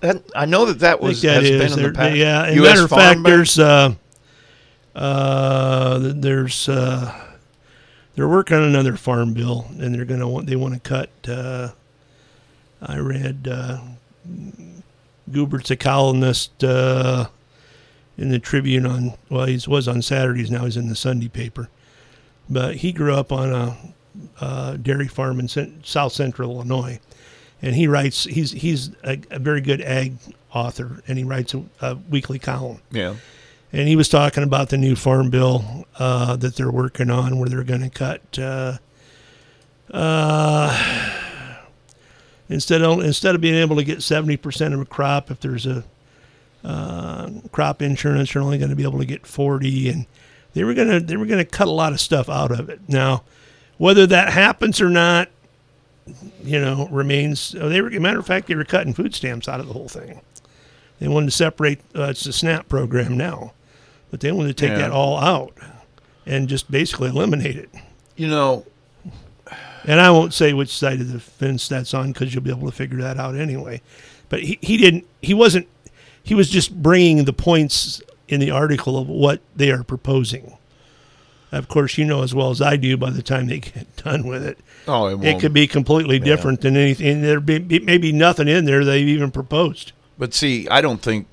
That, 0.00 0.24
I 0.34 0.44
know 0.44 0.64
that 0.66 0.80
that 0.80 1.00
was 1.00 1.22
that 1.22 1.42
has 1.42 1.50
is. 1.50 1.62
been 1.74 1.78
in 1.78 1.92
the 1.92 1.96
past. 1.96 2.16
Yeah, 2.16 2.48
US 2.50 2.62
matter 2.68 2.84
of 2.84 2.90
fact, 2.90 3.22
Bank? 3.22 3.26
there's 3.26 3.58
uh, 3.58 3.94
uh, 4.96 5.98
there's 6.14 6.68
uh, 6.68 7.33
they're 8.14 8.28
working 8.28 8.56
on 8.56 8.62
another 8.64 8.96
farm 8.96 9.34
bill, 9.34 9.66
and 9.78 9.94
they're 9.94 10.04
gonna 10.04 10.28
want 10.28 10.46
they 10.46 10.56
want 10.56 10.74
to 10.74 10.80
cut. 10.80 11.10
Uh, 11.26 11.70
I 12.82 12.98
read 12.98 13.48
uh, 13.50 13.80
Gubert's 15.30 15.70
a 15.70 15.76
columnist 15.76 16.62
uh, 16.62 17.28
in 18.18 18.30
the 18.30 18.38
Tribune 18.38 18.86
on 18.86 19.14
well, 19.28 19.46
he 19.46 19.58
was 19.66 19.88
on 19.88 20.02
Saturdays 20.02 20.50
now. 20.50 20.64
He's 20.64 20.76
in 20.76 20.88
the 20.88 20.96
Sunday 20.96 21.28
paper, 21.28 21.68
but 22.48 22.76
he 22.76 22.92
grew 22.92 23.14
up 23.14 23.32
on 23.32 23.52
a, 23.52 23.76
uh 24.40 24.76
dairy 24.76 25.08
farm 25.08 25.40
in 25.40 25.48
South 25.82 26.12
Central 26.12 26.52
Illinois 26.52 27.00
and 27.64 27.74
he 27.74 27.86
writes. 27.88 28.24
He's 28.24 28.50
he's 28.52 28.90
a, 29.04 29.18
a 29.30 29.38
very 29.38 29.62
good 29.62 29.80
ag 29.80 30.16
author, 30.52 31.02
and 31.08 31.16
he 31.16 31.24
writes 31.24 31.54
a, 31.54 31.64
a 31.80 31.94
weekly 32.10 32.38
column. 32.38 32.80
Yeah. 32.90 33.16
And 33.74 33.88
he 33.88 33.96
was 33.96 34.08
talking 34.08 34.44
about 34.44 34.68
the 34.68 34.78
new 34.78 34.94
farm 34.94 35.30
bill 35.30 35.84
uh, 35.98 36.36
that 36.36 36.54
they're 36.54 36.70
working 36.70 37.10
on, 37.10 37.40
where 37.40 37.48
they're 37.48 37.64
going 37.64 37.80
to 37.80 37.90
cut. 37.90 38.38
Uh, 38.38 38.78
uh, 39.90 41.10
instead 42.48 42.82
of 42.82 43.00
instead 43.00 43.34
of 43.34 43.40
being 43.40 43.56
able 43.56 43.74
to 43.74 43.82
get 43.82 44.00
seventy 44.00 44.36
percent 44.36 44.74
of 44.74 44.80
a 44.80 44.84
crop, 44.84 45.28
if 45.28 45.40
there's 45.40 45.66
a 45.66 45.82
uh, 46.62 47.30
crop 47.50 47.82
insurance, 47.82 48.32
you're 48.32 48.44
only 48.44 48.58
going 48.58 48.70
to 48.70 48.76
be 48.76 48.84
able 48.84 49.00
to 49.00 49.04
get 49.04 49.26
forty, 49.26 49.88
and 49.88 50.06
they 50.52 50.62
were 50.62 50.74
gonna 50.74 51.00
they 51.00 51.16
were 51.16 51.26
gonna 51.26 51.44
cut 51.44 51.66
a 51.66 51.72
lot 51.72 51.92
of 51.92 52.00
stuff 52.00 52.28
out 52.28 52.52
of 52.52 52.70
it. 52.70 52.80
Now, 52.88 53.24
whether 53.78 54.06
that 54.06 54.32
happens 54.32 54.80
or 54.80 54.88
not, 54.88 55.30
you 56.44 56.60
know, 56.60 56.86
remains. 56.92 57.56
oh, 57.60 57.68
They 57.68 57.80
were, 57.80 57.90
matter 57.90 58.20
of 58.20 58.26
fact, 58.26 58.46
they 58.46 58.54
were 58.54 58.64
cutting 58.64 58.94
food 58.94 59.16
stamps 59.16 59.48
out 59.48 59.58
of 59.58 59.66
the 59.66 59.72
whole 59.72 59.88
thing. 59.88 60.20
They 61.00 61.08
wanted 61.08 61.26
to 61.26 61.32
separate. 61.32 61.80
Uh, 61.92 62.04
it's 62.04 62.22
the 62.22 62.32
SNAP 62.32 62.68
program 62.68 63.16
now, 63.16 63.52
but 64.14 64.20
they 64.20 64.30
wanted 64.30 64.56
to 64.56 64.66
take 64.66 64.70
Yeah. 64.70 64.82
that 64.82 64.90
all 64.92 65.18
out 65.18 65.52
and 66.24 66.48
just 66.48 66.70
basically 66.70 67.08
eliminate 67.08 67.56
it. 67.56 67.68
You 68.14 68.28
know, 68.28 68.64
And 69.84 70.00
I 70.00 70.08
won't 70.12 70.32
say 70.32 70.52
which 70.52 70.68
side 70.70 71.00
of 71.00 71.10
the 71.12 71.18
fence 71.18 71.66
that's 71.66 71.92
on 71.92 72.12
because 72.12 72.32
you'll 72.32 72.44
be 72.44 72.50
able 72.50 72.70
to 72.70 72.76
figure 72.76 72.98
that 72.98 73.18
out 73.18 73.34
anyway. 73.34 73.82
But 74.28 74.42
he, 74.44 74.56
he 74.62 74.76
didn't. 74.76 75.04
He 75.20 75.34
wasn't. 75.34 75.66
He 76.22 76.32
was 76.32 76.48
just 76.48 76.80
bringing 76.80 77.24
the 77.24 77.32
points 77.32 78.00
in 78.28 78.38
the 78.38 78.52
article 78.52 78.96
of 78.96 79.08
what 79.08 79.40
they 79.56 79.72
are 79.72 79.82
proposing. 79.82 80.56
Of 81.50 81.66
course, 81.66 81.98
you 81.98 82.04
know 82.04 82.22
as 82.22 82.32
well 82.36 82.50
as 82.50 82.62
I 82.62 82.76
do. 82.76 82.96
By 82.96 83.10
the 83.10 83.20
time 83.20 83.48
they 83.48 83.58
get 83.74 83.96
done 83.96 84.28
with 84.28 84.44
it, 84.44 84.58
Oh, 84.86 85.06
it 85.08 85.24
it 85.24 85.40
could 85.40 85.52
be 85.52 85.66
completely 85.66 86.18
Yeah. 86.18 86.24
different 86.24 86.60
than 86.60 86.76
anything. 86.76 87.20
There 87.20 87.40
be 87.40 87.58
maybe 87.80 88.12
nothing 88.12 88.46
in 88.46 88.64
there 88.66 88.84
they've 88.84 89.08
even 89.08 89.32
proposed. 89.32 89.90
But 90.16 90.32
see, 90.32 90.68
I 90.68 90.80
don't 90.80 91.02
think 91.02 91.26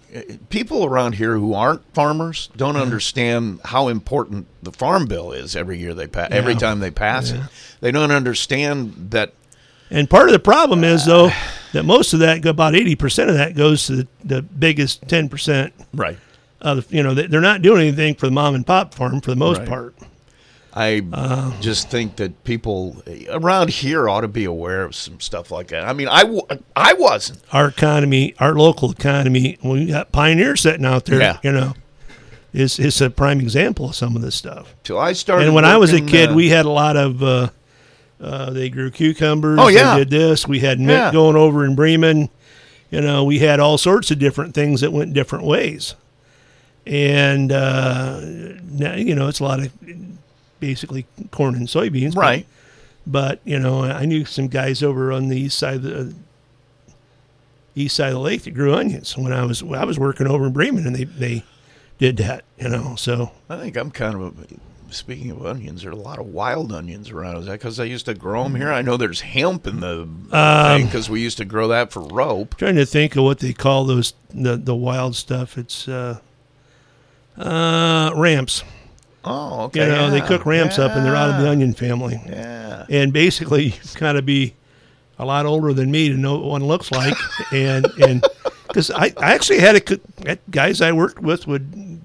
people 0.49 0.83
around 0.85 1.13
here 1.15 1.37
who 1.37 1.53
aren't 1.53 1.81
farmers 1.93 2.49
don't 2.57 2.75
understand 2.77 3.59
how 3.65 3.87
important 3.89 4.47
the 4.63 4.71
farm 4.71 5.05
bill 5.05 5.31
is 5.31 5.55
every 5.55 5.77
year 5.77 5.93
they 5.93 6.07
pass. 6.07 6.29
Every 6.31 6.55
time 6.55 6.79
they 6.79 6.89
pass 6.91 7.29
it, 7.31 7.41
they 7.79 7.91
don't 7.91 8.11
understand 8.11 9.11
that. 9.11 9.33
And 9.91 10.09
part 10.09 10.27
of 10.29 10.33
the 10.33 10.39
problem 10.39 10.83
is 10.83 11.07
uh, 11.07 11.11
though 11.27 11.31
that 11.73 11.83
most 11.83 12.13
of 12.13 12.19
that, 12.21 12.43
about 12.45 12.75
eighty 12.75 12.95
percent 12.95 13.29
of 13.29 13.35
that, 13.35 13.55
goes 13.55 13.85
to 13.87 13.97
the, 13.97 14.07
the 14.23 14.41
biggest 14.41 15.07
ten 15.07 15.29
percent. 15.29 15.73
Right. 15.93 16.17
Of 16.61 16.91
you 16.93 17.03
know 17.03 17.13
they- 17.13 17.27
they're 17.27 17.41
not 17.41 17.61
doing 17.61 17.81
anything 17.81 18.15
for 18.15 18.25
the 18.27 18.31
mom 18.31 18.55
and 18.55 18.65
pop 18.65 18.93
farm 18.93 19.19
for 19.21 19.29
the 19.31 19.35
most 19.35 19.59
Right. 19.59 19.67
part. 19.67 19.95
I 20.73 21.01
Uh. 21.11 21.51
just 21.59 21.89
think 21.89 22.15
that 22.15 22.43
people 22.45 23.03
around 23.29 23.69
here 23.69 24.07
ought 24.07 24.21
to 24.21 24.27
be 24.29 24.45
aware 24.45 24.83
of 24.83 24.95
some 24.95 25.19
stuff 25.19 25.51
like 25.51 25.67
that. 25.67 25.83
I 25.83 25.91
mean, 25.93 26.07
I, 26.07 26.21
w- 26.21 26.41
I 26.75 26.93
wasn't. 26.93 27.39
Our 27.51 27.67
economy, 27.67 28.35
our 28.39 28.53
local 28.53 28.91
economy, 28.91 29.57
we 29.63 29.87
got 29.87 30.11
pioneers 30.13 30.61
sitting 30.61 30.85
out 30.85 31.05
there. 31.05 31.19
Yeah. 31.19 31.37
You 31.43 31.51
know, 31.51 31.73
is 32.53 32.79
is 32.79 33.01
a 33.01 33.09
prime 33.09 33.39
example 33.41 33.89
of 33.89 33.95
some 33.95 34.15
of 34.15 34.21
this 34.21 34.35
stuff. 34.35 34.73
Till 34.83 34.97
I 34.99 35.11
started. 35.13 35.45
and 35.47 35.55
when 35.55 35.65
I 35.65 35.75
was 35.77 35.91
a 35.93 35.99
kid, 36.01 36.29
uh, 36.31 36.33
we 36.35 36.49
had 36.49 36.65
a 36.65 36.69
lot 36.69 36.95
of. 36.97 37.21
Uh, 37.21 37.49
uh, 38.21 38.51
they 38.51 38.69
grew 38.69 38.91
cucumbers. 38.91 39.57
Oh, 39.59 39.67
yeah. 39.67 39.95
They 39.95 40.01
did 40.05 40.09
this. 40.11 40.47
We 40.47 40.59
had 40.59 40.79
mint 40.79 40.91
Yeah. 40.91 41.11
going 41.11 41.35
over 41.35 41.65
in 41.65 41.75
Bremen. 41.75 42.29
You 42.91 43.01
know, 43.01 43.23
we 43.23 43.39
had 43.39 43.59
all 43.59 43.77
sorts 43.79 44.11
of 44.11 44.19
different 44.19 44.53
things 44.53 44.81
that 44.81 44.91
went 44.93 45.13
different 45.13 45.43
ways. 45.45 45.95
And 46.85 47.51
uh, 47.51 48.19
now, 48.69 48.93
you 48.95 49.15
know, 49.15 49.27
it's 49.27 49.39
a 49.39 49.43
lot 49.43 49.59
of 49.59 49.71
basically 50.61 51.05
corn 51.31 51.55
and 51.55 51.67
soybeans. 51.67 52.15
Right. 52.15 52.47
But, 53.05 53.41
you 53.43 53.59
know, 53.59 53.83
I 53.83 54.05
knew 54.05 54.23
some 54.23 54.47
guys 54.47 54.81
over 54.81 55.11
on 55.11 55.27
the 55.27 55.37
east 55.37 55.59
side 55.59 55.83
of 55.83 55.83
the 55.83 56.15
east 57.75 57.95
side 57.97 58.09
of 58.09 58.13
the 58.13 58.19
lake 58.19 58.43
that 58.43 58.51
grew 58.51 58.73
onions 58.73 59.17
when 59.17 59.33
I 59.33 59.43
was 59.43 59.61
I 59.63 59.83
was 59.83 59.99
working 59.99 60.27
over 60.27 60.45
in 60.45 60.53
Bremen, 60.53 60.87
and 60.87 60.95
they 60.95 61.03
they 61.05 61.43
did 61.97 62.17
that. 62.17 62.45
You 62.57 62.69
know, 62.69 62.95
so 62.95 63.31
I 63.49 63.57
think 63.57 63.75
I'm 63.75 63.91
kind 63.91 64.15
of. 64.15 64.39
A, 64.39 64.45
speaking 64.93 65.31
of 65.31 65.45
onions, 65.45 65.83
there 65.83 65.89
are 65.89 65.93
a 65.93 65.97
lot 65.97 66.19
of 66.19 66.25
wild 66.27 66.73
onions 66.73 67.09
around. 67.11 67.37
Is 67.37 67.45
that 67.45 67.53
because 67.53 67.79
I 67.79 67.85
used 67.85 68.05
to 68.07 68.13
grow 68.13 68.43
them 68.43 68.55
here? 68.55 68.73
I 68.73 68.81
know 68.81 68.97
there's 68.97 69.21
hemp 69.21 69.65
in 69.65 69.79
the 69.79 70.01
Um, 70.31 70.83
because 70.83 71.09
we 71.09 71.21
used 71.21 71.37
to 71.37 71.45
grow 71.45 71.69
that 71.69 71.93
for 71.93 72.01
rope. 72.01 72.57
trying 72.57 72.75
to 72.75 72.85
think 72.85 73.15
of 73.15 73.23
what 73.23 73.39
they 73.39 73.53
call 73.53 73.85
those 73.85 74.13
the 74.33 74.57
the 74.57 74.75
wild 74.75 75.15
stuff. 75.15 75.57
It's 75.57 75.87
uh, 75.87 76.19
uh, 77.37 78.11
ramps. 78.15 78.63
Oh, 79.23 79.65
okay. 79.65 79.81
You 79.85 79.91
know, 79.91 80.09
they 80.09 80.21
cook 80.21 80.45
ramps 80.45 80.79
up, 80.79 80.91
and 80.95 81.05
they're 81.05 81.15
out 81.15 81.29
of 81.29 81.41
the 81.41 81.49
onion 81.49 81.73
family. 81.73 82.19
Yeah. 82.25 82.85
And 82.89 83.13
basically, 83.13 83.65
you've 83.65 83.95
got 83.97 84.13
to 84.13 84.21
be 84.21 84.55
a 85.19 85.25
lot 85.25 85.45
older 85.45 85.73
than 85.73 85.91
me 85.91 86.09
to 86.09 86.15
know 86.15 86.33
what 86.37 86.43
one 86.45 86.65
looks 86.65 86.91
like, 86.91 87.15
and 87.51 87.85
and 88.03 88.25
because 88.67 88.89
I, 88.89 89.13
I 89.17 89.33
actually 89.33 89.59
had 89.59 89.75
a 89.75 90.37
guys 90.49 90.81
I 90.81 90.91
worked 90.91 91.19
with 91.19 91.45
would 91.45 92.01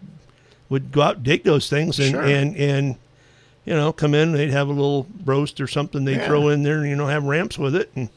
would 0.68 0.92
go 0.92 1.00
out 1.02 1.16
and 1.16 1.24
dig 1.24 1.44
those 1.44 1.70
things 1.70 1.98
and 2.00 2.10
Sure. 2.10 2.22
and 2.22 2.56
and 2.56 2.96
you 3.64 3.72
know 3.72 3.92
come 3.92 4.14
in 4.14 4.32
they'd 4.32 4.50
have 4.50 4.66
a 4.68 4.72
little 4.72 5.06
roast 5.24 5.60
or 5.60 5.68
something 5.68 6.04
they 6.04 6.16
Yeah. 6.16 6.26
throw 6.26 6.48
in 6.48 6.64
there 6.64 6.78
and 6.80 6.88
you 6.90 6.96
know 6.96 7.06
have 7.06 7.22
ramps 7.22 7.56
with 7.56 7.76
it 7.76 7.88
and 7.94 8.08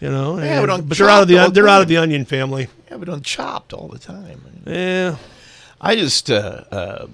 you 0.00 0.10
know 0.10 0.36
it 0.38 0.44
and- 0.48 0.68
on 0.70 0.82
but 0.82 0.98
they're 0.98 1.08
out 1.08 1.22
of 1.22 1.28
the 1.28 1.48
they're 1.54 1.68
out 1.68 1.80
of 1.80 1.86
the 1.86 1.96
onion 1.96 2.24
family 2.24 2.66
Yeah, 2.90 2.96
but 2.96 3.08
on 3.08 3.22
chopped 3.22 3.72
all 3.72 3.86
the 3.86 4.00
time. 4.00 4.42
yeah 4.66 5.16
I 5.80 5.94
just 5.94 6.28
uh, 6.30 6.64
uh, 6.72 7.06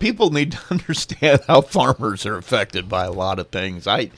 people 0.00 0.30
need 0.30 0.50
to 0.52 0.58
understand 0.72 1.40
how 1.46 1.60
farmers 1.60 2.26
are 2.26 2.36
affected 2.36 2.88
by 2.88 3.04
a 3.04 3.12
lot 3.12 3.38
of 3.38 3.48
things. 3.50 3.86
I 3.86 4.10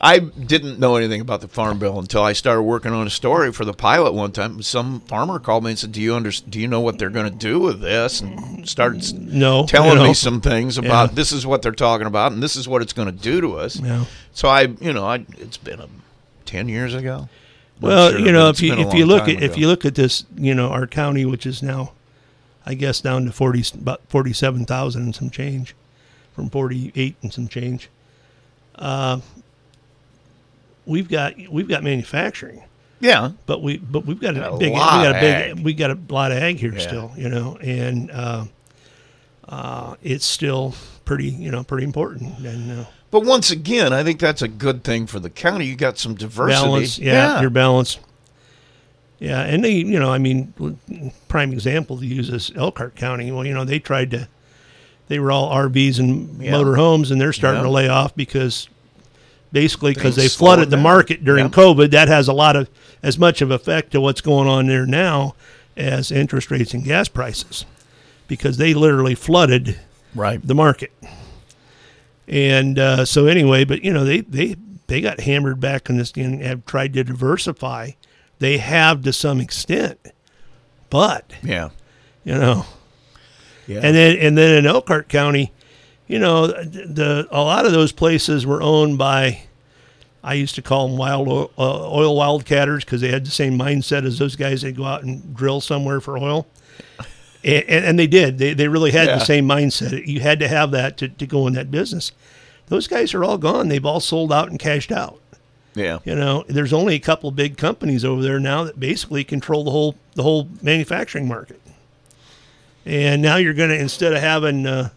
I 0.00 0.20
didn't 0.20 0.78
know 0.78 0.94
anything 0.94 1.20
about 1.20 1.40
the 1.40 1.48
farm 1.48 1.80
bill 1.80 1.98
until 1.98 2.22
I 2.22 2.32
started 2.34 2.62
working 2.62 2.92
on 2.92 3.06
a 3.06 3.10
story 3.10 3.50
for 3.52 3.64
the 3.64 3.72
pilot 3.72 4.12
one 4.14 4.30
time. 4.30 4.62
Some 4.62 5.00
farmer 5.00 5.40
called 5.40 5.64
me 5.64 5.70
and 5.70 5.78
said, 5.78 5.90
"Do 5.90 6.00
you 6.00 6.14
under, 6.14 6.30
Do 6.30 6.60
you 6.60 6.68
know 6.68 6.80
what 6.80 6.98
they're 7.00 7.10
going 7.10 7.30
to 7.30 7.36
do 7.36 7.58
with 7.58 7.80
this?" 7.80 8.20
And 8.20 8.68
started 8.68 9.02
No, 9.20 9.66
telling 9.66 10.00
me 10.00 10.14
some 10.14 10.40
things 10.40 10.78
about 10.78 11.10
Yeah. 11.10 11.14
this 11.16 11.32
is 11.32 11.44
what 11.44 11.62
they're 11.62 11.72
talking 11.72 12.06
about 12.06 12.30
and 12.30 12.40
this 12.40 12.54
is 12.54 12.68
what 12.68 12.82
it's 12.82 12.92
going 12.92 13.06
to 13.08 13.12
do 13.12 13.40
to 13.40 13.56
us. 13.58 13.80
Yeah. 13.80 14.04
So 14.32 14.48
I, 14.48 14.62
you 14.80 14.92
know, 14.92 15.04
I 15.04 15.26
it's 15.38 15.56
been 15.56 15.80
a, 15.80 15.88
ten 16.44 16.68
years 16.68 16.94
ago. 16.94 17.28
Well, 17.80 18.10
sure, 18.12 18.20
you 18.20 18.30
know, 18.30 18.48
if 18.48 18.62
you 18.62 18.74
if 18.74 18.94
you 18.94 19.06
look 19.06 19.28
at 19.28 19.42
if 19.42 19.56
you 19.58 19.66
look 19.66 19.84
at 19.84 19.96
this, 19.96 20.24
you 20.36 20.54
know, 20.54 20.68
our 20.68 20.86
county, 20.86 21.24
which 21.24 21.46
is 21.46 21.62
now, 21.64 21.92
I 22.66 22.74
guess, 22.74 23.00
down 23.00 23.24
to 23.26 23.32
forty 23.32 23.64
about 23.74 24.00
forty 24.08 24.32
seven 24.32 24.64
thousand 24.64 25.02
and 25.02 25.14
some 25.14 25.30
change, 25.30 25.74
from 26.34 26.48
forty 26.50 26.92
eight 26.94 27.16
and 27.22 27.32
some 27.32 27.48
change. 27.48 27.88
Uh, 28.76 29.20
we've 30.86 31.08
got 31.08 31.34
we've 31.50 31.68
got 31.68 31.82
manufacturing, 31.82 32.62
yeah, 33.00 33.32
but 33.46 33.62
we 33.62 33.78
but 33.78 34.06
we've 34.06 34.20
got 34.20 34.36
a, 34.36 34.40
Got 34.40 34.54
a 34.54 34.58
big 34.58 34.72
we 34.72 34.78
lot 34.78 35.02
got 35.04 35.10
of 35.10 35.16
a 35.16 35.20
big 35.54 35.64
we 35.64 35.74
got 35.74 35.90
a 35.90 35.98
lot 36.08 36.32
of 36.32 36.38
ag 36.38 36.56
here 36.58 36.72
Yeah. 36.72 36.78
still, 36.80 37.12
you 37.16 37.28
know, 37.28 37.56
and 37.60 38.10
uh, 38.10 38.44
uh, 39.48 39.94
it's 40.02 40.24
still 40.24 40.74
pretty 41.04 41.28
you 41.28 41.50
know 41.50 41.62
pretty 41.64 41.84
important 41.84 42.38
and. 42.38 42.80
Uh, 42.80 42.84
But 43.10 43.24
once 43.26 43.50
again, 43.50 43.92
I 43.92 44.02
think 44.02 44.18
that's 44.20 44.40
a 44.40 44.48
good 44.48 44.84
thing 44.84 45.06
for 45.06 45.20
the 45.20 45.28
county. 45.28 45.66
You 45.66 45.76
got 45.76 45.98
some 45.98 46.14
diversity. 46.14 46.62
balance. 46.62 46.98
Yeah, 46.98 47.40
your 47.42 47.50
balance. 47.50 47.98
Yeah, 49.22 49.42
and 49.42 49.64
they, 49.64 49.70
you 49.70 50.00
know, 50.00 50.12
I 50.12 50.18
mean, 50.18 50.52
prime 51.28 51.52
example 51.52 51.96
to 51.96 52.04
use 52.04 52.28
is 52.28 52.50
Elkhart 52.56 52.96
County. 52.96 53.30
Well, 53.30 53.46
you 53.46 53.54
know, 53.54 53.64
they 53.64 53.78
tried 53.78 54.10
to, 54.10 54.26
they 55.06 55.20
were 55.20 55.30
all 55.30 55.48
RVs 55.54 56.00
and 56.00 56.40
motor 56.40 56.74
homes, 56.74 57.12
and 57.12 57.20
they're 57.20 57.32
starting 57.32 57.62
to 57.62 57.70
lay 57.70 57.88
off 57.88 58.16
because, 58.16 58.68
basically, 59.52 59.94
because 59.94 60.16
they 60.16 60.26
flooded 60.26 60.70
the 60.70 60.76
down. 60.76 60.82
market 60.82 61.24
during. 61.24 61.50
COVID. 61.50 61.92
That 61.92 62.08
has 62.08 62.26
a 62.26 62.32
lot 62.32 62.56
of 62.56 62.68
as 63.00 63.16
much 63.16 63.40
of 63.42 63.52
effect 63.52 63.92
to 63.92 64.00
what's 64.00 64.20
going 64.20 64.48
on 64.48 64.66
there 64.66 64.86
now 64.86 65.36
as 65.76 66.10
interest 66.10 66.50
rates 66.50 66.74
and 66.74 66.82
gas 66.82 67.06
prices, 67.06 67.64
because 68.26 68.56
they 68.56 68.74
literally 68.74 69.14
flooded 69.14 69.78
right 70.16 70.44
the 70.44 70.56
market. 70.56 70.92
And 72.26 72.76
uh, 72.76 73.04
so 73.04 73.26
anyway, 73.26 73.62
but 73.62 73.84
you 73.84 73.92
know 73.92 74.04
they 74.04 74.22
they 74.22 74.56
they 74.88 75.00
got 75.00 75.20
hammered 75.20 75.60
back 75.60 75.88
on 75.88 75.96
this 75.96 76.10
and 76.16 76.42
have 76.42 76.66
tried 76.66 76.92
to 76.94 77.04
diversify. 77.04 77.92
They 78.42 78.58
have 78.58 79.02
to 79.02 79.12
some 79.12 79.40
extent, 79.40 79.98
but 80.90 81.32
Yeah. 81.44 81.68
you 82.24 82.34
know, 82.34 82.66
Yeah. 83.68 83.80
and 83.84 83.94
then 83.96 84.16
and 84.18 84.36
then 84.36 84.54
in 84.56 84.66
Elkhart 84.66 85.08
County, 85.08 85.52
you 86.08 86.18
know, 86.18 86.48
the, 86.48 86.86
the 86.86 87.28
a 87.30 87.40
lot 87.40 87.66
of 87.66 87.72
those 87.72 87.92
places 87.92 88.44
were 88.44 88.60
owned 88.60 88.98
by. 88.98 89.42
I 90.24 90.34
used 90.34 90.54
to 90.56 90.62
call 90.62 90.86
them 90.88 90.96
wild 90.98 91.26
oil, 91.28 91.50
uh, 91.58 91.88
oil 91.90 92.16
wildcatters 92.16 92.80
because 92.80 93.00
they 93.00 93.08
had 93.10 93.24
the 93.26 93.30
same 93.30 93.58
mindset 93.58 94.04
as 94.04 94.18
those 94.18 94.36
guys 94.36 94.62
that 94.62 94.76
go 94.76 94.84
out 94.84 95.02
and 95.02 95.34
drill 95.34 95.60
somewhere 95.60 96.00
for 96.00 96.16
oil. 96.18 96.46
And, 97.44 97.64
and, 97.68 97.84
and 97.84 97.98
they 97.98 98.06
did. 98.06 98.38
They, 98.38 98.54
they 98.54 98.68
really 98.68 98.92
had 98.92 99.08
Yeah. 99.08 99.18
the 99.18 99.24
same 99.24 99.48
mindset. 99.48 100.06
You 100.06 100.20
had 100.20 100.38
to 100.38 100.46
have 100.46 100.70
that 100.72 100.96
to, 100.98 101.08
to 101.08 101.26
go 101.26 101.48
in 101.48 101.54
that 101.54 101.70
business. 101.72 102.12
Those 102.68 102.86
guys 102.86 103.14
are 103.14 103.24
all 103.24 103.36
gone. 103.38 103.66
They've 103.68 103.84
all 103.84 103.98
sold 103.98 104.32
out 104.32 104.48
and 104.48 104.60
cashed 104.60 104.92
out. 104.92 105.18
Yeah. 105.74 105.98
You 106.04 106.14
know, 106.14 106.44
there's 106.48 106.72
only 106.72 106.94
a 106.94 107.00
couple 107.00 107.30
big 107.30 107.56
companies 107.56 108.04
over 108.04 108.22
there 108.22 108.38
now 108.38 108.64
that 108.64 108.78
basically 108.78 109.24
control 109.24 109.64
the 109.64 109.70
whole 109.70 109.96
the 110.14 110.22
whole 110.22 110.48
manufacturing 110.60 111.26
market. 111.26 111.60
And 112.84 113.22
now 113.22 113.36
you're 113.36 113.54
going 113.54 113.70
to 113.70 113.78
instead 113.78 114.12
of 114.12 114.20
having 114.20 114.66
uh, 114.66 114.90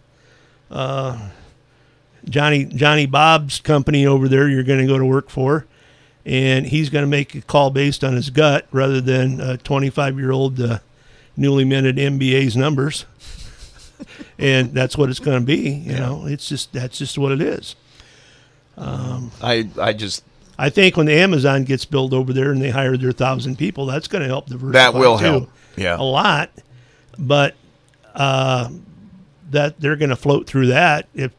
uh, 0.69 1.29
Johnny 2.27 2.65
Johnny 2.65 3.05
Bob's 3.05 3.59
company 3.59 4.05
over 4.05 4.27
there, 4.27 4.49
you're 4.49 4.63
going 4.63 4.79
to 4.79 4.87
go 4.87 4.97
to 4.97 5.05
work 5.05 5.29
for, 5.29 5.65
and 6.25 6.65
he's 6.65 6.89
going 6.89 7.03
to 7.03 7.09
make 7.09 7.35
a 7.35 7.41
call 7.41 7.69
based 7.69 8.03
on 8.03 8.13
his 8.13 8.29
gut 8.29 8.67
rather 8.71 8.99
than 8.99 9.39
a 9.39 9.57
25 9.57 10.17
year 10.17 10.31
old 10.31 10.59
uh, 10.59 10.79
newly 11.37 11.63
minted 11.63 11.97
MBA's 11.97 12.57
numbers. 12.57 13.05
and 14.39 14.73
that's 14.73 14.97
what 14.97 15.09
it's 15.09 15.19
going 15.19 15.39
to 15.39 15.45
be. 15.45 15.69
You 15.69 15.93
know, 15.93 16.25
it's 16.25 16.49
just 16.49 16.73
that's 16.73 16.97
just 16.97 17.17
what 17.17 17.31
it 17.31 17.41
is. 17.41 17.75
Um, 18.77 19.31
I 19.41 19.69
I 19.79 19.93
just 19.93 20.23
I 20.57 20.69
think 20.69 20.95
when 20.97 21.09
Amazon 21.09 21.63
gets 21.65 21.83
built 21.85 22.13
over 22.13 22.31
there 22.33 22.51
and 22.51 22.61
they 22.61 22.69
hire 22.69 22.95
their 22.97 23.11
thousand 23.11 23.57
people, 23.57 23.85
that's 23.85 24.07
going 24.07 24.21
to 24.21 24.27
help 24.27 24.47
diversify. 24.47 24.71
That 24.71 24.93
will 24.93 25.17
too, 25.17 25.23
help. 25.25 25.49
Yeah. 25.75 25.97
a 25.99 26.03
lot. 26.03 26.49
But 27.17 27.55
uh, 28.13 28.69
that 29.51 29.79
they're 29.79 29.95
going 29.97 30.09
to 30.09 30.15
float 30.15 30.47
through 30.47 30.67
that 30.67 31.07
if 31.13 31.31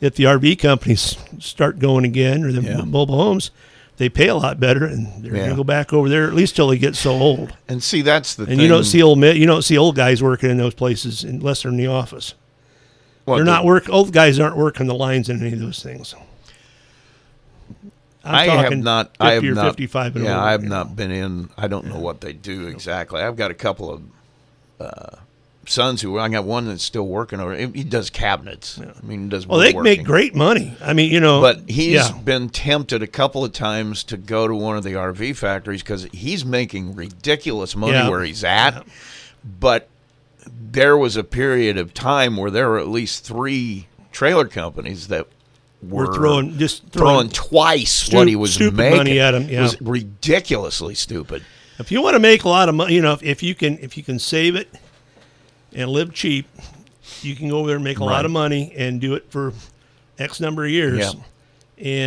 if 0.00 0.14
the 0.16 0.24
RV 0.24 0.58
companies 0.58 1.16
start 1.38 1.78
going 1.78 2.04
again 2.04 2.44
or 2.44 2.52
the 2.52 2.60
Yeah. 2.60 2.82
mobile 2.82 3.16
homes, 3.16 3.50
they 3.96 4.10
pay 4.10 4.28
a 4.28 4.34
lot 4.34 4.60
better, 4.60 4.84
and 4.84 5.24
they're 5.24 5.34
Yeah. 5.34 5.44
gonna 5.44 5.56
go 5.56 5.64
back 5.64 5.90
over 5.92 6.10
there 6.10 6.26
at 6.26 6.34
least 6.34 6.54
till 6.54 6.68
they 6.68 6.76
get 6.76 6.94
so 6.94 7.12
old. 7.12 7.54
And 7.66 7.82
see, 7.82 8.02
that's 8.02 8.34
the 8.34 8.42
And 8.42 8.50
thing. 8.50 8.60
you 8.60 8.68
don't 8.68 8.84
see 8.84 9.02
old 9.02 9.18
you 9.22 9.46
don't 9.46 9.62
see 9.62 9.78
old 9.78 9.96
guys 9.96 10.22
working 10.22 10.50
in 10.50 10.58
those 10.58 10.74
places 10.74 11.24
unless 11.24 11.62
they're 11.62 11.70
in 11.70 11.78
the 11.78 11.86
office. 11.86 12.34
Well, 13.24 13.36
they're 13.36 13.44
the- 13.46 13.50
not 13.50 13.64
work. 13.64 13.88
Old 13.88 14.12
guys 14.12 14.38
aren't 14.38 14.58
working 14.58 14.86
the 14.86 14.94
lines 14.94 15.30
in 15.30 15.40
any 15.40 15.54
of 15.54 15.60
those 15.60 15.82
things. 15.82 16.14
I'm 18.26 18.34
I 18.34 18.44
have 18.62 18.76
not. 18.78 19.14
I 19.20 19.32
have 19.32 19.44
or 19.44 19.52
not. 19.52 19.66
55 19.66 20.16
and 20.16 20.24
yeah, 20.24 20.32
over, 20.36 20.40
I 20.40 20.50
have 20.52 20.62
not 20.64 20.96
been 20.96 21.10
in. 21.10 21.50
I 21.56 21.68
don't 21.68 21.86
know 21.86 21.98
what 21.98 22.20
they 22.20 22.32
do 22.32 22.66
exactly. 22.66 23.20
I've 23.22 23.36
got 23.36 23.50
a 23.50 23.54
couple 23.54 23.90
of 23.90 24.02
uh, 24.80 25.16
sons 25.66 26.02
who. 26.02 26.18
I 26.18 26.28
got 26.28 26.44
one 26.44 26.66
that's 26.66 26.82
still 26.82 27.06
working. 27.06 27.40
Or 27.40 27.54
he 27.54 27.84
does 27.84 28.10
cabinets. 28.10 28.80
I 28.80 29.06
mean, 29.06 29.24
he 29.24 29.28
does. 29.28 29.46
Well, 29.46 29.60
they 29.60 29.72
make 29.72 30.04
great 30.04 30.34
money. 30.34 30.76
I 30.80 30.92
mean, 30.92 31.10
you 31.12 31.20
know, 31.20 31.40
But 31.40 31.68
he's 31.68 31.94
yeah. 31.94 32.12
been 32.24 32.48
tempted 32.48 33.02
a 33.02 33.06
couple 33.06 33.44
of 33.44 33.52
times 33.52 34.02
to 34.04 34.16
go 34.16 34.46
to 34.48 34.54
one 34.54 34.76
of 34.76 34.84
the 34.84 34.92
RV 34.94 35.36
factories 35.36 35.82
because 35.82 36.04
he's 36.12 36.44
making 36.44 36.94
ridiculous 36.94 37.76
money 37.76 37.92
Yeah. 37.94 38.08
where 38.08 38.22
he's 38.22 38.44
at. 38.44 38.84
But 39.44 39.88
there 40.48 40.96
was 40.96 41.16
a 41.16 41.24
period 41.24 41.76
of 41.78 41.94
time 41.94 42.36
where 42.36 42.50
there 42.50 42.68
were 42.68 42.78
at 42.78 42.88
least 42.88 43.24
three 43.24 43.86
trailer 44.12 44.46
companies 44.46 45.08
that 45.08 45.26
were 45.88 46.06
We're 46.06 46.14
throwing 46.14 46.58
just 46.58 46.82
throwing, 46.88 47.28
throwing 47.28 47.30
twice 47.30 47.92
stu- 47.92 48.16
what 48.16 48.28
he 48.28 48.36
was 48.36 48.54
stupid 48.54 48.76
making. 48.76 48.96
money 48.98 49.20
at 49.20 49.34
him, 49.34 49.48
It 49.48 49.60
was 49.60 49.80
ridiculously 49.80 50.94
stupid. 50.94 51.44
If 51.78 51.92
you 51.92 52.00
want 52.02 52.14
to 52.14 52.20
make 52.20 52.44
a 52.44 52.48
lot 52.48 52.68
of 52.68 52.74
money, 52.74 52.94
you 52.94 53.02
know, 53.02 53.12
if, 53.12 53.22
if 53.22 53.42
you 53.42 53.54
can 53.54 53.78
if 53.78 53.96
you 53.96 54.02
can 54.02 54.18
save 54.18 54.56
it 54.56 54.68
and 55.72 55.90
live 55.90 56.12
cheap, 56.14 56.46
you 57.22 57.36
can 57.36 57.48
go 57.48 57.58
over 57.58 57.66
there 57.68 57.76
and 57.76 57.84
make 57.84 57.98
a 57.98 58.00
Right. 58.00 58.12
lot 58.12 58.24
of 58.24 58.30
money 58.30 58.72
and 58.76 59.00
do 59.00 59.14
it 59.14 59.26
for 59.30 59.52
X 60.18 60.40
number 60.40 60.64
of 60.64 60.70
years, 60.70 60.98
Yeah. 60.98 61.22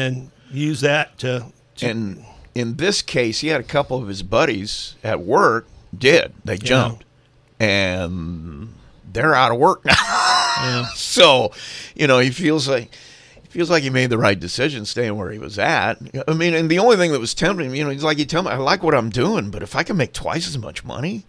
and 0.05 0.31
use 0.51 0.81
that 0.81 1.17
to. 1.19 1.45
And 1.81 2.25
in 2.55 2.77
this 2.77 3.01
case, 3.03 3.39
he 3.41 3.49
had 3.49 3.61
a 3.61 3.63
couple 3.63 4.01
of 4.01 4.07
his 4.07 4.23
buddies 4.23 4.95
at 5.03 5.21
work 5.21 5.67
did. 5.97 6.33
They 6.43 6.57
jumped. 6.57 7.05
And 7.59 8.73
they're 9.11 9.35
out 9.35 9.51
of 9.51 9.57
work 9.59 9.85
now. 9.85 10.87
so, 10.95 11.51
you 11.95 12.07
know, 12.07 12.19
he 12.19 12.31
feels 12.31 12.67
like 12.67 12.91
feels 13.49 13.69
like 13.69 13.83
he 13.83 13.89
made 13.89 14.09
the 14.09 14.17
right 14.17 14.39
decision 14.39 14.85
staying 14.85 15.17
where 15.17 15.31
he 15.31 15.39
was 15.39 15.59
at. 15.59 15.97
I 16.27 16.33
mean, 16.33 16.53
and 16.53 16.69
the 16.69 16.79
only 16.79 16.97
thing 16.97 17.11
that 17.11 17.19
was 17.19 17.33
tempting 17.33 17.75
you 17.75 17.83
know, 17.83 17.89
he's 17.89 18.03
like, 18.03 18.17
you 18.17 18.25
tell 18.25 18.43
me, 18.43 18.51
I 18.51 18.57
like 18.57 18.83
what 18.83 18.95
I'm 18.95 19.09
doing, 19.09 19.51
but 19.51 19.63
if 19.63 19.75
I 19.75 19.83
can 19.83 19.97
make 19.97 20.13
twice 20.13 20.47
as 20.47 20.57
much 20.57 20.85
money, 20.85 21.25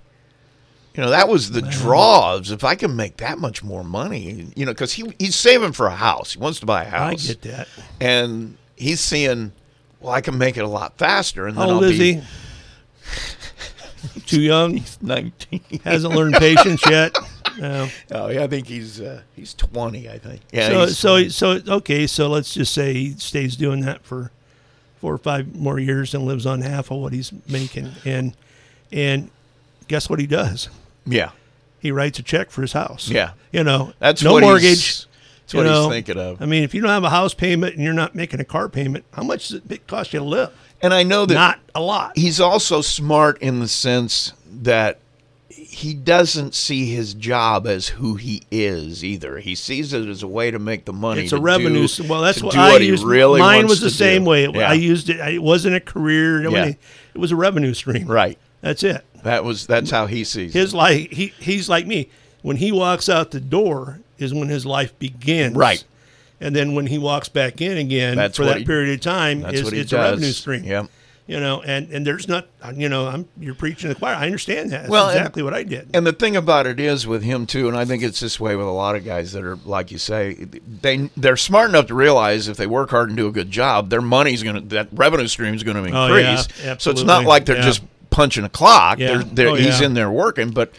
you 0.94 1.02
know, 1.02 1.10
that 1.10 1.28
was 1.28 1.52
the 1.52 1.62
draw. 1.62 2.36
Is 2.36 2.50
if 2.50 2.64
I 2.64 2.74
can 2.74 2.96
make 2.96 3.18
that 3.18 3.38
much 3.38 3.62
more 3.62 3.84
money, 3.84 4.48
you 4.56 4.66
know, 4.66 4.72
because 4.72 4.92
he 4.92 5.12
he's 5.18 5.36
saving 5.36 5.72
for 5.72 5.86
a 5.86 5.94
house. 5.94 6.34
He 6.34 6.40
wants 6.40 6.60
to 6.60 6.66
buy 6.66 6.82
a 6.82 6.90
house. 6.90 7.24
I 7.24 7.32
get 7.32 7.42
that. 7.42 7.68
And 8.00 8.56
he's 8.76 9.00
seeing, 9.00 9.52
well, 10.00 10.12
I 10.12 10.20
can 10.20 10.36
make 10.36 10.56
it 10.56 10.64
a 10.64 10.68
lot 10.68 10.98
faster. 10.98 11.46
And 11.46 11.56
How 11.56 11.66
then 11.66 11.74
old 11.74 11.84
I'll 11.84 11.90
is 11.90 11.98
be, 11.98 12.14
he? 12.14 12.20
Too 14.26 14.40
young. 14.40 14.78
He's 14.78 15.00
nineteen. 15.00 15.62
Hasn't 15.84 16.14
learned 16.14 16.34
patience 16.34 16.82
yet. 16.88 17.14
No. 17.60 17.88
Oh, 18.10 18.28
yeah, 18.28 18.44
I 18.44 18.46
think 18.46 18.66
he's 18.66 19.00
uh, 19.00 19.22
he's 19.36 19.54
twenty. 19.54 20.08
I 20.08 20.18
think. 20.18 20.40
Yeah. 20.52 20.68
so 20.68 20.86
so 20.86 21.08
20. 21.14 21.28
so 21.28 21.60
okay. 21.76 22.06
So 22.06 22.28
let's 22.28 22.54
just 22.54 22.72
say 22.72 22.92
he 22.94 23.10
stays 23.18 23.54
doing 23.56 23.80
that 23.82 24.02
for 24.04 24.30
four 25.00 25.14
or 25.14 25.18
five 25.18 25.54
more 25.54 25.78
years 25.78 26.14
and 26.14 26.24
lives 26.24 26.46
on 26.46 26.60
half 26.62 26.90
of 26.90 26.98
what 26.98 27.12
he's 27.12 27.32
making, 27.48 27.90
and 28.04 28.34
and 28.92 29.30
guess 29.88 30.08
what 30.10 30.18
he 30.18 30.26
does? 30.26 30.68
yeah. 31.06 31.30
He 31.80 31.90
writes 31.92 32.18
a 32.18 32.22
check 32.22 32.50
for 32.50 32.60
his 32.60 32.74
house. 32.74 33.08
Yeah. 33.08 33.30
you 33.52 33.64
know 33.64 33.94
That's 34.00 34.22
no 34.22 34.32
what 34.34 34.42
he's- 34.42 34.50
mortgage. 34.50 35.06
that's 35.06 35.54
you 35.54 35.58
what 35.60 35.66
he's 35.66 35.72
know. 35.72 35.88
thinking 35.88 36.18
of. 36.18 36.42
I 36.42 36.44
mean, 36.44 36.62
if 36.62 36.74
you 36.74 36.82
don't 36.82 36.90
have 36.90 37.04
a 37.04 37.08
house 37.10 37.32
payment 37.32 37.74
and 37.74 37.82
you're 37.82 37.94
not 37.94 38.14
making 38.14 38.38
a 38.38 38.44
car 38.44 38.68
payment, 38.68 39.06
how 39.14 39.22
much 39.22 39.48
does 39.48 39.62
it 39.70 39.86
cost 39.86 40.12
you 40.12 40.18
to 40.18 40.24
live? 40.26 40.50
And 40.82 40.92
I 40.92 41.02
know 41.04 41.24
that 41.24 41.32
Not 41.32 41.58
a 41.74 41.80
lot. 41.80 42.18
He's 42.18 42.38
also 42.38 42.82
smart 42.82 43.40
in 43.40 43.60
the 43.60 43.68
sense 43.68 44.34
that 44.46 44.98
he 45.70 45.94
doesn't 45.94 46.54
see 46.54 46.86
his 46.92 47.14
job 47.14 47.66
as 47.66 47.88
who 47.88 48.16
he 48.16 48.42
is 48.50 49.04
either. 49.04 49.38
He 49.38 49.54
sees 49.54 49.92
it 49.92 50.08
as 50.08 50.22
a 50.22 50.26
way 50.28 50.50
to 50.50 50.58
make 50.58 50.84
the 50.84 50.92
money. 50.92 51.22
It's 51.22 51.32
a 51.32 51.40
revenue. 51.40 51.86
do- 51.86 52.04
well, 52.08 52.20
that's 52.22 52.42
what 52.42 52.56
I 52.56 52.72
what 52.72 52.82
used. 52.82 53.04
really 53.04 53.40
Mine 53.40 53.66
was 53.68 53.80
the 53.80 53.88
same 53.90 54.24
do. 54.24 54.30
way. 54.30 54.44
It- 54.44 54.54
Yeah. 54.54 54.68
I 54.70 54.74
used 54.74 55.08
it. 55.08 55.16
It 55.20 55.42
wasn't 55.42 55.76
a 55.76 55.80
career. 55.80 56.38
It, 56.40 56.50
Yeah. 56.50 56.58
wasn't- 56.58 56.78
it 57.14 57.18
was 57.18 57.30
a 57.32 57.36
revenue 57.36 57.72
stream. 57.74 58.06
Right. 58.08 58.36
That's 58.60 58.82
it. 58.82 59.04
That 59.22 59.44
was 59.44 59.66
that's 59.66 59.90
how 59.90 60.06
he 60.06 60.24
sees 60.24 60.52
His 60.54 60.74
it. 60.74 60.76
life. 60.76 61.08
He 61.10 61.32
he's 61.38 61.68
like 61.68 61.86
me. 61.86 62.08
When 62.42 62.56
he 62.56 62.72
walks 62.72 63.08
out 63.08 63.30
the 63.30 63.40
door 63.40 64.00
is 64.18 64.34
when 64.34 64.48
his 64.48 64.66
life 64.66 64.98
begins. 64.98 65.54
Right. 65.56 65.84
And 66.40 66.56
then 66.56 66.74
when 66.74 66.86
he 66.86 66.98
walks 66.98 67.28
back 67.28 67.60
in 67.60 67.76
again 67.78 68.16
That's 68.16 68.36
for 68.36 68.44
that 68.46 68.58
he- 68.58 68.64
period 68.64 68.94
of 68.94 69.00
time, 69.00 69.44
is 69.46 69.60
it's 69.72 69.92
a 69.92 69.96
does. 69.96 70.10
revenue 70.12 70.32
stream. 70.32 70.64
Yep. 70.64 70.86
You 71.26 71.38
know, 71.38 71.62
and 71.62 71.90
and 71.92 72.04
there's 72.04 72.26
not. 72.26 72.48
You 72.74 72.88
know, 72.88 73.06
I'm 73.06 73.28
you're 73.38 73.54
preaching 73.54 73.82
to 73.82 73.88
the 73.88 73.94
choir. 73.94 74.16
I 74.16 74.26
understand 74.26 74.70
that. 74.72 74.78
That's 74.82 74.90
Well, 74.90 75.08
and- 75.08 75.16
exactly 75.18 75.42
what 75.44 75.54
I 75.54 75.62
did. 75.62 75.88
And 75.94 76.04
the 76.06 76.12
thing 76.12 76.34
about 76.34 76.66
it 76.66 76.80
is 76.80 77.06
with 77.06 77.22
him 77.22 77.46
too, 77.46 77.68
and 77.68 77.76
I 77.76 77.84
think 77.84 78.02
it's 78.02 78.18
this 78.18 78.40
way 78.40 78.56
with 78.56 78.66
a 78.66 78.70
lot 78.70 78.96
of 78.96 79.04
guys 79.04 79.30
that 79.32 79.44
are 79.44 79.56
like 79.64 79.92
you 79.92 79.98
say, 79.98 80.34
they 80.34 81.08
they're 81.16 81.36
smart 81.36 81.68
enough 81.70 81.86
to 81.86 81.94
realize 81.94 82.48
if 82.48 82.56
they 82.56 82.66
work 82.66 82.90
hard 82.90 83.08
and 83.10 83.16
do 83.16 83.28
a 83.28 83.32
good 83.32 83.50
job, 83.50 83.90
their 83.90 84.00
money's 84.00 84.42
going 84.42 84.56
to 84.56 84.60
that 84.74 84.88
revenue 84.92 85.28
stream 85.28 85.54
is 85.54 85.62
going 85.62 85.76
to 85.76 85.84
increase. 85.84 86.48
Oh, 86.48 86.64
yeah, 86.64 86.76
so 86.78 86.90
it's 86.90 87.04
not 87.04 87.24
like 87.24 87.44
they're 87.46 87.56
Yeah. 87.56 87.62
just 87.62 87.82
punching 88.10 88.42
a 88.44 88.48
clock. 88.48 88.98
Yeah. 88.98 89.18
They're, 89.18 89.22
they're, 89.22 89.48
Oh, 89.50 89.54
he's 89.54 89.80
in 89.80 89.94
there 89.94 90.10
working, 90.10 90.50
but 90.50 90.72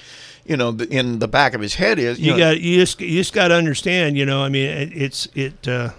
you 0.45 0.57
know, 0.57 0.69
in 0.89 1.19
the 1.19 1.29
back 1.29 1.53
of 1.53 1.61
his 1.61 1.75
head 1.75 1.97
is 1.97 2.19
you, 2.19 2.25
you 2.25 2.31
know, 2.31 2.37
got 2.39 2.59
you 2.59 2.77
just 2.79 2.99
you 2.99 3.19
just 3.19 3.31
got 3.31 3.49
to 3.49 3.53
understand. 3.55 4.17
You 4.17 4.25
know, 4.25 4.43
I 4.43 4.49
mean, 4.49 4.67
it, 4.67 4.91
it's 4.93 5.27
it 5.33 5.65
uh, 5.65 5.91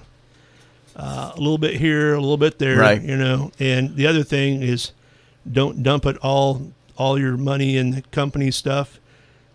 uh, 0.97 1.33
a 1.35 1.39
little 1.39 1.59
bit 1.59 1.75
here, 1.75 2.15
a 2.15 2.21
little 2.21 2.37
bit 2.37 2.59
there. 2.59 2.79
Right. 2.79 3.03
You 3.03 3.17
know, 3.17 3.53
and 3.59 3.97
the 3.97 4.07
other 4.07 4.23
thing 4.23 4.63
is, 4.63 4.93
don't 5.51 5.83
dump 5.83 6.07
it 6.07 6.17
all 6.19 6.73
all 6.97 7.19
your 7.19 7.37
money 7.37 7.77
in 7.77 7.91
the 7.91 8.03
company 8.03 8.51
stuff. 8.51 9.01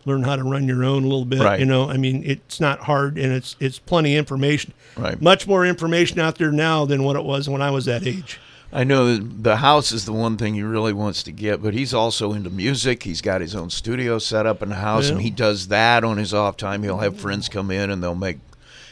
Learn 0.06 0.24
how 0.24 0.38
to 0.38 0.44
run 0.44 0.68
your 0.68 0.84
own 0.86 1.04
a 1.04 1.08
little 1.08 1.26
bit. 1.26 1.42
Right. 1.42 1.60
You 1.60 1.66
know, 1.66 1.90
I 1.90 1.98
mean, 1.98 2.24
it's 2.26 2.60
not 2.60 2.80
hard, 2.80 3.18
and 3.18 3.34
it's 3.34 3.56
it's 3.60 3.78
plenty 3.80 4.16
information. 4.16 4.74
Right. 4.96 5.22
Much 5.22 5.48
more 5.48 5.66
information 5.66 6.20
out 6.20 6.38
there 6.38 6.52
now 6.52 6.86
than 6.86 7.04
what 7.04 7.16
it 7.16 7.24
was 7.24 7.50
when 7.50 7.62
I 7.62 7.72
was 7.72 7.86
that 7.86 8.08
age. 8.08 8.40
I 8.72 8.84
know 8.84 9.16
the 9.18 9.58
house 9.58 9.94
is 9.94 10.06
the 10.06 10.14
one 10.14 10.36
thing 10.36 10.54
he 10.54 10.64
really 10.64 10.92
wants 10.92 11.24
to 11.24 11.32
get, 11.32 11.64
but 11.64 11.74
he's 11.74 11.94
also 11.94 12.34
into 12.34 12.50
music. 12.50 13.04
He's 13.04 13.22
got 13.22 13.40
his 13.40 13.56
own 13.56 13.70
studio 13.70 14.20
set 14.20 14.46
up 14.46 14.62
in 14.62 14.70
the 14.70 14.76
house, 14.76 15.10
and 15.10 15.22
he 15.22 15.30
does 15.30 15.70
that 15.70 16.04
on 16.04 16.18
his 16.18 16.34
off 16.34 16.58
time. 16.58 16.84
He'll 16.84 16.98
have 16.98 17.18
friends 17.18 17.48
come 17.48 17.72
in, 17.72 17.90
and 17.90 18.04
they'll 18.04 18.16
make. 18.16 18.40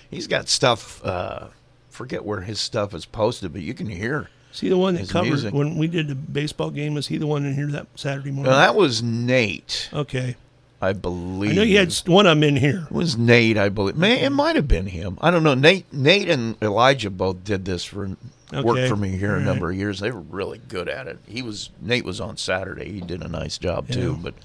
He's 0.09 0.27
got 0.27 0.47
stuff. 0.47 1.03
Uh, 1.03 1.47
forget 1.95 2.23
where 2.23 2.41
his 2.41 2.59
stuff 2.59 2.93
is 2.93 3.05
posted, 3.05 3.53
but 3.53 3.61
you 3.61 3.73
can 3.73 3.87
hear. 3.87 4.29
Is 4.53 4.59
he 4.59 4.69
the 4.69 4.77
one 4.77 4.95
that 4.95 5.09
covered 5.09 5.29
music. 5.29 5.53
when 5.53 5.77
we 5.77 5.87
did 5.87 6.07
the 6.07 6.15
baseball 6.15 6.69
game? 6.69 6.93
Was 6.93 7.07
he 7.07 7.17
the 7.17 7.27
one 7.27 7.45
in 7.45 7.55
here 7.55 7.67
that 7.67 7.87
Saturday 7.95 8.31
morning? 8.31 8.51
Well, 8.51 8.59
that 8.59 8.75
was 8.75 9.03
Nate, 9.03 9.89
okay. 9.93 10.35
I 10.81 10.93
believe. 10.93 11.51
I 11.51 11.55
know 11.55 11.61
you 11.63 11.77
had 11.77 11.93
one 12.05 12.25
of 12.25 12.37
them 12.37 12.43
in 12.43 12.57
here. 12.57 12.85
It 12.89 12.91
was 12.91 13.17
Nate, 13.17 13.57
I 13.57 13.69
believe. 13.69 13.95
Man, 13.95 14.19
it 14.19 14.31
might 14.31 14.55
have 14.55 14.67
been 14.67 14.85
him. 14.85 15.17
I 15.21 15.31
don't 15.31 15.43
know. 15.43 15.55
Nate, 15.55 15.91
Nate, 15.91 16.29
and 16.29 16.61
Elijah 16.61 17.09
both 17.09 17.43
did 17.43 17.65
this 17.65 17.83
for 17.83 18.15
worked 18.51 18.79
Okay. 18.79 18.87
for 18.87 18.95
me 18.95 19.09
here 19.09 19.35
a 19.35 19.41
number 19.41 19.67
right. 19.67 19.73
of 19.73 19.79
years. 19.79 19.99
They 19.99 20.11
were 20.11 20.21
really 20.21 20.59
good 20.67 20.87
at 20.87 21.07
it. 21.07 21.19
He 21.27 21.41
was 21.41 21.69
Nate 21.81 22.05
was 22.05 22.21
on 22.21 22.37
Saturday. 22.37 22.91
He 22.91 23.01
did 23.01 23.23
a 23.23 23.27
nice 23.27 23.57
job 23.57 23.89
too. 23.89 24.17
But 24.21 24.35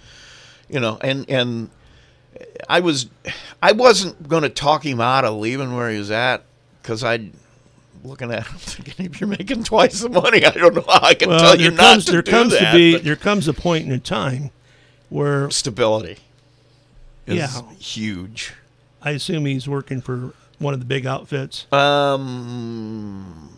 you 0.68 0.80
know, 0.80 0.98
and 1.02 1.28
and 1.28 1.70
I 2.68 2.80
was 2.80 3.06
I 3.62 3.72
wasn't 3.72 4.28
going 4.28 4.42
to 4.42 4.48
talk 4.48 4.84
him 4.84 5.00
out 5.00 5.24
of 5.24 5.34
leaving 5.34 5.76
where 5.76 5.90
he 5.90 5.98
was 5.98 6.10
at 6.10 6.44
because 6.82 7.04
I. 7.04 7.30
Looking 8.02 8.32
at 8.32 8.46
him, 8.46 8.54
thinking 8.58 9.06
if 9.06 9.20
you're 9.20 9.28
making 9.28 9.64
twice 9.64 10.00
the 10.00 10.08
money, 10.08 10.44
I 10.44 10.50
don't 10.50 10.74
know 10.74 10.84
how 10.88 11.00
I 11.02 11.14
can 11.14 11.28
well, 11.28 11.38
tell 11.38 11.60
you 11.60 11.68
comes 11.70 11.78
not 11.78 12.00
to 12.06 12.12
there 12.12 12.22
do 12.22 12.30
comes 12.30 12.52
that. 12.52 12.72
to 12.72 12.76
be 12.76 12.96
there 12.98 13.16
comes 13.16 13.46
a 13.46 13.52
point 13.52 13.84
in 13.86 13.92
a 13.92 13.98
time 13.98 14.50
where 15.10 15.50
stability 15.50 16.18
is 17.26 17.36
Yeah. 17.36 17.48
huge. 17.78 18.54
I 19.02 19.10
assume 19.10 19.44
he's 19.46 19.68
working 19.68 20.00
for 20.00 20.32
one 20.58 20.72
of 20.74 20.80
the 20.80 20.86
big 20.86 21.04
outfits. 21.06 21.66
Um, 21.72 23.50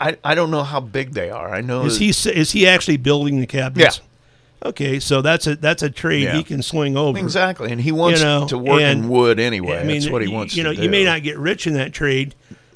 I 0.00 0.16
I 0.24 0.34
don't 0.34 0.50
know 0.50 0.62
how 0.62 0.80
big 0.80 1.12
they 1.12 1.30
are. 1.30 1.54
I 1.54 1.60
know 1.60 1.84
Is 1.84 1.98
that- 1.98 2.04
he 2.04 2.40
is 2.40 2.50
he 2.52 2.66
actually 2.66 2.96
building 2.98 3.40
the 3.40 3.46
cabinets? 3.46 3.98
Yeah. 4.02 4.68
Okay, 4.68 4.98
so 4.98 5.20
that's 5.20 5.46
a 5.46 5.56
that's 5.56 5.82
a 5.82 5.90
trade 5.90 6.22
Yeah. 6.24 6.36
he 6.36 6.42
can 6.42 6.62
swing 6.62 6.96
over. 6.96 7.18
exactly, 7.18 7.70
and 7.70 7.80
he 7.80 7.92
wants 7.92 8.20
You 8.20 8.26
know, 8.26 8.46
to 8.48 8.56
work 8.58 8.80
in 8.80 9.08
wood 9.08 9.38
anyway. 9.38 9.78
I 9.78 9.84
mean, 9.84 10.00
That's 10.00 10.10
what 10.10 10.22
he 10.22 10.28
wants. 10.28 10.56
You 10.56 10.62
know, 10.64 10.70
you 10.70 10.88
may 10.88 11.04
not 11.04 11.22
get 11.22 11.38
rich 11.38 11.66
in 11.66 11.74
that 11.74 11.92
trade, 11.92 12.34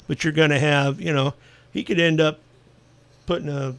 but 0.09 0.23
you're 0.23 0.33
going 0.33 0.49
to 0.49 0.59
have. 0.59 0.99
You 0.99 1.13
know, 1.13 1.33
he 1.71 1.85
could 1.85 1.99
end 2.01 2.19
up 2.19 2.39
putting 3.25 3.47
a 3.47 3.75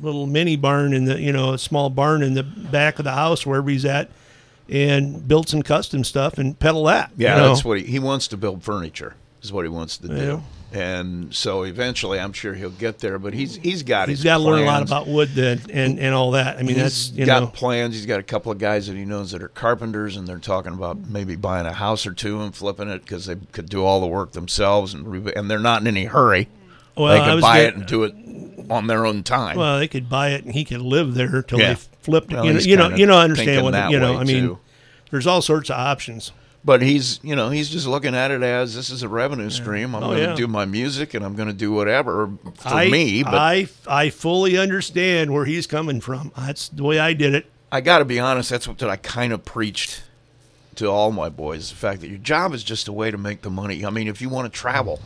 little 0.00 0.26
mini 0.26 0.56
barn 0.56 0.94
in 0.94 1.04
the 1.04 1.20
you 1.20 1.32
know 1.32 1.52
a 1.52 1.58
small 1.58 1.90
barn 1.90 2.22
in 2.22 2.32
the 2.32 2.42
back 2.42 2.98
of 2.98 3.04
the 3.04 3.12
house 3.12 3.44
wherever 3.44 3.68
he's 3.68 3.84
at, 3.84 4.08
and 4.70 5.26
build 5.28 5.50
some 5.50 5.62
custom 5.62 6.04
stuff 6.04 6.38
and 6.38 6.58
peddle 6.58 6.84
that. 6.84 7.10
Yeah, 7.18 7.34
you 7.34 7.42
know? 7.42 7.48
that's 7.48 7.64
what 7.64 7.80
he 7.80 7.84
he 7.84 7.98
wants 7.98 8.28
to 8.28 8.38
build 8.38 8.62
furniture. 8.62 9.16
Is 9.42 9.52
what 9.52 9.66
he 9.66 9.68
wants 9.68 9.98
to 9.98 10.08
do. 10.08 10.42
And 10.74 11.32
so 11.32 11.62
eventually, 11.62 12.18
I'm 12.18 12.32
sure 12.32 12.52
he'll 12.52 12.70
get 12.70 12.98
there. 12.98 13.20
But 13.20 13.32
he's 13.32 13.54
he's 13.54 13.84
got 13.84 14.08
He's 14.08 14.24
got 14.24 14.38
to 14.38 14.42
learn 14.42 14.62
a 14.62 14.64
lot 14.64 14.82
about 14.82 15.06
wood 15.06 15.28
then, 15.30 15.60
and 15.72 16.00
and 16.00 16.12
all 16.12 16.32
that. 16.32 16.56
I 16.56 16.62
mean, 16.62 16.74
He's 16.74 16.76
that's 16.76 17.10
you 17.12 17.26
got 17.26 17.42
know, 17.42 17.46
plans. 17.46 17.94
He's 17.94 18.06
got 18.06 18.18
a 18.18 18.24
couple 18.24 18.50
of 18.50 18.58
guys 18.58 18.88
that 18.88 18.96
he 18.96 19.04
knows 19.04 19.30
that 19.30 19.42
are 19.42 19.48
carpenters, 19.48 20.16
and 20.16 20.26
they're 20.26 20.38
talking 20.38 20.72
about 20.72 20.98
maybe 21.08 21.36
buying 21.36 21.66
a 21.66 21.72
house 21.72 22.06
or 22.06 22.12
two 22.12 22.40
and 22.40 22.52
flipping 22.52 22.88
it 22.88 23.02
because 23.02 23.26
they 23.26 23.36
could 23.52 23.68
do 23.68 23.84
all 23.84 24.00
the 24.00 24.08
work 24.08 24.32
themselves, 24.32 24.94
and 24.94 25.28
and 25.28 25.48
they're 25.48 25.60
not 25.60 25.80
in 25.80 25.86
any 25.86 26.06
hurry. 26.06 26.48
Well, 26.96 27.06
they 27.14 27.20
I 27.20 27.30
could 27.34 27.40
buy 27.40 27.58
it 27.60 27.76
and 27.76 27.86
do 27.86 28.02
it 28.02 28.14
on 28.68 28.88
their 28.88 29.06
own 29.06 29.22
time. 29.22 29.56
well, 29.56 29.78
they 29.78 29.86
could 29.88 30.08
buy 30.08 30.30
it 30.30 30.44
and 30.44 30.54
he 30.54 30.64
could 30.64 30.80
live 30.80 31.14
there 31.14 31.42
till 31.42 31.60
Yeah. 31.60 31.74
they 31.74 31.80
flipped 32.02 32.32
it. 32.32 32.36
Well, 32.36 32.46
you 32.46 32.52
know, 32.52 32.58
you 32.60 32.76
know, 32.76 32.96
you 32.96 33.06
know, 33.06 33.18
understand 33.18 33.64
what 33.64 33.90
you 33.90 33.98
know. 34.00 34.16
I 34.18 34.24
mean, 34.24 34.42
too. 34.44 34.58
there's 35.10 35.26
all 35.26 35.42
sorts 35.42 35.70
of 35.70 35.76
options. 35.76 36.32
But 36.66 36.80
he's, 36.80 37.20
you 37.22 37.36
know, 37.36 37.50
he's 37.50 37.68
just 37.68 37.86
looking 37.86 38.14
at 38.14 38.30
it 38.30 38.42
as 38.42 38.74
this 38.74 38.88
is 38.88 39.02
a 39.02 39.08
revenue 39.08 39.50
stream. 39.50 39.94
I'm 39.94 40.02
Oh, 40.02 40.06
going 40.08 40.18
to 40.20 40.24
yeah. 40.30 40.34
do 40.34 40.46
my 40.48 40.64
music 40.64 41.12
and 41.12 41.22
I'm 41.22 41.34
going 41.36 41.48
to 41.48 41.54
do 41.54 41.70
whatever 41.72 42.30
for 42.54 42.68
I, 42.68 42.88
me. 42.88 43.22
But 43.22 43.34
I 43.34 43.68
I 43.86 44.08
fully 44.08 44.56
understand 44.56 45.32
where 45.34 45.44
he's 45.44 45.66
coming 45.66 46.00
from. 46.00 46.32
That's 46.36 46.68
the 46.68 46.82
way 46.82 46.98
I 46.98 47.12
did 47.12 47.34
it. 47.34 47.44
I 47.70 47.82
got 47.82 47.98
to 47.98 48.06
be 48.06 48.18
honest, 48.18 48.48
that's 48.48 48.66
what 48.66 48.82
I 48.82 48.96
kind 48.96 49.32
of 49.34 49.44
preached 49.44 50.04
to 50.76 50.86
all 50.86 51.12
my 51.12 51.28
boys. 51.28 51.68
The 51.68 51.76
fact 51.76 52.00
that 52.00 52.08
your 52.08 52.18
job 52.18 52.54
is 52.54 52.64
just 52.64 52.88
a 52.88 52.92
way 52.92 53.10
to 53.10 53.18
make 53.18 53.42
the 53.42 53.50
money. 53.50 53.84
I 53.84 53.90
mean, 53.90 54.08
if 54.08 54.22
you 54.22 54.30
want 54.30 54.50
to 54.50 54.58
travel, 54.58 55.00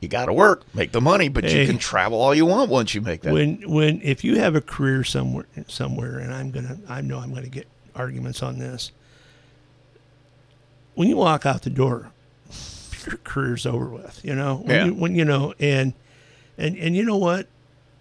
you 0.00 0.06
got 0.08 0.26
to 0.26 0.32
work, 0.32 0.62
make 0.72 0.92
the 0.92 1.00
money, 1.00 1.28
but 1.28 1.42
Hey. 1.44 1.62
you 1.62 1.66
can 1.66 1.78
travel 1.78 2.20
all 2.20 2.34
you 2.34 2.46
want 2.46 2.70
once 2.70 2.94
you 2.94 3.00
make 3.00 3.22
that. 3.22 3.32
When 3.32 3.68
when 3.68 4.00
if 4.04 4.22
you 4.22 4.38
have 4.38 4.54
a 4.54 4.60
career 4.60 5.02
somewhere 5.02 5.46
somewhere, 5.66 6.18
and 6.18 6.32
I'm 6.32 6.50
gonna 6.52 6.78
I 6.88 7.00
know 7.00 7.18
I'm 7.18 7.34
gonna 7.34 7.48
get 7.48 7.66
arguments 7.96 8.40
on 8.42 8.58
this. 8.60 8.92
When 10.94 11.08
you 11.08 11.16
walk 11.16 11.46
out 11.46 11.62
the 11.62 11.70
door, 11.70 12.10
your 13.06 13.16
career's 13.24 13.66
over 13.66 13.86
with. 13.86 14.20
You 14.24 14.34
know 14.34 14.56
when, 14.56 14.70
Yeah. 14.76 14.84
you, 14.86 14.94
when 14.94 15.14
you 15.14 15.24
know 15.24 15.54
and 15.58 15.94
and 16.58 16.76
and 16.76 16.94
you 16.96 17.02
know 17.04 17.16
what, 17.16 17.46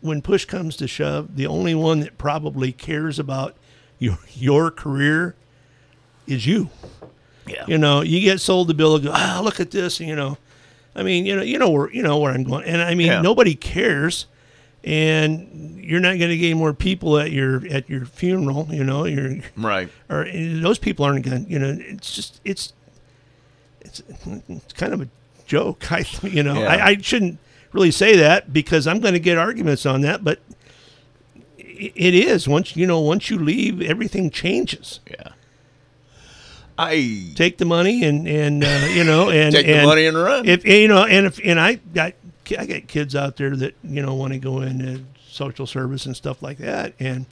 when 0.02 0.22
push 0.22 0.46
comes 0.46 0.76
to 0.78 0.88
shove, 0.88 1.36
the 1.36 1.48
only 1.48 1.74
one 1.76 2.02
that 2.02 2.18
probably 2.18 2.72
cares 2.72 3.18
about 3.20 3.56
your 4.00 4.18
your 4.36 4.72
career 4.72 5.36
is 6.28 6.46
you. 6.46 6.70
Yeah. 7.48 7.66
You 7.68 7.78
know, 7.78 8.02
you 8.02 8.20
get 8.22 8.40
sold 8.40 8.68
the 8.68 8.74
bill. 8.74 9.00
Go, 9.00 9.12
ah, 9.14 9.42
look 9.44 9.60
at 9.60 9.72
this. 9.72 10.00
You 10.00 10.16
know, 10.16 10.38
I 10.96 11.02
mean, 11.04 11.26
you 11.26 11.36
know, 11.36 11.42
you 11.42 11.58
know 11.58 11.70
where 11.70 11.92
you 11.92 12.04
know 12.04 12.18
where 12.20 12.32
I'm 12.34 12.44
going, 12.44 12.66
and 12.66 12.82
I 12.82 12.94
mean, 12.94 13.08
Yeah. 13.08 13.22
nobody 13.22 13.56
cares, 13.56 14.28
and 14.84 15.78
you're 15.84 16.00
not 16.00 16.18
going 16.20 16.30
to 16.30 16.38
get 16.38 16.46
any 16.48 16.54
more 16.54 16.74
people 16.74 17.18
at 17.18 17.32
your 17.32 17.66
at 17.70 17.90
your 17.90 18.06
funeral. 18.06 18.68
You 18.72 18.84
know, 18.84 19.06
you're 19.06 19.38
Right. 19.58 19.90
or 20.10 20.28
those 20.32 20.78
people 20.78 21.06
aren't 21.06 21.26
going. 21.26 21.46
to 21.46 21.52
You 21.52 21.60
know, 21.60 21.78
it's 21.80 22.14
just 22.16 22.40
it's 22.46 22.74
it's, 23.82 24.02
it's 24.48 24.74
kind 24.74 24.94
of 24.94 25.02
a 25.02 25.08
joke. 25.45 25.91
I 25.91 26.06
you 26.24 26.44
know, 26.44 26.60
Yeah. 26.60 26.68
I, 26.68 26.86
I 26.88 26.98
shouldn't 26.98 27.40
really 27.72 27.91
say 27.91 28.16
that 28.18 28.52
because 28.52 28.88
I'm 28.88 28.99
going 28.99 29.14
to 29.14 29.20
get 29.20 29.38
arguments 29.38 29.86
on 29.86 30.02
that, 30.02 30.24
but 30.24 30.40
it, 31.58 32.14
is 32.14 32.48
once 32.48 32.76
you 32.76 32.86
know 32.86 32.99
once 32.99 33.30
you 33.30 33.38
leave, 33.40 33.82
everything 33.82 34.30
changes. 34.30 34.99
Yeah. 35.10 35.30
I 36.78 37.32
take 37.36 37.58
the 37.58 37.66
money 37.66 38.03
and 38.03 38.28
and 38.28 38.64
uh, 38.64 38.88
you 38.91 39.03
know 39.03 39.30
and 39.32 39.53
Take 39.53 39.66
the 39.66 39.76
and 39.76 39.88
money 39.88 40.06
and 40.06 40.18
run. 40.18 40.48
If 40.48 40.66
you 40.66 40.88
know, 40.88 41.06
and 41.06 41.28
if 41.28 41.40
and 41.44 41.60
I 41.60 41.76
got 41.76 42.14
I 42.58 42.66
got 42.66 42.88
kids 42.88 43.16
out 43.16 43.38
there 43.38 43.56
that 43.56 43.76
you 43.84 44.02
know 44.02 44.14
want 44.16 44.34
to 44.34 44.40
go 44.40 44.62
into 44.62 45.03
social 45.28 45.68
service 45.68 46.06
and 46.06 46.16
stuff 46.16 46.41
like 46.41 46.58
that, 46.58 46.94
and 46.99 47.26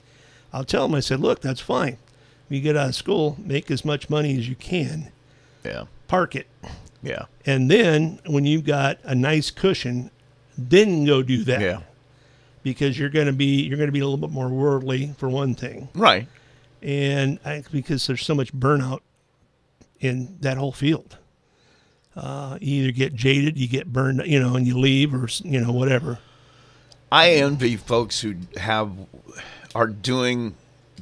I'll 0.53 0.63
tell 0.63 0.83
them 0.87 0.95
I 0.95 0.99
said, 0.99 1.19
look, 1.19 1.41
that's 1.41 1.61
fine. 1.61 1.97
When 2.47 2.57
you 2.57 2.61
get 2.61 2.75
out 2.75 2.89
of 2.89 2.95
school, 2.95 3.37
make 3.39 3.69
as 3.69 3.85
much 3.85 4.09
money 4.09 4.37
as 4.37 4.49
you 4.49 4.55
can. 4.55 5.11
Yeah. 5.63 5.85
Park 6.09 6.35
it. 6.35 6.47
Yeah. 7.01 7.25
And 7.45 7.71
then 7.71 8.19
when 8.25 8.43
you've 8.43 8.65
got 8.65 8.99
a 9.03 9.15
nice 9.15 9.49
cushion, 9.49 10.11
then 10.57 11.05
go 11.05 11.23
do 11.23 11.45
that. 11.45 11.61
Yeah. 11.61 11.79
Because 12.61 12.99
you're 12.99 13.09
going 13.09 13.27
to 13.27 13.33
be 13.33 13.61
you're 13.61 13.77
going 13.77 13.87
to 13.87 13.93
be 13.93 14.01
a 14.01 14.03
little 14.03 14.17
bit 14.17 14.31
more 14.31 14.49
worldly 14.49 15.13
for 15.17 15.29
one 15.29 15.55
thing. 15.55 15.87
Right. 15.95 16.27
And 16.81 17.39
I, 17.45 17.63
because 17.71 18.05
there's 18.07 18.25
so 18.25 18.35
much 18.35 18.53
burnout 18.53 18.99
in 20.01 20.37
that 20.41 20.57
whole 20.57 20.73
field. 20.73 21.17
Uh, 22.15 22.57
you 22.59 22.83
either 22.83 22.91
get 22.91 23.15
jaded, 23.15 23.57
you 23.57 23.67
get 23.67 23.93
burned, 23.93 24.23
you 24.25 24.39
know, 24.39 24.55
and 24.55 24.67
you 24.67 24.77
leave, 24.77 25.13
or 25.13 25.29
you 25.43 25.61
know, 25.61 25.71
whatever. 25.71 26.19
I 27.11 27.31
envy 27.31 27.77
folks 27.77 28.19
who 28.21 28.35
have 28.57 28.91
are 29.73 29.87
doing 29.87 30.55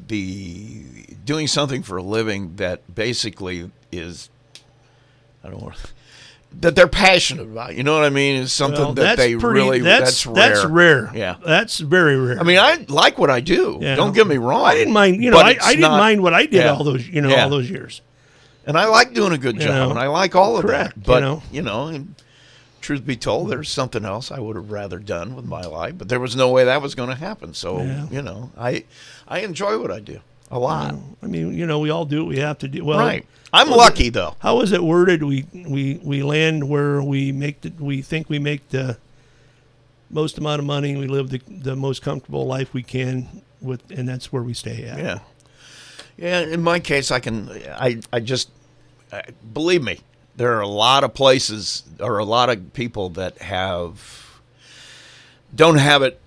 the 0.08 0.84
doing 1.26 1.48
something 1.48 1.82
for 1.82 1.98
a 1.98 2.04
living 2.04 2.58
that 2.58 2.94
basically 2.94 3.72
is 3.92 4.30
I 5.48 5.52
don't 5.52 5.62
want 5.64 5.76
that 6.60 6.76
they're 6.76 6.88
passionate 6.88 7.44
about. 7.44 7.76
You 7.76 7.84
know 7.84 7.94
what 7.94 8.06
I 8.06 8.10
mean? 8.10 8.42
Is 8.42 8.54
something 8.54 8.80
Well, 8.82 8.94
that 8.94 9.18
they 9.18 9.36
pretty- 9.36 9.60
really 9.60 9.80
that's- 9.80 10.24
that's 10.24 10.26
rare. 10.26 10.34
that's 10.36 10.66
rare. 10.66 11.12
Yeah. 11.14 11.36
That's 11.46 11.78
very 11.80 12.16
rare. 12.18 12.40
I 12.40 12.44
mean, 12.44 12.58
I 12.58 12.86
like 12.88 13.18
what 13.18 13.30
I 13.30 13.42
do. 13.42 13.80
Yeah. 13.82 13.96
Don't 13.96 14.14
get 14.14 14.28
me 14.28 14.38
wrong. 14.38 14.64
I 14.66 14.74
didn't 14.76 14.94
mind, 14.94 15.22
you 15.22 15.30
know, 15.30 15.38
I, 15.40 15.58
I 15.62 15.72
didn't 15.72 15.82
not- 15.82 15.98
mind 15.98 16.24
what 16.24 16.34
I 16.34 16.44
did 16.44 16.54
Yeah. 16.64 16.74
all 16.74 16.84
those, 16.86 17.06
you 17.08 17.22
know, 17.22 17.30
Yeah. 17.30 17.44
all 17.44 17.50
those 17.50 17.70
years. 17.70 18.02
And 18.66 18.78
I 18.78 18.86
like 18.86 19.14
doing 19.14 19.34
a 19.34 19.38
good 19.38 19.56
You 19.56 19.64
job, 19.64 19.70
know, 19.76 19.90
and 19.92 20.00
I 20.00 20.08
like 20.08 20.36
all 20.36 20.58
of 20.58 20.64
correct, 20.66 20.96
that. 20.96 21.00
you 21.02 21.04
But 21.06 21.20
know. 21.20 21.44
you 21.52 21.62
know, 21.62 21.88
and 21.88 22.16
truth 22.82 23.06
be 23.06 23.18
told, 23.18 23.50
there's 23.50 23.70
something 23.70 24.06
else 24.06 24.32
I 24.32 24.40
would 24.40 24.56
have 24.56 24.72
rather 24.72 25.00
done 25.00 25.36
with 25.36 25.46
my 25.46 25.62
life, 25.62 25.96
but 25.98 26.08
there 26.10 26.20
was 26.20 26.36
no 26.36 26.50
way 26.50 26.64
that 26.64 26.82
was 26.82 26.96
going 26.96 27.10
to 27.10 27.16
happen. 27.16 27.54
So 27.54 27.82
Yeah. 27.82 28.06
you 28.10 28.22
know, 28.22 28.52
I 28.58 28.86
I 29.28 29.40
enjoy 29.40 29.80
what 29.80 29.92
I 29.92 30.00
do 30.00 30.20
a 30.50 30.60
lot. 30.60 30.94
Mm. 30.94 31.16
I 31.22 31.28
mean, 31.28 31.54
you 31.54 31.66
know, 31.66 31.80
we 31.80 31.90
all 31.90 32.06
do 32.06 32.24
what 32.24 32.30
we 32.30 32.40
have 32.40 32.58
to 32.60 32.68
do. 32.68 32.84
Well, 32.84 33.00
Right. 33.00 33.26
I'm 33.54 33.70
was 33.70 33.78
lucky, 33.78 34.10
though. 34.10 34.36
How 34.40 34.60
is 34.62 34.72
it 34.74 34.84
worded? 34.84 35.24
We 35.24 35.46
we 35.54 36.00
we 36.04 36.22
land 36.22 36.68
where 36.68 37.02
we 37.02 37.32
make 37.32 37.62
the 37.62 37.72
we 37.80 38.02
think 38.02 38.30
we 38.30 38.40
make 38.40 38.68
the 38.70 38.98
most 40.10 40.38
amount 40.38 40.60
of 40.60 40.66
money. 40.66 40.96
We 40.98 41.08
live 41.08 41.30
the 41.30 41.42
the 41.48 41.76
most 41.76 42.02
comfortable 42.02 42.46
life 42.46 42.74
we 42.74 42.84
can 42.84 43.42
with, 43.62 43.90
and 43.90 44.08
that's 44.08 44.32
where 44.34 44.44
we 44.44 44.54
stay 44.54 44.84
at. 44.84 45.00
Yeah. 45.00 45.20
Yeah, 46.18 46.42
in 46.42 46.62
my 46.62 46.80
case, 46.80 47.10
I 47.12 47.20
can. 47.20 47.50
I 47.72 48.02
I 48.12 48.20
just 48.20 48.50
I, 49.14 49.24
believe 49.54 49.84
me. 49.84 50.00
There 50.36 50.56
are 50.58 50.62
a 50.62 50.68
lot 50.68 51.04
of 51.04 51.14
places 51.14 51.84
or 52.00 52.18
a 52.18 52.26
lot 52.26 52.50
of 52.50 52.74
people 52.74 53.10
that 53.12 53.38
have 53.40 54.42
don't 55.56 55.78
have 55.78 56.02
it. 56.02 56.20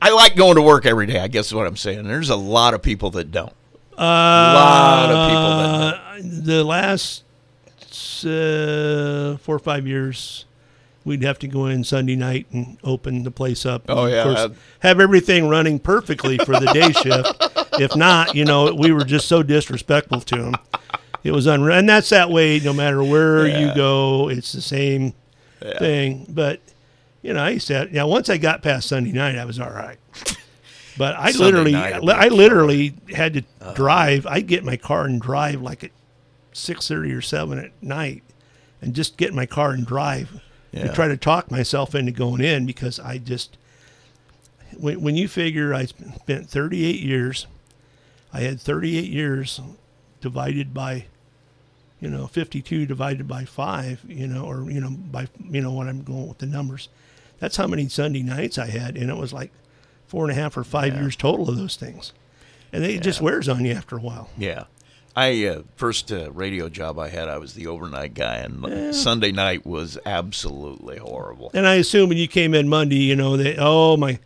I 0.00 0.10
like 0.10 0.36
going 0.36 0.56
to 0.56 0.62
work 0.62 0.86
every 0.86 1.06
day. 1.06 1.18
I 1.20 1.28
guess 1.28 1.46
is 1.46 1.54
what 1.54 1.66
I'm 1.66 1.76
saying. 1.76 2.06
There's 2.06 2.30
a 2.30 2.36
lot 2.36 2.74
of 2.74 2.82
people 2.82 3.10
that 3.12 3.30
don't. 3.32 3.52
Uh, 3.98 4.02
a 4.02 4.54
lot 4.54 5.10
of 5.10 5.28
people 5.30 5.50
that 5.58 5.94
Uh, 5.94 6.42
the 6.44 6.64
last 6.64 7.22
uh, 8.24 9.36
four 9.38 9.56
or 9.56 9.58
five 9.58 9.86
years, 9.86 10.44
we'd 11.04 11.22
have 11.22 11.38
to 11.40 11.48
go 11.48 11.66
in 11.66 11.84
Sunday 11.84 12.16
night 12.16 12.46
and 12.52 12.76
open 12.84 13.22
the 13.22 13.30
place 13.30 13.64
up. 13.64 13.84
Oh, 13.88 14.06
yeah, 14.06 14.24
of 14.28 14.36
course, 14.36 14.58
have 14.80 15.00
everything 15.00 15.48
running 15.48 15.78
perfectly 15.78 16.38
for 16.38 16.58
the 16.58 16.66
day 16.72 16.92
shift. 17.02 17.80
If 17.80 17.96
not, 17.96 18.34
you 18.34 18.44
know, 18.44 18.74
we 18.74 18.92
were 18.92 19.04
just 19.04 19.28
so 19.28 19.42
disrespectful 19.42 20.20
to 20.22 20.36
them. 20.36 20.54
It 21.24 21.32
was 21.32 21.46
unreal, 21.46 21.76
and 21.76 21.88
that's 21.88 22.08
that 22.10 22.30
way. 22.30 22.60
No 22.60 22.72
matter 22.72 23.02
where 23.02 23.46
you 23.46 23.74
go, 23.74 24.28
it's 24.28 24.52
the 24.52 24.62
same 24.62 25.14
Yeah. 25.64 25.78
thing. 25.78 26.26
But 26.28 26.60
you 27.26 27.32
know, 27.34 27.42
I 27.42 27.50
used 27.50 27.66
to. 27.68 27.88
Yeah, 27.90 28.04
once 28.04 28.28
I 28.30 28.36
got 28.38 28.62
past 28.62 28.88
Sunday 28.88 29.12
night, 29.12 29.36
I 29.36 29.44
was 29.44 29.58
all 29.58 29.70
right. 29.70 29.98
But 30.98 31.14
I 31.16 31.30
Sunday 31.32 31.44
literally, 31.44 31.72
night 31.72 31.94
would 32.02 32.06
be 32.06 32.12
I 32.12 32.28
literally 32.28 32.94
had 33.14 33.34
to 33.34 33.40
Uh-huh. 33.60 33.74
drive. 33.74 34.26
I'd 34.26 34.46
get 34.46 34.64
my 34.64 34.76
car 34.76 35.04
and 35.04 35.20
drive 35.20 35.60
like 35.60 35.84
at 35.84 35.90
six 36.52 36.88
thirty 36.88 37.12
or 37.12 37.20
seven 37.20 37.58
at 37.58 37.70
night, 37.82 38.22
and 38.80 38.94
just 38.94 39.16
get 39.16 39.30
in 39.30 39.36
my 39.36 39.44
car 39.46 39.72
and 39.72 39.84
drive, 39.86 40.40
Yeah. 40.72 40.80
and 40.86 40.94
try 40.94 41.08
to 41.08 41.16
talk 41.16 41.50
myself 41.50 41.94
into 41.94 42.12
going 42.12 42.40
in 42.42 42.64
because 42.64 42.98
I 43.00 43.18
just. 43.18 43.58
When, 44.78 45.00
when 45.00 45.16
you 45.16 45.26
figure 45.28 45.72
I 45.74 45.86
spent 45.86 46.50
38 46.50 47.00
years, 47.00 47.46
I 48.32 48.40
had 48.40 48.60
38 48.60 49.04
years 49.10 49.58
divided 50.20 50.74
by, 50.74 51.06
you 52.00 52.10
know, 52.10 52.26
52 52.26 52.84
divided 52.84 53.26
by 53.26 53.44
five, 53.46 54.00
you 54.06 54.26
know, 54.26 54.44
or, 54.44 54.70
you 54.70 54.80
know, 54.80 54.90
by, 54.90 55.28
you 55.48 55.62
know, 55.62 55.72
when 55.72 55.88
I'm 55.88 56.02
going 56.02 56.28
with 56.28 56.38
the 56.38 56.46
numbers. 56.46 56.88
That's 57.38 57.56
how 57.56 57.66
many 57.66 57.88
Sunday 57.88 58.22
nights 58.22 58.58
I 58.58 58.66
had. 58.66 58.96
And 58.96 59.10
it 59.10 59.16
was 59.16 59.32
like 59.32 59.50
four 60.06 60.24
and 60.24 60.32
a 60.32 60.34
half 60.40 60.56
or 60.56 60.64
five 60.64 60.94
Yeah. 60.94 61.00
years 61.02 61.16
total 61.16 61.48
of 61.50 61.56
those 61.56 61.76
things. 61.76 62.12
And 62.72 62.84
it 62.84 63.02
just 63.02 63.20
wears 63.20 63.48
on 63.48 63.64
you 63.64 63.72
after 63.72 63.96
a 63.96 64.00
while. 64.00 64.30
Yeah. 64.36 64.64
I 65.14 65.46
uh, 65.46 65.62
first 65.76 66.12
uh, 66.12 66.30
radio 66.32 66.68
job 66.68 66.98
I 66.98 67.08
had, 67.08 67.28
I 67.28 67.38
was 67.38 67.54
the 67.54 67.66
overnight 67.68 68.12
guy, 68.12 68.36
and 68.36 68.94
Sunday 68.94 69.32
night 69.32 69.64
was 69.64 69.96
absolutely 70.04 70.98
horrible. 70.98 71.50
And 71.54 71.66
I 71.66 71.76
assume 71.76 72.10
when 72.10 72.18
you 72.18 72.28
came 72.28 72.52
in 72.52 72.68
Monday, 72.68 72.96
you 72.96 73.16
know, 73.16 73.38
that, 73.38 73.56
oh 73.58 73.96
my, 73.96 74.18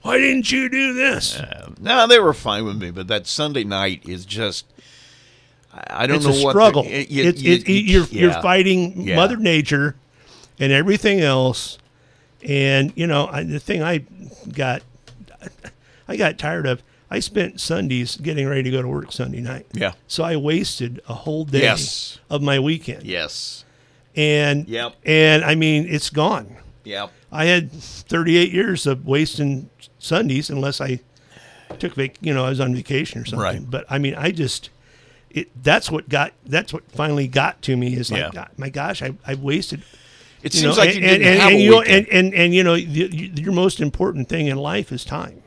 why 0.00 0.16
didn't 0.16 0.50
you 0.50 0.70
do 0.70 0.94
this? 0.94 1.38
No, 1.78 2.06
they 2.06 2.18
were 2.18 2.32
fine 2.32 2.64
with 2.64 2.80
me, 2.80 2.90
but 2.90 3.06
that 3.08 3.26
Sunday 3.26 3.64
night 3.64 4.02
is 4.08 4.24
just. 4.24 4.64
I 5.74 6.04
I 6.04 6.06
don't 6.06 6.16
it's 6.16 6.26
know 6.26 6.32
a 6.32 6.44
what 6.44 6.52
struggle. 6.52 6.84
The, 6.84 7.00
it- 7.00 7.10
you- 7.10 7.24
it's 7.24 7.42
you- 7.42 7.52
it, 7.54 7.68
you- 7.68 7.74
you're 7.80 8.06
you're 8.06 8.32
fighting 8.42 9.02
Yeah. 9.06 9.16
Mother 9.16 9.36
Nature 9.36 9.94
and 10.58 10.72
everything 10.72 11.20
else, 11.20 11.76
and 12.44 12.92
you 12.96 13.06
know 13.06 13.26
I, 13.30 13.42
the 13.44 13.58
thing 13.60 13.82
I 13.82 14.04
got 14.52 14.82
I 16.08 16.16
got 16.16 16.38
tired 16.38 16.66
of. 16.66 16.82
I 17.10 17.20
spent 17.20 17.60
Sundays 17.60 18.16
getting 18.16 18.48
ready 18.48 18.64
to 18.64 18.70
go 18.70 18.82
to 18.82 18.88
work 18.88 19.12
Sunday 19.12 19.40
night. 19.40 19.66
Yeah. 19.72 19.92
So 20.08 20.24
I 20.24 20.36
wasted 20.36 21.00
a 21.08 21.14
whole 21.14 21.44
day 21.44 21.60
Yes. 21.62 22.18
of 22.28 22.42
my 22.42 22.58
weekend. 22.58 23.04
Yes. 23.04 23.64
And 24.16 24.66
Yep. 24.68 24.94
and 25.04 25.44
I 25.44 25.54
mean 25.54 25.86
it's 25.88 26.10
gone. 26.10 26.56
Yep. 26.84 27.12
I 27.30 27.44
had 27.46 27.70
38 27.72 28.52
years 28.52 28.86
of 28.86 29.06
wasting 29.06 29.70
Sundays 29.98 30.50
unless 30.50 30.80
I 30.80 31.00
took 31.78 31.94
vac, 31.94 32.16
you 32.20 32.32
know, 32.34 32.44
I 32.44 32.48
was 32.48 32.60
on 32.60 32.74
vacation 32.74 33.20
or 33.20 33.24
something. 33.24 33.40
Right. 33.60 33.70
But 33.70 33.84
I 33.88 33.98
mean, 33.98 34.14
I 34.16 34.30
just 34.30 34.70
it 35.30 35.50
that's 35.62 35.90
what 35.90 36.08
got 36.08 36.32
that's 36.46 36.72
what 36.72 36.90
finally 36.90 37.28
got 37.28 37.62
to 37.62 37.76
me 37.76 37.94
is 37.94 38.10
like, 38.10 38.32
Yeah. 38.34 38.48
My 38.56 38.70
gosh, 38.70 39.02
I 39.02 39.14
I 39.26 39.34
wasted. 39.34 39.82
It 40.44 40.54
you 40.54 40.60
seems 40.60 40.76
know, 40.76 40.84
like 40.84 40.94
you 40.94 41.00
and, 41.00 41.08
didn't 41.10 41.26
and, 41.26 41.40
have 41.40 41.52
and, 41.52 41.60
a 41.60 41.62
you 41.62 41.80
and, 41.80 42.08
and 42.08 42.34
and 42.34 42.54
you 42.54 42.62
know 42.62 42.76
the, 42.76 43.32
your 43.34 43.52
most 43.52 43.80
important 43.80 44.28
thing 44.28 44.46
in 44.46 44.58
life 44.58 44.92
is 44.92 45.04
time. 45.04 45.42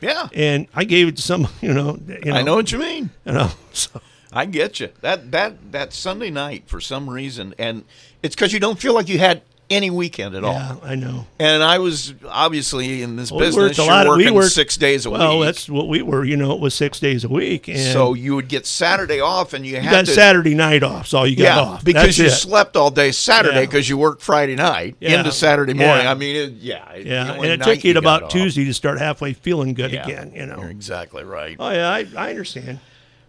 Yeah. 0.00 0.28
And 0.32 0.68
I 0.72 0.84
gave 0.84 1.08
it 1.08 1.16
to 1.16 1.22
some, 1.22 1.48
you 1.60 1.72
know, 1.72 1.98
you 2.06 2.30
know 2.30 2.36
I 2.36 2.42
know 2.42 2.54
what 2.54 2.70
you 2.70 2.78
mean. 2.78 3.10
You 3.24 3.32
know, 3.32 3.50
so 3.72 4.00
I 4.32 4.44
get 4.46 4.78
you. 4.78 4.90
That 5.00 5.32
that 5.32 5.72
that 5.72 5.92
Sunday 5.92 6.30
night 6.30 6.64
for 6.68 6.80
some 6.80 7.10
reason, 7.10 7.54
and 7.58 7.84
it's 8.22 8.36
because 8.36 8.52
you 8.52 8.60
don't 8.60 8.78
feel 8.78 8.94
like 8.94 9.08
you 9.08 9.18
had 9.18 9.42
any 9.68 9.90
weekend 9.90 10.34
at 10.36 10.42
yeah, 10.44 10.48
all. 10.72 10.80
I 10.84 10.94
know. 10.94 11.26
And 11.38 11.62
I 11.62 11.78
was 11.78 12.14
obviously 12.28 13.02
in 13.02 13.16
this 13.16 13.30
Well, 13.32 13.40
we 13.40 13.46
business. 13.46 13.62
worked 13.62 13.78
a 13.78 13.84
lot 13.84 14.06
of- 14.06 14.16
we 14.16 14.24
working 14.24 14.34
worked- 14.34 14.52
six 14.52 14.76
days 14.76 15.06
a 15.06 15.10
well, 15.10 15.20
week. 15.20 15.28
Well, 15.40 15.46
that's 15.46 15.68
what 15.68 15.88
we 15.88 16.02
were. 16.02 16.24
You 16.24 16.36
know, 16.36 16.52
it 16.52 16.60
was 16.60 16.74
six 16.74 17.00
days 17.00 17.24
a 17.24 17.28
week, 17.28 17.66
and 17.68 17.78
so 17.92 18.14
you 18.14 18.34
would 18.36 18.48
get 18.48 18.66
Saturday 18.66 19.20
off, 19.20 19.52
and 19.54 19.66
you, 19.66 19.74
you 19.74 19.80
had 19.80 20.06
to 20.06 20.12
Saturday 20.12 20.54
night 20.54 20.82
off. 20.82 21.08
So 21.08 21.24
you 21.24 21.36
got 21.36 21.42
yeah, 21.42 21.58
off 21.60 21.84
because 21.84 22.04
That's 22.04 22.18
you 22.18 22.26
it. 22.26 22.30
slept 22.30 22.76
all 22.76 22.90
day 22.90 23.10
Saturday 23.12 23.56
Yeah. 23.60 23.66
because 23.66 23.88
you 23.88 23.96
worked 23.98 24.22
Friday 24.22 24.54
night 24.54 24.96
Yeah. 25.00 25.18
into 25.18 25.32
Saturday 25.32 25.74
morning. 25.74 26.04
Yeah. 26.04 26.10
I 26.10 26.14
mean, 26.14 26.36
it, 26.36 26.52
yeah, 26.60 26.94
Yeah, 26.96 27.32
and 27.32 27.44
it 27.44 27.62
took 27.62 27.82
you 27.82 27.96
about. 27.98 28.30
Tuesday 28.30 28.64
to 28.64 28.74
start 28.74 28.98
halfway 28.98 29.32
feeling 29.32 29.74
good 29.74 29.90
Yeah. 29.92 30.04
again. 30.04 30.32
You 30.34 30.46
know. 30.46 30.58
You're 30.60 30.70
exactly 30.70 31.24
right. 31.24 31.56
Oh 31.58 31.70
yeah, 31.70 31.88
I, 31.90 32.06
I 32.16 32.30
understand. 32.30 32.78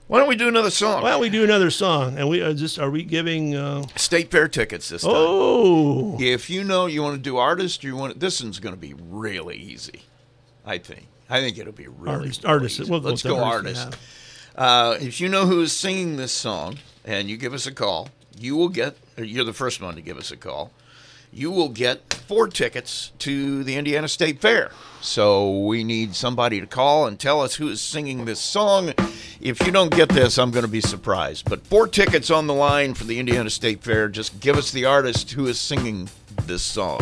Why 0.08 0.20
don't 0.20 0.30
we 0.30 0.38
do 0.38 0.48
another 0.48 0.70
song? 0.70 1.04
Why 1.04 1.10
don't 1.10 1.20
we 1.22 1.30
do 1.30 1.44
another 1.44 1.70
song? 1.70 2.18
And 2.18 2.30
we 2.30 2.42
are 2.42 2.54
just 2.54 2.80
are 2.80 2.90
we 2.90 3.04
giving? 3.04 3.56
Uh, 3.56 3.86
State 3.98 4.32
fair 4.32 4.48
tickets 4.48 4.88
this 4.90 5.02
time. 5.02 5.12
oh, 5.14 6.18
If 6.20 6.50
you 6.50 6.64
know 6.64 6.86
you 6.86 7.04
want 7.04 7.16
to 7.18 7.22
do 7.22 7.38
artist, 7.38 7.84
you 7.84 7.96
want 7.96 8.20
this 8.20 8.42
one's 8.42 8.60
going 8.60 8.74
to 8.74 8.80
be 8.80 8.94
really 8.98 9.58
easy. 9.58 10.04
I 10.66 10.78
think. 10.78 11.08
I 11.30 11.42
think 11.42 11.58
it'll 11.58 11.74
be 11.74 11.88
really 11.88 12.10
Artist- 12.20 12.44
really 12.44 12.54
artist. 12.54 12.80
easy. 12.80 12.90
We'll 12.92 13.02
go 13.02 13.10
Let's 13.10 13.24
go 13.24 13.44
artist, 13.44 13.84
artist. 13.86 14.02
Uh, 14.56 14.98
if 15.02 15.20
you 15.20 15.28
know 15.28 15.46
who 15.46 15.62
is 15.62 15.74
singing 15.74 16.16
this 16.16 16.32
song, 16.32 16.78
and 17.06 17.30
you 17.30 17.36
give 17.38 17.54
us 17.54 17.68
a 17.68 17.72
call, 17.74 18.08
you 18.40 18.56
will 18.56 18.70
get. 18.70 18.96
You're 19.18 19.44
the 19.46 19.54
first 19.54 19.82
one 19.82 19.96
to 19.96 20.02
give 20.02 20.18
us 20.18 20.32
a 20.32 20.38
call. 20.38 20.72
You 21.32 21.52
will 21.52 21.70
get 21.70 22.14
four 22.14 22.48
tickets 22.48 23.12
to 23.20 23.64
the 23.64 23.76
Indiana 23.76 24.08
State 24.08 24.40
Fair. 24.40 24.72
So 25.02 25.66
we 25.66 25.84
need 25.84 26.16
somebody 26.16 26.60
to 26.60 26.68
call 26.68 27.06
and 27.06 27.20
tell 27.20 27.42
us 27.42 27.56
who 27.56 27.68
is 27.70 27.80
singing 27.80 28.26
this 28.26 28.40
song. 28.40 28.94
If 29.40 29.66
you 29.66 29.72
don't 29.72 29.92
get 29.92 30.10
this, 30.10 30.38
I'm 30.38 30.52
going 30.52 30.66
to 30.66 30.72
be 30.72 30.82
surprised. 30.82 31.50
But 31.50 31.66
four 31.68 31.88
tickets 31.88 32.32
on 32.32 32.48
the 32.48 32.54
line 32.54 32.94
for 32.94 33.04
the 33.04 33.20
Indiana 33.20 33.50
State 33.50 33.84
Fair. 33.84 34.10
Just 34.10 34.40
give 34.40 34.58
us 34.58 34.72
the 34.72 34.86
artist 34.86 35.32
who 35.32 35.48
is 35.48 35.60
singing 35.60 36.10
this 36.46 36.64
song. 36.64 37.02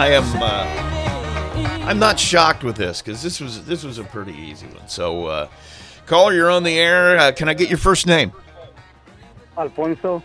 I 0.00 0.12
am. 0.12 0.24
Uh, 0.42 1.84
I'm 1.84 1.98
not 1.98 2.18
shocked 2.18 2.64
with 2.64 2.76
this 2.76 3.02
because 3.02 3.22
this 3.22 3.38
was 3.38 3.66
this 3.66 3.84
was 3.84 3.98
a 3.98 4.04
pretty 4.04 4.32
easy 4.32 4.66
one. 4.68 4.88
So, 4.88 5.26
uh, 5.26 5.48
caller, 6.06 6.32
you're 6.32 6.50
on 6.50 6.62
the 6.62 6.78
air. 6.78 7.18
Uh, 7.18 7.32
can 7.32 7.50
I 7.50 7.54
get 7.54 7.68
your 7.68 7.76
first 7.76 8.06
name? 8.06 8.32
Alfonso. 9.58 10.24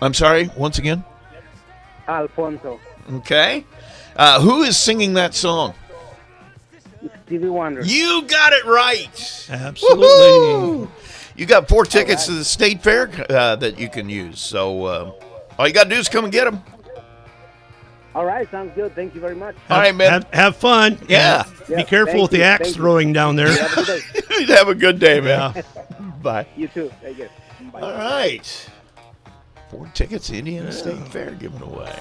I'm 0.00 0.14
sorry. 0.14 0.50
Once 0.56 0.78
again. 0.78 1.04
Alfonso. 2.08 2.80
Okay. 3.12 3.66
Uh, 4.16 4.40
who 4.40 4.62
is 4.62 4.78
singing 4.78 5.12
that 5.12 5.34
song? 5.34 5.74
Stevie 7.26 7.50
Wonder. 7.50 7.84
You 7.84 8.22
got 8.22 8.54
it 8.54 8.64
right. 8.64 9.46
Absolutely. 9.50 10.06
Woohoo! 10.06 10.88
You 11.36 11.44
got 11.44 11.68
four 11.68 11.84
tickets 11.84 12.24
to 12.26 12.32
the 12.32 12.44
state 12.44 12.82
fair 12.82 13.10
uh, 13.28 13.56
that 13.56 13.78
you 13.78 13.90
can 13.90 14.08
use. 14.08 14.40
So 14.40 14.84
uh, 14.86 15.12
all 15.58 15.68
you 15.68 15.74
got 15.74 15.84
to 15.84 15.90
do 15.90 15.96
is 15.96 16.08
come 16.08 16.24
and 16.24 16.32
get 16.32 16.50
them. 16.50 16.62
All 18.14 18.24
right, 18.24 18.48
sounds 18.50 18.72
good. 18.76 18.94
Thank 18.94 19.14
you 19.14 19.20
very 19.20 19.34
much. 19.34 19.56
All 19.68 19.78
right, 19.78 19.94
man. 19.94 20.10
Have, 20.22 20.32
have 20.32 20.56
fun. 20.56 20.98
Yeah. 21.08 21.44
Be 21.66 21.74
Yeah, 21.74 21.82
careful 21.82 22.12
thank 22.12 22.22
with 22.22 22.30
the 22.30 22.42
axe 22.44 22.62
thank 22.64 22.76
you. 22.76 22.82
throwing 22.82 23.12
down 23.12 23.34
there. 23.36 23.48
Have 23.50 23.78
a 23.78 23.84
good 23.84 24.46
day. 24.46 24.54
Have 24.54 24.68
a 24.68 24.74
good 24.74 24.98
day, 25.00 25.20
man. 25.20 25.52
Yeah. 25.56 25.62
Bye. 26.22 26.46
You 26.56 26.68
too. 26.68 26.92
Thank 27.02 27.18
you. 27.18 27.28
Bye. 27.72 27.80
All 27.80 27.92
right. 27.92 28.70
Four 29.70 29.90
tickets 29.94 30.28
to 30.28 30.38
Indiana 30.38 30.70
State 30.70 31.08
Fair 31.08 31.32
given 31.32 31.60
away. 31.62 31.92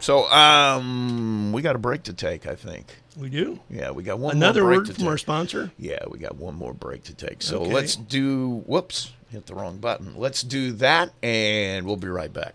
So 0.00 0.30
um, 0.30 1.52
we 1.52 1.62
got 1.62 1.74
a 1.76 1.78
break 1.78 2.02
to 2.04 2.12
take, 2.12 2.46
I 2.46 2.54
think. 2.54 2.94
We 3.16 3.30
do. 3.30 3.58
Yeah, 3.70 3.92
we 3.92 4.02
got 4.02 4.18
one 4.18 4.36
Another 4.36 4.60
more 4.62 4.70
break 4.70 4.78
word 4.80 4.86
to 4.88 4.92
from 4.94 5.02
take. 5.04 5.10
our 5.10 5.18
sponsor. 5.18 5.70
Yeah, 5.78 6.00
we 6.10 6.18
got 6.18 6.36
one 6.36 6.54
more 6.54 6.74
break 6.74 7.04
to 7.04 7.14
take. 7.14 7.40
So 7.40 7.60
Okay. 7.62 7.72
let's 7.72 7.96
do. 7.96 8.62
Whoops, 8.66 9.12
hit 9.30 9.46
the 9.46 9.54
wrong 9.54 9.78
button. 9.78 10.14
Let's 10.16 10.42
do 10.42 10.72
that, 10.72 11.12
and 11.22 11.86
we'll 11.86 11.96
be 11.96 12.08
right 12.08 12.32
back. 12.32 12.54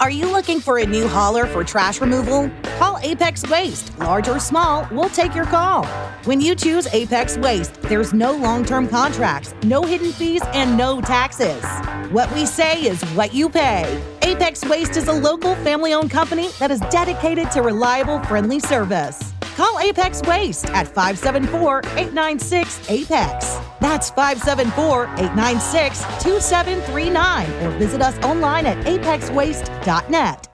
Are 0.00 0.10
you 0.10 0.30
looking 0.30 0.60
for 0.60 0.78
a 0.78 0.86
new 0.86 1.06
hauler 1.06 1.46
for 1.46 1.62
trash 1.62 2.00
removal? 2.00 2.50
Call 2.78 2.98
Apex 3.02 3.48
Waste. 3.48 3.96
Large 4.00 4.28
or 4.28 4.40
small, 4.40 4.86
we'll 4.90 5.08
take 5.08 5.34
your 5.34 5.44
call. 5.44 5.86
When 6.24 6.40
you 6.40 6.54
choose 6.56 6.86
Apex 6.88 7.38
Waste, 7.38 7.80
there's 7.82 8.12
no 8.12 8.32
long 8.32 8.64
term 8.64 8.88
contracts, 8.88 9.54
no 9.62 9.82
hidden 9.82 10.12
fees, 10.12 10.42
and 10.52 10.76
no 10.76 11.00
taxes. 11.00 11.62
What 12.10 12.32
we 12.34 12.44
say 12.44 12.82
is 12.82 13.02
what 13.14 13.32
you 13.32 13.48
pay. 13.48 14.02
Apex 14.22 14.64
Waste 14.64 14.96
is 14.96 15.06
a 15.08 15.12
local 15.12 15.54
family 15.56 15.94
owned 15.94 16.10
company 16.10 16.48
that 16.58 16.70
is 16.70 16.80
dedicated 16.90 17.50
to 17.52 17.62
reliable, 17.62 18.18
friendly 18.24 18.60
service. 18.60 19.33
Call 19.56 19.78
Apex 19.78 20.20
Waste 20.22 20.66
at 20.70 20.88
574 20.88 21.78
896 21.96 22.90
Apex. 22.90 23.56
That's 23.80 24.10
574 24.10 25.04
896 25.04 26.00
2739 26.22 27.50
or 27.62 27.70
visit 27.78 28.02
us 28.02 28.18
online 28.24 28.66
at 28.66 28.84
apexwaste.net. 28.84 30.48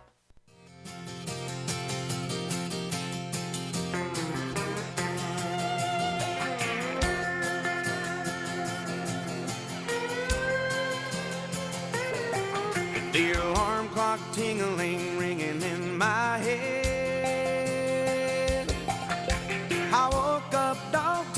The 13.13 13.33
alarm 13.33 13.89
clock 13.89 14.21
tingling, 14.33 15.19
ringing 15.19 15.63
in 15.63 15.97
my 15.97 16.39
head. 16.39 16.80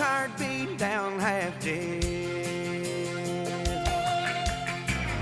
Tired, 0.02 0.36
beat 0.36 0.78
down, 0.78 1.18
half 1.20 1.54
dead. 1.62 2.02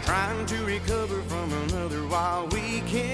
Trying 0.04 0.46
to 0.46 0.64
recover 0.64 1.20
from 1.30 1.52
another 1.64 2.06
wild 2.06 2.52
weekend. 2.54 3.10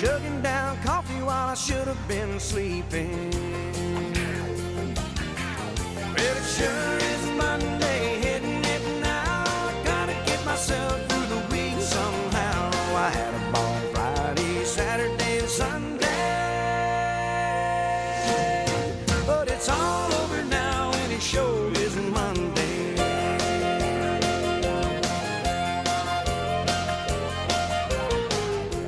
Chugging 0.00 0.40
down 0.40 0.78
coffee 0.82 1.22
while 1.22 1.50
I 1.50 1.54
should 1.54 1.86
have 1.86 2.08
been 2.08 2.40
sleeping. 2.40 3.30
Well, 6.14 6.36
it 6.38 6.44
sure 6.56 6.96
is 7.12 7.24
Monday, 7.36 8.23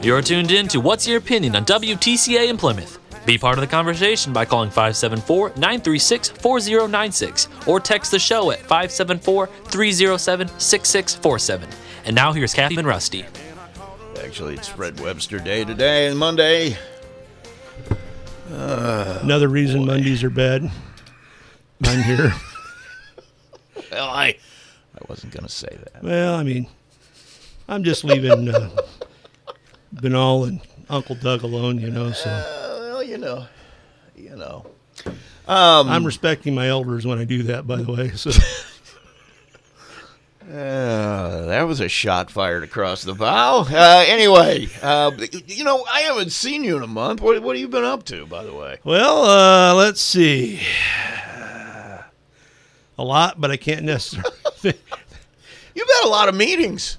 You're 0.06 0.22
tuned 0.22 0.52
in 0.52 0.68
to 0.68 0.78
What's 0.78 1.08
Your 1.08 1.18
Opinion 1.18 1.56
on 1.56 1.64
WTCA 1.64 2.48
in 2.48 2.56
Plymouth. 2.56 3.00
Be 3.26 3.36
part 3.36 3.58
of 3.58 3.60
the 3.60 3.66
conversation 3.66 4.32
by 4.32 4.44
calling 4.44 4.70
574 4.70 5.48
936 5.56 6.28
4096 6.28 7.48
or 7.66 7.80
text 7.80 8.12
the 8.12 8.18
show 8.20 8.52
at 8.52 8.60
574 8.60 9.48
307 9.48 10.48
6647. 10.60 11.68
And 12.04 12.14
now 12.14 12.32
here's 12.32 12.54
Kathy 12.54 12.76
and 12.76 12.86
Rusty. 12.86 13.24
Actually, 14.24 14.54
it's 14.54 14.68
Fred 14.68 15.00
Webster 15.00 15.40
Day 15.40 15.64
today 15.64 16.06
and 16.06 16.16
Monday. 16.16 16.76
Uh, 18.48 19.18
Another 19.22 19.48
reason 19.48 19.84
Mondays 19.84 20.22
are 20.22 20.30
bad. 20.30 20.70
I'm 21.82 22.02
here. 22.04 22.32
well, 23.90 24.08
I, 24.08 24.36
I 24.94 25.04
wasn't 25.08 25.32
going 25.32 25.46
to 25.46 25.52
say 25.52 25.76
that. 25.76 26.00
Well, 26.00 26.36
I 26.36 26.44
mean, 26.44 26.68
I'm 27.66 27.82
just 27.82 28.04
leaving 28.04 28.48
uh, 28.48 28.70
Benal 29.96 30.48
and 30.48 30.60
Uncle 30.88 31.14
Doug 31.16 31.42
alone, 31.42 31.78
you 31.80 31.90
know. 31.90 32.12
So 32.12 32.28
well, 32.30 33.02
you 33.02 33.18
know, 33.18 33.46
you 34.14 34.36
know. 34.36 34.66
Um, 35.48 35.88
I'm 35.88 36.04
respecting 36.04 36.54
my 36.54 36.68
elders 36.68 37.06
when 37.06 37.18
I 37.18 37.24
do 37.24 37.44
that. 37.44 37.66
By 37.66 37.76
the 37.82 37.92
way, 37.92 38.10
so 38.10 38.30
Uh, 40.48 41.46
that 41.46 41.62
was 41.62 41.80
a 41.80 41.88
shot 41.88 42.30
fired 42.30 42.62
across 42.62 43.02
the 43.02 43.14
bow. 43.14 43.66
Uh, 43.68 44.04
anyway, 44.06 44.68
uh, 44.80 45.10
you 45.46 45.64
know, 45.64 45.84
I 45.90 46.02
haven't 46.02 46.30
seen 46.30 46.62
you 46.62 46.76
in 46.76 46.84
a 46.84 46.86
month. 46.86 47.20
What, 47.20 47.42
what 47.42 47.56
have 47.56 47.60
you 47.60 47.66
been 47.66 47.82
up 47.82 48.04
to, 48.04 48.26
by 48.26 48.44
the 48.44 48.54
way? 48.54 48.78
well, 48.84 49.24
uh, 49.24 49.74
let's 49.74 50.00
see. 50.00 50.60
A 52.98 53.04
lot, 53.04 53.40
but 53.40 53.50
I 53.50 53.56
can't 53.56 53.84
necessarily. 53.84 54.30
You've 55.74 55.88
had 55.88 56.04
a 56.04 56.08
lot 56.08 56.28
of 56.28 56.36
meetings. 56.36 56.96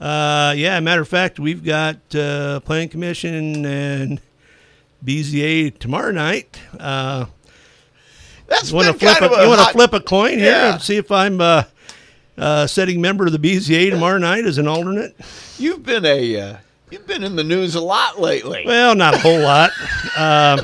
Uh, 0.00 0.54
yeah, 0.56 0.80
matter 0.80 1.02
of 1.02 1.08
fact, 1.08 1.38
we've 1.38 1.62
got 1.64 1.96
uh, 2.14 2.60
Planning 2.60 2.88
Commission 2.88 3.66
and 3.66 4.20
BZA 5.04 5.78
tomorrow 5.78 6.10
night. 6.10 6.58
Uh, 6.78 7.26
That's 8.46 8.70
you 8.70 8.76
want 8.76 8.86
to 8.86 8.92
been 8.94 9.00
flip 9.00 9.18
kind 9.18 9.30
a, 9.30 9.34
of 9.34 9.38
a 9.40 9.42
you 9.42 9.48
want 9.50 9.60
to 9.66 9.72
flip 9.72 9.92
a 9.92 10.00
coin 10.00 10.38
here 10.38 10.46
Yeah. 10.52 10.72
and 10.74 10.82
see 10.82 10.96
if 10.96 11.12
I'm 11.12 11.40
uh, 11.40 11.64
uh, 12.38 12.66
setting 12.66 13.00
member 13.02 13.26
of 13.26 13.32
the 13.32 13.38
BZA 13.38 13.90
tomorrow 13.90 14.18
night 14.18 14.46
as 14.46 14.56
an 14.56 14.66
alternate. 14.66 15.14
You've 15.58 15.82
been 15.84 16.06
a 16.06 16.40
uh, 16.40 16.56
you've 16.90 17.06
been 17.06 17.22
in 17.22 17.36
the 17.36 17.44
news 17.44 17.74
a 17.74 17.80
lot 17.82 18.18
lately. 18.18 18.62
Well, 18.66 18.94
not 18.94 19.14
a 19.14 19.18
whole 19.18 19.40
lot. 19.40 19.70
Um, 20.16 20.60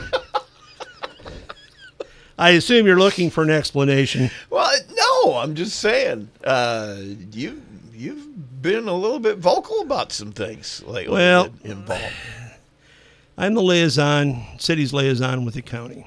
I 2.38 2.50
assume 2.50 2.86
you're 2.86 2.98
looking 2.98 3.30
for 3.30 3.42
an 3.42 3.50
explanation. 3.50 4.30
Well, 4.50 4.70
no, 4.94 5.36
I'm 5.38 5.54
just 5.54 5.78
saying. 5.78 6.28
Uh, 6.44 6.96
you 7.32 7.62
you've 7.96 8.62
been 8.62 8.88
a 8.88 8.94
little 8.94 9.18
bit 9.18 9.38
vocal 9.38 9.80
about 9.80 10.12
some 10.12 10.32
things 10.32 10.82
lately. 10.86 11.12
Well- 11.14 11.48
involved. 11.64 12.02
I'm 13.38 13.52
the 13.54 13.62
liaison, 13.62 14.42
city's 14.58 14.92
liaison 14.94 15.44
with 15.44 15.54
the 15.54 15.62
county. 15.62 16.06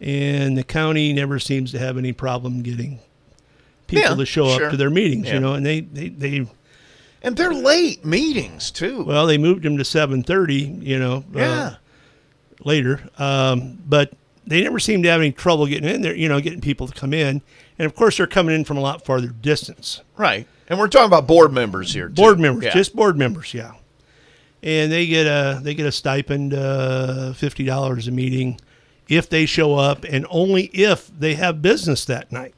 And 0.00 0.56
the 0.56 0.64
county 0.64 1.12
never 1.12 1.38
seems 1.38 1.72
to 1.72 1.78
have 1.78 1.96
any 1.98 2.12
problem 2.12 2.62
getting 2.62 3.00
people 3.86 4.10
Yeah, 4.10 4.14
to 4.14 4.26
show 4.26 4.48
sure. 4.56 4.66
up 4.66 4.70
to 4.72 4.76
their 4.76 4.90
meetings, 4.90 5.26
Yeah. 5.28 5.34
you 5.34 5.40
know, 5.40 5.54
and 5.54 5.64
they, 5.64 5.80
they, 5.80 6.08
they 6.08 6.46
and 7.22 7.36
they're 7.36 7.52
late 7.54 8.04
meetings 8.04 8.70
too. 8.70 9.02
well, 9.04 9.26
they 9.26 9.36
moved 9.38 9.62
them 9.62 9.76
to 9.76 9.82
7:30, 9.84 10.82
you 10.82 10.98
know, 10.98 11.16
uh, 11.34 11.38
Yeah. 11.38 11.74
later. 12.64 13.00
Um, 13.18 13.78
but 13.86 14.12
they 14.46 14.62
never 14.62 14.78
seem 14.78 15.02
to 15.02 15.08
have 15.10 15.20
any 15.20 15.32
trouble 15.32 15.66
getting 15.66 15.88
in 15.88 16.00
there, 16.02 16.14
you 16.14 16.28
know, 16.28 16.40
getting 16.40 16.60
people 16.62 16.86
to 16.88 16.94
come 16.94 17.12
in. 17.14 17.42
And 17.78 17.86
of 17.86 17.94
course, 17.94 18.16
they're 18.16 18.26
coming 18.26 18.54
in 18.54 18.64
from 18.64 18.76
a 18.78 18.80
lot 18.80 19.04
farther 19.04 19.28
distance. 19.28 20.00
Right. 20.16 20.46
And 20.70 20.78
we're 20.78 20.88
talking 20.88 21.08
about 21.08 21.26
board 21.26 21.52
members 21.52 21.92
here. 21.92 22.06
Too. 22.08 22.14
Board 22.14 22.38
members, 22.40 22.64
Yeah. 22.64 22.72
just 22.72 22.94
board 22.96 23.18
members, 23.18 23.52
yeah. 23.52 23.72
And 24.62 24.90
they 24.92 25.06
get 25.06 25.26
a 25.26 25.60
they 25.62 25.74
get 25.74 25.84
a 25.86 25.92
stipend, 25.92 26.54
uh, 26.54 27.32
fifty 27.32 27.64
dollars 27.64 28.06
a 28.08 28.10
meeting, 28.12 28.58
if 29.08 29.28
they 29.28 29.44
show 29.46 29.74
up, 29.74 30.04
and 30.04 30.26
only 30.30 30.64
if 30.66 31.10
they 31.18 31.34
have 31.34 31.60
business 31.60 32.04
that 32.06 32.30
night. 32.30 32.54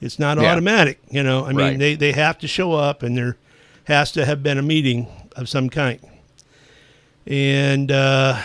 It's 0.00 0.18
not 0.18 0.38
Yeah. 0.40 0.52
automatic, 0.52 1.00
you 1.10 1.22
know. 1.22 1.44
I 1.44 1.48
mean, 1.48 1.56
Right. 1.58 1.78
they 1.78 1.94
they 1.96 2.12
have 2.12 2.38
to 2.38 2.48
show 2.48 2.72
up, 2.74 3.02
and 3.02 3.16
there 3.16 3.36
has 3.84 4.12
to 4.12 4.24
have 4.24 4.42
been 4.42 4.56
a 4.58 4.62
meeting 4.62 5.08
of 5.34 5.48
some 5.48 5.68
kind. 5.68 5.98
And 7.26 7.90
uh, 7.90 8.40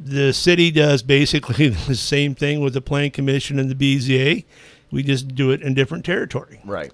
the 0.00 0.32
city 0.32 0.70
does 0.70 1.02
basically 1.02 1.68
the 1.88 1.94
same 1.94 2.34
thing 2.34 2.60
with 2.60 2.74
the 2.74 2.80
Plan 2.80 3.10
Commission 3.10 3.58
and 3.58 3.70
the 3.70 3.74
BZA. 3.74 4.44
We 4.90 5.02
just 5.02 5.34
do 5.34 5.50
it 5.50 5.62
in 5.62 5.72
different 5.74 6.04
territory 6.04 6.60
Right. 6.64 6.92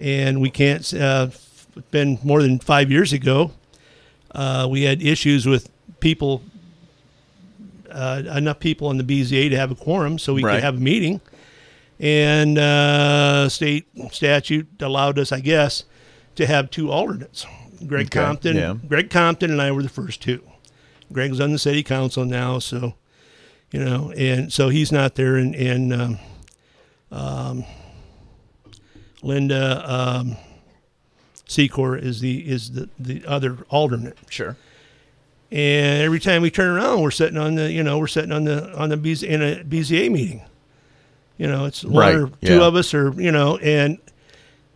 And 0.00 0.40
we 0.40 0.50
can't. 0.50 0.92
Uh, 0.94 1.28
been 1.92 2.18
more 2.24 2.42
than 2.42 2.58
five 2.58 2.90
years 2.90 3.12
ago. 3.12 3.52
Uh, 4.34 4.66
we 4.68 4.82
had 4.82 5.00
issues 5.02 5.46
with 5.46 5.70
people, 6.00 6.42
uh, 7.90 8.22
enough 8.36 8.58
people 8.60 8.90
in 8.90 8.96
the 8.98 9.04
BZA 9.04 9.50
to 9.50 9.56
have 9.56 9.70
a 9.70 9.74
quorum, 9.74 10.18
so 10.18 10.34
we 10.34 10.42
Right. 10.42 10.54
could 10.56 10.62
have 10.64 10.76
a 10.76 10.80
meeting. 10.80 11.20
And 11.98 12.58
uh, 12.58 13.48
state 13.48 13.86
statute 14.10 14.66
allowed 14.80 15.18
us, 15.18 15.32
I 15.32 15.40
guess, 15.40 15.84
to 16.36 16.46
have 16.46 16.70
two 16.70 16.90
alternates. 16.90 17.46
Greg 17.86 18.06
Okay, 18.06 18.20
Compton, 18.20 18.56
yeah. 18.56 18.74
Greg 18.88 19.10
Compton, 19.10 19.50
and 19.50 19.60
I 19.62 19.70
were 19.72 19.82
the 19.82 19.88
first 19.88 20.20
two. 20.22 20.42
Greg's 21.12 21.40
on 21.40 21.52
the 21.52 21.58
city 21.58 21.82
council 21.82 22.24
now, 22.24 22.58
so 22.58 22.94
you 23.72 23.80
know, 23.84 24.12
and 24.16 24.52
so 24.52 24.68
he's 24.70 24.90
not 24.92 25.14
there, 25.14 25.36
and 25.36 25.54
and 25.54 25.92
um, 25.92 26.18
um, 27.10 27.64
Linda 29.22 29.82
um, 29.92 30.36
Secor 31.46 32.00
is 32.00 32.20
the 32.20 32.48
is 32.48 32.72
the 32.72 32.88
the 32.98 33.24
other 33.26 33.58
alternate. 33.68 34.18
Sure. 34.28 34.56
And 35.52 36.02
every 36.02 36.20
time 36.20 36.42
we 36.42 36.50
turn 36.50 36.76
around, 36.76 37.00
we're 37.02 37.10
sitting 37.10 37.36
on 37.38 37.56
the 37.56 37.70
you 37.72 37.82
know 37.82 37.98
we're 37.98 38.06
sitting 38.06 38.32
on 38.32 38.44
the 38.44 38.72
on 38.78 38.88
the 38.88 38.96
BZ, 38.96 39.24
in 39.24 39.42
a 39.42 39.64
BZA 39.64 40.10
meeting. 40.10 40.42
You 41.38 41.46
know, 41.48 41.64
it's 41.64 41.82
one 41.84 41.94
Right, 41.96 42.14
or 42.14 42.26
two 42.44 42.58
yeah. 42.58 42.64
of 42.66 42.76
us, 42.76 42.92
or 42.94 43.12
you 43.20 43.32
know. 43.32 43.56
And 43.58 43.98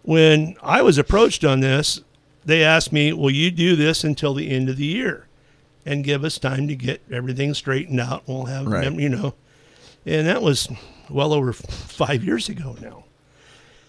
when 0.02 0.56
I 0.62 0.82
was 0.82 0.98
approached 0.98 1.44
on 1.44 1.60
this, 1.60 2.00
they 2.44 2.64
asked 2.64 2.92
me, 2.92 3.12
"Will 3.12 3.30
you 3.30 3.50
do 3.50 3.76
this 3.76 4.02
until 4.02 4.34
the 4.34 4.50
end 4.50 4.68
of 4.68 4.76
the 4.76 4.86
year, 4.86 5.26
and 5.86 6.02
give 6.02 6.24
us 6.24 6.38
time 6.38 6.66
to 6.68 6.74
get 6.74 7.02
everything 7.10 7.54
straightened 7.54 8.00
out? 8.00 8.24
We'll 8.26 8.46
have 8.46 8.66
Right. 8.66 8.92
you 8.92 9.08
know." 9.08 9.34
And 10.06 10.26
that 10.26 10.42
was 10.42 10.68
well 11.08 11.32
over 11.32 11.52
five 11.52 12.24
years 12.24 12.48
ago 12.48 12.76
now. 12.80 13.04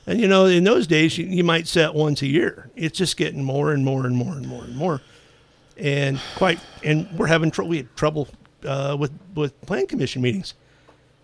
And 0.07 0.19
you 0.19 0.27
know, 0.27 0.45
in 0.45 0.63
those 0.63 0.87
days, 0.87 1.17
you, 1.17 1.25
you 1.25 1.43
might 1.43 1.67
set 1.67 1.93
once 1.93 2.21
a 2.21 2.27
year. 2.27 2.69
It's 2.75 2.97
just 2.97 3.17
getting 3.17 3.43
more 3.43 3.71
and 3.71 3.83
more 3.83 4.05
and 4.05 4.15
more 4.15 4.33
and 4.33 4.47
more 4.47 4.63
and 4.63 4.75
more. 4.75 5.01
And 5.77 6.19
quite, 6.35 6.59
and 6.83 7.09
we're 7.17 7.27
having 7.27 7.51
trouble. 7.51 7.69
We 7.69 7.77
had 7.77 7.95
trouble 7.95 8.27
uh, 8.63 8.95
with 8.99 9.11
with 9.33 9.59
plan 9.61 9.87
commission 9.87 10.21
meetings. 10.21 10.53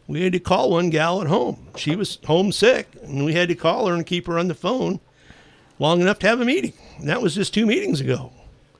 We 0.07 0.23
had 0.23 0.33
to 0.33 0.39
call 0.39 0.71
one 0.71 0.89
gal 0.89 1.21
at 1.21 1.27
home. 1.27 1.67
She 1.77 1.95
was 1.95 2.17
homesick, 2.25 2.87
and 3.03 3.23
we 3.23 3.33
had 3.33 3.47
to 3.49 3.55
call 3.55 3.87
her 3.87 3.93
and 3.93 4.05
keep 4.05 4.27
her 4.27 4.37
on 4.37 4.47
the 4.47 4.55
phone 4.55 4.99
long 5.79 6.01
enough 6.01 6.19
to 6.19 6.27
have 6.27 6.41
a 6.41 6.45
meeting. 6.45 6.73
And 6.97 7.07
that 7.07 7.21
was 7.21 7.35
just 7.35 7.53
two 7.53 7.65
meetings 7.65 8.01
ago. 8.01 8.31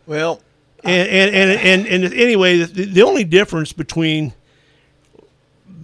Well, 0.05 0.41
and 0.83 1.07
and 1.07 1.35
and, 1.35 1.87
and, 1.87 2.03
and 2.03 2.13
anyway, 2.13 2.57
the, 2.57 2.85
the 2.85 3.03
only 3.03 3.23
difference 3.23 3.71
between 3.71 4.33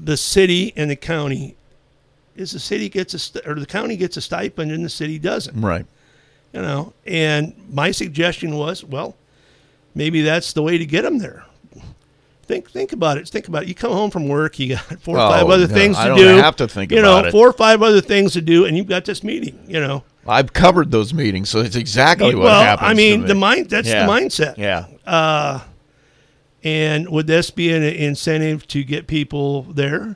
the 0.04 0.18
city 0.18 0.74
and 0.76 0.90
the 0.90 0.96
county 0.96 1.57
is 2.38 2.52
the 2.52 2.60
city 2.60 2.88
gets 2.90 3.14
a 3.14 3.20
st- 3.20 3.46
or 3.48 3.56
the 3.56 3.66
county 3.66 3.98
gets 3.98 4.16
a 4.18 4.22
stipend 4.22 4.72
and 4.72 4.84
the 4.86 4.90
city 4.90 5.20
doesn't. 5.20 5.60
Right. 5.60 5.86
You 6.54 6.62
know, 6.62 6.94
and 7.06 7.54
my 7.72 7.92
suggestion 7.92 8.56
was, 8.56 8.84
well, 8.84 9.16
maybe 9.94 10.22
that's 10.22 10.54
the 10.54 10.62
way 10.64 10.78
to 10.78 10.86
get 10.86 11.02
them 11.04 11.18
there. 11.18 11.44
Think 12.44 12.70
think 12.72 12.94
about 12.94 13.18
it. 13.18 13.28
Think 13.28 13.50
about 13.50 13.64
it. 13.64 13.68
You 13.68 13.76
come 13.76 13.92
home 13.92 14.10
from 14.10 14.30
work, 14.30 14.58
you 14.58 14.76
got 14.76 15.02
four 15.02 15.18
or 15.18 15.20
Oh, 15.20 15.30
five 15.30 15.48
other 15.50 15.68
no, 15.68 15.74
things 15.74 15.98
I 15.98 16.04
to 16.04 16.10
don't 16.12 16.18
do. 16.20 16.28
have 16.38 16.56
to 16.58 16.68
think 16.68 16.92
you 16.92 17.02
know, 17.02 17.26
it. 17.26 17.32
four 17.32 17.50
or 17.50 17.54
five 17.54 17.84
other 17.84 18.00
things 18.00 18.32
to 18.34 18.42
do, 18.42 18.64
and 18.66 18.78
you've 18.78 18.88
got 18.88 19.04
this 19.04 19.22
meeting. 19.22 19.60
You 19.68 19.82
know, 19.82 20.04
I've 20.26 20.54
covered 20.54 20.90
those 20.90 21.14
meetings, 21.14 21.50
so 21.50 21.60
it's 21.60 21.76
exactly 21.76 22.34
what 22.36 22.46
well, 22.46 22.62
happens. 22.62 22.90
I 22.90 22.94
mean, 22.94 23.24
me. 23.24 23.28
the 23.28 23.36
mind 23.36 23.70
that's 23.70 23.90
Yeah. 23.90 24.06
the 24.06 24.12
mindset. 24.12 24.58
Yeah. 24.58 24.86
Uh, 25.06 25.60
and 26.64 27.10
would 27.10 27.28
this 27.28 27.50
be 27.52 27.72
an 27.74 27.84
incentive 27.84 28.66
to 28.70 28.84
get 28.84 29.08
people 29.08 29.64
there? 29.64 30.16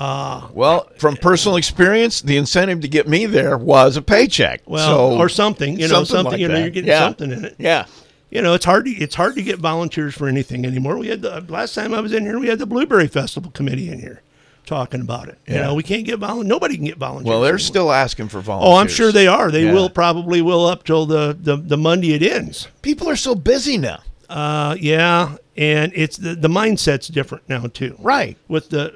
Uh, 0.00 0.48
Well, 0.54 0.88
from 0.96 1.16
personal 1.16 1.56
experience, 1.56 2.22
the 2.22 2.36
incentive 2.38 2.80
to 2.80 2.88
get 2.88 3.06
me 3.06 3.26
there 3.26 3.58
was 3.58 3.96
a 3.98 4.02
paycheck. 4.02 4.62
well, 4.66 4.86
so, 5.12 5.18
or 5.18 5.28
something, 5.28 5.78
you 5.78 5.88
know, 5.88 6.04
something, 6.04 6.32
like 6.32 6.40
you 6.40 6.48
know, 6.48 6.54
that. 6.54 6.60
you're 6.60 6.70
getting 6.70 6.88
Yeah. 6.88 7.00
something 7.00 7.30
in 7.30 7.44
it. 7.44 7.56
Yeah. 7.58 7.84
You 8.30 8.40
know, 8.40 8.54
it's 8.54 8.64
hard 8.64 8.86
to 8.86 8.90
it's 8.92 9.14
hard 9.16 9.34
to 9.34 9.42
get 9.42 9.58
volunteers 9.58 10.14
for 10.14 10.26
anything 10.28 10.64
anymore. 10.64 10.96
We 10.96 11.08
had 11.08 11.20
the 11.20 11.44
last 11.48 11.74
time 11.74 11.92
I 11.92 12.00
was 12.00 12.12
in 12.12 12.24
here, 12.24 12.38
we 12.38 12.46
had 12.48 12.58
the 12.58 12.66
Blueberry 12.66 13.08
Festival 13.08 13.50
committee 13.50 13.90
in 13.90 13.98
here 14.00 14.22
talking 14.64 15.00
about 15.00 15.28
it. 15.28 15.36
You 15.48 15.56
know, 15.56 15.74
we 15.74 15.82
can't 15.82 16.04
get 16.06 16.18
vol- 16.20 16.44
nobody 16.44 16.76
can 16.76 16.86
get 16.86 16.96
volunteers. 16.96 17.28
Well, 17.28 17.40
they're 17.40 17.54
anymore. 17.54 17.58
still 17.58 17.92
asking 17.92 18.28
for 18.28 18.40
volunteers. 18.40 18.72
Oh, 18.72 18.76
I'm 18.80 18.86
sure 18.88 19.10
they 19.12 19.26
are. 19.26 19.50
They 19.50 19.64
Yeah. 19.64 19.72
will 19.72 19.90
probably 19.90 20.40
will 20.42 20.64
up 20.64 20.84
till 20.84 21.06
the, 21.06 21.36
the, 21.38 21.56
the 21.56 21.76
Monday 21.76 22.12
it 22.14 22.22
ends. 22.22 22.68
People 22.82 23.08
are 23.10 23.16
so 23.16 23.34
busy 23.34 23.76
now. 23.76 23.98
Uh, 24.28 24.76
yeah, 24.80 25.36
and 25.56 25.90
it's 25.96 26.16
the 26.16 26.36
the 26.36 26.48
mindset's 26.48 27.08
different 27.08 27.48
now 27.48 27.66
too. 27.66 27.96
Right. 27.98 28.36
With 28.48 28.70
the 28.70 28.94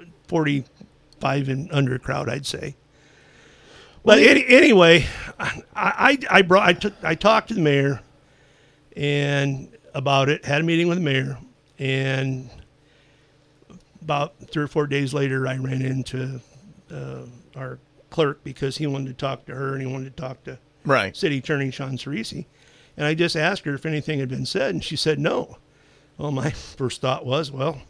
45 1.24 1.48
and 1.48 1.72
under 1.72 1.98
crowd, 1.98 2.28
I'd 2.28 2.46
say. 2.46 2.76
But 4.04 4.18
any, 4.18 4.46
anyway, 4.46 5.06
I, 5.40 5.62
I 5.74 6.18
I 6.30 6.42
brought 6.42 6.68
I 6.68 6.74
took 6.74 6.92
I 7.02 7.14
talked 7.14 7.48
to 7.48 7.54
the 7.54 7.62
mayor 7.62 8.02
and 8.96 9.68
about 9.94 10.28
it. 10.28 10.44
Had 10.44 10.60
a 10.60 10.64
meeting 10.64 10.88
with 10.88 10.98
the 10.98 11.04
mayor, 11.04 11.38
and 11.78 12.50
about 14.02 14.34
three 14.50 14.64
or 14.64 14.68
four 14.68 14.86
days 14.86 15.14
later, 15.14 15.48
I 15.48 15.56
ran 15.56 15.80
into 15.80 16.40
uh, 16.92 17.22
our 17.56 17.78
clerk 18.10 18.44
because 18.44 18.76
he 18.76 18.86
wanted 18.86 19.06
to 19.06 19.14
talk 19.14 19.46
to 19.46 19.54
her 19.54 19.72
and 19.72 19.80
he 19.80 19.90
wanted 19.90 20.14
to 20.14 20.22
talk 20.22 20.44
to 20.44 20.58
Right. 20.84 21.16
City 21.16 21.38
Attorney 21.38 21.70
Sean 21.70 21.96
Surrisi. 21.96 22.44
And 22.98 23.06
I 23.06 23.14
just 23.14 23.36
asked 23.36 23.64
her 23.64 23.74
if 23.74 23.86
anything 23.86 24.18
had 24.18 24.28
been 24.28 24.44
said, 24.44 24.74
and 24.74 24.84
she 24.84 24.96
said 24.96 25.18
no. 25.18 25.56
Well, 26.18 26.30
my 26.30 26.50
first 26.76 27.00
thought 27.00 27.24
was, 27.24 27.50
well, 27.50 27.80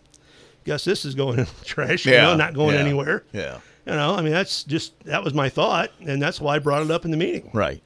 guess 0.64 0.84
this 0.84 1.04
is 1.04 1.14
going 1.14 1.38
in 1.40 1.44
the 1.44 1.64
trash, 1.64 2.06
you 2.06 2.12
Yeah, 2.12 2.22
know, 2.22 2.36
not 2.36 2.54
going 2.54 2.74
yeah, 2.74 2.80
anywhere. 2.80 3.24
yeah. 3.32 3.58
You 3.86 3.92
know, 3.92 4.14
I 4.14 4.22
mean, 4.22 4.32
that's 4.32 4.64
just, 4.64 4.98
that 5.04 5.22
was 5.22 5.34
my 5.34 5.50
thought, 5.50 5.90
and 6.06 6.20
that's 6.22 6.40
why 6.40 6.56
I 6.56 6.58
brought 6.58 6.82
it 6.82 6.90
up 6.90 7.04
in 7.04 7.10
the 7.10 7.18
meeting. 7.18 7.50
Right. 7.52 7.82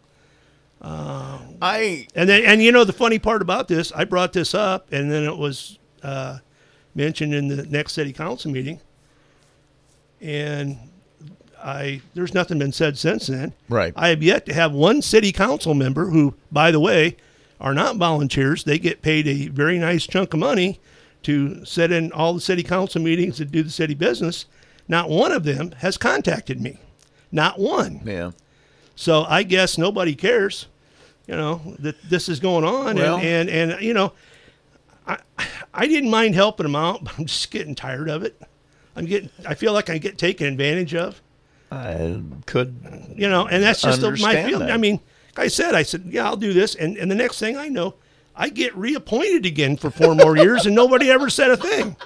Uh, 0.80 1.38
I 1.60 2.06
and 2.14 2.28
then 2.28 2.44
and 2.44 2.62
you 2.62 2.70
know 2.70 2.84
the 2.84 2.92
funny 2.92 3.18
part 3.18 3.42
about 3.42 3.66
this, 3.66 3.90
I 3.90 4.04
brought 4.04 4.32
this 4.32 4.54
up, 4.54 4.92
and 4.92 5.10
then 5.10 5.24
it 5.24 5.36
was 5.36 5.76
uh, 6.04 6.38
mentioned 6.94 7.34
in 7.34 7.48
the 7.48 7.66
next 7.66 7.94
city 7.94 8.12
council 8.12 8.52
meeting, 8.52 8.78
and 10.20 10.78
I 11.60 12.00
there's 12.14 12.32
nothing 12.32 12.60
been 12.60 12.70
said 12.70 12.96
since 12.96 13.26
then. 13.26 13.54
Right. 13.68 13.92
I 13.96 14.10
have 14.10 14.22
yet 14.22 14.46
to 14.46 14.54
have 14.54 14.72
one 14.72 15.02
city 15.02 15.32
council 15.32 15.74
member 15.74 16.10
who, 16.10 16.34
by 16.52 16.70
the 16.70 16.78
way, 16.78 17.16
are 17.60 17.74
not 17.74 17.96
volunteers. 17.96 18.62
They 18.62 18.78
get 18.78 19.02
paid 19.02 19.26
a 19.26 19.48
very 19.48 19.78
nice 19.78 20.06
chunk 20.06 20.32
of 20.32 20.38
money 20.38 20.78
to 21.22 21.64
sit 21.64 21.90
in 21.92 22.12
all 22.12 22.34
the 22.34 22.40
city 22.40 22.62
council 22.62 23.00
meetings 23.02 23.40
and 23.40 23.50
do 23.50 23.62
the 23.62 23.70
city 23.70 23.94
business. 23.94 24.46
Not 24.86 25.10
one 25.10 25.32
of 25.32 25.44
them 25.44 25.72
has 25.78 25.98
contacted 25.98 26.60
me. 26.60 26.78
Not 27.30 27.58
one. 27.58 28.00
Yeah. 28.04 28.30
So 28.96 29.24
I 29.24 29.42
guess 29.42 29.76
nobody 29.78 30.14
cares, 30.14 30.66
you 31.26 31.36
know, 31.36 31.76
that 31.78 31.96
this 32.08 32.28
is 32.28 32.40
going 32.40 32.64
on. 32.64 32.96
Well- 32.96 33.18
and, 33.18 33.48
and, 33.50 33.72
and, 33.72 33.82
you 33.82 33.94
know, 33.94 34.12
I, 35.06 35.18
I 35.74 35.86
didn't 35.86 36.10
mind 36.10 36.34
helping 36.34 36.64
them 36.64 36.76
out, 36.76 37.04
but 37.04 37.18
I'm 37.18 37.26
just 37.26 37.50
getting 37.50 37.74
tired 37.74 38.08
of 38.08 38.22
it. 38.22 38.40
I'm 38.96 39.04
getting, 39.06 39.30
I 39.46 39.54
feel 39.54 39.72
like 39.72 39.90
I 39.90 39.98
get 39.98 40.18
taken 40.18 40.46
advantage 40.46 40.94
of, 40.94 41.20
I 41.70 42.20
could. 42.46 43.12
you 43.14 43.28
know, 43.28 43.46
and 43.46 43.62
that's 43.62 43.82
just 43.82 44.00
my 44.00 44.42
feeling. 44.44 44.66
that. 44.68 44.70
I 44.70 44.78
mean, 44.78 45.00
like 45.36 45.44
I 45.44 45.48
said, 45.48 45.74
I 45.74 45.82
said, 45.82 46.04
yeah, 46.08 46.24
I'll 46.24 46.36
do 46.36 46.52
this. 46.52 46.74
And, 46.74 46.96
and 46.96 47.10
the 47.10 47.14
next 47.14 47.38
thing 47.38 47.56
I 47.56 47.68
know, 47.68 47.94
I 48.40 48.48
get 48.50 48.74
reappointed 48.76 49.44
again 49.44 49.76
for 49.76 49.90
four 49.90 50.14
more 50.14 50.36
years 50.36 50.64
and 50.64 50.74
nobody 50.74 51.10
ever 51.10 51.28
said 51.28 51.50
a 51.50 51.56
thing. 51.56 51.96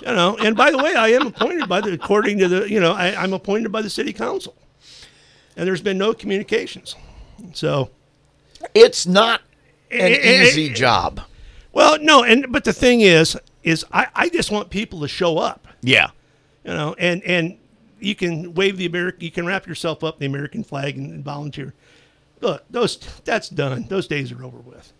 You 0.00 0.06
know, 0.06 0.36
and 0.38 0.56
by 0.56 0.70
the 0.70 0.78
way, 0.78 0.94
I 0.94 1.08
am 1.08 1.26
appointed 1.26 1.68
by 1.68 1.80
the, 1.80 1.92
according 1.92 2.38
to 2.38 2.48
the, 2.48 2.70
you 2.70 2.80
know, 2.80 2.92
I, 2.92 3.20
I'm 3.20 3.32
appointed 3.34 3.70
by 3.72 3.82
the 3.82 3.90
city 3.90 4.12
council. 4.12 4.54
And 5.56 5.66
there's 5.66 5.82
been 5.82 5.98
no 5.98 6.14
communications. 6.14 6.94
So 7.52 7.90
It's 8.72 9.06
not 9.06 9.42
an 9.90 10.00
Eh, 10.00 10.18
eh, 10.22 10.42
easy 10.44 10.70
eh, 10.70 10.74
job. 10.74 11.20
Well, 11.72 11.98
no, 12.00 12.22
and 12.22 12.46
but 12.50 12.64
the 12.64 12.72
thing 12.72 13.00
is, 13.00 13.36
is 13.62 13.84
I, 13.92 14.06
I 14.14 14.28
just 14.28 14.50
want 14.50 14.70
people 14.70 15.00
to 15.00 15.08
show 15.08 15.38
up. 15.38 15.66
Yeah. 15.82 16.10
You 16.64 16.72
know, 16.72 16.94
and 16.98 17.22
and 17.24 17.58
you 17.98 18.14
can 18.14 18.54
wave 18.54 18.76
the 18.76 18.86
American, 18.86 19.20
you 19.20 19.30
can 19.30 19.44
wrap 19.44 19.66
yourself 19.66 20.02
up 20.04 20.14
in 20.14 20.20
the 20.20 20.26
American 20.26 20.64
flag 20.64 20.96
and, 20.96 21.12
and 21.12 21.24
volunteer. 21.24 21.74
Look, 22.40 22.64
those 22.70 22.96
that's 23.24 23.48
done. 23.48 23.86
Those 23.88 24.06
days 24.06 24.32
are 24.32 24.42
over 24.44 24.58
with. 24.58 24.92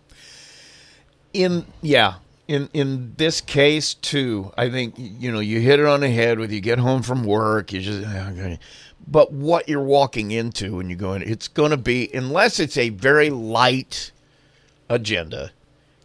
In 1.32 1.64
yeah 1.82 2.14
in 2.48 2.68
in 2.72 3.14
this 3.16 3.40
case 3.40 3.94
too 3.94 4.52
i 4.56 4.68
think 4.68 4.94
you 4.96 5.30
know 5.30 5.38
you 5.40 5.60
hit 5.60 5.78
it 5.78 5.86
on 5.86 6.00
the 6.00 6.10
head 6.10 6.38
with 6.38 6.50
you 6.50 6.60
get 6.60 6.78
home 6.78 7.02
from 7.02 7.22
work 7.24 7.72
you 7.72 7.80
just 7.80 8.04
okay. 8.06 8.58
but 9.06 9.32
what 9.32 9.68
you're 9.68 9.82
walking 9.82 10.30
into 10.32 10.76
when 10.76 10.90
you 10.90 10.96
go 10.96 11.12
in 11.14 11.22
it's 11.22 11.46
going 11.48 11.70
to 11.70 11.76
be 11.76 12.10
unless 12.12 12.58
it's 12.58 12.76
a 12.76 12.88
very 12.88 13.30
light 13.30 14.10
agenda 14.88 15.50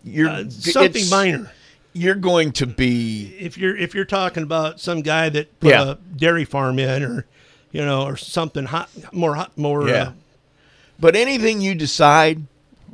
you're 0.03 0.29
Uh, 0.29 0.49
something 0.49 1.09
minor. 1.09 1.51
you're 1.93 2.13
going 2.15 2.51
to 2.51 2.67
be 2.67 3.35
If 3.39 3.57
you're 3.57 3.75
if 3.75 3.95
you're 3.95 4.05
talking 4.05 4.43
about 4.43 4.79
some 4.79 5.01
guy 5.01 5.29
that 5.29 5.59
put 5.59 5.69
Yeah. 5.71 5.91
a 5.91 5.95
dairy 6.15 6.45
farm 6.45 6.77
in, 6.77 7.01
or 7.03 7.25
you 7.71 7.83
know, 7.83 8.03
or 8.03 8.15
something 8.15 8.65
hot, 8.65 8.89
more 9.11 9.35
hot, 9.35 9.57
more. 9.57 9.87
yeah 9.89 9.95
Uh, 10.03 10.11
but 10.99 11.15
anything 11.15 11.59
you 11.59 11.73
decide 11.75 12.43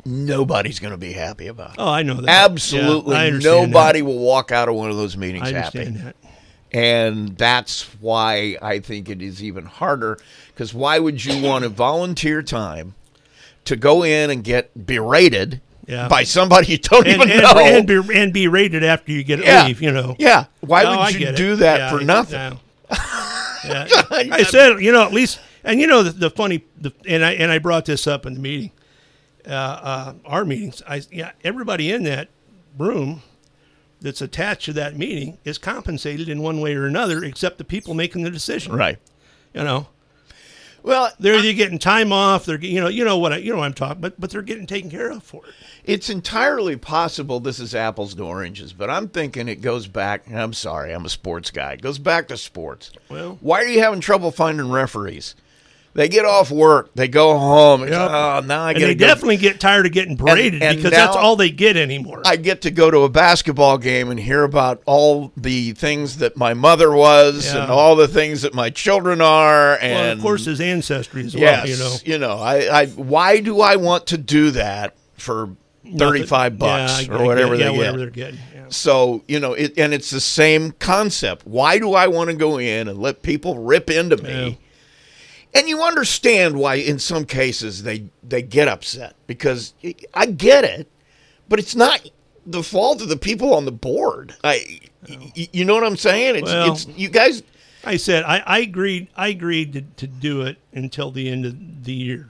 nobody's 0.05 0.79
going 0.79 0.91
to 0.91 0.97
be 0.97 1.13
happy 1.13 1.47
about 1.47 1.71
It. 1.71 1.75
oh, 1.79 1.89
I 1.89 2.03
know 2.03 2.15
that. 2.15 2.29
absolutely 2.29 3.15
Yeah, 3.15 3.29
nobody 3.39 3.99
that. 3.99 4.05
will 4.05 4.17
walk 4.19 4.51
out 4.51 4.67
of 4.69 4.75
one 4.75 4.89
of 4.89 4.97
those 4.97 5.15
meetings 5.17 5.43
I 5.47 5.53
happy 5.53 5.79
understand 5.79 6.07
that. 6.07 6.15
And 6.73 7.37
that's 7.37 7.83
why 7.99 8.57
I 8.61 8.79
think 8.79 9.09
it 9.09 9.21
is 9.21 9.43
even 9.43 9.65
harder. 9.65 10.17
Because 10.47 10.73
why 10.73 10.99
would 10.99 11.23
you 11.23 11.41
want 11.47 11.63
to 11.63 11.69
volunteer 11.69 12.41
time 12.41 12.95
to 13.65 13.75
go 13.75 14.03
in 14.03 14.29
and 14.29 14.43
get 14.43 14.87
berated 14.87 15.59
Yeah. 15.85 16.07
by 16.07 16.23
somebody 16.23 16.67
you 16.71 16.77
don't 16.77 17.05
and, 17.05 17.15
even 17.15 17.29
and, 17.31 17.41
know? 17.41 17.57
and 17.59 17.85
be 17.87 18.17
and 18.17 18.31
be 18.33 18.47
rated 18.47 18.83
after 18.85 19.11
you 19.11 19.23
get 19.23 19.39
Yeah. 19.43 19.65
leave. 19.67 19.81
You 19.81 19.91
know. 19.91 20.15
Yeah. 20.17 20.45
Why 20.61 20.83
No, 20.83 20.99
would 20.99 21.13
you 21.13 21.19
get 21.19 21.33
it. 21.33 21.37
do 21.37 21.55
that 21.57 21.77
Yeah, 21.79 21.89
for 21.91 22.03
nothing? 22.03 22.39
no. 22.39 22.59
I 23.63 24.43
said, 24.49 24.79
you 24.81 24.91
know, 24.91 25.03
at 25.03 25.13
least, 25.13 25.39
and 25.63 25.79
you 25.79 25.87
know, 25.87 26.03
the, 26.03 26.11
the 26.11 26.29
funny, 26.29 26.63
the, 26.79 26.91
and 27.07 27.23
I 27.23 27.33
and 27.33 27.51
I 27.51 27.59
brought 27.59 27.85
this 27.85 28.07
up 28.07 28.25
in 28.25 28.33
the 28.33 28.39
meeting, 28.39 28.71
uh, 29.47 29.49
uh, 29.49 30.13
our 30.25 30.45
meetings. 30.45 30.81
I 30.87 31.01
yeah, 31.11 31.31
everybody 31.43 31.91
in 31.91 32.03
that 32.03 32.29
room 32.77 33.21
that's 34.01 34.21
attached 34.21 34.65
to 34.65 34.73
that 34.73 34.97
meeting 34.97 35.37
is 35.43 35.57
compensated 35.57 36.27
in 36.27 36.41
one 36.41 36.59
way 36.59 36.75
or 36.75 36.85
another, 36.85 37.23
except 37.23 37.57
the 37.57 37.63
people 37.63 37.93
making 37.93 38.23
the 38.23 38.31
decision. 38.31 38.73
Right. 38.73 38.97
You 39.53 39.63
know. 39.63 39.87
Well, 40.83 41.11
they're 41.19 41.35
either 41.35 41.53
getting 41.53 41.77
time 41.77 42.11
off. 42.11 42.45
They're 42.45 42.59
you 42.59 42.81
know 42.81 42.87
you 42.87 43.05
know 43.05 43.17
what 43.17 43.33
I, 43.33 43.37
you 43.37 43.51
know 43.51 43.59
what 43.59 43.65
I'm 43.65 43.73
talking, 43.73 44.01
but 44.01 44.19
but 44.19 44.31
they're 44.31 44.41
getting 44.41 44.65
taken 44.65 44.89
care 44.89 45.11
of 45.11 45.21
for 45.21 45.45
it. 45.45 45.53
It's 45.83 46.09
entirely 46.09 46.75
possible 46.75 47.39
this 47.39 47.59
is 47.59 47.75
apples 47.75 48.15
to 48.15 48.23
oranges, 48.23 48.73
but 48.73 48.89
I'm 48.89 49.07
thinking 49.07 49.47
it 49.47 49.61
goes 49.61 49.85
back. 49.85 50.25
and 50.25 50.39
I'm 50.39 50.53
sorry, 50.53 50.91
I'm 50.91 51.05
a 51.05 51.09
sports 51.09 51.51
guy. 51.51 51.73
It 51.73 51.81
goes 51.83 51.99
back 51.99 52.27
to 52.29 52.37
sports. 52.37 52.91
Well- 53.09 53.37
why 53.41 53.61
are 53.61 53.67
you 53.67 53.79
having 53.79 53.99
trouble 54.01 54.31
finding 54.31 54.71
referees? 54.71 55.35
They 55.93 56.07
get 56.07 56.23
off 56.23 56.49
work, 56.51 56.91
they 56.95 57.09
go 57.09 57.37
home. 57.37 57.81
Yep. 57.81 57.91
Oh, 57.93 58.41
now 58.45 58.63
I 58.63 58.71
and 58.71 58.81
they 58.81 58.95
go. 58.95 59.05
definitely 59.07 59.35
get 59.37 59.59
tired 59.59 59.85
of 59.85 59.91
getting 59.91 60.15
berated 60.15 60.63
and 60.63 60.77
because 60.77 60.91
that's 60.91 61.17
all 61.17 61.35
they 61.35 61.49
get 61.49 61.75
anymore. 61.75 62.21
I 62.25 62.37
get 62.37 62.61
to 62.61 62.71
go 62.71 62.89
to 62.89 62.99
a 62.99 63.09
basketball 63.09 63.77
game 63.77 64.09
and 64.09 64.17
hear 64.17 64.43
about 64.45 64.81
all 64.85 65.33
the 65.35 65.73
things 65.73 66.17
that 66.19 66.37
my 66.37 66.53
mother 66.53 66.91
was 66.95 67.53
Yeah. 67.53 67.63
and 67.63 67.71
all 67.71 67.97
the 67.97 68.07
things 68.07 68.43
that 68.43 68.53
my 68.53 68.69
children 68.69 69.19
are. 69.19 69.77
And 69.81 69.91
well, 69.93 70.11
of 70.13 70.21
course, 70.21 70.45
his 70.45 70.61
ancestry 70.61 71.25
as 71.25 71.35
well. 71.35 71.43
yes, 71.43 71.67
You 71.67 71.77
know, 71.77 71.95
you 72.05 72.19
know, 72.19 72.37
I, 72.41 72.81
I, 72.83 72.85
why 72.87 73.41
do 73.41 73.59
I 73.59 73.75
want 73.75 74.07
to 74.07 74.17
do 74.17 74.51
that 74.51 74.95
for 75.17 75.49
thirty-five 75.97 76.57
bucks 76.57 77.07
Yeah, 77.07 77.15
or 77.17 77.25
whatever 77.25 77.57
get- 77.57 77.63
they 77.63 77.65
yeah, 77.65 77.71
get? 77.71 77.77
whatever 77.77 77.97
they're 77.97 78.09
getting. 78.09 78.39
So 78.69 79.23
you 79.27 79.41
know, 79.41 79.51
it, 79.53 79.77
and 79.77 79.93
it's 79.93 80.09
the 80.09 80.21
same 80.21 80.71
concept. 80.79 81.45
Why 81.45 81.77
do 81.79 81.93
I 81.93 82.07
want 82.07 82.29
to 82.29 82.35
go 82.37 82.57
in 82.57 82.87
and 82.87 82.97
let 82.97 83.21
people 83.21 83.59
rip 83.59 83.89
into 83.89 84.15
me? 84.15 84.57
And 85.53 85.67
you 85.67 85.81
understand 85.83 86.55
why, 86.57 86.75
in 86.75 86.97
some 86.99 87.25
cases, 87.25 87.83
they 87.83 88.05
they 88.23 88.41
get 88.41 88.67
upset 88.67 89.15
because 89.27 89.73
I 90.13 90.25
get 90.27 90.63
it, 90.63 90.87
but 91.49 91.59
it's 91.59 91.75
not 91.75 92.01
the 92.45 92.63
fault 92.63 93.01
of 93.01 93.09
the 93.09 93.17
people 93.17 93.53
on 93.53 93.65
the 93.65 93.71
board. 93.71 94.33
I, 94.43 94.79
y- 95.09 95.49
you 95.51 95.65
know 95.65 95.73
what 95.73 95.83
I'm 95.83 95.97
saying? 95.97 96.37
It's, 96.37 96.43
Well- 96.51 96.71
it's 96.73 96.87
you 96.87 97.09
guys. 97.09 97.43
I 97.83 97.97
said 97.97 98.23
I, 98.23 98.43
I 98.45 98.59
agreed. 98.59 99.07
I 99.15 99.27
agreed 99.29 99.73
to, 99.73 99.81
to 99.81 100.07
do 100.07 100.41
it 100.43 100.57
until 100.71 101.09
the 101.11 101.27
end 101.29 101.45
of 101.45 101.83
the 101.83 101.93
year, 101.93 102.29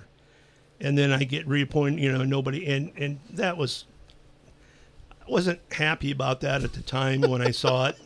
and 0.80 0.98
then 0.98 1.12
I 1.12 1.24
get 1.26 1.46
reappointed. 1.48 2.00
You 2.00 2.12
know, 2.14 2.24
nobody, 2.24 2.66
and 2.68 2.92
and 2.98 3.20
that 3.32 3.58
was. 3.58 3.86
I 5.22 5.30
wasn't 5.30 5.60
happy 5.72 6.10
about 6.12 6.42
that 6.42 6.64
at 6.64 6.74
the 6.74 6.82
time 6.82 7.22
when 7.22 7.42
I 7.42 7.52
saw 7.52 7.88
it, 7.90 7.98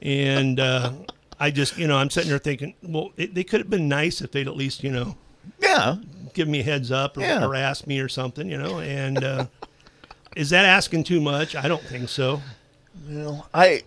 and 0.00 0.58
uh, 0.58 0.92
I 1.40 1.50
just 1.50 1.76
you 1.78 1.88
know 1.88 1.96
I'm 1.96 2.10
sitting 2.10 2.30
there 2.30 2.38
thinking, 2.38 2.74
well, 2.82 3.10
it, 3.16 3.34
they 3.34 3.42
could 3.44 3.60
have 3.60 3.70
been 3.70 3.88
nice 3.88 4.20
if 4.20 4.30
they'd 4.30 4.46
at 4.46 4.56
least 4.56 4.84
you 4.84 4.90
know, 4.92 5.16
yeah, 5.60 5.96
give 6.34 6.46
me 6.46 6.60
a 6.60 6.62
heads 6.62 6.92
up 6.92 7.16
or, 7.16 7.22
Yeah. 7.22 7.44
or 7.44 7.54
ask 7.54 7.86
me 7.86 7.98
or 8.00 8.08
something, 8.08 8.48
you 8.48 8.58
know, 8.58 8.78
and. 8.80 9.24
Uh, 9.24 9.46
is 10.36 10.50
that 10.50 10.64
asking 10.64 11.02
too 11.02 11.20
much? 11.20 11.56
I 11.56 11.66
don't 11.66 11.82
think 11.82 12.08
so. 12.08 12.40
Well, 13.08 13.48
I, 13.52 13.82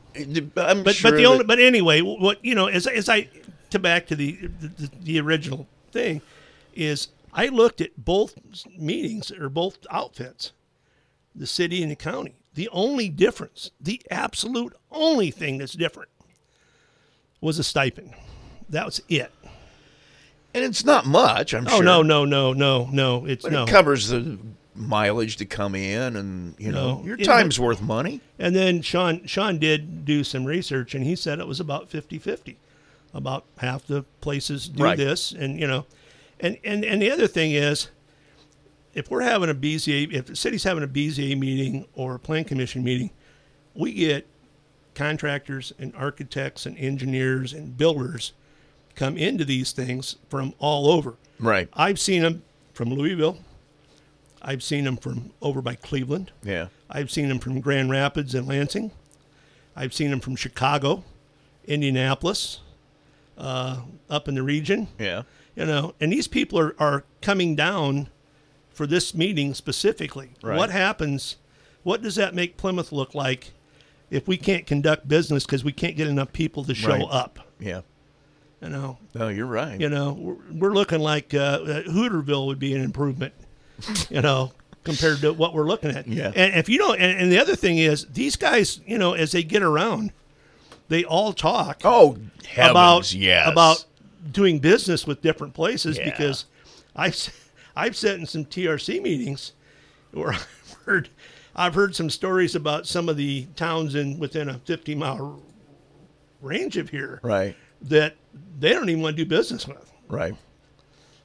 I'm 0.58 0.84
but 0.84 0.94
sure 0.96 1.12
but 1.12 1.16
the 1.18 1.26
only 1.26 1.46
but 1.46 1.58
anyway, 1.58 2.02
what 2.02 2.44
you 2.44 2.54
know, 2.54 2.68
as 2.68 2.86
as 2.86 3.08
I 3.08 3.30
to 3.70 3.80
back 3.80 4.08
to 4.08 4.16
the 4.18 4.34
the, 4.60 4.92
the 5.04 5.20
original 5.22 5.68
thing, 5.94 6.22
is 6.76 7.08
I 7.34 7.48
looked 7.48 7.80
at 7.80 7.92
both 7.96 8.36
meetings 8.78 9.32
or 9.32 9.48
both 9.48 9.78
outfits, 9.90 10.52
the 11.34 11.48
city 11.48 11.82
and 11.82 11.90
the 11.92 11.96
county. 11.96 12.36
The 12.56 12.68
only 12.74 13.08
difference, 13.08 13.72
the 13.80 14.02
absolute 14.12 14.74
only 14.92 15.32
thing 15.32 15.60
that's 15.60 15.74
different, 15.74 16.10
was 17.44 17.60
a 17.60 17.64
stipend. 17.64 18.14
That 18.70 18.86
was 18.86 19.02
it. 19.10 19.32
and 20.54 20.64
it's 20.64 20.84
not 20.86 21.06
much. 21.06 21.54
I'm 21.54 21.68
oh 21.68 21.72
sure. 21.78 21.84
no 21.84 22.02
no 22.02 22.26
no 22.26 22.54
no 22.54 22.88
no! 22.92 23.26
It's 23.26 23.44
But 23.44 23.52
no 23.52 23.64
it 23.64 23.70
covers 23.70 24.08
the 24.10 24.38
mileage 24.76 25.38
to 25.38 25.46
come 25.46 25.76
in, 25.76 26.16
and 26.16 26.56
you 26.58 26.72
know 26.72 27.00
No. 27.00 27.06
your 27.06 27.18
time's 27.18 27.60
worth 27.60 27.82
money. 27.82 28.22
And 28.40 28.56
then 28.56 28.82
Sean 28.82 29.26
Sean 29.28 29.60
did 29.60 30.06
do 30.06 30.24
some 30.24 30.46
research 30.46 30.96
and 30.96 31.04
he 31.06 31.16
said 31.16 31.40
it 31.40 31.48
was 31.48 31.60
about 31.60 31.90
50-50. 31.92 32.56
About 33.14 33.46
half 33.58 33.86
the 33.86 34.04
places 34.22 34.68
do 34.68 34.84
Right. 34.84 34.98
this 34.98 35.32
and 35.32 35.60
you 35.60 35.68
know 35.68 35.86
and, 36.40 36.58
and 36.64 36.84
and 36.84 37.00
the 37.02 37.12
other 37.12 37.28
thing 37.28 37.52
is 37.52 37.90
if 38.96 39.12
we're 39.12 39.22
having 39.22 39.50
a 39.50 39.54
BZA 39.56 40.12
if 40.12 40.26
the 40.28 40.36
city's 40.36 40.64
having 40.64 40.84
a 40.84 40.88
BZA 40.88 41.38
meeting 41.38 41.86
or 41.94 42.16
a 42.16 42.20
plan 42.20 42.44
commission 42.44 42.84
meeting, 42.84 43.12
we 43.76 43.92
get 43.94 44.28
contractors 44.96 45.74
and 45.80 45.94
architects 45.96 46.66
and 46.66 46.78
engineers 46.78 47.54
and 47.54 47.78
builders 47.78 48.34
come 48.96 49.18
into 49.18 49.44
these 49.46 49.72
things 49.72 50.18
from 50.30 50.54
all 50.60 50.90
over. 50.90 51.16
Right. 51.40 51.68
I've 51.74 52.00
seen 52.00 52.22
them 52.22 52.44
from 52.74 52.94
Louisville. 52.94 53.40
I've 54.42 54.62
seen 54.64 54.84
them 54.84 54.98
from 54.98 55.32
over 55.42 55.62
by 55.62 55.76
Cleveland. 55.76 56.32
Yeah. 56.44 56.68
I've 56.90 57.10
seen 57.10 57.30
them 57.30 57.40
from 57.40 57.62
Grand 57.62 57.90
Rapids 57.90 58.36
and 58.36 58.48
Lansing. 58.48 58.92
I've 59.76 59.94
seen 59.94 60.12
them 60.12 60.20
from 60.20 60.36
Chicago, 60.36 61.04
Indianapolis, 61.66 62.60
uh, 63.38 63.82
up 64.10 64.28
in 64.28 64.36
the 64.36 64.44
region. 64.44 64.90
Yeah. 65.00 65.24
You 65.56 65.66
know, 65.66 65.96
and 66.00 66.12
these 66.12 66.28
people 66.28 66.60
are, 66.60 66.76
are 66.78 67.04
coming 67.22 67.56
down 67.56 68.10
for 68.72 68.86
this 68.86 69.14
meeting 69.14 69.54
specifically. 69.54 70.32
Right. 70.44 70.58
What 70.58 70.72
happens? 70.72 71.38
What 71.84 72.02
does 72.02 72.16
that 72.16 72.36
make 72.36 72.58
Plymouth 72.58 72.92
look 72.92 73.16
like 73.16 73.54
if 74.14 74.28
we 74.28 74.38
can't 74.38 74.66
conduct 74.66 75.08
business 75.08 75.46
because 75.46 75.64
we 75.64 75.72
can't 75.72 75.96
get 75.98 76.08
enough 76.08 76.32
people 76.34 76.64
to 76.66 76.74
show 76.76 76.90
Right. 76.90 77.02
up? 77.10 77.40
Yeah. 77.60 77.82
You 78.62 78.70
know, 78.70 78.98
No, 79.14 79.28
you're 79.28 79.46
right. 79.46 79.80
you 79.80 79.90
know, 79.90 80.14
we're, 80.14 80.36
we're 80.52 80.74
looking 80.74 81.00
like 81.00 81.34
uh, 81.34 81.38
uh, 81.38 81.82
Hooterville 81.84 82.48
would 82.48 82.60
be 82.60 82.74
an 82.74 82.82
improvement, 82.82 83.34
you 84.10 84.22
know, 84.22 84.54
compared 84.86 85.20
to 85.22 85.34
what 85.34 85.54
we're 85.54 85.66
looking 85.68 85.92
at. 85.92 86.08
Yeah. 86.08 86.32
And 86.34 86.54
if 86.56 86.70
you 86.70 86.78
don't, 86.78 87.00
and, 87.00 87.20
and 87.20 87.32
the 87.32 87.40
other 87.40 87.56
thing 87.58 87.78
is, 87.78 88.06
these 88.06 88.36
guys, 88.38 88.80
you 88.86 88.98
know, 88.98 89.14
as 89.14 89.32
they 89.34 89.44
get 89.44 89.64
around, 89.64 90.14
they 90.88 91.04
all 91.04 91.34
talk. 91.34 91.82
Oh, 91.84 92.18
heavens, 92.48 92.72
about 92.72 93.14
yes. 93.14 93.50
about 93.52 93.86
doing 94.32 94.60
business 94.60 95.06
with 95.08 95.22
different 95.22 95.54
places 95.54 95.98
Yeah. 95.98 96.06
because 96.06 96.46
I've 96.96 97.16
I've 97.76 97.96
sat 97.98 98.16
in 98.20 98.26
some 98.26 98.46
TRC 98.46 99.02
meetings 99.02 99.52
where 100.12 100.32
I've 100.34 100.48
heard 100.86 101.10
I've 101.56 101.76
heard 101.76 101.96
some 101.96 102.10
stories 102.10 102.56
about 102.56 102.88
some 102.88 103.10
of 103.10 103.18
the 103.18 103.46
towns 103.56 103.96
in 103.96 104.18
within 104.20 104.50
a 104.50 104.56
50 104.60 104.96
mile 104.96 105.42
range 106.42 106.78
of 106.78 106.90
here 106.90 107.20
Right. 107.24 107.56
that 107.84 108.16
they 108.60 108.70
don't 108.74 108.90
even 108.90 109.02
want 109.02 109.16
to 109.18 109.24
do 109.24 109.30
business 109.30 109.68
with 109.68 109.92
Right. 110.08 110.36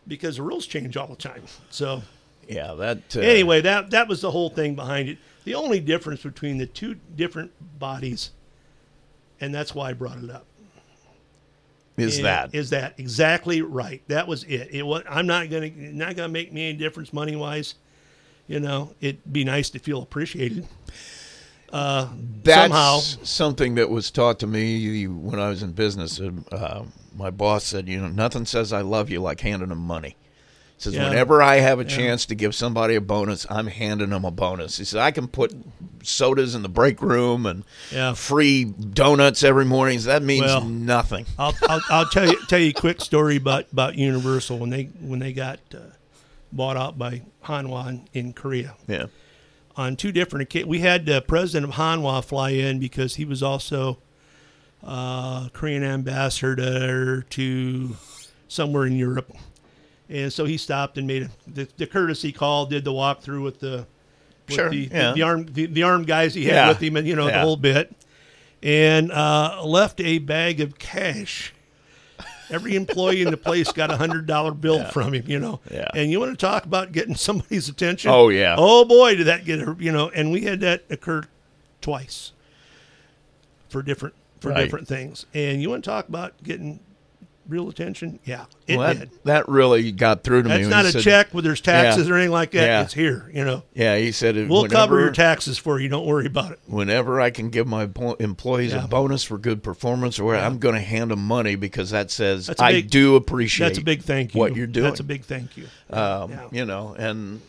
because 0.07 0.37
the 0.37 0.43
rules 0.43 0.67
change 0.67 0.97
all 0.97 1.07
the 1.07 1.17
time. 1.17 1.43
So 1.71 2.03
Yeah. 2.49 2.75
That. 2.75 2.99
Uh, 3.17 3.21
anyway, 3.21 3.61
that 3.63 3.91
that 3.91 4.09
was 4.09 4.21
the 4.21 4.31
whole 4.31 4.51
thing 4.51 4.75
behind 4.75 5.09
it. 5.09 5.19
The 5.45 5.55
only 5.55 5.81
difference 5.81 6.23
between 6.23 6.59
the 6.59 6.67
two 6.67 6.97
different 7.17 7.51
bodies, 7.79 8.31
and 9.41 9.55
that's 9.55 9.75
why 9.75 9.91
I 9.91 9.93
brought 9.95 10.19
it 10.23 10.31
up. 10.31 10.45
Is 11.97 12.19
and 12.19 12.27
that 12.27 12.55
is 12.55 12.71
that 12.71 12.95
exactly 12.99 13.61
right? 13.61 14.03
That 14.09 14.29
was 14.29 14.45
it. 14.45 14.69
It 14.73 14.87
was. 14.87 15.03
I'm 15.09 15.27
not 15.27 15.51
gonna 15.51 15.71
not 15.71 16.15
gonna 16.17 16.29
make 16.29 16.53
me 16.53 16.69
any 16.69 16.79
difference 16.79 17.13
money 17.13 17.35
wise. 17.35 17.75
You 18.49 18.61
know, 18.61 18.95
it'd 19.01 19.31
be 19.31 19.45
nice 19.45 19.71
to 19.71 19.79
feel 19.79 20.03
appreciated. 20.03 20.67
Uh, 21.71 22.09
That's 22.43 22.63
somehow, 22.73 22.99
something 23.25 23.75
that 23.75 23.91
was 23.91 24.11
taught 24.11 24.39
to 24.41 24.47
me 24.47 25.07
when 25.07 25.39
I 25.39 25.51
was 25.51 25.63
in 25.63 25.73
business. 25.73 26.19
Uh, 26.19 26.85
my 27.15 27.31
boss 27.31 27.65
said, 27.65 27.89
"You 27.89 28.01
know, 28.01 28.09
nothing 28.09 28.47
says 28.47 28.73
I 28.73 28.81
love 28.81 29.11
you 29.11 29.21
like 29.21 29.41
handing 29.41 29.69
them 29.69 29.79
money." 29.87 30.17
He 30.79 30.83
says, 30.83 30.95
Yeah. 30.95 31.05
"Whenever 31.11 31.43
I 31.43 31.57
have 31.57 31.79
a 31.79 31.83
Yeah. 31.83 31.89
chance 31.91 32.25
to 32.27 32.35
give 32.35 32.55
somebody 32.55 32.95
a 32.95 33.03
bonus, 33.03 33.45
I'm 33.51 33.67
handing 33.67 34.11
them 34.11 34.25
a 34.25 34.31
bonus." 34.31 34.79
He 34.79 34.85
said, 34.87 35.01
"I 35.03 35.11
can 35.11 35.29
put 35.29 35.55
sodas 36.03 36.55
in 36.55 36.63
the 36.63 36.71
break 36.71 37.03
room 37.03 37.45
and 37.45 37.65
Yeah. 37.93 38.15
free 38.15 38.65
donuts 38.65 39.43
every 39.43 39.67
morning. 39.67 39.99
Said, 40.01 40.23
That 40.23 40.27
means 40.27 40.47
Well, 40.47 40.65
nothing." 40.65 41.27
I'll, 41.39 41.55
I'll, 41.69 41.83
I'll 41.91 42.07
tell 42.07 42.27
you 42.27 42.39
tell 42.47 42.61
you 42.61 42.71
a 42.71 42.73
quick 42.73 43.03
story 43.03 43.37
about, 43.37 43.67
about 43.73 43.97
Universal 43.97 44.59
when 44.59 44.71
they 44.71 44.85
when 45.03 45.19
they 45.19 45.35
got 45.35 45.59
uh, 45.75 45.81
bought 46.53 46.77
out 46.77 46.99
by 46.99 47.23
Hanwha 47.45 48.07
in 48.13 48.33
Korea. 48.33 48.75
Yeah. 48.87 49.07
On 49.77 49.95
two 49.95 50.11
different 50.13 50.43
occasions, 50.43 50.69
we 50.69 50.81
had 50.81 51.07
the 51.07 51.23
president 51.23 51.71
of 51.71 51.79
Hanwha 51.79 52.25
fly 52.25 52.51
in 52.51 52.81
because 52.81 53.15
he 53.15 53.25
was 53.25 53.43
also 53.43 53.99
uh, 54.83 55.49
Korean 55.51 55.85
ambassador 55.85 57.23
to 57.23 57.97
somewhere 58.49 58.87
in 58.87 58.97
Europe, 58.97 59.33
and 60.09 60.33
so 60.33 60.47
he 60.47 60.57
stopped 60.57 60.99
and 60.99 61.07
made 61.07 61.23
a, 61.23 61.31
the, 61.47 61.69
the 61.77 61.87
courtesy 61.87 62.33
call, 62.33 62.67
did 62.67 62.85
the 62.85 62.93
walkthrough 62.93 63.43
with 63.43 63.61
the 63.61 63.87
with 64.49 64.57
Sure, 64.57 64.71
the, 64.71 64.89
yeah. 64.91 65.13
the 65.13 65.23
armed 65.23 65.55
the, 65.55 65.67
the 65.67 65.83
armed 65.83 66.07
guys 66.07 66.35
he 66.35 66.47
had 66.47 66.55
Yeah, 66.55 66.69
with 66.69 66.83
him, 66.83 66.97
and 66.97 67.07
you 67.07 67.15
know 67.15 67.27
the 67.27 67.41
whole 67.41 67.57
bit, 67.57 67.95
and 68.63 69.13
uh, 69.13 69.63
left 69.65 70.01
a 70.01 70.19
bag 70.19 70.61
of 70.61 70.79
cash. 70.79 71.53
Every 72.51 72.75
employee 72.77 73.23
in 73.23 73.31
the 73.31 73.37
place 73.37 73.71
got 73.73 73.91
a 73.91 73.97
hundred 73.97 74.27
dollar 74.27 74.53
bill 74.53 74.79
Yeah. 74.79 74.91
from 74.91 75.13
him, 75.15 75.25
you 75.27 75.39
know. 75.39 75.61
Yeah. 75.71 75.89
And 75.95 76.11
you 76.11 76.19
want 76.21 76.33
to 76.33 76.37
talk 76.47 76.65
about 76.65 76.93
getting 76.93 77.15
somebody's 77.15 77.69
attention? 77.69 78.11
Oh, 78.11 78.29
yeah. 78.31 78.55
Oh 78.59 78.85
boy, 78.85 79.17
did 79.17 79.27
that 79.27 79.45
get 79.45 79.61
her, 79.61 79.77
you 79.79 79.93
know? 79.93 80.09
And 80.11 80.33
we 80.33 80.43
had 80.43 80.61
that 80.61 80.85
occur 80.91 81.25
twice 81.81 82.33
for 83.69 83.83
different 83.83 84.15
for 84.41 84.51
Right. 84.51 84.63
different 84.65 84.87
things. 84.89 85.27
And 85.35 85.61
you 85.61 85.69
want 85.71 85.83
to 85.85 85.91
talk 85.91 86.09
about 86.09 86.43
getting 86.45 86.81
real 87.49 87.69
attention? 87.69 88.19
Yeah, 88.25 88.45
it 88.67 88.77
Well, 88.77 88.93
did. 88.95 89.01
that, 89.11 89.25
that 89.25 89.49
really 89.49 89.91
got 89.91 90.23
through 90.23 90.43
to 90.43 90.49
me. 90.49 90.57
That's 90.59 90.69
not 90.69 90.85
a 90.85 90.93
said- 90.93 91.03
check 91.03 91.29
where 91.33 91.43
there's 91.43 91.61
taxes 91.61 92.07
Yeah. 92.07 92.13
or 92.15 92.17
anything 92.17 92.33
like 92.33 92.51
that. 92.53 92.67
Yeah. 92.67 92.83
It's 92.83 92.95
here, 92.95 93.31
you 93.35 93.45
know. 93.45 93.63
Yeah, 93.75 93.97
he 93.97 94.13
said 94.13 94.37
it 94.37 94.49
We'll 94.49 94.69
cover 94.69 95.01
your 95.01 95.11
taxes 95.11 95.59
for 95.59 95.81
you. 95.81 95.89
Don't 95.89 96.07
worry 96.07 96.27
about 96.27 96.53
it. 96.53 96.61
Whenever 96.67 97.21
I 97.21 97.31
can 97.31 97.51
give 97.51 97.67
my 97.67 97.89
employees 98.21 98.73
Yeah. 98.73 98.85
a 98.85 98.89
bonus 98.89 99.25
for 99.25 99.39
good 99.39 99.63
performance, 99.63 100.19
or 100.19 100.37
I'm 100.37 100.59
going 100.59 100.75
to 100.75 100.81
hand 100.81 101.11
them 101.11 101.27
money 101.27 101.57
because 101.57 101.91
that 101.91 102.11
says 102.11 102.47
That's 102.47 102.61
a 102.61 102.65
I 102.65 102.73
big- 102.73 102.91
do 102.91 103.17
appreciate. 103.17 103.67
That's 103.69 103.79
a 103.79 103.83
big 103.83 104.03
thank 104.03 104.35
you. 104.35 104.39
What 104.41 104.55
you're 104.55 104.67
doing. 104.67 104.85
That's 104.85 105.01
a 105.01 105.05
big 105.05 105.25
thank 105.25 105.57
you. 105.57 105.67
Um, 105.91 106.33
You 106.53 106.65
know, 106.65 106.95
and 106.99 107.41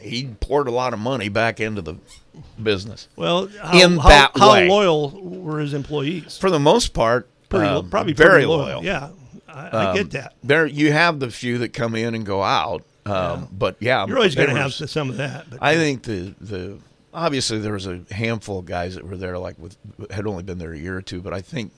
he 0.00 0.28
poured 0.40 0.68
a 0.68 0.72
lot 0.72 0.92
of 0.92 0.98
money 0.98 1.28
back 1.28 1.60
into 1.60 1.80
the 1.80 1.94
business. 2.62 3.08
Well, 3.16 3.48
how, 3.62 3.78
in 3.80 3.96
how, 3.98 4.08
that 4.08 4.30
how 4.36 4.52
way, 4.52 4.68
loyal 4.68 5.10
were 5.10 5.60
his 5.60 5.72
employees? 5.72 6.36
for 6.36 6.50
the 6.50 6.58
most 6.58 6.92
part, 6.92 7.28
Pretty 7.48 7.66
um, 7.66 7.88
probably 7.88 8.12
very 8.12 8.44
loyal. 8.44 8.80
loyal. 8.80 8.84
Yeah, 8.84 9.10
I, 9.54 9.68
I 9.68 9.84
Um, 9.90 9.96
get 9.96 10.10
that. 10.10 10.34
There, 10.42 10.66
you 10.66 10.92
have 10.92 11.20
the 11.20 11.30
few 11.30 11.58
that 11.58 11.72
come 11.72 11.94
in 11.94 12.14
and 12.14 12.26
go 12.26 12.42
out, 12.42 12.82
um, 13.06 13.48
but 13.52 13.76
yeah, 13.80 14.04
You're 14.06 14.16
always 14.16 14.34
going 14.34 14.48
to 14.50 14.56
have 14.60 14.74
some 14.74 15.08
of 15.10 15.16
that. 15.18 15.48
But 15.50 15.60
I 15.62 15.76
think 15.76 16.02
the 16.02 16.34
the 16.40 16.78
obviously 17.12 17.58
there 17.58 17.72
was 17.74 17.86
a 17.86 18.00
handful 18.10 18.58
of 18.58 18.66
guys 18.66 18.94
that 18.96 19.06
were 19.06 19.16
there 19.16 19.38
like 19.38 19.56
with 19.58 19.76
had 20.10 20.26
only 20.26 20.42
been 20.42 20.58
there 20.58 20.72
a 20.72 20.78
year 20.78 20.96
or 20.96 21.02
two, 21.02 21.20
but 21.22 21.32
I 21.32 21.40
think 21.40 21.72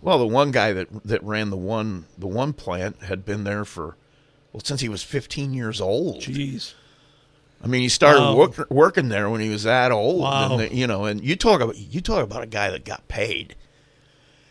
well 0.00 0.18
the 0.18 0.26
one 0.26 0.50
guy 0.50 0.72
that 0.72 0.88
that 1.04 1.22
ran 1.22 1.50
the 1.50 1.56
one 1.56 2.06
the 2.16 2.26
one 2.28 2.52
plant 2.54 3.02
had 3.02 3.24
been 3.26 3.44
there 3.44 3.64
for 3.66 3.96
well 4.52 4.62
since 4.64 4.80
he 4.80 4.88
was 4.88 5.02
15 5.02 5.52
years 5.52 5.80
old. 5.80 6.20
Jeez. 6.22 6.72
I 7.62 7.66
mean, 7.66 7.82
he 7.82 7.90
started 7.90 8.20
Wow. 8.20 8.36
work, 8.36 8.70
working 8.70 9.10
there 9.10 9.28
when 9.28 9.42
he 9.42 9.50
was 9.50 9.64
that 9.64 9.92
old, 9.92 10.22
Wow. 10.22 10.52
and 10.52 10.60
the- 10.60 10.74
you 10.74 10.86
know, 10.86 11.04
and 11.04 11.22
you 11.22 11.36
talk 11.36 11.60
about 11.60 11.76
you 11.76 12.00
talk 12.00 12.24
about 12.24 12.42
a 12.42 12.46
guy 12.46 12.70
that 12.70 12.86
got 12.86 13.06
paid. 13.08 13.54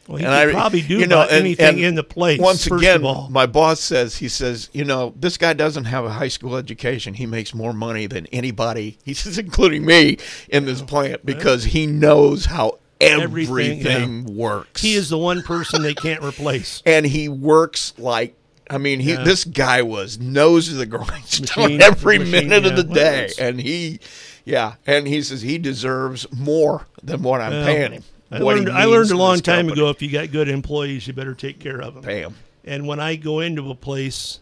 Well, 0.09 0.17
he 0.17 0.25
And 0.25 0.33
I- 0.33 0.51
probably 0.51 0.81
do 0.81 0.97
you 0.97 1.05
know, 1.05 1.17
about 1.17 1.29
and- 1.29 1.39
anything 1.41 1.65
and 1.67 1.79
in 1.79 1.93
the 1.95 2.03
place. 2.03 2.39
Once 2.39 2.65
first 2.67 2.81
again, 2.83 3.01
of 3.01 3.05
all. 3.05 3.27
my 3.29 3.45
boss 3.45 3.79
says 3.79 4.17
he 4.17 4.27
says, 4.27 4.67
you 4.73 4.83
know, 4.83 5.13
this 5.15 5.37
guy 5.37 5.53
doesn't 5.53 5.85
have 5.85 6.03
a 6.03 6.09
high 6.09 6.27
school 6.29 6.55
education. 6.55 7.13
He 7.13 7.27
makes 7.27 7.53
more 7.53 7.73
money 7.73 8.07
than 8.07 8.25
anybody. 8.27 8.97
He 9.05 9.13
says, 9.13 9.37
including 9.37 9.85
me, 9.85 10.17
in 10.49 10.65
this 10.65 10.81
oh, 10.81 10.85
plant 10.85 11.23
because 11.25 11.63
he 11.65 11.85
knows 11.85 12.45
how 12.45 12.79
everything, 12.99 13.81
Everything, 13.85 14.27
yeah. 14.27 14.33
works. 14.33 14.81
he 14.81 14.95
is 14.95 15.09
the 15.09 15.17
one 15.19 15.43
person 15.43 15.83
they 15.83 15.93
can't 15.93 16.23
replace. 16.23 16.81
and 16.87 17.05
he 17.05 17.29
works 17.29 17.93
like. 17.99 18.35
I 18.71 18.77
mean, 18.77 18.99
he 18.99 19.13
Yeah. 19.13 19.23
this 19.23 19.45
guy 19.45 19.81
was 19.83 20.19
nose 20.19 20.67
to 20.69 20.73
the 20.75 20.85
grindstone 20.97 21.81
every 21.81 22.19
machine, 22.19 22.49
minute 22.49 22.65
of 22.67 22.75
the 22.75 22.83
day, 22.93 23.29
and 23.39 23.59
he, 23.59 23.99
yeah, 24.45 24.73
and 24.85 25.07
he 25.07 25.21
says 25.23 25.41
he 25.41 25.57
deserves 25.57 26.27
more 26.31 26.85
than 27.03 27.21
what 27.23 27.41
I'm 27.41 27.51
Well, 27.51 27.65
paying 27.65 27.91
him. 27.93 28.03
I 28.31 28.37
learned, 28.39 28.69
I 28.69 28.85
learned 28.85 29.11
a 29.11 29.17
long 29.17 29.39
time 29.39 29.65
company. 29.67 29.81
ago 29.81 29.89
if 29.89 30.01
you 30.01 30.11
got 30.11 30.31
good 30.31 30.49
employees, 30.49 31.07
you 31.07 31.13
better 31.13 31.33
take 31.33 31.59
care 31.59 31.81
of 31.81 31.95
them. 31.95 32.03
Pay 32.03 32.23
'em. 32.23 32.35
And 32.63 32.87
when 32.87 32.99
I 32.99 33.15
go 33.15 33.39
into 33.39 33.69
a 33.71 33.75
place 33.75 34.39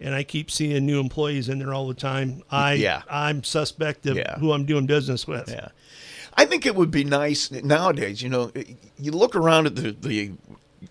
and 0.00 0.14
I 0.14 0.22
keep 0.22 0.50
seeing 0.50 0.84
new 0.84 1.00
employees 1.00 1.48
in 1.48 1.58
there 1.58 1.72
all 1.72 1.88
the 1.88 1.94
time, 1.94 2.42
I 2.50 2.74
Yeah. 2.74 3.02
I'm 3.08 3.42
suspect 3.44 4.04
of 4.06 4.16
Yeah. 4.16 4.38
who 4.38 4.52
I'm 4.52 4.66
doing 4.66 4.84
business 4.86 5.26
with. 5.26 5.48
Yeah. 5.48 5.68
I 6.34 6.44
think 6.44 6.66
it 6.66 6.74
would 6.74 6.90
be 6.90 7.04
nice 7.04 7.50
nowadays. 7.50 8.20
You 8.22 8.28
know, 8.28 8.52
you 8.98 9.12
look 9.12 9.34
around 9.36 9.66
at 9.66 9.76
the 9.76 9.92
the 9.98 10.32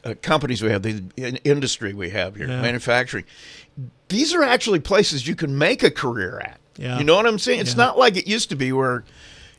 uh, 0.05 0.13
companies 0.21 0.61
we 0.61 0.69
have, 0.71 0.83
the 0.83 1.03
in- 1.17 1.35
industry 1.43 1.93
we 1.93 2.09
have 2.11 2.35
here, 2.37 2.47
Yeah. 2.47 2.61
manufacturing. 2.61 3.25
These 4.07 4.33
are 4.33 4.41
actually 4.43 4.79
places 4.79 5.27
you 5.27 5.35
can 5.35 5.57
make 5.57 5.83
a 5.83 5.91
career 5.91 6.39
at. 6.43 6.59
Yeah. 6.77 6.97
You 6.97 7.03
know 7.03 7.15
what 7.15 7.27
I'm 7.27 7.39
saying? 7.39 7.59
It's 7.59 7.71
Yeah. 7.71 7.85
not 7.85 7.97
like 7.99 8.15
it 8.15 8.25
used 8.27 8.49
to 8.49 8.55
be 8.55 8.71
where 8.71 9.03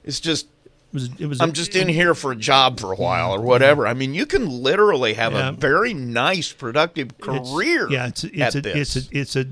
it's 0.04 0.18
just. 0.20 0.46
It 0.92 0.94
was, 0.94 1.10
it 1.20 1.26
was 1.26 1.40
I'm 1.40 1.52
just 1.52 1.74
in 1.74 1.88
here 1.88 2.14
for 2.14 2.32
a 2.32 2.36
job 2.36 2.78
for 2.78 2.92
a 2.92 2.96
while 2.96 3.32
or 3.34 3.40
whatever. 3.40 3.86
I 3.86 3.94
mean, 3.94 4.12
you 4.12 4.26
can 4.26 4.46
literally 4.46 5.14
have 5.14 5.32
Yeah. 5.32 5.48
a 5.48 5.52
very 5.52 5.94
nice, 5.94 6.52
productive 6.52 7.12
It's- 7.18 7.50
career. 7.50 7.88
yeah, 7.90 8.08
it's 8.08 8.24
it's 8.24 8.40
at 8.42 8.54
a, 8.56 8.60
this. 8.60 8.96
it's 8.96 9.06
a 9.08 9.18
it's 9.18 9.36
a 9.36 9.46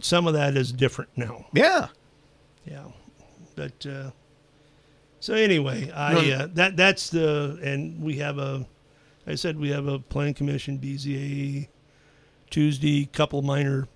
some 0.00 0.26
of 0.28 0.34
that 0.34 0.56
is 0.56 0.70
different 0.72 1.10
now. 1.16 1.46
yeah. 1.52 1.88
Yeah, 2.64 2.84
but 3.56 3.84
uh, 3.84 4.10
so 5.20 5.34
anyway, 5.34 5.90
I 5.90 6.30
uh, 6.32 6.48
that 6.54 6.76
that's 6.76 7.10
the 7.10 7.58
and 7.62 8.00
we 8.00 8.16
have 8.18 8.38
a, 8.38 8.64
I 9.26 9.34
said 9.34 9.58
we 9.58 9.70
have 9.70 9.86
a 9.86 9.98
plan 9.98 10.32
commission 10.32 10.78
BZA 10.78 11.68
Tuesday, 12.50 13.06
couple 13.06 13.42
minor 13.42 13.88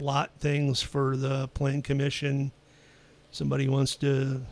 lot 0.00 0.32
things 0.38 0.82
for 0.82 1.16
the 1.16 1.48
plan 1.48 1.80
commission. 1.80 2.52
Somebody 3.30 3.68
wants 3.68 3.94
to 3.96 4.42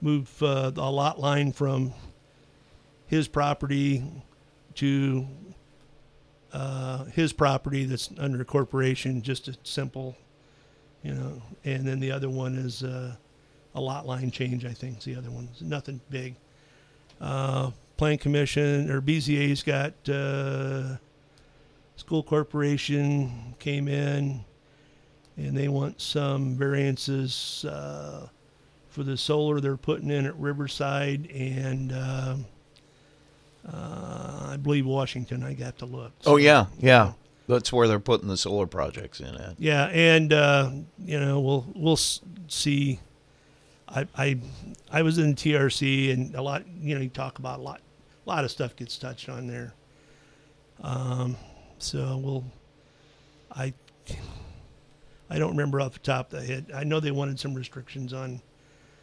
move 0.00 0.42
uh, 0.42 0.70
the 0.70 0.82
lot 0.82 1.18
line 1.20 1.52
from 1.52 1.92
his 3.06 3.28
property 3.28 4.04
to 4.74 5.26
uh, 6.52 7.04
his 7.04 7.32
property 7.32 7.84
that's 7.84 8.10
under 8.18 8.40
a 8.40 8.44
corporation, 8.44 9.22
just 9.22 9.48
a 9.48 9.56
simple, 9.62 10.16
you 11.02 11.12
know. 11.12 11.42
And 11.64 11.86
then 11.86 12.00
the 12.00 12.10
other 12.12 12.28
one 12.28 12.56
is 12.56 12.82
uh, 12.82 13.14
a 13.74 13.80
lot 13.80 14.06
line 14.06 14.30
change. 14.30 14.64
I 14.64 14.72
think 14.72 14.98
is 14.98 15.04
the 15.04 15.16
other 15.16 15.30
one. 15.30 15.48
It's 15.52 15.62
nothing 15.62 16.00
big. 16.10 16.34
Uh, 17.20 17.70
Plan 17.96 18.16
Commission 18.16 18.90
or 18.90 19.02
BZA's 19.02 19.62
got 19.62 19.92
uh, 20.08 20.96
school 21.96 22.22
corporation 22.22 23.54
came 23.58 23.88
in, 23.88 24.42
and 25.36 25.56
they 25.56 25.68
want 25.68 26.00
some 26.00 26.56
variances 26.56 27.64
uh, 27.66 28.26
for 29.00 29.04
the 29.04 29.16
solar 29.16 29.60
they're 29.60 29.78
putting 29.78 30.10
in 30.10 30.26
at 30.26 30.36
Riverside 30.36 31.30
and. 31.30 31.90
Uh, 31.90 32.36
uh, 33.66 34.48
I 34.50 34.58
believe 34.58 34.84
Washington. 34.84 35.42
I 35.42 35.54
got 35.54 35.78
to 35.78 35.86
look. 35.86 36.12
Oh 36.26 36.36
yeah, 36.36 36.66
yeah. 36.78 37.12
That's 37.48 37.72
where 37.72 37.88
they're 37.88 37.98
putting 37.98 38.28
the 38.28 38.36
solar 38.36 38.66
projects 38.66 39.20
in 39.20 39.34
at. 39.36 39.58
Yeah, 39.58 39.86
and 39.86 40.32
uh, 40.32 40.70
you 40.98 41.18
know 41.18 41.40
we'll 41.40 41.66
we'll 41.74 41.96
see. 41.96 43.00
I 43.88 44.06
I 44.16 44.38
I 44.90 45.00
was 45.00 45.16
in 45.16 45.34
TRC 45.34 46.12
and 46.12 46.34
a 46.34 46.42
lot. 46.42 46.64
You 46.78 46.94
know, 46.94 47.00
you 47.00 47.08
talk 47.08 47.38
about 47.38 47.60
a 47.60 47.62
lot. 47.62 47.80
A 48.26 48.28
lot 48.28 48.44
of 48.44 48.50
stuff 48.50 48.76
gets 48.76 48.98
touched 48.98 49.30
on 49.30 49.46
there. 49.46 49.72
Um, 50.82 51.36
so 51.78 52.18
we'll. 52.18 52.44
I. 53.50 53.72
I 55.30 55.38
don't 55.38 55.50
remember 55.52 55.80
off 55.80 55.92
the 55.92 56.00
top 56.00 56.32
of 56.32 56.40
the 56.40 56.46
head. 56.46 56.72
I 56.74 56.84
know 56.84 56.98
they 56.98 57.12
wanted 57.12 57.38
some 57.38 57.54
restrictions 57.54 58.12
on 58.12 58.42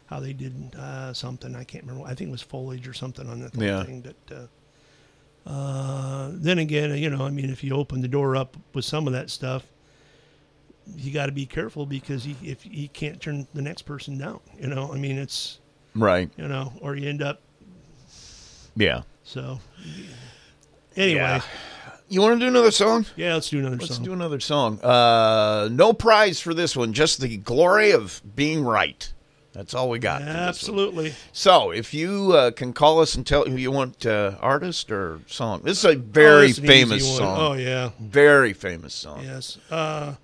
how 0.08 0.20
they 0.20 0.32
did 0.32 0.74
uh, 0.76 1.12
something. 1.12 1.54
I 1.54 1.64
can't 1.64 1.84
remember. 1.84 2.06
I 2.08 2.14
think 2.14 2.28
it 2.28 2.32
was 2.32 2.42
foliage 2.42 2.88
or 2.88 2.94
something 2.94 3.28
on 3.28 3.40
that 3.40 3.54
Yeah. 3.54 3.84
thing. 3.84 4.00
But 4.00 4.36
uh, 5.46 5.48
uh, 5.50 6.30
then 6.32 6.58
again, 6.58 6.96
you 6.98 7.10
know, 7.10 7.24
I 7.26 7.30
mean, 7.30 7.50
if 7.50 7.62
you 7.64 7.74
open 7.74 8.00
the 8.00 8.08
door 8.08 8.36
up 8.36 8.56
with 8.74 8.84
some 8.84 9.06
of 9.06 9.12
that 9.12 9.30
stuff, 9.30 9.64
you 10.96 11.12
got 11.12 11.26
to 11.26 11.32
be 11.32 11.44
careful 11.46 11.84
because 11.84 12.26
you, 12.26 12.34
if 12.42 12.64
you 12.64 12.88
can't 12.88 13.20
turn 13.20 13.46
the 13.54 13.60
next 13.62 13.82
person 13.82 14.16
down, 14.18 14.40
you 14.60 14.66
know, 14.68 14.90
I 14.92 14.96
mean, 14.98 15.18
it's 15.18 15.58
Right. 15.94 16.30
you 16.36 16.48
know, 16.48 16.72
or 16.80 16.96
you 16.96 17.08
end 17.08 17.22
up 17.22 17.40
Yeah. 18.76 19.02
so. 19.24 19.60
Anyway, 20.96 21.18
Yeah. 21.20 21.42
You 22.10 22.22
want 22.22 22.40
to 22.40 22.46
do 22.46 22.48
another 22.48 22.70
song? 22.70 23.04
Yeah, 23.16 23.34
let's 23.34 23.50
do 23.50 23.58
another 23.58 23.80
song. 23.80 23.86
Let's 23.88 23.98
do 23.98 24.12
another 24.14 24.40
song. 24.40 24.80
Uh, 24.80 25.68
no 25.70 25.92
prize 25.92 26.40
for 26.40 26.54
this 26.54 26.74
one, 26.74 26.94
just 26.94 27.20
the 27.20 27.36
glory 27.36 27.90
of 27.92 28.22
being 28.34 28.64
right. 28.64 29.12
That's 29.58 29.74
all 29.74 29.90
we 29.90 29.98
got. 29.98 30.20
for 30.20 30.26
this 30.26 30.34
one. 30.36 30.44
Absolutely. 30.44 31.14
So, 31.32 31.72
if 31.72 31.92
you 31.92 32.32
uh, 32.32 32.52
can 32.52 32.72
call 32.72 33.00
us 33.00 33.16
and 33.16 33.26
tell 33.26 33.44
who 33.44 33.56
you 33.56 33.72
want, 33.72 34.06
uh, 34.06 34.36
artist 34.40 34.92
or 34.92 35.18
song. 35.26 35.62
This 35.64 35.78
is 35.78 35.84
a 35.84 35.96
very 35.96 36.50
an 36.50 36.52
famous 36.52 37.16
song. 37.16 37.36
Oh, 37.40 37.52
yeah. 37.54 37.90
very 37.98 38.52
famous 38.52 38.94
song. 38.94 39.24
yes. 39.24 39.58
Uh, 39.68 40.14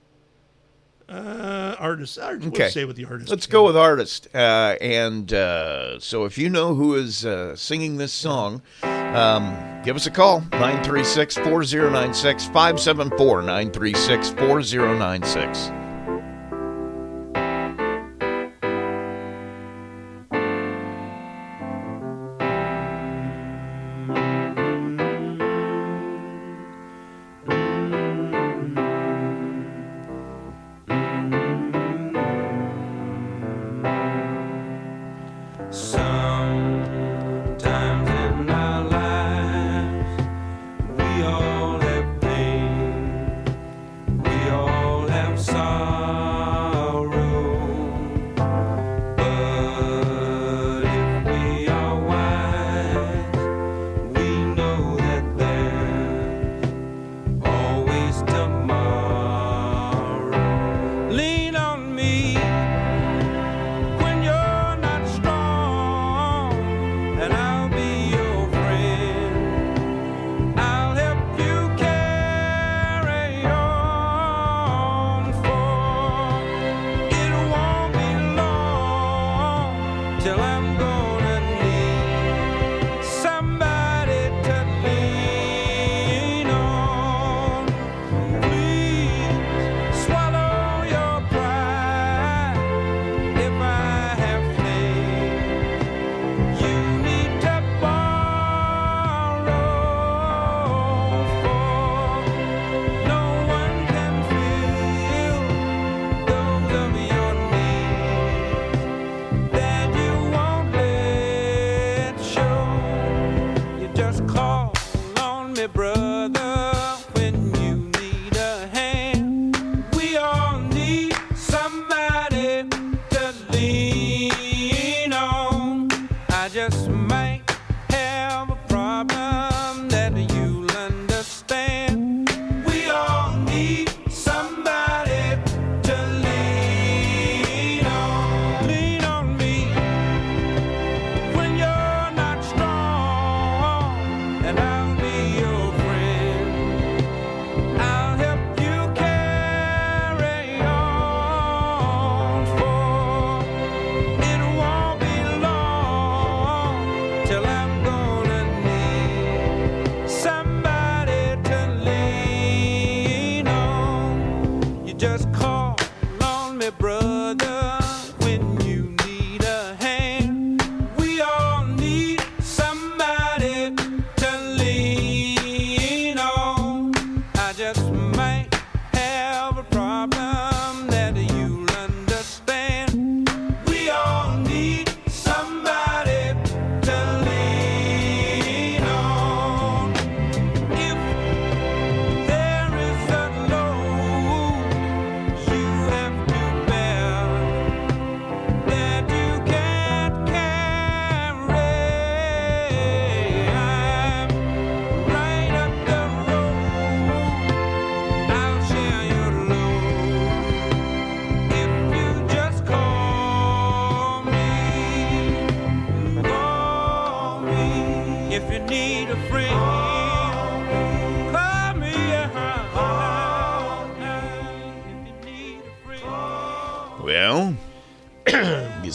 uh, 1.08 1.74
artist. 1.80 2.16
artist 2.20 2.46
Okay. 2.46 2.62
We'll 2.62 2.70
say 2.70 2.84
with 2.84 2.94
the 2.94 3.06
artist. 3.06 3.28
Let's 3.28 3.48
go 3.48 3.64
with 3.64 3.76
artist. 3.76 4.28
Uh, 4.32 4.76
and 4.80 5.32
uh, 5.32 5.98
so, 5.98 6.26
if 6.26 6.38
you 6.38 6.48
know 6.48 6.76
who 6.76 6.94
is 6.94 7.26
uh, 7.26 7.56
singing 7.56 7.96
this 7.96 8.12
song, 8.12 8.62
um, 8.84 9.82
give 9.82 9.96
us 9.96 10.06
a 10.06 10.12
call 10.12 10.42
936 10.52 11.34
4096 11.38 12.44
574 12.44 13.42
936 13.42 14.28
4096. 14.30 15.83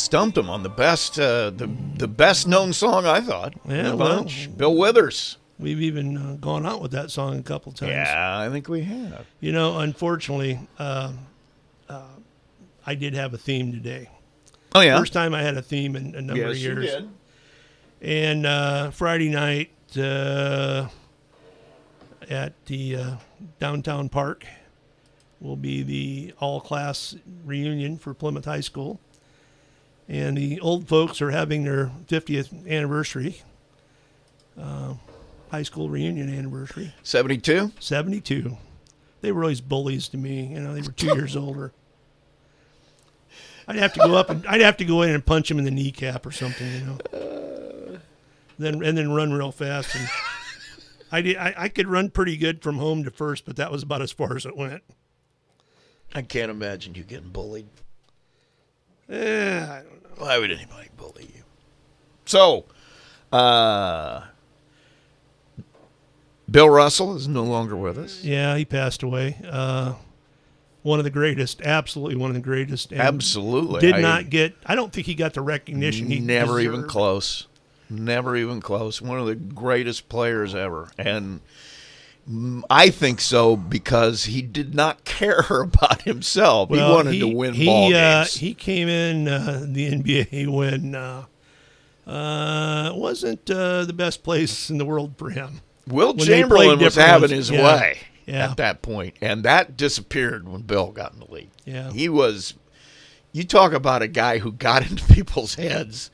Stumped 0.09 0.35
him 0.35 0.49
on 0.49 0.63
the 0.63 0.69
best, 0.69 1.19
uh, 1.19 1.51
the 1.51 1.69
the 1.97 2.07
best 2.07 2.47
known 2.47 2.73
song 2.73 3.05
I 3.05 3.21
thought. 3.21 3.53
Yeah, 3.67 3.93
well. 3.93 4.25
Bill 4.57 4.75
Withers. 4.75 5.37
We've 5.59 5.81
even 5.81 6.17
uh, 6.17 6.37
gone 6.39 6.65
out 6.65 6.81
with 6.81 6.91
that 6.91 7.11
song 7.11 7.37
a 7.37 7.43
couple 7.43 7.71
times. 7.73 7.91
Yeah, 7.91 8.39
I 8.39 8.49
think 8.49 8.69
we 8.69 8.81
have. 8.83 9.27
You 9.39 9.51
know, 9.51 9.77
unfortunately, 9.79 10.59
uh, 10.79 11.11
uh, 11.87 12.01
I 12.87 12.95
did 12.95 13.13
have 13.13 13.33
a 13.35 13.37
theme 13.37 13.71
today. 13.71 14.09
Oh, 14.73 14.79
yeah? 14.81 14.97
First 14.97 15.13
time 15.13 15.35
I 15.35 15.43
had 15.43 15.57
a 15.57 15.61
theme 15.61 15.95
in 15.95 16.15
a 16.15 16.21
number 16.21 16.41
Yes, 16.41 16.51
of 16.51 16.57
you 16.57 16.69
years. 16.69 16.85
did. 16.85 17.09
And 18.01 18.45
uh, 18.45 18.91
Friday 18.91 19.29
night 19.29 19.69
uh, 19.97 20.87
at 22.29 22.53
the 22.65 22.95
uh, 22.95 23.15
downtown 23.59 24.07
park 24.09 24.45
will 25.41 25.57
be 25.57 25.83
the 25.83 26.33
all 26.39 26.61
class 26.61 27.15
reunion 27.45 27.97
for 27.97 28.13
Plymouth 28.13 28.45
High 28.45 28.61
School. 28.61 28.99
And 30.09 30.35
the 30.35 30.59
old 30.59 30.87
folks 30.87 31.21
are 31.21 31.29
having 31.29 31.63
their 31.63 31.91
50th 32.07 32.67
anniversary, 32.67 33.43
uh, 34.59 34.95
high 35.51 35.61
school 35.61 35.87
reunion 35.87 36.35
anniversary. 36.35 36.95
72? 37.03 37.73
72. 37.79 38.57
They 39.21 39.31
were 39.31 39.43
always 39.43 39.61
bullies 39.61 40.07
to 40.09 40.17
me. 40.17 40.47
You 40.47 40.61
know, 40.61 40.73
they 40.73 40.81
were 40.81 40.91
two 40.91 41.13
years 41.15 41.35
older. 41.35 41.73
I'd 43.67 43.75
have 43.75 43.93
to 43.93 43.99
go 43.99 44.15
up 44.15 44.31
and 44.31 44.47
I'd 44.47 44.61
have 44.61 44.77
to 44.77 44.85
go 44.85 45.03
in 45.03 45.11
and 45.11 45.23
punch 45.23 45.51
him 45.51 45.59
in 45.59 45.65
the 45.65 45.71
kneecap 45.71 46.25
or 46.25 46.31
something, 46.31 46.67
you 46.71 46.85
know. 46.85 47.99
Then 48.57 48.83
and 48.83 48.97
then 48.97 49.11
run 49.11 49.31
real 49.31 49.51
fast 49.51 49.95
and 49.95 50.09
I 51.11 51.21
did 51.21 51.37
I, 51.37 51.53
I 51.55 51.69
could 51.69 51.87
run 51.87 52.09
pretty 52.09 52.35
good 52.35 52.63
from 52.63 52.79
home 52.79 53.03
to 53.03 53.11
first, 53.11 53.45
but 53.45 53.57
that 53.57 53.71
was 53.71 53.83
about 53.83 54.01
as 54.01 54.11
far 54.11 54.35
as 54.35 54.47
it 54.47 54.57
went. 54.57 54.81
I 56.15 56.23
can't 56.23 56.49
imagine 56.49 56.95
you 56.95 57.03
getting 57.03 57.29
bullied. 57.29 57.67
Eh, 59.07 59.63
I 59.63 59.83
don't 59.83 59.93
know. 59.93 59.98
Why 60.19 60.37
would 60.37 60.51
anybody 60.51 60.89
bully 60.97 61.31
you? 61.33 61.43
So, 62.25 62.65
uh, 63.31 64.23
Bill 66.51 66.69
Russell 66.69 67.15
is 67.15 67.27
no 67.27 67.43
longer 67.43 67.75
with 67.75 67.97
us. 67.97 68.23
Yeah, 68.23 68.55
he 68.57 68.65
passed 68.65 69.01
away. 69.01 69.37
Uh, 69.49 69.93
one 70.81 70.99
of 70.99 71.05
the 71.05 71.09
greatest, 71.09 71.61
absolutely 71.61 72.15
one 72.15 72.29
of 72.29 72.35
the 72.35 72.41
greatest. 72.41 72.91
and 72.91 73.01
Absolutely. 73.01 73.79
Did 73.79 73.95
I- 73.95 74.01
not 74.01 74.29
get. 74.29 74.55
I 74.65 74.75
don't 74.75 74.91
think 74.91 75.07
he 75.07 75.15
got 75.15 75.33
the 75.33 75.41
recognition 75.41 76.07
he 76.07 76.19
Never 76.19 76.59
even 76.59 76.83
close. 76.87 77.47
Never 77.89 78.35
even 78.35 78.61
close. 78.61 79.01
One 79.01 79.19
of 79.19 79.25
the 79.25 79.35
greatest 79.35 80.09
players 80.09 80.53
ever. 80.53 80.91
And 80.97 81.39
I 82.69 82.89
think 82.91 83.21
so 83.21 83.55
because 83.55 84.25
he 84.25 84.41
did 84.43 84.75
not 84.75 85.03
care 85.05 85.45
about 85.49 86.03
himself. 86.03 86.69
he 86.69 86.77
wanted 86.77 87.19
to 87.19 87.27
win 87.27 87.53
he, 87.55 87.65
ball 87.65 87.87
uh, 87.87 88.23
games. 88.23 88.35
He 88.35 88.53
came 88.53 88.87
in 88.87 89.27
uh, 89.27 89.63
the 89.65 89.91
NBA 89.91 90.47
when 90.47 90.93
uh, 90.95 91.25
uh, 92.05 92.91
wasn't 92.95 93.49
uh, 93.49 93.85
the 93.85 93.93
best 93.93 94.23
place 94.23 94.69
in 94.69 94.77
the 94.77 94.85
world 94.85 95.13
for 95.17 95.29
him. 95.29 95.61
Wilt 95.87 96.17
When 96.17 96.27
Chamberlain 96.27 96.79
was 96.79 96.95
having 96.95 97.31
his 97.31 97.49
Yeah. 97.49 97.63
way 97.63 97.97
Yeah. 98.27 98.51
at 98.51 98.57
that 98.57 98.81
point, 98.83 99.15
and 99.21 99.43
that 99.43 99.75
disappeared 99.75 100.47
when 100.47 100.61
Bill 100.61 100.91
got 100.91 101.13
in 101.13 101.19
the 101.19 101.31
league. 101.31 101.49
Yeah. 101.65 101.91
he 101.91 102.09
was. 102.09 102.53
You 103.31 103.43
talk 103.43 103.73
about 103.73 104.01
a 104.01 104.07
guy 104.07 104.37
who 104.39 104.51
got 104.51 104.83
into 104.89 105.03
people's 105.13 105.55
heads. 105.55 106.11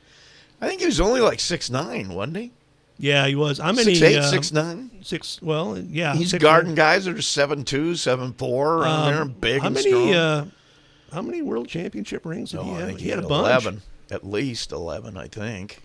I 0.60 0.68
think 0.68 0.80
he 0.80 0.86
was 0.86 1.00
only 1.00 1.20
like 1.20 1.40
six 1.40 1.68
nine, 1.68 2.14
wasn't 2.14 2.36
he? 2.38 2.52
Yeah, 2.98 3.26
he 3.26 3.34
was. 3.34 3.58
How 3.58 3.72
many? 3.72 3.94
Six 3.94 4.02
eight, 4.02 4.16
uh, 4.18 4.30
six 4.30 4.52
nine. 4.52 4.90
Six. 5.02 5.40
Well, 5.42 5.78
yeah. 5.78 6.14
He's 6.14 6.30
six, 6.30 6.42
guarding 6.42 6.68
nine. 6.70 6.76
guys 6.76 7.04
that 7.04 7.16
are 7.16 7.22
seven 7.22 7.64
two, 7.64 7.94
seven 7.94 8.32
four, 8.32 8.78
around 8.82 9.12
there, 9.12 9.22
Um, 9.22 9.34
big 9.38 9.60
how 9.60 9.66
and 9.66 9.74
many? 9.74 9.88
strong. 9.90 10.14
Uh, 10.14 10.46
how 11.12 11.22
many 11.22 11.42
world 11.42 11.68
championship 11.68 12.24
rings 12.24 12.50
did 12.52 12.60
Oh, 12.60 12.64
he 12.64 12.70
I 12.70 12.78
have? 12.78 12.88
think 12.88 13.00
he 13.00 13.08
had 13.10 13.18
a 13.18 13.22
bunch. 13.22 13.46
eleven, 13.46 13.82
at 14.10 14.26
least 14.26 14.72
eleven, 14.72 15.16
I 15.16 15.28
think. 15.28 15.82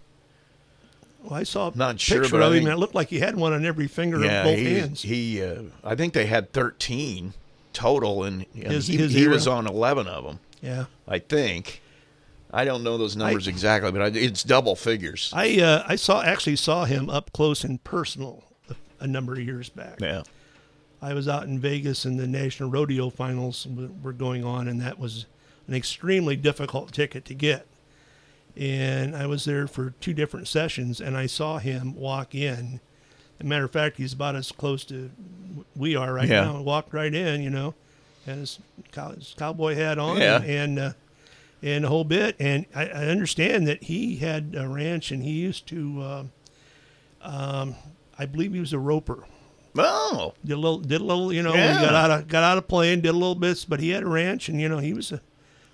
Well, 1.24 1.34
I 1.40 1.44
saw 1.44 1.70
a 1.70 1.76
Not 1.78 2.00
sure, 2.00 2.22
picture 2.22 2.42
I 2.42 2.48
of 2.48 2.54
him. 2.54 2.64
think- 2.64 2.74
It 2.76 2.80
looked 2.80 2.96
like 2.96 3.10
he 3.10 3.20
had 3.20 3.36
one 3.36 3.54
on 3.54 3.66
every 3.66 3.88
finger 3.88 4.24
yeah, 4.24 4.40
of 4.40 4.46
both 4.46 4.58
he, 4.58 4.74
hands. 4.74 5.02
he 5.04 5.44
uh, 5.44 5.62
I 5.84 5.96
think 5.96 6.14
they 6.14 6.26
had 6.26 6.52
thirteen 6.54 7.34
total, 7.74 8.24
and, 8.24 8.46
and 8.56 8.72
His- 8.72 8.88
he, 8.88 8.98
his 8.98 9.14
he 9.14 9.28
was 9.28 9.48
on 9.48 9.68
eleven 9.68 10.08
of 10.08 10.24
them. 10.24 10.40
Yeah. 10.62 10.86
I 11.08 11.20
think. 11.20 11.81
I 12.54 12.66
don't 12.66 12.84
know 12.84 12.98
those 12.98 13.16
numbers 13.16 13.48
exactly, 13.48 13.92
but 13.92 14.02
I, 14.02 14.08
it's 14.08 14.44
double 14.44 14.76
figures. 14.76 15.32
I 15.34 15.60
uh, 15.62 15.84
I 15.88 15.96
saw 15.96 16.22
actually 16.22 16.58
saw 16.58 16.86
him 16.86 17.10
up 17.10 17.32
close 17.34 17.64
and 17.64 17.84
personal 17.84 18.44
a, 18.70 18.76
a 19.02 19.08
number 19.08 19.34
of 19.34 19.40
years 19.40 19.70
back. 19.70 20.00
Yeah. 20.02 20.24
I 21.02 21.14
was 21.16 21.28
out 21.28 21.44
in 21.46 21.58
Vegas 21.60 22.06
and 22.06 22.20
the 22.20 22.28
National 22.28 22.70
Rodeo 22.70 23.10
Finals 23.10 23.66
were 24.04 24.14
going 24.14 24.44
on, 24.44 24.68
and 24.68 24.80
that 24.82 25.00
was 25.00 25.26
an 25.68 25.74
extremely 25.74 26.36
difficult 26.36 26.92
ticket 26.92 27.26
to 27.26 27.34
get. 27.34 27.66
And 28.56 29.16
I 29.16 29.26
was 29.28 29.46
there 29.46 29.66
for 29.68 29.92
two 30.02 30.14
different 30.14 30.48
sessions, 30.48 31.00
and 31.02 31.16
I 31.18 31.26
saw 31.26 31.58
him 31.58 31.96
walk 31.96 32.36
in. 32.36 32.82
As 33.40 33.46
a 33.46 33.50
matter 33.50 33.64
of 33.66 33.72
fact, 33.72 33.98
he's 33.98 34.14
about 34.14 34.36
as 34.36 34.52
close 34.52 34.84
to 34.86 35.10
we 35.76 35.96
are 35.96 36.14
right 36.14 36.28
Yeah. 36.28 36.44
now. 36.44 36.62
Walked 36.62 36.94
right 36.94 37.14
in, 37.14 37.42
you 37.42 37.50
know, 37.50 37.74
had 38.26 38.38
his, 38.38 38.60
cow- 38.92 39.12
his 39.14 39.34
cowboy 39.38 39.74
hat 39.76 39.98
on, 39.98 40.18
Yeah. 40.18 40.42
and 40.42 40.46
and, 40.46 40.80
uh, 40.80 40.94
and 41.64 41.84
the 41.84 41.88
whole 41.90 42.04
bit. 42.04 42.36
And 42.40 42.66
I, 42.76 42.88
I 42.88 43.06
understand 43.08 43.68
that 43.68 43.84
he 43.84 44.18
had 44.18 44.56
a 44.58 44.68
ranch, 44.68 45.12
and 45.12 45.24
he 45.24 45.32
used 45.32 45.68
to, 45.68 46.02
uh, 46.02 46.24
um, 47.22 47.76
I 48.18 48.26
believe 48.26 48.54
he 48.54 48.60
was 48.60 48.74
a 48.74 48.80
roper. 48.80 49.26
Oh, 49.78 50.34
did 50.44 50.54
a 50.54 50.58
little, 50.58 50.80
did 50.80 51.00
a 51.02 51.04
little, 51.04 51.32
you 51.32 51.42
know, 51.44 51.54
Yeah. 51.54 51.82
got 51.82 51.94
out 51.96 52.12
of 52.12 52.28
got 52.28 52.44
out 52.44 52.58
of 52.58 52.68
playing, 52.68 53.02
did 53.02 53.10
a 53.10 53.14
little 53.14 53.36
bits, 53.36 53.64
but 53.64 53.80
he 53.80 53.90
had 53.92 54.04
a 54.04 54.08
ranch, 54.08 54.50
and 54.50 54.60
you 54.60 54.68
know, 54.68 54.80
he 54.80 54.94
was 54.94 55.12
a 55.14 55.22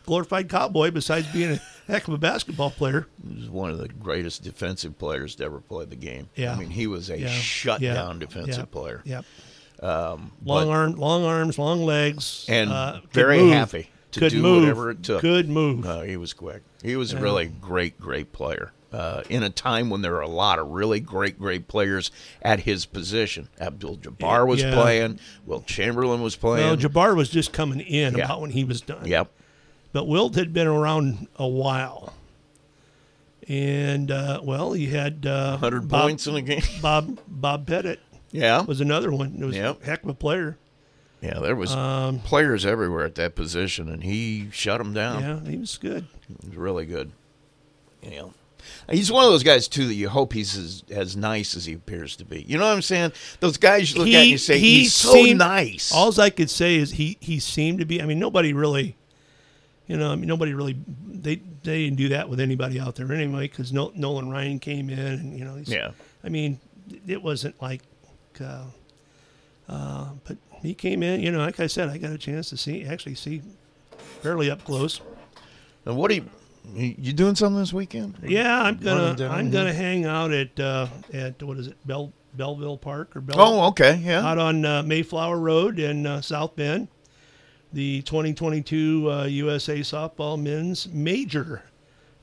glorified 0.05 0.49
cowboy. 0.49 0.91
Besides 0.91 1.25
being 1.33 1.53
a 1.53 1.61
heck 1.87 2.07
of 2.07 2.13
a 2.13 2.17
basketball 2.19 2.69
player, 2.69 3.07
He 3.27 3.39
was 3.39 3.49
one 3.49 3.71
of 3.71 3.79
the 3.79 3.87
greatest 3.87 4.43
defensive 4.43 4.99
players 4.99 5.33
to 5.35 5.45
ever 5.45 5.59
play 5.61 5.85
the 5.85 5.95
game. 5.95 6.29
Yeah. 6.35 6.53
I 6.53 6.59
mean, 6.59 6.69
he 6.69 6.85
was 6.85 7.09
a 7.09 7.17
Yeah. 7.19 7.27
shutdown 7.29 8.13
Yeah. 8.15 8.19
defensive 8.19 8.57
Yeah. 8.57 8.65
player. 8.65 9.01
Yep. 9.03 9.25
Um, 9.81 9.89
long 9.89 10.31
but- 10.43 10.67
arm, 10.69 10.91
long 10.95 11.23
arms, 11.23 11.57
long 11.57 11.83
legs, 11.83 12.45
and 12.47 12.69
uh, 12.71 12.99
very 13.13 13.39
move. 13.39 13.53
happy 13.53 13.89
to 14.17 14.25
Could 14.25 14.31
do 14.33 14.41
move. 14.41 14.61
whatever 14.63 14.89
it 14.91 15.03
took. 15.03 15.21
Could 15.21 15.49
move. 15.49 15.83
No, 15.85 16.01
he 16.01 16.17
was 16.17 16.33
quick. 16.33 16.61
He 16.83 16.95
was 16.95 17.13
a 17.13 17.19
really 17.19 17.45
great, 17.45 17.99
great 17.99 18.31
player. 18.33 18.71
Uh, 18.91 19.21
in 19.29 19.43
a 19.43 19.49
time 19.49 19.89
when 19.89 20.01
there 20.01 20.13
were 20.13 20.21
a 20.21 20.27
lot 20.29 20.59
of 20.59 20.67
really 20.69 20.99
great, 21.01 21.37
great 21.37 21.67
players 21.67 22.09
at 22.41 22.61
his 22.61 22.85
position. 22.85 23.49
Abdul 23.59 23.97
Jabbar 23.97 24.47
was 24.47 24.61
Yeah. 24.61 24.73
playing. 24.73 25.19
Wilt 25.45 25.65
Chamberlain 25.67 26.21
was 26.21 26.35
playing. 26.37 26.65
Well, 26.65 26.77
Jabbar 26.77 27.15
was 27.15 27.29
just 27.29 27.51
coming 27.51 27.81
in 27.81 28.15
Yeah. 28.15 28.23
about 28.25 28.39
when 28.41 28.51
he 28.51 28.63
was 28.63 28.79
done. 28.79 29.05
Yep. 29.05 29.29
But 29.91 30.07
Wilt 30.07 30.35
had 30.35 30.53
been 30.53 30.67
around 30.67 31.27
a 31.35 31.47
while. 31.47 32.13
And 33.47 34.11
uh, 34.11 34.41
well, 34.43 34.73
he 34.73 34.87
had 34.87 35.25
uh, 35.25 35.51
100 35.57 35.87
Bob- 35.87 36.01
points 36.03 36.27
in 36.27 36.35
a 36.35 36.41
game. 36.41 36.61
Bob 36.81 37.19
Bob 37.27 37.65
Pettit. 37.67 37.99
Yeah. 38.31 38.61
was 38.63 38.81
another 38.81 39.09
one. 39.11 39.37
It 39.39 39.45
was 39.45 39.55
Yep. 39.55 39.81
a 39.81 39.85
heck 39.85 40.03
of 40.03 40.09
a 40.09 40.13
player. 40.13 40.57
Yeah, 41.21 41.39
there 41.39 41.55
was 41.55 41.71
Um, 41.71 42.19
players 42.19 42.65
everywhere 42.65 43.05
at 43.05 43.15
that 43.15 43.35
position, 43.35 43.89
and 43.89 44.03
he 44.03 44.49
shut 44.51 44.77
them 44.77 44.93
down. 44.93 45.21
Yeah, 45.21 45.49
he 45.49 45.57
was 45.57 45.77
good. 45.77 46.05
He 46.27 46.47
was 46.49 46.55
really 46.57 46.85
good. 46.85 47.11
You 48.03 48.11
know, 48.11 48.33
he's 48.89 49.11
one 49.11 49.25
of 49.25 49.31
those 49.31 49.41
guys 49.43 49.67
too 49.67 49.87
that 49.87 49.95
you 49.95 50.09
hope 50.09 50.33
he's 50.33 50.55
as, 50.55 50.83
as 50.91 51.17
nice 51.17 51.55
as 51.57 51.65
he 51.65 51.73
appears 51.73 52.15
to 52.17 52.25
be. 52.25 52.43
You 52.43 52.57
know 52.59 52.65
what 52.67 52.73
I'm 52.73 52.81
saying? 52.83 53.13
Those 53.39 53.57
guys 53.57 53.91
you 53.93 53.99
look 53.99 54.07
at 54.09 54.13
and 54.13 54.29
you 54.29 54.37
say 54.37 54.59
he 54.59 54.79
he's 54.81 54.93
so 54.93 55.11
seemed- 55.13 55.39
nice. 55.39 55.91
All 55.91 56.19
I 56.21 56.29
could 56.29 56.49
say 56.51 56.75
is 56.75 56.91
he 56.91 57.17
he 57.19 57.39
seemed 57.39 57.79
to 57.79 57.85
be. 57.85 57.99
I 58.01 58.05
mean, 58.05 58.19
nobody 58.19 58.53
really, 58.53 58.95
you 59.87 59.97
know, 59.97 60.11
I 60.11 60.15
mean, 60.15 60.27
nobody 60.27 60.53
really. 60.53 60.77
They 61.07 61.41
they 61.63 61.85
didn't 61.85 61.97
do 61.97 62.09
that 62.09 62.29
with 62.29 62.39
anybody 62.39 62.79
out 62.79 62.95
there 62.95 63.11
anyway 63.11 63.47
because 63.47 63.73
no, 63.73 63.91
Nolan 63.95 64.29
Ryan 64.29 64.59
came 64.59 64.89
in 64.91 64.99
and 64.99 65.39
you 65.39 65.43
know. 65.45 65.55
He's, 65.55 65.69
Yeah. 65.69 65.91
I 66.23 66.29
mean, 66.29 66.59
it 67.07 67.23
wasn't 67.23 67.59
like, 67.61 67.81
uh, 68.39 68.65
uh, 69.67 70.09
but 70.23 70.37
he 70.61 70.73
came 70.73 71.03
in. 71.03 71.21
You 71.21 71.31
know, 71.31 71.39
like 71.39 71.59
I 71.59 71.67
said, 71.67 71.89
I 71.89 71.97
got 71.97 72.11
a 72.11 72.17
chance 72.17 72.49
to 72.49 72.57
see 72.57 72.85
actually 72.85 73.15
see 73.15 73.41
fairly 74.21 74.49
up 74.49 74.63
close. 74.63 75.01
And 75.85 75.95
what 75.97 76.11
are 76.11 76.15
you? 76.15 76.25
You 76.75 77.13
doing 77.13 77.35
something 77.35 77.59
this 77.59 77.71
weekend? 77.71 78.17
Yeah, 78.23 78.61
I'm 78.61 78.77
gonna 78.77 79.29
I'm 79.29 79.49
gonna 79.51 79.73
hang 79.73 80.05
out 80.05 80.31
at 80.31 80.59
uh, 80.59 80.87
at 81.13 81.41
what 81.41 81.57
is 81.57 81.67
it 81.67 81.87
Bell 81.87 82.11
Belleville 82.35 82.77
Park 82.77 83.15
or 83.15 83.21
Bell? 83.21 83.37
Oh, 83.39 83.67
okay, 83.67 83.95
yeah. 84.03 84.25
Out 84.25 84.37
on 84.37 84.65
uh, 84.65 84.83
Mayflower 84.83 85.39
Road 85.39 85.79
in 85.79 86.05
uh, 86.05 86.21
South 86.21 86.55
Bend. 86.55 86.89
The 87.73 88.01
2022 88.03 89.11
uh, 89.11 89.23
USA 89.25 89.79
Softball 89.79 90.41
Men's 90.41 90.87
Major 90.87 91.63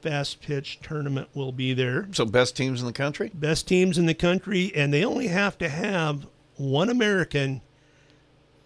Fast 0.00 0.40
Pitch 0.42 0.80
Tournament 0.82 1.28
will 1.34 1.52
be 1.52 1.72
there. 1.72 2.08
So 2.12 2.26
best 2.26 2.56
teams 2.56 2.80
in 2.80 2.86
the 2.86 2.92
country. 2.92 3.30
Best 3.32 3.66
teams 3.66 3.96
in 3.96 4.06
the 4.06 4.14
country, 4.14 4.72
and 4.74 4.92
they 4.92 5.04
only 5.04 5.28
have 5.28 5.56
to 5.58 5.68
have 5.68 6.26
one 6.56 6.90
American 6.90 7.62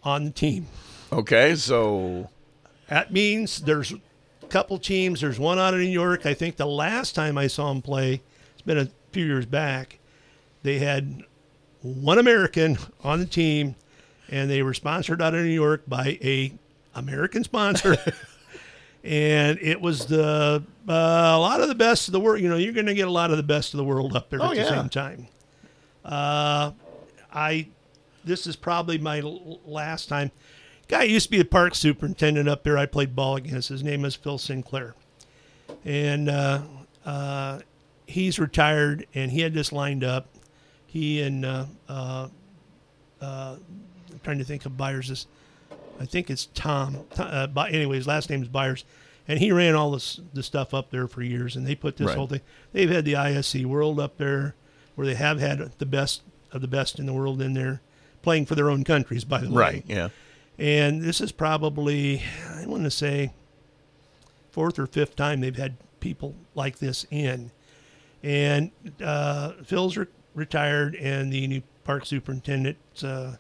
on 0.03 0.25
the 0.25 0.31
team. 0.31 0.67
Okay, 1.13 1.55
so 1.57 2.29
That 2.89 3.13
means 3.13 3.61
there's 3.61 3.93
a 3.93 4.47
couple 4.49 4.79
teams. 4.79 5.21
There's 5.21 5.39
one 5.39 5.59
out 5.59 5.75
of 5.75 5.81
New 5.81 5.87
York. 5.87 6.27
I 6.27 6.35
think 6.35 6.57
the 6.57 6.67
last 6.67 7.15
time 7.15 7.37
I 7.39 7.47
saw 7.47 7.69
them 7.69 7.83
play, 7.83 8.21
it's 8.53 8.63
been 8.63 8.79
a 8.79 8.89
few 9.13 9.25
years 9.25 9.47
back, 9.47 9.99
they 10.63 10.79
had 10.79 11.23
one 11.83 12.19
American 12.19 12.77
on 13.03 13.21
the 13.21 13.27
team, 13.27 13.75
and 14.29 14.51
they 14.51 14.63
were 14.63 14.75
sponsored 14.75 15.23
out 15.23 15.35
of 15.35 15.43
New 15.45 15.51
York 15.51 15.83
by 15.87 16.19
a 16.23 16.53
American 16.95 17.45
sponsor. 17.45 17.97
and 19.05 19.59
it 19.63 19.81
was 19.81 20.07
the 20.07 20.63
uh, 20.89 20.93
a 20.93 21.39
lot 21.39 21.61
of 21.61 21.69
the 21.69 21.75
best 21.75 22.09
of 22.09 22.13
the 22.13 22.21
world. 22.21 22.41
You 22.43 22.49
know, 22.49 22.57
you're 22.57 22.73
going 22.73 22.87
to 22.87 22.95
get 22.95 23.09
a 23.09 23.11
lot 23.13 23.31
of 23.31 23.37
the 23.37 23.43
best 23.43 23.73
of 23.75 23.79
the 23.79 23.85
world 23.85 24.17
up 24.17 24.29
there 24.31 24.41
Oh, 24.43 24.51
at 24.51 24.57
yeah. 24.57 24.65
the 24.65 24.69
same 24.71 24.89
time. 24.89 25.29
Uh, 26.05 26.73
I 27.33 27.69
this 28.29 28.47
is 28.47 28.55
probably 28.57 28.99
my 28.99 29.19
l- 29.21 29.61
last 29.65 30.09
time. 30.09 30.31
Guy 30.87 31.03
used 31.03 31.27
to 31.27 31.31
be 31.31 31.41
a 31.41 31.45
park 31.45 31.75
superintendent 31.75 32.49
up 32.49 32.63
there. 32.63 32.79
I 32.79 32.87
played 32.87 33.15
ball 33.17 33.37
against. 33.37 33.69
His 33.69 33.83
name 33.83 34.05
is 34.05 34.15
Phil 34.15 34.39
Sinclair, 34.39 34.95
and 35.85 36.29
uh, 36.29 36.63
uh, 37.05 37.61
he's 38.07 38.39
retired. 38.39 39.07
And 39.15 39.31
he 39.33 39.41
had 39.41 39.53
this 39.55 39.73
lined 39.73 40.05
up. 40.05 40.27
He 40.87 41.21
and 41.23 41.45
uh, 41.45 41.67
uh, 41.89 42.29
uh, 43.21 43.57
I'm 44.11 44.21
trying 44.23 44.39
to 44.39 44.45
think 44.45 44.65
of 44.65 44.77
Byers. 44.77 45.09
This, 45.09 45.27
I 46.01 46.07
think 46.07 46.31
it's 46.31 46.47
Tom. 46.47 47.05
Tom 47.15 47.29
uh, 47.31 47.47
but 47.49 47.73
anyways, 47.75 48.07
last 48.07 48.31
name 48.31 48.41
is 48.43 48.49
Byers, 48.49 48.85
and 49.27 49.39
he 49.39 49.53
ran 49.53 49.75
all 49.75 49.91
this 49.91 50.21
the 50.33 50.43
stuff 50.43 50.73
up 50.73 50.91
there 50.91 51.07
for 51.07 51.23
years. 51.23 51.55
And 51.57 51.67
they 51.67 51.75
put 51.75 51.97
this 51.99 52.07
Right. 52.09 52.17
whole 52.17 52.27
thing. 52.29 52.41
They've 52.73 52.89
had 52.91 53.05
the 53.05 53.15
ISC 53.15 53.67
World 53.67 54.01
up 54.01 54.17
there, 54.17 54.55
where 54.95 55.07
they 55.07 55.15
have 55.17 55.39
had 55.39 55.73
the 55.79 55.87
best 55.87 56.23
of 56.51 56.63
the 56.63 56.69
best 56.69 56.99
in 56.99 57.05
the 57.05 57.13
world 57.13 57.43
in 57.43 57.53
there, 57.53 57.83
playing 58.23 58.47
for 58.47 58.55
their 58.55 58.71
own 58.71 58.85
countries. 58.85 59.25
By 59.25 59.39
the 59.39 59.51
way, 59.51 59.61
Right, 59.61 59.85
yeah. 59.87 60.09
And 60.59 61.03
this 61.03 61.21
is 61.21 61.33
probably 61.33 62.23
I 62.57 62.67
want 62.67 62.85
to 62.85 62.91
say 62.91 63.33
fourth 64.51 64.79
or 64.79 64.87
fifth 64.87 65.17
time 65.17 65.41
they've 65.41 65.57
had 65.57 65.77
people 66.01 66.35
like 66.55 66.79
this 66.79 67.07
in. 67.11 67.51
And 68.23 68.73
uh, 69.03 69.53
Phil's 69.65 69.97
re- 69.97 70.07
retired, 70.35 70.97
and 70.97 71.33
the 71.33 71.47
new 71.47 71.63
park 71.85 72.05
superintendent 72.05 72.77
uh, 73.05 73.35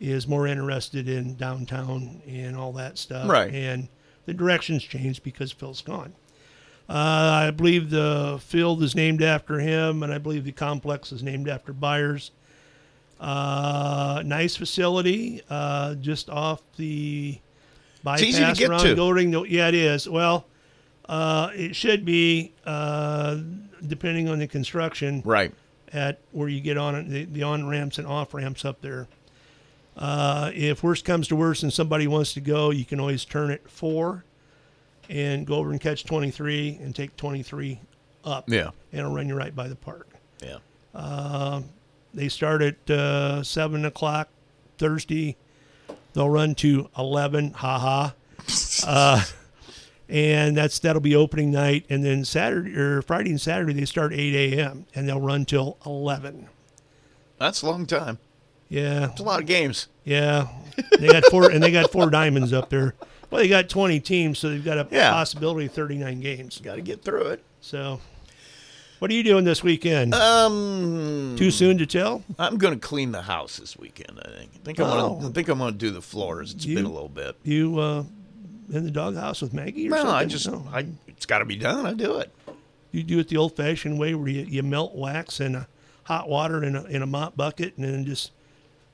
is 0.00 0.28
more 0.28 0.46
interested 0.46 1.08
in 1.08 1.34
downtown 1.36 2.22
and 2.26 2.56
all 2.56 2.72
that 2.74 2.98
stuff. 2.98 3.28
Right. 3.28 3.52
And 3.52 3.88
the 4.26 4.34
direction's 4.34 4.84
changed 4.84 5.22
because 5.22 5.50
Phil's 5.50 5.82
gone. 5.82 6.14
Uh, 6.88 7.48
I 7.48 7.50
believe 7.50 7.90
the 7.90 8.38
field 8.40 8.82
is 8.82 8.94
named 8.94 9.22
after 9.22 9.58
him, 9.58 10.04
and 10.04 10.12
I 10.12 10.18
believe 10.18 10.44
the 10.44 10.52
complex 10.52 11.10
is 11.10 11.22
named 11.22 11.48
after 11.48 11.72
Byers. 11.72 12.30
Uh, 13.18 14.22
nice 14.24 14.56
facility, 14.56 15.42
uh, 15.48 15.94
just 15.94 16.28
off 16.28 16.60
the 16.76 17.38
bypass 18.02 18.22
easy 18.22 18.44
to 18.44 18.52
get 18.52 18.70
around 18.70 18.84
to. 18.84 18.94
Golding. 18.94 19.32
Yeah, 19.48 19.68
it 19.68 19.74
is. 19.74 20.08
Well, 20.08 20.46
uh, 21.08 21.50
it 21.54 21.74
should 21.74 22.04
be, 22.04 22.52
uh, 22.66 23.38
depending 23.86 24.28
on 24.28 24.38
the 24.38 24.46
construction. 24.46 25.22
Right. 25.24 25.52
At 25.92 26.18
where 26.32 26.48
you 26.48 26.60
get 26.60 26.76
on 26.76 26.94
it, 26.94 27.08
the, 27.08 27.24
the 27.26 27.42
on 27.44 27.68
ramps 27.68 27.98
and 27.98 28.06
off 28.06 28.34
ramps 28.34 28.64
up 28.64 28.80
there. 28.82 29.08
Uh, 29.96 30.50
if 30.54 30.82
worst 30.82 31.04
comes 31.04 31.28
to 31.28 31.36
worst 31.36 31.62
and 31.62 31.72
somebody 31.72 32.06
wants 32.06 32.34
to 32.34 32.40
go, 32.40 32.70
you 32.70 32.84
can 32.84 33.00
always 33.00 33.24
turn 33.24 33.50
it 33.50 33.62
four 33.70 34.24
and 35.08 35.46
go 35.46 35.54
over 35.54 35.70
and 35.70 35.80
catch 35.80 36.04
23 36.04 36.80
and 36.82 36.94
take 36.94 37.16
23 37.16 37.80
up. 38.24 38.44
Yeah. 38.48 38.70
And 38.92 39.00
it'll 39.00 39.14
run 39.14 39.28
you 39.28 39.36
right 39.36 39.54
by 39.54 39.68
the 39.68 39.76
park. 39.76 40.08
Yeah. 40.42 40.58
Uh, 40.94 41.62
they 42.16 42.28
start 42.28 42.62
at 42.62 42.90
uh, 42.90 43.42
7 43.44 43.84
o'clock 43.84 44.28
Thursday. 44.78 45.36
They'll 46.14 46.30
run 46.30 46.54
to 46.56 46.88
11. 46.98 47.52
Ha 47.52 47.78
ha. 47.78 48.14
Uh, 48.86 49.22
and 50.08 50.56
that's 50.56 50.78
that'll 50.78 51.00
be 51.00 51.16
opening 51.16 51.50
night. 51.50 51.84
And 51.88 52.04
then 52.04 52.24
Saturday 52.24 52.76
or 52.76 53.02
Friday 53.02 53.30
and 53.30 53.40
Saturday 53.40 53.72
they 53.72 53.84
start 53.86 54.12
8 54.12 54.52
a.m. 54.54 54.86
and 54.94 55.08
they'll 55.08 55.20
run 55.20 55.44
till 55.44 55.78
11. 55.84 56.46
That's 57.38 57.62
a 57.62 57.66
long 57.66 57.86
time. 57.86 58.18
Yeah, 58.68 59.10
It's 59.10 59.20
a 59.20 59.24
lot 59.24 59.40
of 59.40 59.46
games. 59.46 59.88
yeah. 60.04 60.48
They 60.98 61.08
got 61.08 61.24
four 61.30 61.50
and 61.50 61.62
they 61.62 61.70
got 61.72 61.90
four 61.90 62.08
diamonds 62.10 62.52
up 62.52 62.68
there. 62.70 62.94
Well, 63.30 63.40
they 63.40 63.48
got 63.48 63.68
20 63.68 63.98
teams, 64.00 64.38
so 64.38 64.50
they've 64.50 64.64
got 64.64 64.78
a 64.78 64.86
Yeah. 64.92 65.10
possibility 65.10 65.66
of 65.66 65.72
39 65.72 66.20
games. 66.20 66.60
Got 66.62 66.76
to 66.76 66.82
get 66.82 67.02
through 67.02 67.26
it. 67.28 67.42
So, 67.60 68.00
what 68.98 69.10
are 69.10 69.14
you 69.14 69.22
doing 69.22 69.44
this 69.44 69.62
weekend? 69.62 70.14
Um, 70.14 71.34
Too 71.38 71.50
soon 71.50 71.78
to 71.78 71.86
tell. 71.86 72.22
I'm 72.38 72.56
going 72.58 72.74
to 72.74 72.80
clean 72.80 73.12
the 73.12 73.22
house 73.22 73.56
this 73.58 73.76
weekend. 73.76 74.18
I 74.24 74.28
think. 74.38 74.50
I 74.54 74.58
think 74.64 74.80
I'm 74.80 74.86
Oh. 74.86 75.08
going. 75.10 75.20
to 75.22 75.26
I 75.28 75.32
think 75.32 75.48
I'm 75.48 75.58
to 75.58 75.72
do 75.72 75.90
the 75.90 76.02
floors. 76.02 76.52
It's 76.54 76.64
You- 76.64 76.76
been 76.76 76.84
a 76.86 76.92
little 76.92 77.08
bit. 77.08 77.36
You 77.42 77.78
uh, 77.78 78.04
in 78.72 78.84
the 78.84 78.90
doghouse 78.90 79.42
with 79.42 79.52
Maggie 79.52 79.86
or 79.86 79.90
No, 79.90 79.96
something? 79.98 80.14
I 80.14 80.24
just. 80.24 80.48
No. 80.50 80.66
I. 80.72 80.86
It's 81.08 81.26
got 81.26 81.38
to 81.38 81.44
be 81.44 81.56
done. 81.56 81.86
I 81.86 81.94
do 81.94 82.16
it. 82.18 82.30
You 82.92 83.02
do 83.02 83.18
it 83.18 83.28
the 83.28 83.36
old-fashioned 83.36 83.98
way, 83.98 84.14
where 84.14 84.28
you, 84.28 84.42
you 84.48 84.62
melt 84.62 84.94
wax 84.94 85.40
in 85.40 85.54
a 85.54 85.66
hot 86.04 86.28
water 86.28 86.62
in 86.64 86.76
a 86.76 86.84
in 86.84 87.02
a 87.02 87.06
mop 87.06 87.36
bucket, 87.36 87.76
and 87.76 87.84
then 87.84 88.04
just 88.06 88.30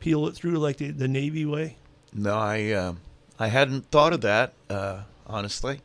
peel 0.01 0.27
it 0.27 0.35
through 0.35 0.59
like 0.59 0.79
the, 0.79 0.91
the 0.91 1.07
Navy 1.09 1.45
way. 1.45 1.77
No, 2.13 2.35
I. 2.37 2.71
Uh, 2.71 2.95
I 3.39 3.49
hadn't 3.49 3.91
thought 3.91 4.13
of 4.13 4.21
that. 4.21 4.53
Uh, 4.71 5.03
honestly, 5.27 5.81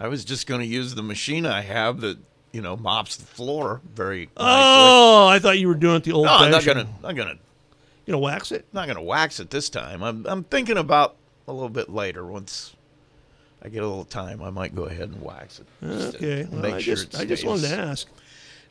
I 0.00 0.08
was 0.08 0.24
just 0.24 0.46
going 0.46 0.60
to 0.60 0.66
use 0.66 0.94
the 0.94 1.02
machine 1.02 1.46
I 1.46 1.60
have 1.62 2.00
that 2.00 2.18
you 2.56 2.62
know 2.62 2.74
mops 2.74 3.16
the 3.16 3.26
floor 3.26 3.82
very. 3.94 4.30
Oh, 4.34 5.28
I 5.28 5.38
thought 5.38 5.58
you 5.58 5.68
were 5.68 5.74
doing 5.74 5.96
it 5.96 6.04
the 6.04 6.12
old. 6.12 6.24
no, 6.24 6.32
I'm 6.32 6.50
not 6.50 6.64
gonna. 6.64 6.88
Not 7.02 7.14
gonna. 7.14 7.36
You 8.06 8.12
know, 8.12 8.18
wax 8.18 8.50
it. 8.50 8.64
Not 8.72 8.88
gonna 8.88 9.02
wax 9.02 9.40
it 9.40 9.50
this 9.50 9.68
time. 9.68 10.02
I'm. 10.02 10.26
I'm 10.26 10.42
thinking 10.42 10.78
about 10.78 11.16
a 11.46 11.52
little 11.52 11.68
bit 11.68 11.90
later 11.90 12.24
once. 12.24 12.74
I 13.62 13.68
get 13.68 13.82
a 13.82 13.86
little 13.86 14.06
time. 14.06 14.42
I 14.42 14.48
might 14.48 14.74
go 14.74 14.84
ahead 14.84 15.10
and 15.10 15.20
wax 15.20 15.60
it. 15.60 15.66
Okay. 15.84 16.48
Well, 16.50 16.62
make 16.62 16.74
I 16.74 16.80
sure 16.80 16.94
just 16.94 17.12
it 17.12 17.20
I 17.20 17.24
just 17.26 17.44
wanted 17.44 17.68
to 17.68 17.76
ask. 17.76 18.08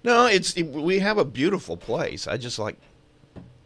No, 0.03 0.25
it's 0.25 0.57
it, 0.57 0.63
we 0.63 0.97
have 0.97 1.19
a 1.19 1.25
beautiful 1.25 1.77
place. 1.77 2.27
I 2.27 2.37
just 2.37 2.57
like. 2.57 2.77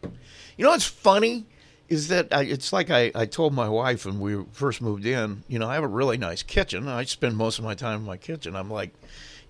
You 0.02 0.64
know 0.64 0.70
what's 0.72 0.84
funny 0.84 1.46
is 1.88 2.08
that 2.08 2.28
I, 2.30 2.42
it's 2.42 2.74
like 2.74 2.90
I, 2.90 3.10
I 3.14 3.24
told 3.24 3.54
my 3.54 3.70
wife 3.70 4.04
when 4.04 4.20
we 4.20 4.44
first 4.52 4.82
moved 4.82 5.06
in. 5.06 5.44
You 5.48 5.58
know, 5.58 5.66
I 5.66 5.74
have 5.76 5.84
a 5.84 5.88
really 5.88 6.18
nice 6.18 6.42
kitchen. 6.42 6.88
I 6.88 7.04
spend 7.04 7.38
most 7.38 7.58
of 7.58 7.64
my 7.64 7.74
time 7.74 8.00
in 8.00 8.06
my 8.06 8.18
kitchen. 8.18 8.54
I'm 8.54 8.70
like, 8.70 8.92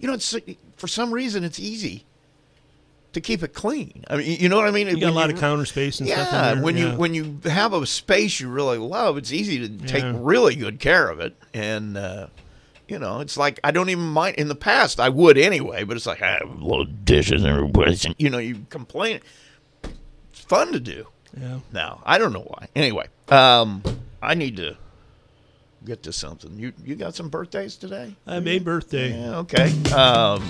you 0.01 0.09
know, 0.09 0.15
it's 0.15 0.35
for 0.77 0.89
some 0.89 1.13
reason 1.13 1.45
it's 1.45 1.61
easy 1.61 2.05
to 3.13 3.21
keep 3.21 3.43
it 3.43 3.55
clean. 3.55 4.05
I 4.09 4.17
mean, 4.17 4.41
you 4.41 4.49
know 4.49 4.57
what 4.57 4.67
I 4.67 4.71
mean? 4.71 4.89
You 4.89 4.95
got 4.95 5.03
a 5.03 5.07
When 5.07 5.15
lot 5.15 5.31
of 5.31 5.39
counter 5.39 5.67
space 5.67 6.01
and 6.01 6.09
yeah, 6.09 6.27
stuff 6.27 6.63
when 6.63 6.77
yeah. 6.77 6.93
you 6.93 6.99
when 6.99 7.15
you 7.15 7.39
have 7.45 7.73
a 7.73 7.87
space 7.87 8.41
you 8.41 8.49
really 8.49 8.79
love, 8.79 9.17
it's 9.19 9.33
easy 9.33 9.69
to 9.69 9.87
take 9.87 10.05
really 10.17 10.57
good 10.57 10.81
care 10.81 11.09
of 11.09 11.21
it. 11.21 11.37
And 11.53 11.97
uh, 11.97 12.29
you 12.89 12.99
know, 12.99 13.21
it's 13.21 13.37
like 13.37 13.61
I 13.63 13.71
don't 13.71 13.91
even 13.91 14.05
mind. 14.05 14.37
In 14.37 14.49
the 14.49 14.55
past, 14.55 15.01
I 15.01 15.09
would 15.09 15.37
anyway, 15.37 15.85
but 15.85 15.97
it's 15.97 16.07
like 16.07 16.23
I 16.23 16.33
have 16.33 16.63
little 16.63 16.87
dishes 16.87 17.45
everywhere. 17.45 17.93
You 18.19 18.31
know, 18.31 18.39
you 18.39 18.67
complain. 18.71 19.21
It's 19.83 20.41
fun 20.41 20.73
to 20.73 20.81
do. 20.81 21.07
Yeah. 21.39 21.61
Now 21.73 22.03
I 22.05 22.19
don't 22.19 22.33
know 22.33 22.41
why. 22.41 22.69
Anyway, 22.75 23.07
um, 23.29 23.83
I 24.23 24.35
need 24.35 24.57
to 24.57 24.77
get 25.85 26.03
to 26.05 26.13
something. 26.13 26.59
You 26.59 26.73
you 26.85 26.97
got 26.97 27.15
some 27.15 27.29
birthdays 27.29 27.77
today? 27.77 28.15
I 28.27 28.41
made 28.41 28.65
birthday. 28.65 29.19
Yeah, 29.19 29.39
okay. 29.39 29.73
Um, 29.93 30.43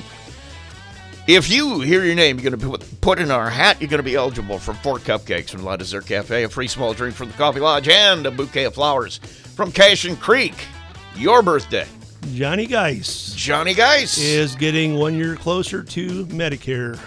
if 1.26 1.48
you 1.50 1.80
hear 1.80 2.04
your 2.04 2.14
name, 2.14 2.40
you're 2.40 2.50
going 2.50 2.78
to 2.78 2.86
put, 3.00 3.18
in 3.20 3.30
our 3.30 3.48
hat, 3.48 3.80
you're 3.80 3.90
going 3.90 3.98
to 3.98 4.04
be 4.04 4.16
eligible 4.16 4.58
for 4.58 4.74
four 4.74 4.98
cupcakes 4.98 5.50
from 5.50 5.62
La 5.62 5.76
Dessert 5.76 6.06
Cafe, 6.06 6.42
a 6.42 6.48
free 6.48 6.66
small 6.66 6.92
drink 6.92 7.14
from 7.14 7.28
the 7.28 7.36
Coffee 7.36 7.60
Lodge, 7.60 7.88
and 7.88 8.26
a 8.26 8.30
bouquet 8.30 8.64
of 8.64 8.74
flowers 8.74 9.18
from 9.54 9.70
Cashin 9.70 10.16
Creek. 10.16 10.54
Your 11.14 11.42
birthday. 11.42 11.86
Johnny 12.34 12.66
Geis 12.66 13.32
Johnny 13.34 13.74
Geis. 13.74 14.18
is 14.18 14.54
getting 14.54 14.94
one 14.94 15.14
year 15.14 15.36
closer 15.36 15.82
to 15.82 16.26
Medicare. 16.26 16.98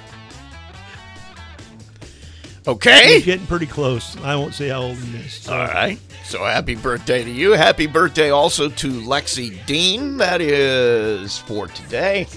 Okay. 2.68 3.16
He's 3.16 3.26
getting 3.26 3.46
pretty 3.48 3.66
close. 3.66 4.16
I 4.24 4.36
won't 4.36 4.54
say 4.54 4.70
how 4.70 4.84
old 4.84 4.96
he 4.98 5.18
is. 5.18 5.34
So. 5.34 5.54
All 5.54 5.68
right. 5.68 6.00
So 6.24 6.44
happy 6.46 6.76
birthday 6.76 7.24
to 7.24 7.30
you. 7.30 7.52
Happy 7.52 7.88
birthday 7.88 8.30
also 8.30 8.70
to 8.70 8.88
Lexi 9.02 9.66
Dean. 9.66 10.18
That 10.18 10.40
is 10.42 11.38
for 11.40 11.68
today. 11.68 12.28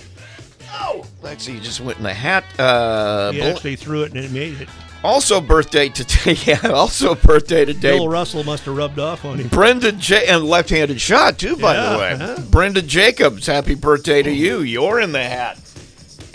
Oh, 0.72 1.06
Lexi 1.22 1.62
just 1.62 1.80
went 1.80 1.98
in 1.98 2.04
the 2.04 2.12
hat. 2.12 2.44
Uh, 2.58 3.32
He 3.32 3.40
actually 3.42 3.76
threw 3.76 4.02
it 4.02 4.12
and 4.14 4.24
it 4.24 4.30
made 4.32 4.60
it. 4.60 4.68
Also 5.04 5.40
birthday 5.40 5.88
today. 5.88 6.36
Yeah, 6.44 6.58
also 6.72 7.14
birthday 7.14 7.64
today. 7.64 7.96
Bill 7.96 8.08
Russell 8.08 8.42
must 8.42 8.64
have 8.64 8.76
rubbed 8.76 8.98
off 8.98 9.24
on 9.24 9.38
him. 9.38 9.46
Brenda 9.48 9.92
J 9.92 10.26
and 10.26 10.42
left-handed 10.44 11.00
shot 11.00 11.38
too, 11.38 11.54
by 11.56 11.74
Yeah, 11.74 11.92
the 11.92 11.98
way. 11.98 12.12
uh-huh. 12.14 12.42
Brenda 12.50 12.82
Jacobs, 12.82 13.46
happy 13.46 13.76
birthday 13.76 14.22
to 14.24 14.32
you. 14.32 14.60
You're 14.62 14.98
in 15.00 15.12
the 15.12 15.22
hat. 15.22 15.58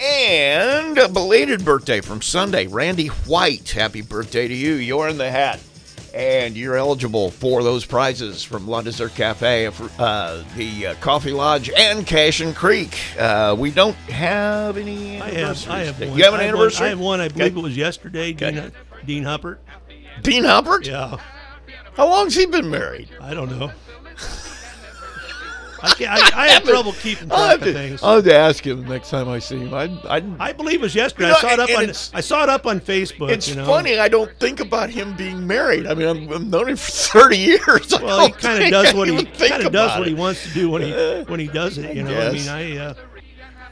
And 0.02 0.98
a 0.98 1.08
belated 1.08 1.64
birthday 1.64 2.02
from 2.02 2.22
Sunday, 2.24 2.66
Randy 2.66 3.08
White. 3.08 3.70
Happy 3.70 4.02
birthday 4.02 4.48
to 4.48 4.54
you. 4.54 4.74
You're 4.74 5.08
in 5.10 5.18
the 5.20 5.30
hat. 5.30 5.60
And 6.14 6.58
you're 6.58 6.76
eligible 6.76 7.30
for 7.32 7.64
those 7.64 7.86
prizes 7.86 8.44
from 8.44 8.68
La 8.68 8.82
Dessert 8.82 9.14
Cafe, 9.16 9.68
uh, 10.00 10.44
the 10.58 10.88
uh, 10.88 10.96
Coffee 10.96 11.32
Lodge, 11.32 11.70
and 11.70 12.06
Cash 12.06 12.42
and 12.42 12.54
Creek. 12.54 12.98
Uh, 13.18 13.56
we 13.58 13.72
don't 13.72 13.96
have 14.10 14.76
any 14.76 15.22
I 15.22 15.30
have, 15.30 15.34
anniversaries. 15.38 15.68
I 15.70 15.80
have 15.84 16.00
one. 16.02 16.18
You 16.18 16.24
have 16.26 16.34
an 16.34 16.40
I 16.40 16.44
have 16.44 16.54
one- 16.54 16.62
anniversary? 16.62 16.86
I 16.86 16.90
have 16.90 17.00
one. 17.00 17.22
I 17.22 17.28
believe 17.30 17.52
Okay. 17.54 17.60
it 17.60 17.64
was 17.64 17.78
yesterday. 17.78 18.34
Dean, 18.34 18.72
Dean 19.06 19.24
Huppert. 19.24 19.60
Dean 20.22 20.44
Huppert? 20.44 20.86
Yeah. 20.86 21.16
How 21.94 22.08
long's 22.10 22.36
he 22.36 22.46
been 22.46 22.70
married? 22.70 23.08
I 23.22 23.34
don't 23.34 23.50
know. 23.58 23.72
I, 25.84 25.94
can't, 25.94 26.36
I, 26.36 26.44
I 26.44 26.48
have 26.50 26.64
trouble 26.66 26.94
keeping 26.94 27.32
I'll 27.32 27.46
track 27.46 27.60
have, 27.60 27.68
of 27.68 27.74
things. 27.74 28.04
I'll 28.04 28.16
have 28.16 28.24
to 28.26 28.36
ask 28.36 28.66
him 28.66 28.84
the 28.84 28.90
next 28.90 29.10
time 29.10 29.28
I 29.28 29.40
see 29.40 29.60
him. 29.60 29.74
I, 29.74 29.86
I, 30.08 30.24
I 30.40 30.54
believe 30.54 30.76
it 30.76 30.82
was 30.82 30.96
yesterday. 30.96 31.28
You 31.28 31.34
know, 31.34 31.38
I 31.38 31.42
saw 31.42 31.54
it 31.54 31.60
up 31.60 31.78
on. 31.78 31.90
I 31.90 32.22
saw 32.22 32.44
it 32.44 32.50
up 32.50 32.66
on 32.66 32.80
Facebook. 32.80 33.30
It's 33.30 33.50
you 33.50 33.56
know? 33.56 33.66
funny. 33.66 33.98
I 33.98 34.08
don't 34.08 34.32
think 34.40 34.60
about 34.60 34.90
him 34.90 35.16
being 35.16 35.46
married. 35.46 35.88
I 35.88 35.94
mean, 35.94 36.08
I'm, 36.08 36.34
I've 36.34 36.46
known 36.46 36.70
him 36.70 36.78
for 36.78 36.92
30 37.20 37.38
years. 37.38 37.94
Well, 38.02 38.28
he 38.28 38.34
kind 38.34 38.64
of 38.64 38.70
does 38.70 38.94
what 38.94 39.08
he 39.08 39.26
kind 39.26 39.64
of 39.64 39.72
does 39.72 39.98
what 39.98 40.08
he 40.08 40.14
wants 40.14 40.44
to 40.44 40.54
do 40.54 40.70
when 40.70 40.82
he 40.82 40.92
when 41.28 41.40
he 41.40 41.48
does 41.48 41.78
it. 41.78 41.92
You 42.02 42.04
know, 42.04 42.20
I 42.20 42.32
mean, 42.32 42.48
I 42.48 42.78
uh, 42.78 42.94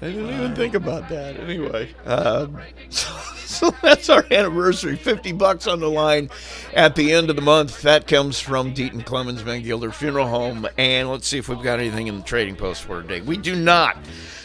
I 0.02 0.06
didn't 0.06 0.30
even 0.30 0.56
think 0.56 0.76
about 0.76 1.10
that. 1.10 1.38
Anyway, 1.38 1.94
um, 2.06 2.58
so, 2.90 3.14
so 3.46 3.76
that's 3.82 4.10
our 4.10 4.26
anniversary. 4.32 4.96
50 4.96 5.34
bucks 5.34 5.68
on 5.68 5.82
the 5.82 5.90
line 5.90 6.30
at 6.74 6.96
the 6.96 7.12
end 7.12 7.30
of 7.30 7.36
the 7.36 7.42
month. 7.42 7.82
That 7.82 8.08
comes 8.08 8.40
from 8.40 8.74
Deaton 8.74 9.06
Clemens 9.06 9.42
Van 9.42 9.62
Gilder 9.62 9.92
Funeral 9.92 10.28
Home. 10.28 10.68
And 10.78 11.10
let's 11.10 11.28
see 11.28 11.38
if 11.38 11.50
we've 11.50 11.62
got 11.62 11.80
anything 11.80 12.08
in 12.08 12.18
the 12.18 12.24
trading 12.24 12.56
post 12.56 12.84
for 12.84 13.02
today. 13.02 13.22
We 13.22 13.36
do 13.36 13.56
not. 13.56 13.98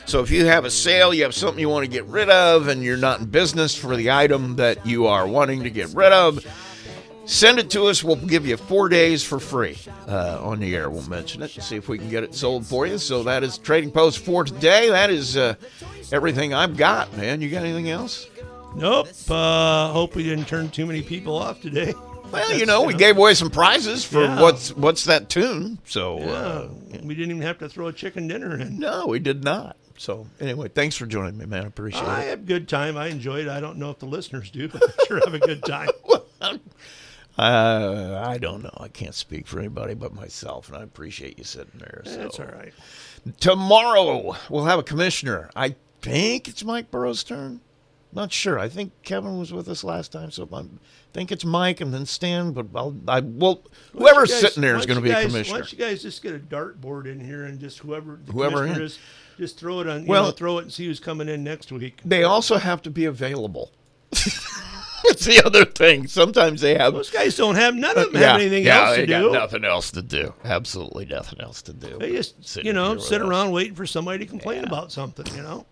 So 0.07 0.21
if 0.21 0.31
you 0.31 0.45
have 0.47 0.65
a 0.65 0.71
sale, 0.71 1.15
you 1.15 1.23
have 1.23 1.35
something 1.35 1.61
you 1.61 1.69
want 1.69 1.85
to 1.85 1.91
get 1.91 2.05
rid 2.05 2.29
of, 2.29 2.69
and 2.69 2.83
you're 2.83 2.97
not 2.97 3.21
in 3.21 3.27
business 3.27 3.75
for 3.75 3.97
the 3.97 4.11
item 4.11 4.57
that 4.57 4.85
you 4.85 5.07
are 5.07 5.27
wanting 5.27 5.63
to 5.63 5.71
get 5.71 5.89
rid 5.95 6.13
of, 6.13 6.45
Send 7.27 7.59
it 7.59 7.71
to 7.71 7.87
us. 7.87 8.05
We'll 8.05 8.17
give 8.17 8.47
you 8.47 8.57
four 8.57 8.89
days 8.89 9.23
for 9.25 9.41
free 9.41 9.79
uh, 10.07 10.39
on 10.43 10.61
the 10.61 10.75
air. 10.77 10.91
We'll 10.91 11.09
mention 11.09 11.43
it 11.43 11.55
and 11.55 11.65
see 11.65 11.77
if 11.77 11.89
we 11.89 11.99
can 11.99 12.09
get 12.11 12.23
it 12.23 12.35
sold 12.35 12.67
for 12.67 12.87
you. 12.87 12.99
So 12.99 13.23
that 13.23 13.43
is 13.43 13.57
Trading 13.59 13.91
Post 13.91 14.19
for 14.19 14.45
today. 14.45 14.91
That 14.91 15.11
is 15.11 15.37
uh, 15.37 15.55
everything 16.13 16.53
I've 16.53 16.77
got, 16.77 17.17
man. 17.17 17.41
You 17.41 17.51
got 17.51 17.65
anything 17.65 17.91
else? 17.91 18.29
nope. 18.77 19.09
Uh, 19.31 19.93
hope 19.93 20.15
we 20.17 20.25
didn't 20.25 20.47
turn 20.49 20.69
too 20.69 20.85
many 20.85 21.01
people 21.03 21.37
off 21.39 21.61
today. 21.61 21.95
Well, 22.33 22.59
you 22.59 22.67
know, 22.67 22.83
we 22.83 22.95
gave 22.95 23.17
away 23.17 23.35
some 23.35 23.49
prizes 23.51 24.05
for 24.05 24.23
Yeah. 24.25 24.41
what's 24.43 24.75
what's 24.75 25.05
that 25.05 25.29
tune. 25.29 25.79
So 25.85 26.19
Yeah, 26.19 26.27
uh, 26.33 26.69
we 27.05 27.15
didn't 27.15 27.31
even 27.31 27.43
have 27.43 27.59
to 27.59 27.69
throw 27.69 27.87
a 27.87 27.93
chicken 27.93 28.27
dinner 28.27 28.59
in. 28.59 28.81
no, 28.81 29.07
we 29.07 29.21
did 29.21 29.45
not. 29.45 29.77
So 29.99 30.27
anyway, 30.41 30.67
thanks 30.69 30.97
for 30.97 31.07
joining 31.07 31.37
me, 31.39 31.45
man. 31.47 31.63
I 31.63 31.67
appreciate 31.69 32.03
I 32.03 32.23
it. 32.23 32.29
had 32.31 32.39
a 32.41 32.43
good 32.43 32.67
time. 32.69 32.97
I 32.97 33.07
enjoyed 33.07 33.47
it. 33.47 33.51
I 33.51 33.61
don't 33.61 33.77
know 33.77 33.91
if 33.91 34.01
the 34.01 34.07
listeners 34.07 34.51
do, 34.51 34.67
but 34.69 34.83
I 34.83 35.05
sure 35.07 35.21
have 35.25 35.35
a 35.35 35.39
good 35.39 35.63
time. 35.65 35.91
Uh, 37.37 38.23
I 38.25 38.39
don't 38.39 38.63
know. 38.63 38.77
I 38.77 38.89
can't 38.89 39.15
speak 39.15 39.47
for 39.47 39.59
anybody 39.59 39.95
but 39.95 40.15
myself, 40.15 40.69
and 40.69 40.77
I 40.77 40.83
appreciate 40.83 41.37
you 41.39 41.45
sitting 41.45 41.79
there. 41.81 42.03
So. 42.05 42.17
That's 42.17 42.39
all 42.39 42.47
right. 42.47 42.73
Tomorrow 43.41 44.37
we'll 44.49 44.65
have 44.67 44.79
a 44.79 44.83
commissioner. 44.85 45.51
I 45.57 45.75
think 46.01 46.47
it's 46.49 46.63
Mike 46.65 46.91
Burroughs' 46.91 47.25
turn. 47.25 47.61
Not 48.13 48.33
sure. 48.33 48.61
I 48.61 48.69
think 48.69 48.93
Kevin 49.03 49.39
was 49.41 49.53
with 49.53 49.69
us 49.69 49.83
last 49.83 50.13
time, 50.13 50.31
so 50.31 50.49
I 50.53 50.63
think 51.13 51.33
it's 51.33 51.45
Mike 51.45 51.81
and 51.81 51.93
then 51.93 52.07
Stan. 52.07 52.53
But 52.53 52.67
I'll, 52.73 52.95
I 53.09 53.19
will. 53.19 53.65
Whoever's 53.93 54.31
guys- 54.31 54.41
sitting 54.41 54.61
there 54.61 54.77
is 54.77 54.87
going 54.87 54.99
to 54.99 55.03
be 55.03 55.11
a 55.11 55.23
commissioner. 55.23 55.55
Why 55.55 55.59
don't 55.63 55.73
you 55.73 55.79
guys 55.79 56.03
just 56.03 56.23
get 56.23 56.33
a 56.37 56.39
dartboard 56.39 57.07
in 57.07 57.19
here 57.19 57.45
and 57.45 57.59
just 57.59 57.81
whoever 57.81 58.21
the 58.25 58.31
Whoever 58.31 58.59
commissioner 58.63 58.85
is, 58.85 58.99
just 59.39 59.59
throw 59.59 59.81
it 59.81 59.89
on. 59.89 60.03
You 60.03 60.07
Well- 60.09 60.27
know, 60.27 60.31
throw 60.31 60.59
it 60.59 60.63
and 60.63 60.73
see 60.73 60.87
who's 60.87 61.01
coming 61.01 61.29
in 61.29 61.43
next 61.43 61.73
week. 61.73 62.01
They 62.05 62.23
also 62.23 62.59
have 62.59 62.83
to 62.83 62.91
be 62.91 63.07
available. 63.07 63.73
It's 65.11 65.25
the 65.27 65.45
other 65.45 65.65
thing. 65.65 66.07
Sometimes 66.07 66.61
they 66.61 66.77
have. 66.77 66.95
Those 66.95 67.11
guys 67.11 67.37
don't 67.37 67.55
have 67.57 67.75
none 67.75 67.97
of 67.99 68.13
them 68.13 68.21
yeah, 68.21 68.33
have 68.33 68.41
anything 68.41 68.65
yeah, 68.65 68.81
else 68.87 68.97
they 68.97 69.03
to 69.03 69.07
got 69.07 69.21
do. 69.21 69.33
nothing 69.33 69.65
else 69.65 69.91
to 69.93 70.03
do. 70.03 70.35
Absolutely 70.45 71.05
nothing 71.07 71.41
else 71.41 71.63
to 71.63 71.73
do. 71.73 71.99
They 71.99 72.13
just 72.13 72.57
you 72.65 72.73
know 72.73 72.97
sit 72.99 73.21
around 73.21 73.53
waiting 73.53 73.75
for 73.75 73.87
somebody 73.87 74.19
to 74.21 74.27
complain 74.27 74.65
about 74.65 74.91
something. 74.93 75.27
You 75.37 75.43
know, 75.43 75.67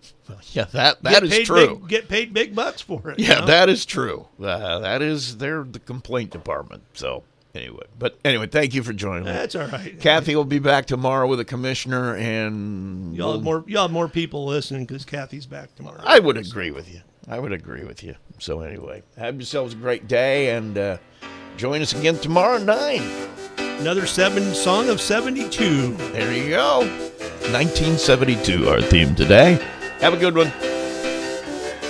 Yeah, 0.52 0.64
that 0.72 1.02
that 1.02 1.22
is 1.24 1.46
true. 1.46 1.76
Big, 1.78 1.88
get 1.88 2.08
paid 2.08 2.32
big 2.32 2.54
bucks 2.54 2.80
for 2.82 3.10
it. 3.10 3.18
you 3.18 3.26
Yeah, 3.26 3.40
know? 3.40 3.46
that 3.46 3.68
is 3.68 3.84
true. 3.86 4.28
Uh, 4.40 4.78
that 4.80 5.02
is 5.02 5.38
they're 5.38 5.64
the 5.64 5.80
complaint 5.80 6.30
department. 6.30 6.82
So 6.94 7.24
anyway, 7.54 7.84
but 7.98 8.18
anyway, 8.24 8.46
thank 8.46 8.74
you 8.74 8.82
for 8.82 8.92
joining 8.92 9.24
me. 9.24 9.32
That's 9.32 9.54
all 9.54 9.66
right. 9.66 9.98
Kathy 9.98 10.36
will 10.36 10.44
be 10.44 10.58
back 10.58 10.86
tomorrow 10.86 11.26
with 11.26 11.40
a 11.40 11.44
commissioner, 11.44 12.14
and 12.16 13.14
Y'all 13.16 13.28
we'll- 13.28 13.36
have 13.38 13.44
more 13.44 13.64
y'all 13.66 13.82
have 13.82 13.90
more 13.90 14.08
people 14.08 14.44
listening 14.46 14.84
because 14.84 15.04
Kathy's 15.04 15.46
back 15.46 15.74
tomorrow. 15.74 16.00
I 16.04 16.18
would 16.18 16.36
agree 16.36 16.70
with 16.70 16.92
you. 16.92 17.00
I 17.28 17.38
would 17.38 17.52
agree 17.52 17.84
with 17.84 18.02
you. 18.02 18.16
So 18.38 18.60
anyway, 18.60 19.02
have 19.16 19.36
yourselves 19.36 19.74
a 19.74 19.76
great 19.76 20.08
day, 20.08 20.50
and 20.56 20.76
uh, 20.76 20.98
join 21.56 21.80
us 21.82 21.94
again 21.94 22.18
tomorrow 22.18 22.58
nine. 22.58 23.02
Another 23.58 24.06
seven 24.06 24.54
song 24.54 24.88
of 24.88 25.00
seventy 25.00 25.48
two. 25.48 25.94
There 26.12 26.32
you 26.32 26.50
go. 26.50 26.80
1972, 27.50 28.68
our 28.68 28.80
theme 28.80 29.14
today. 29.14 29.54
Have 30.00 30.14
a 30.14 30.16
good 30.16 30.36
one. 30.36 30.50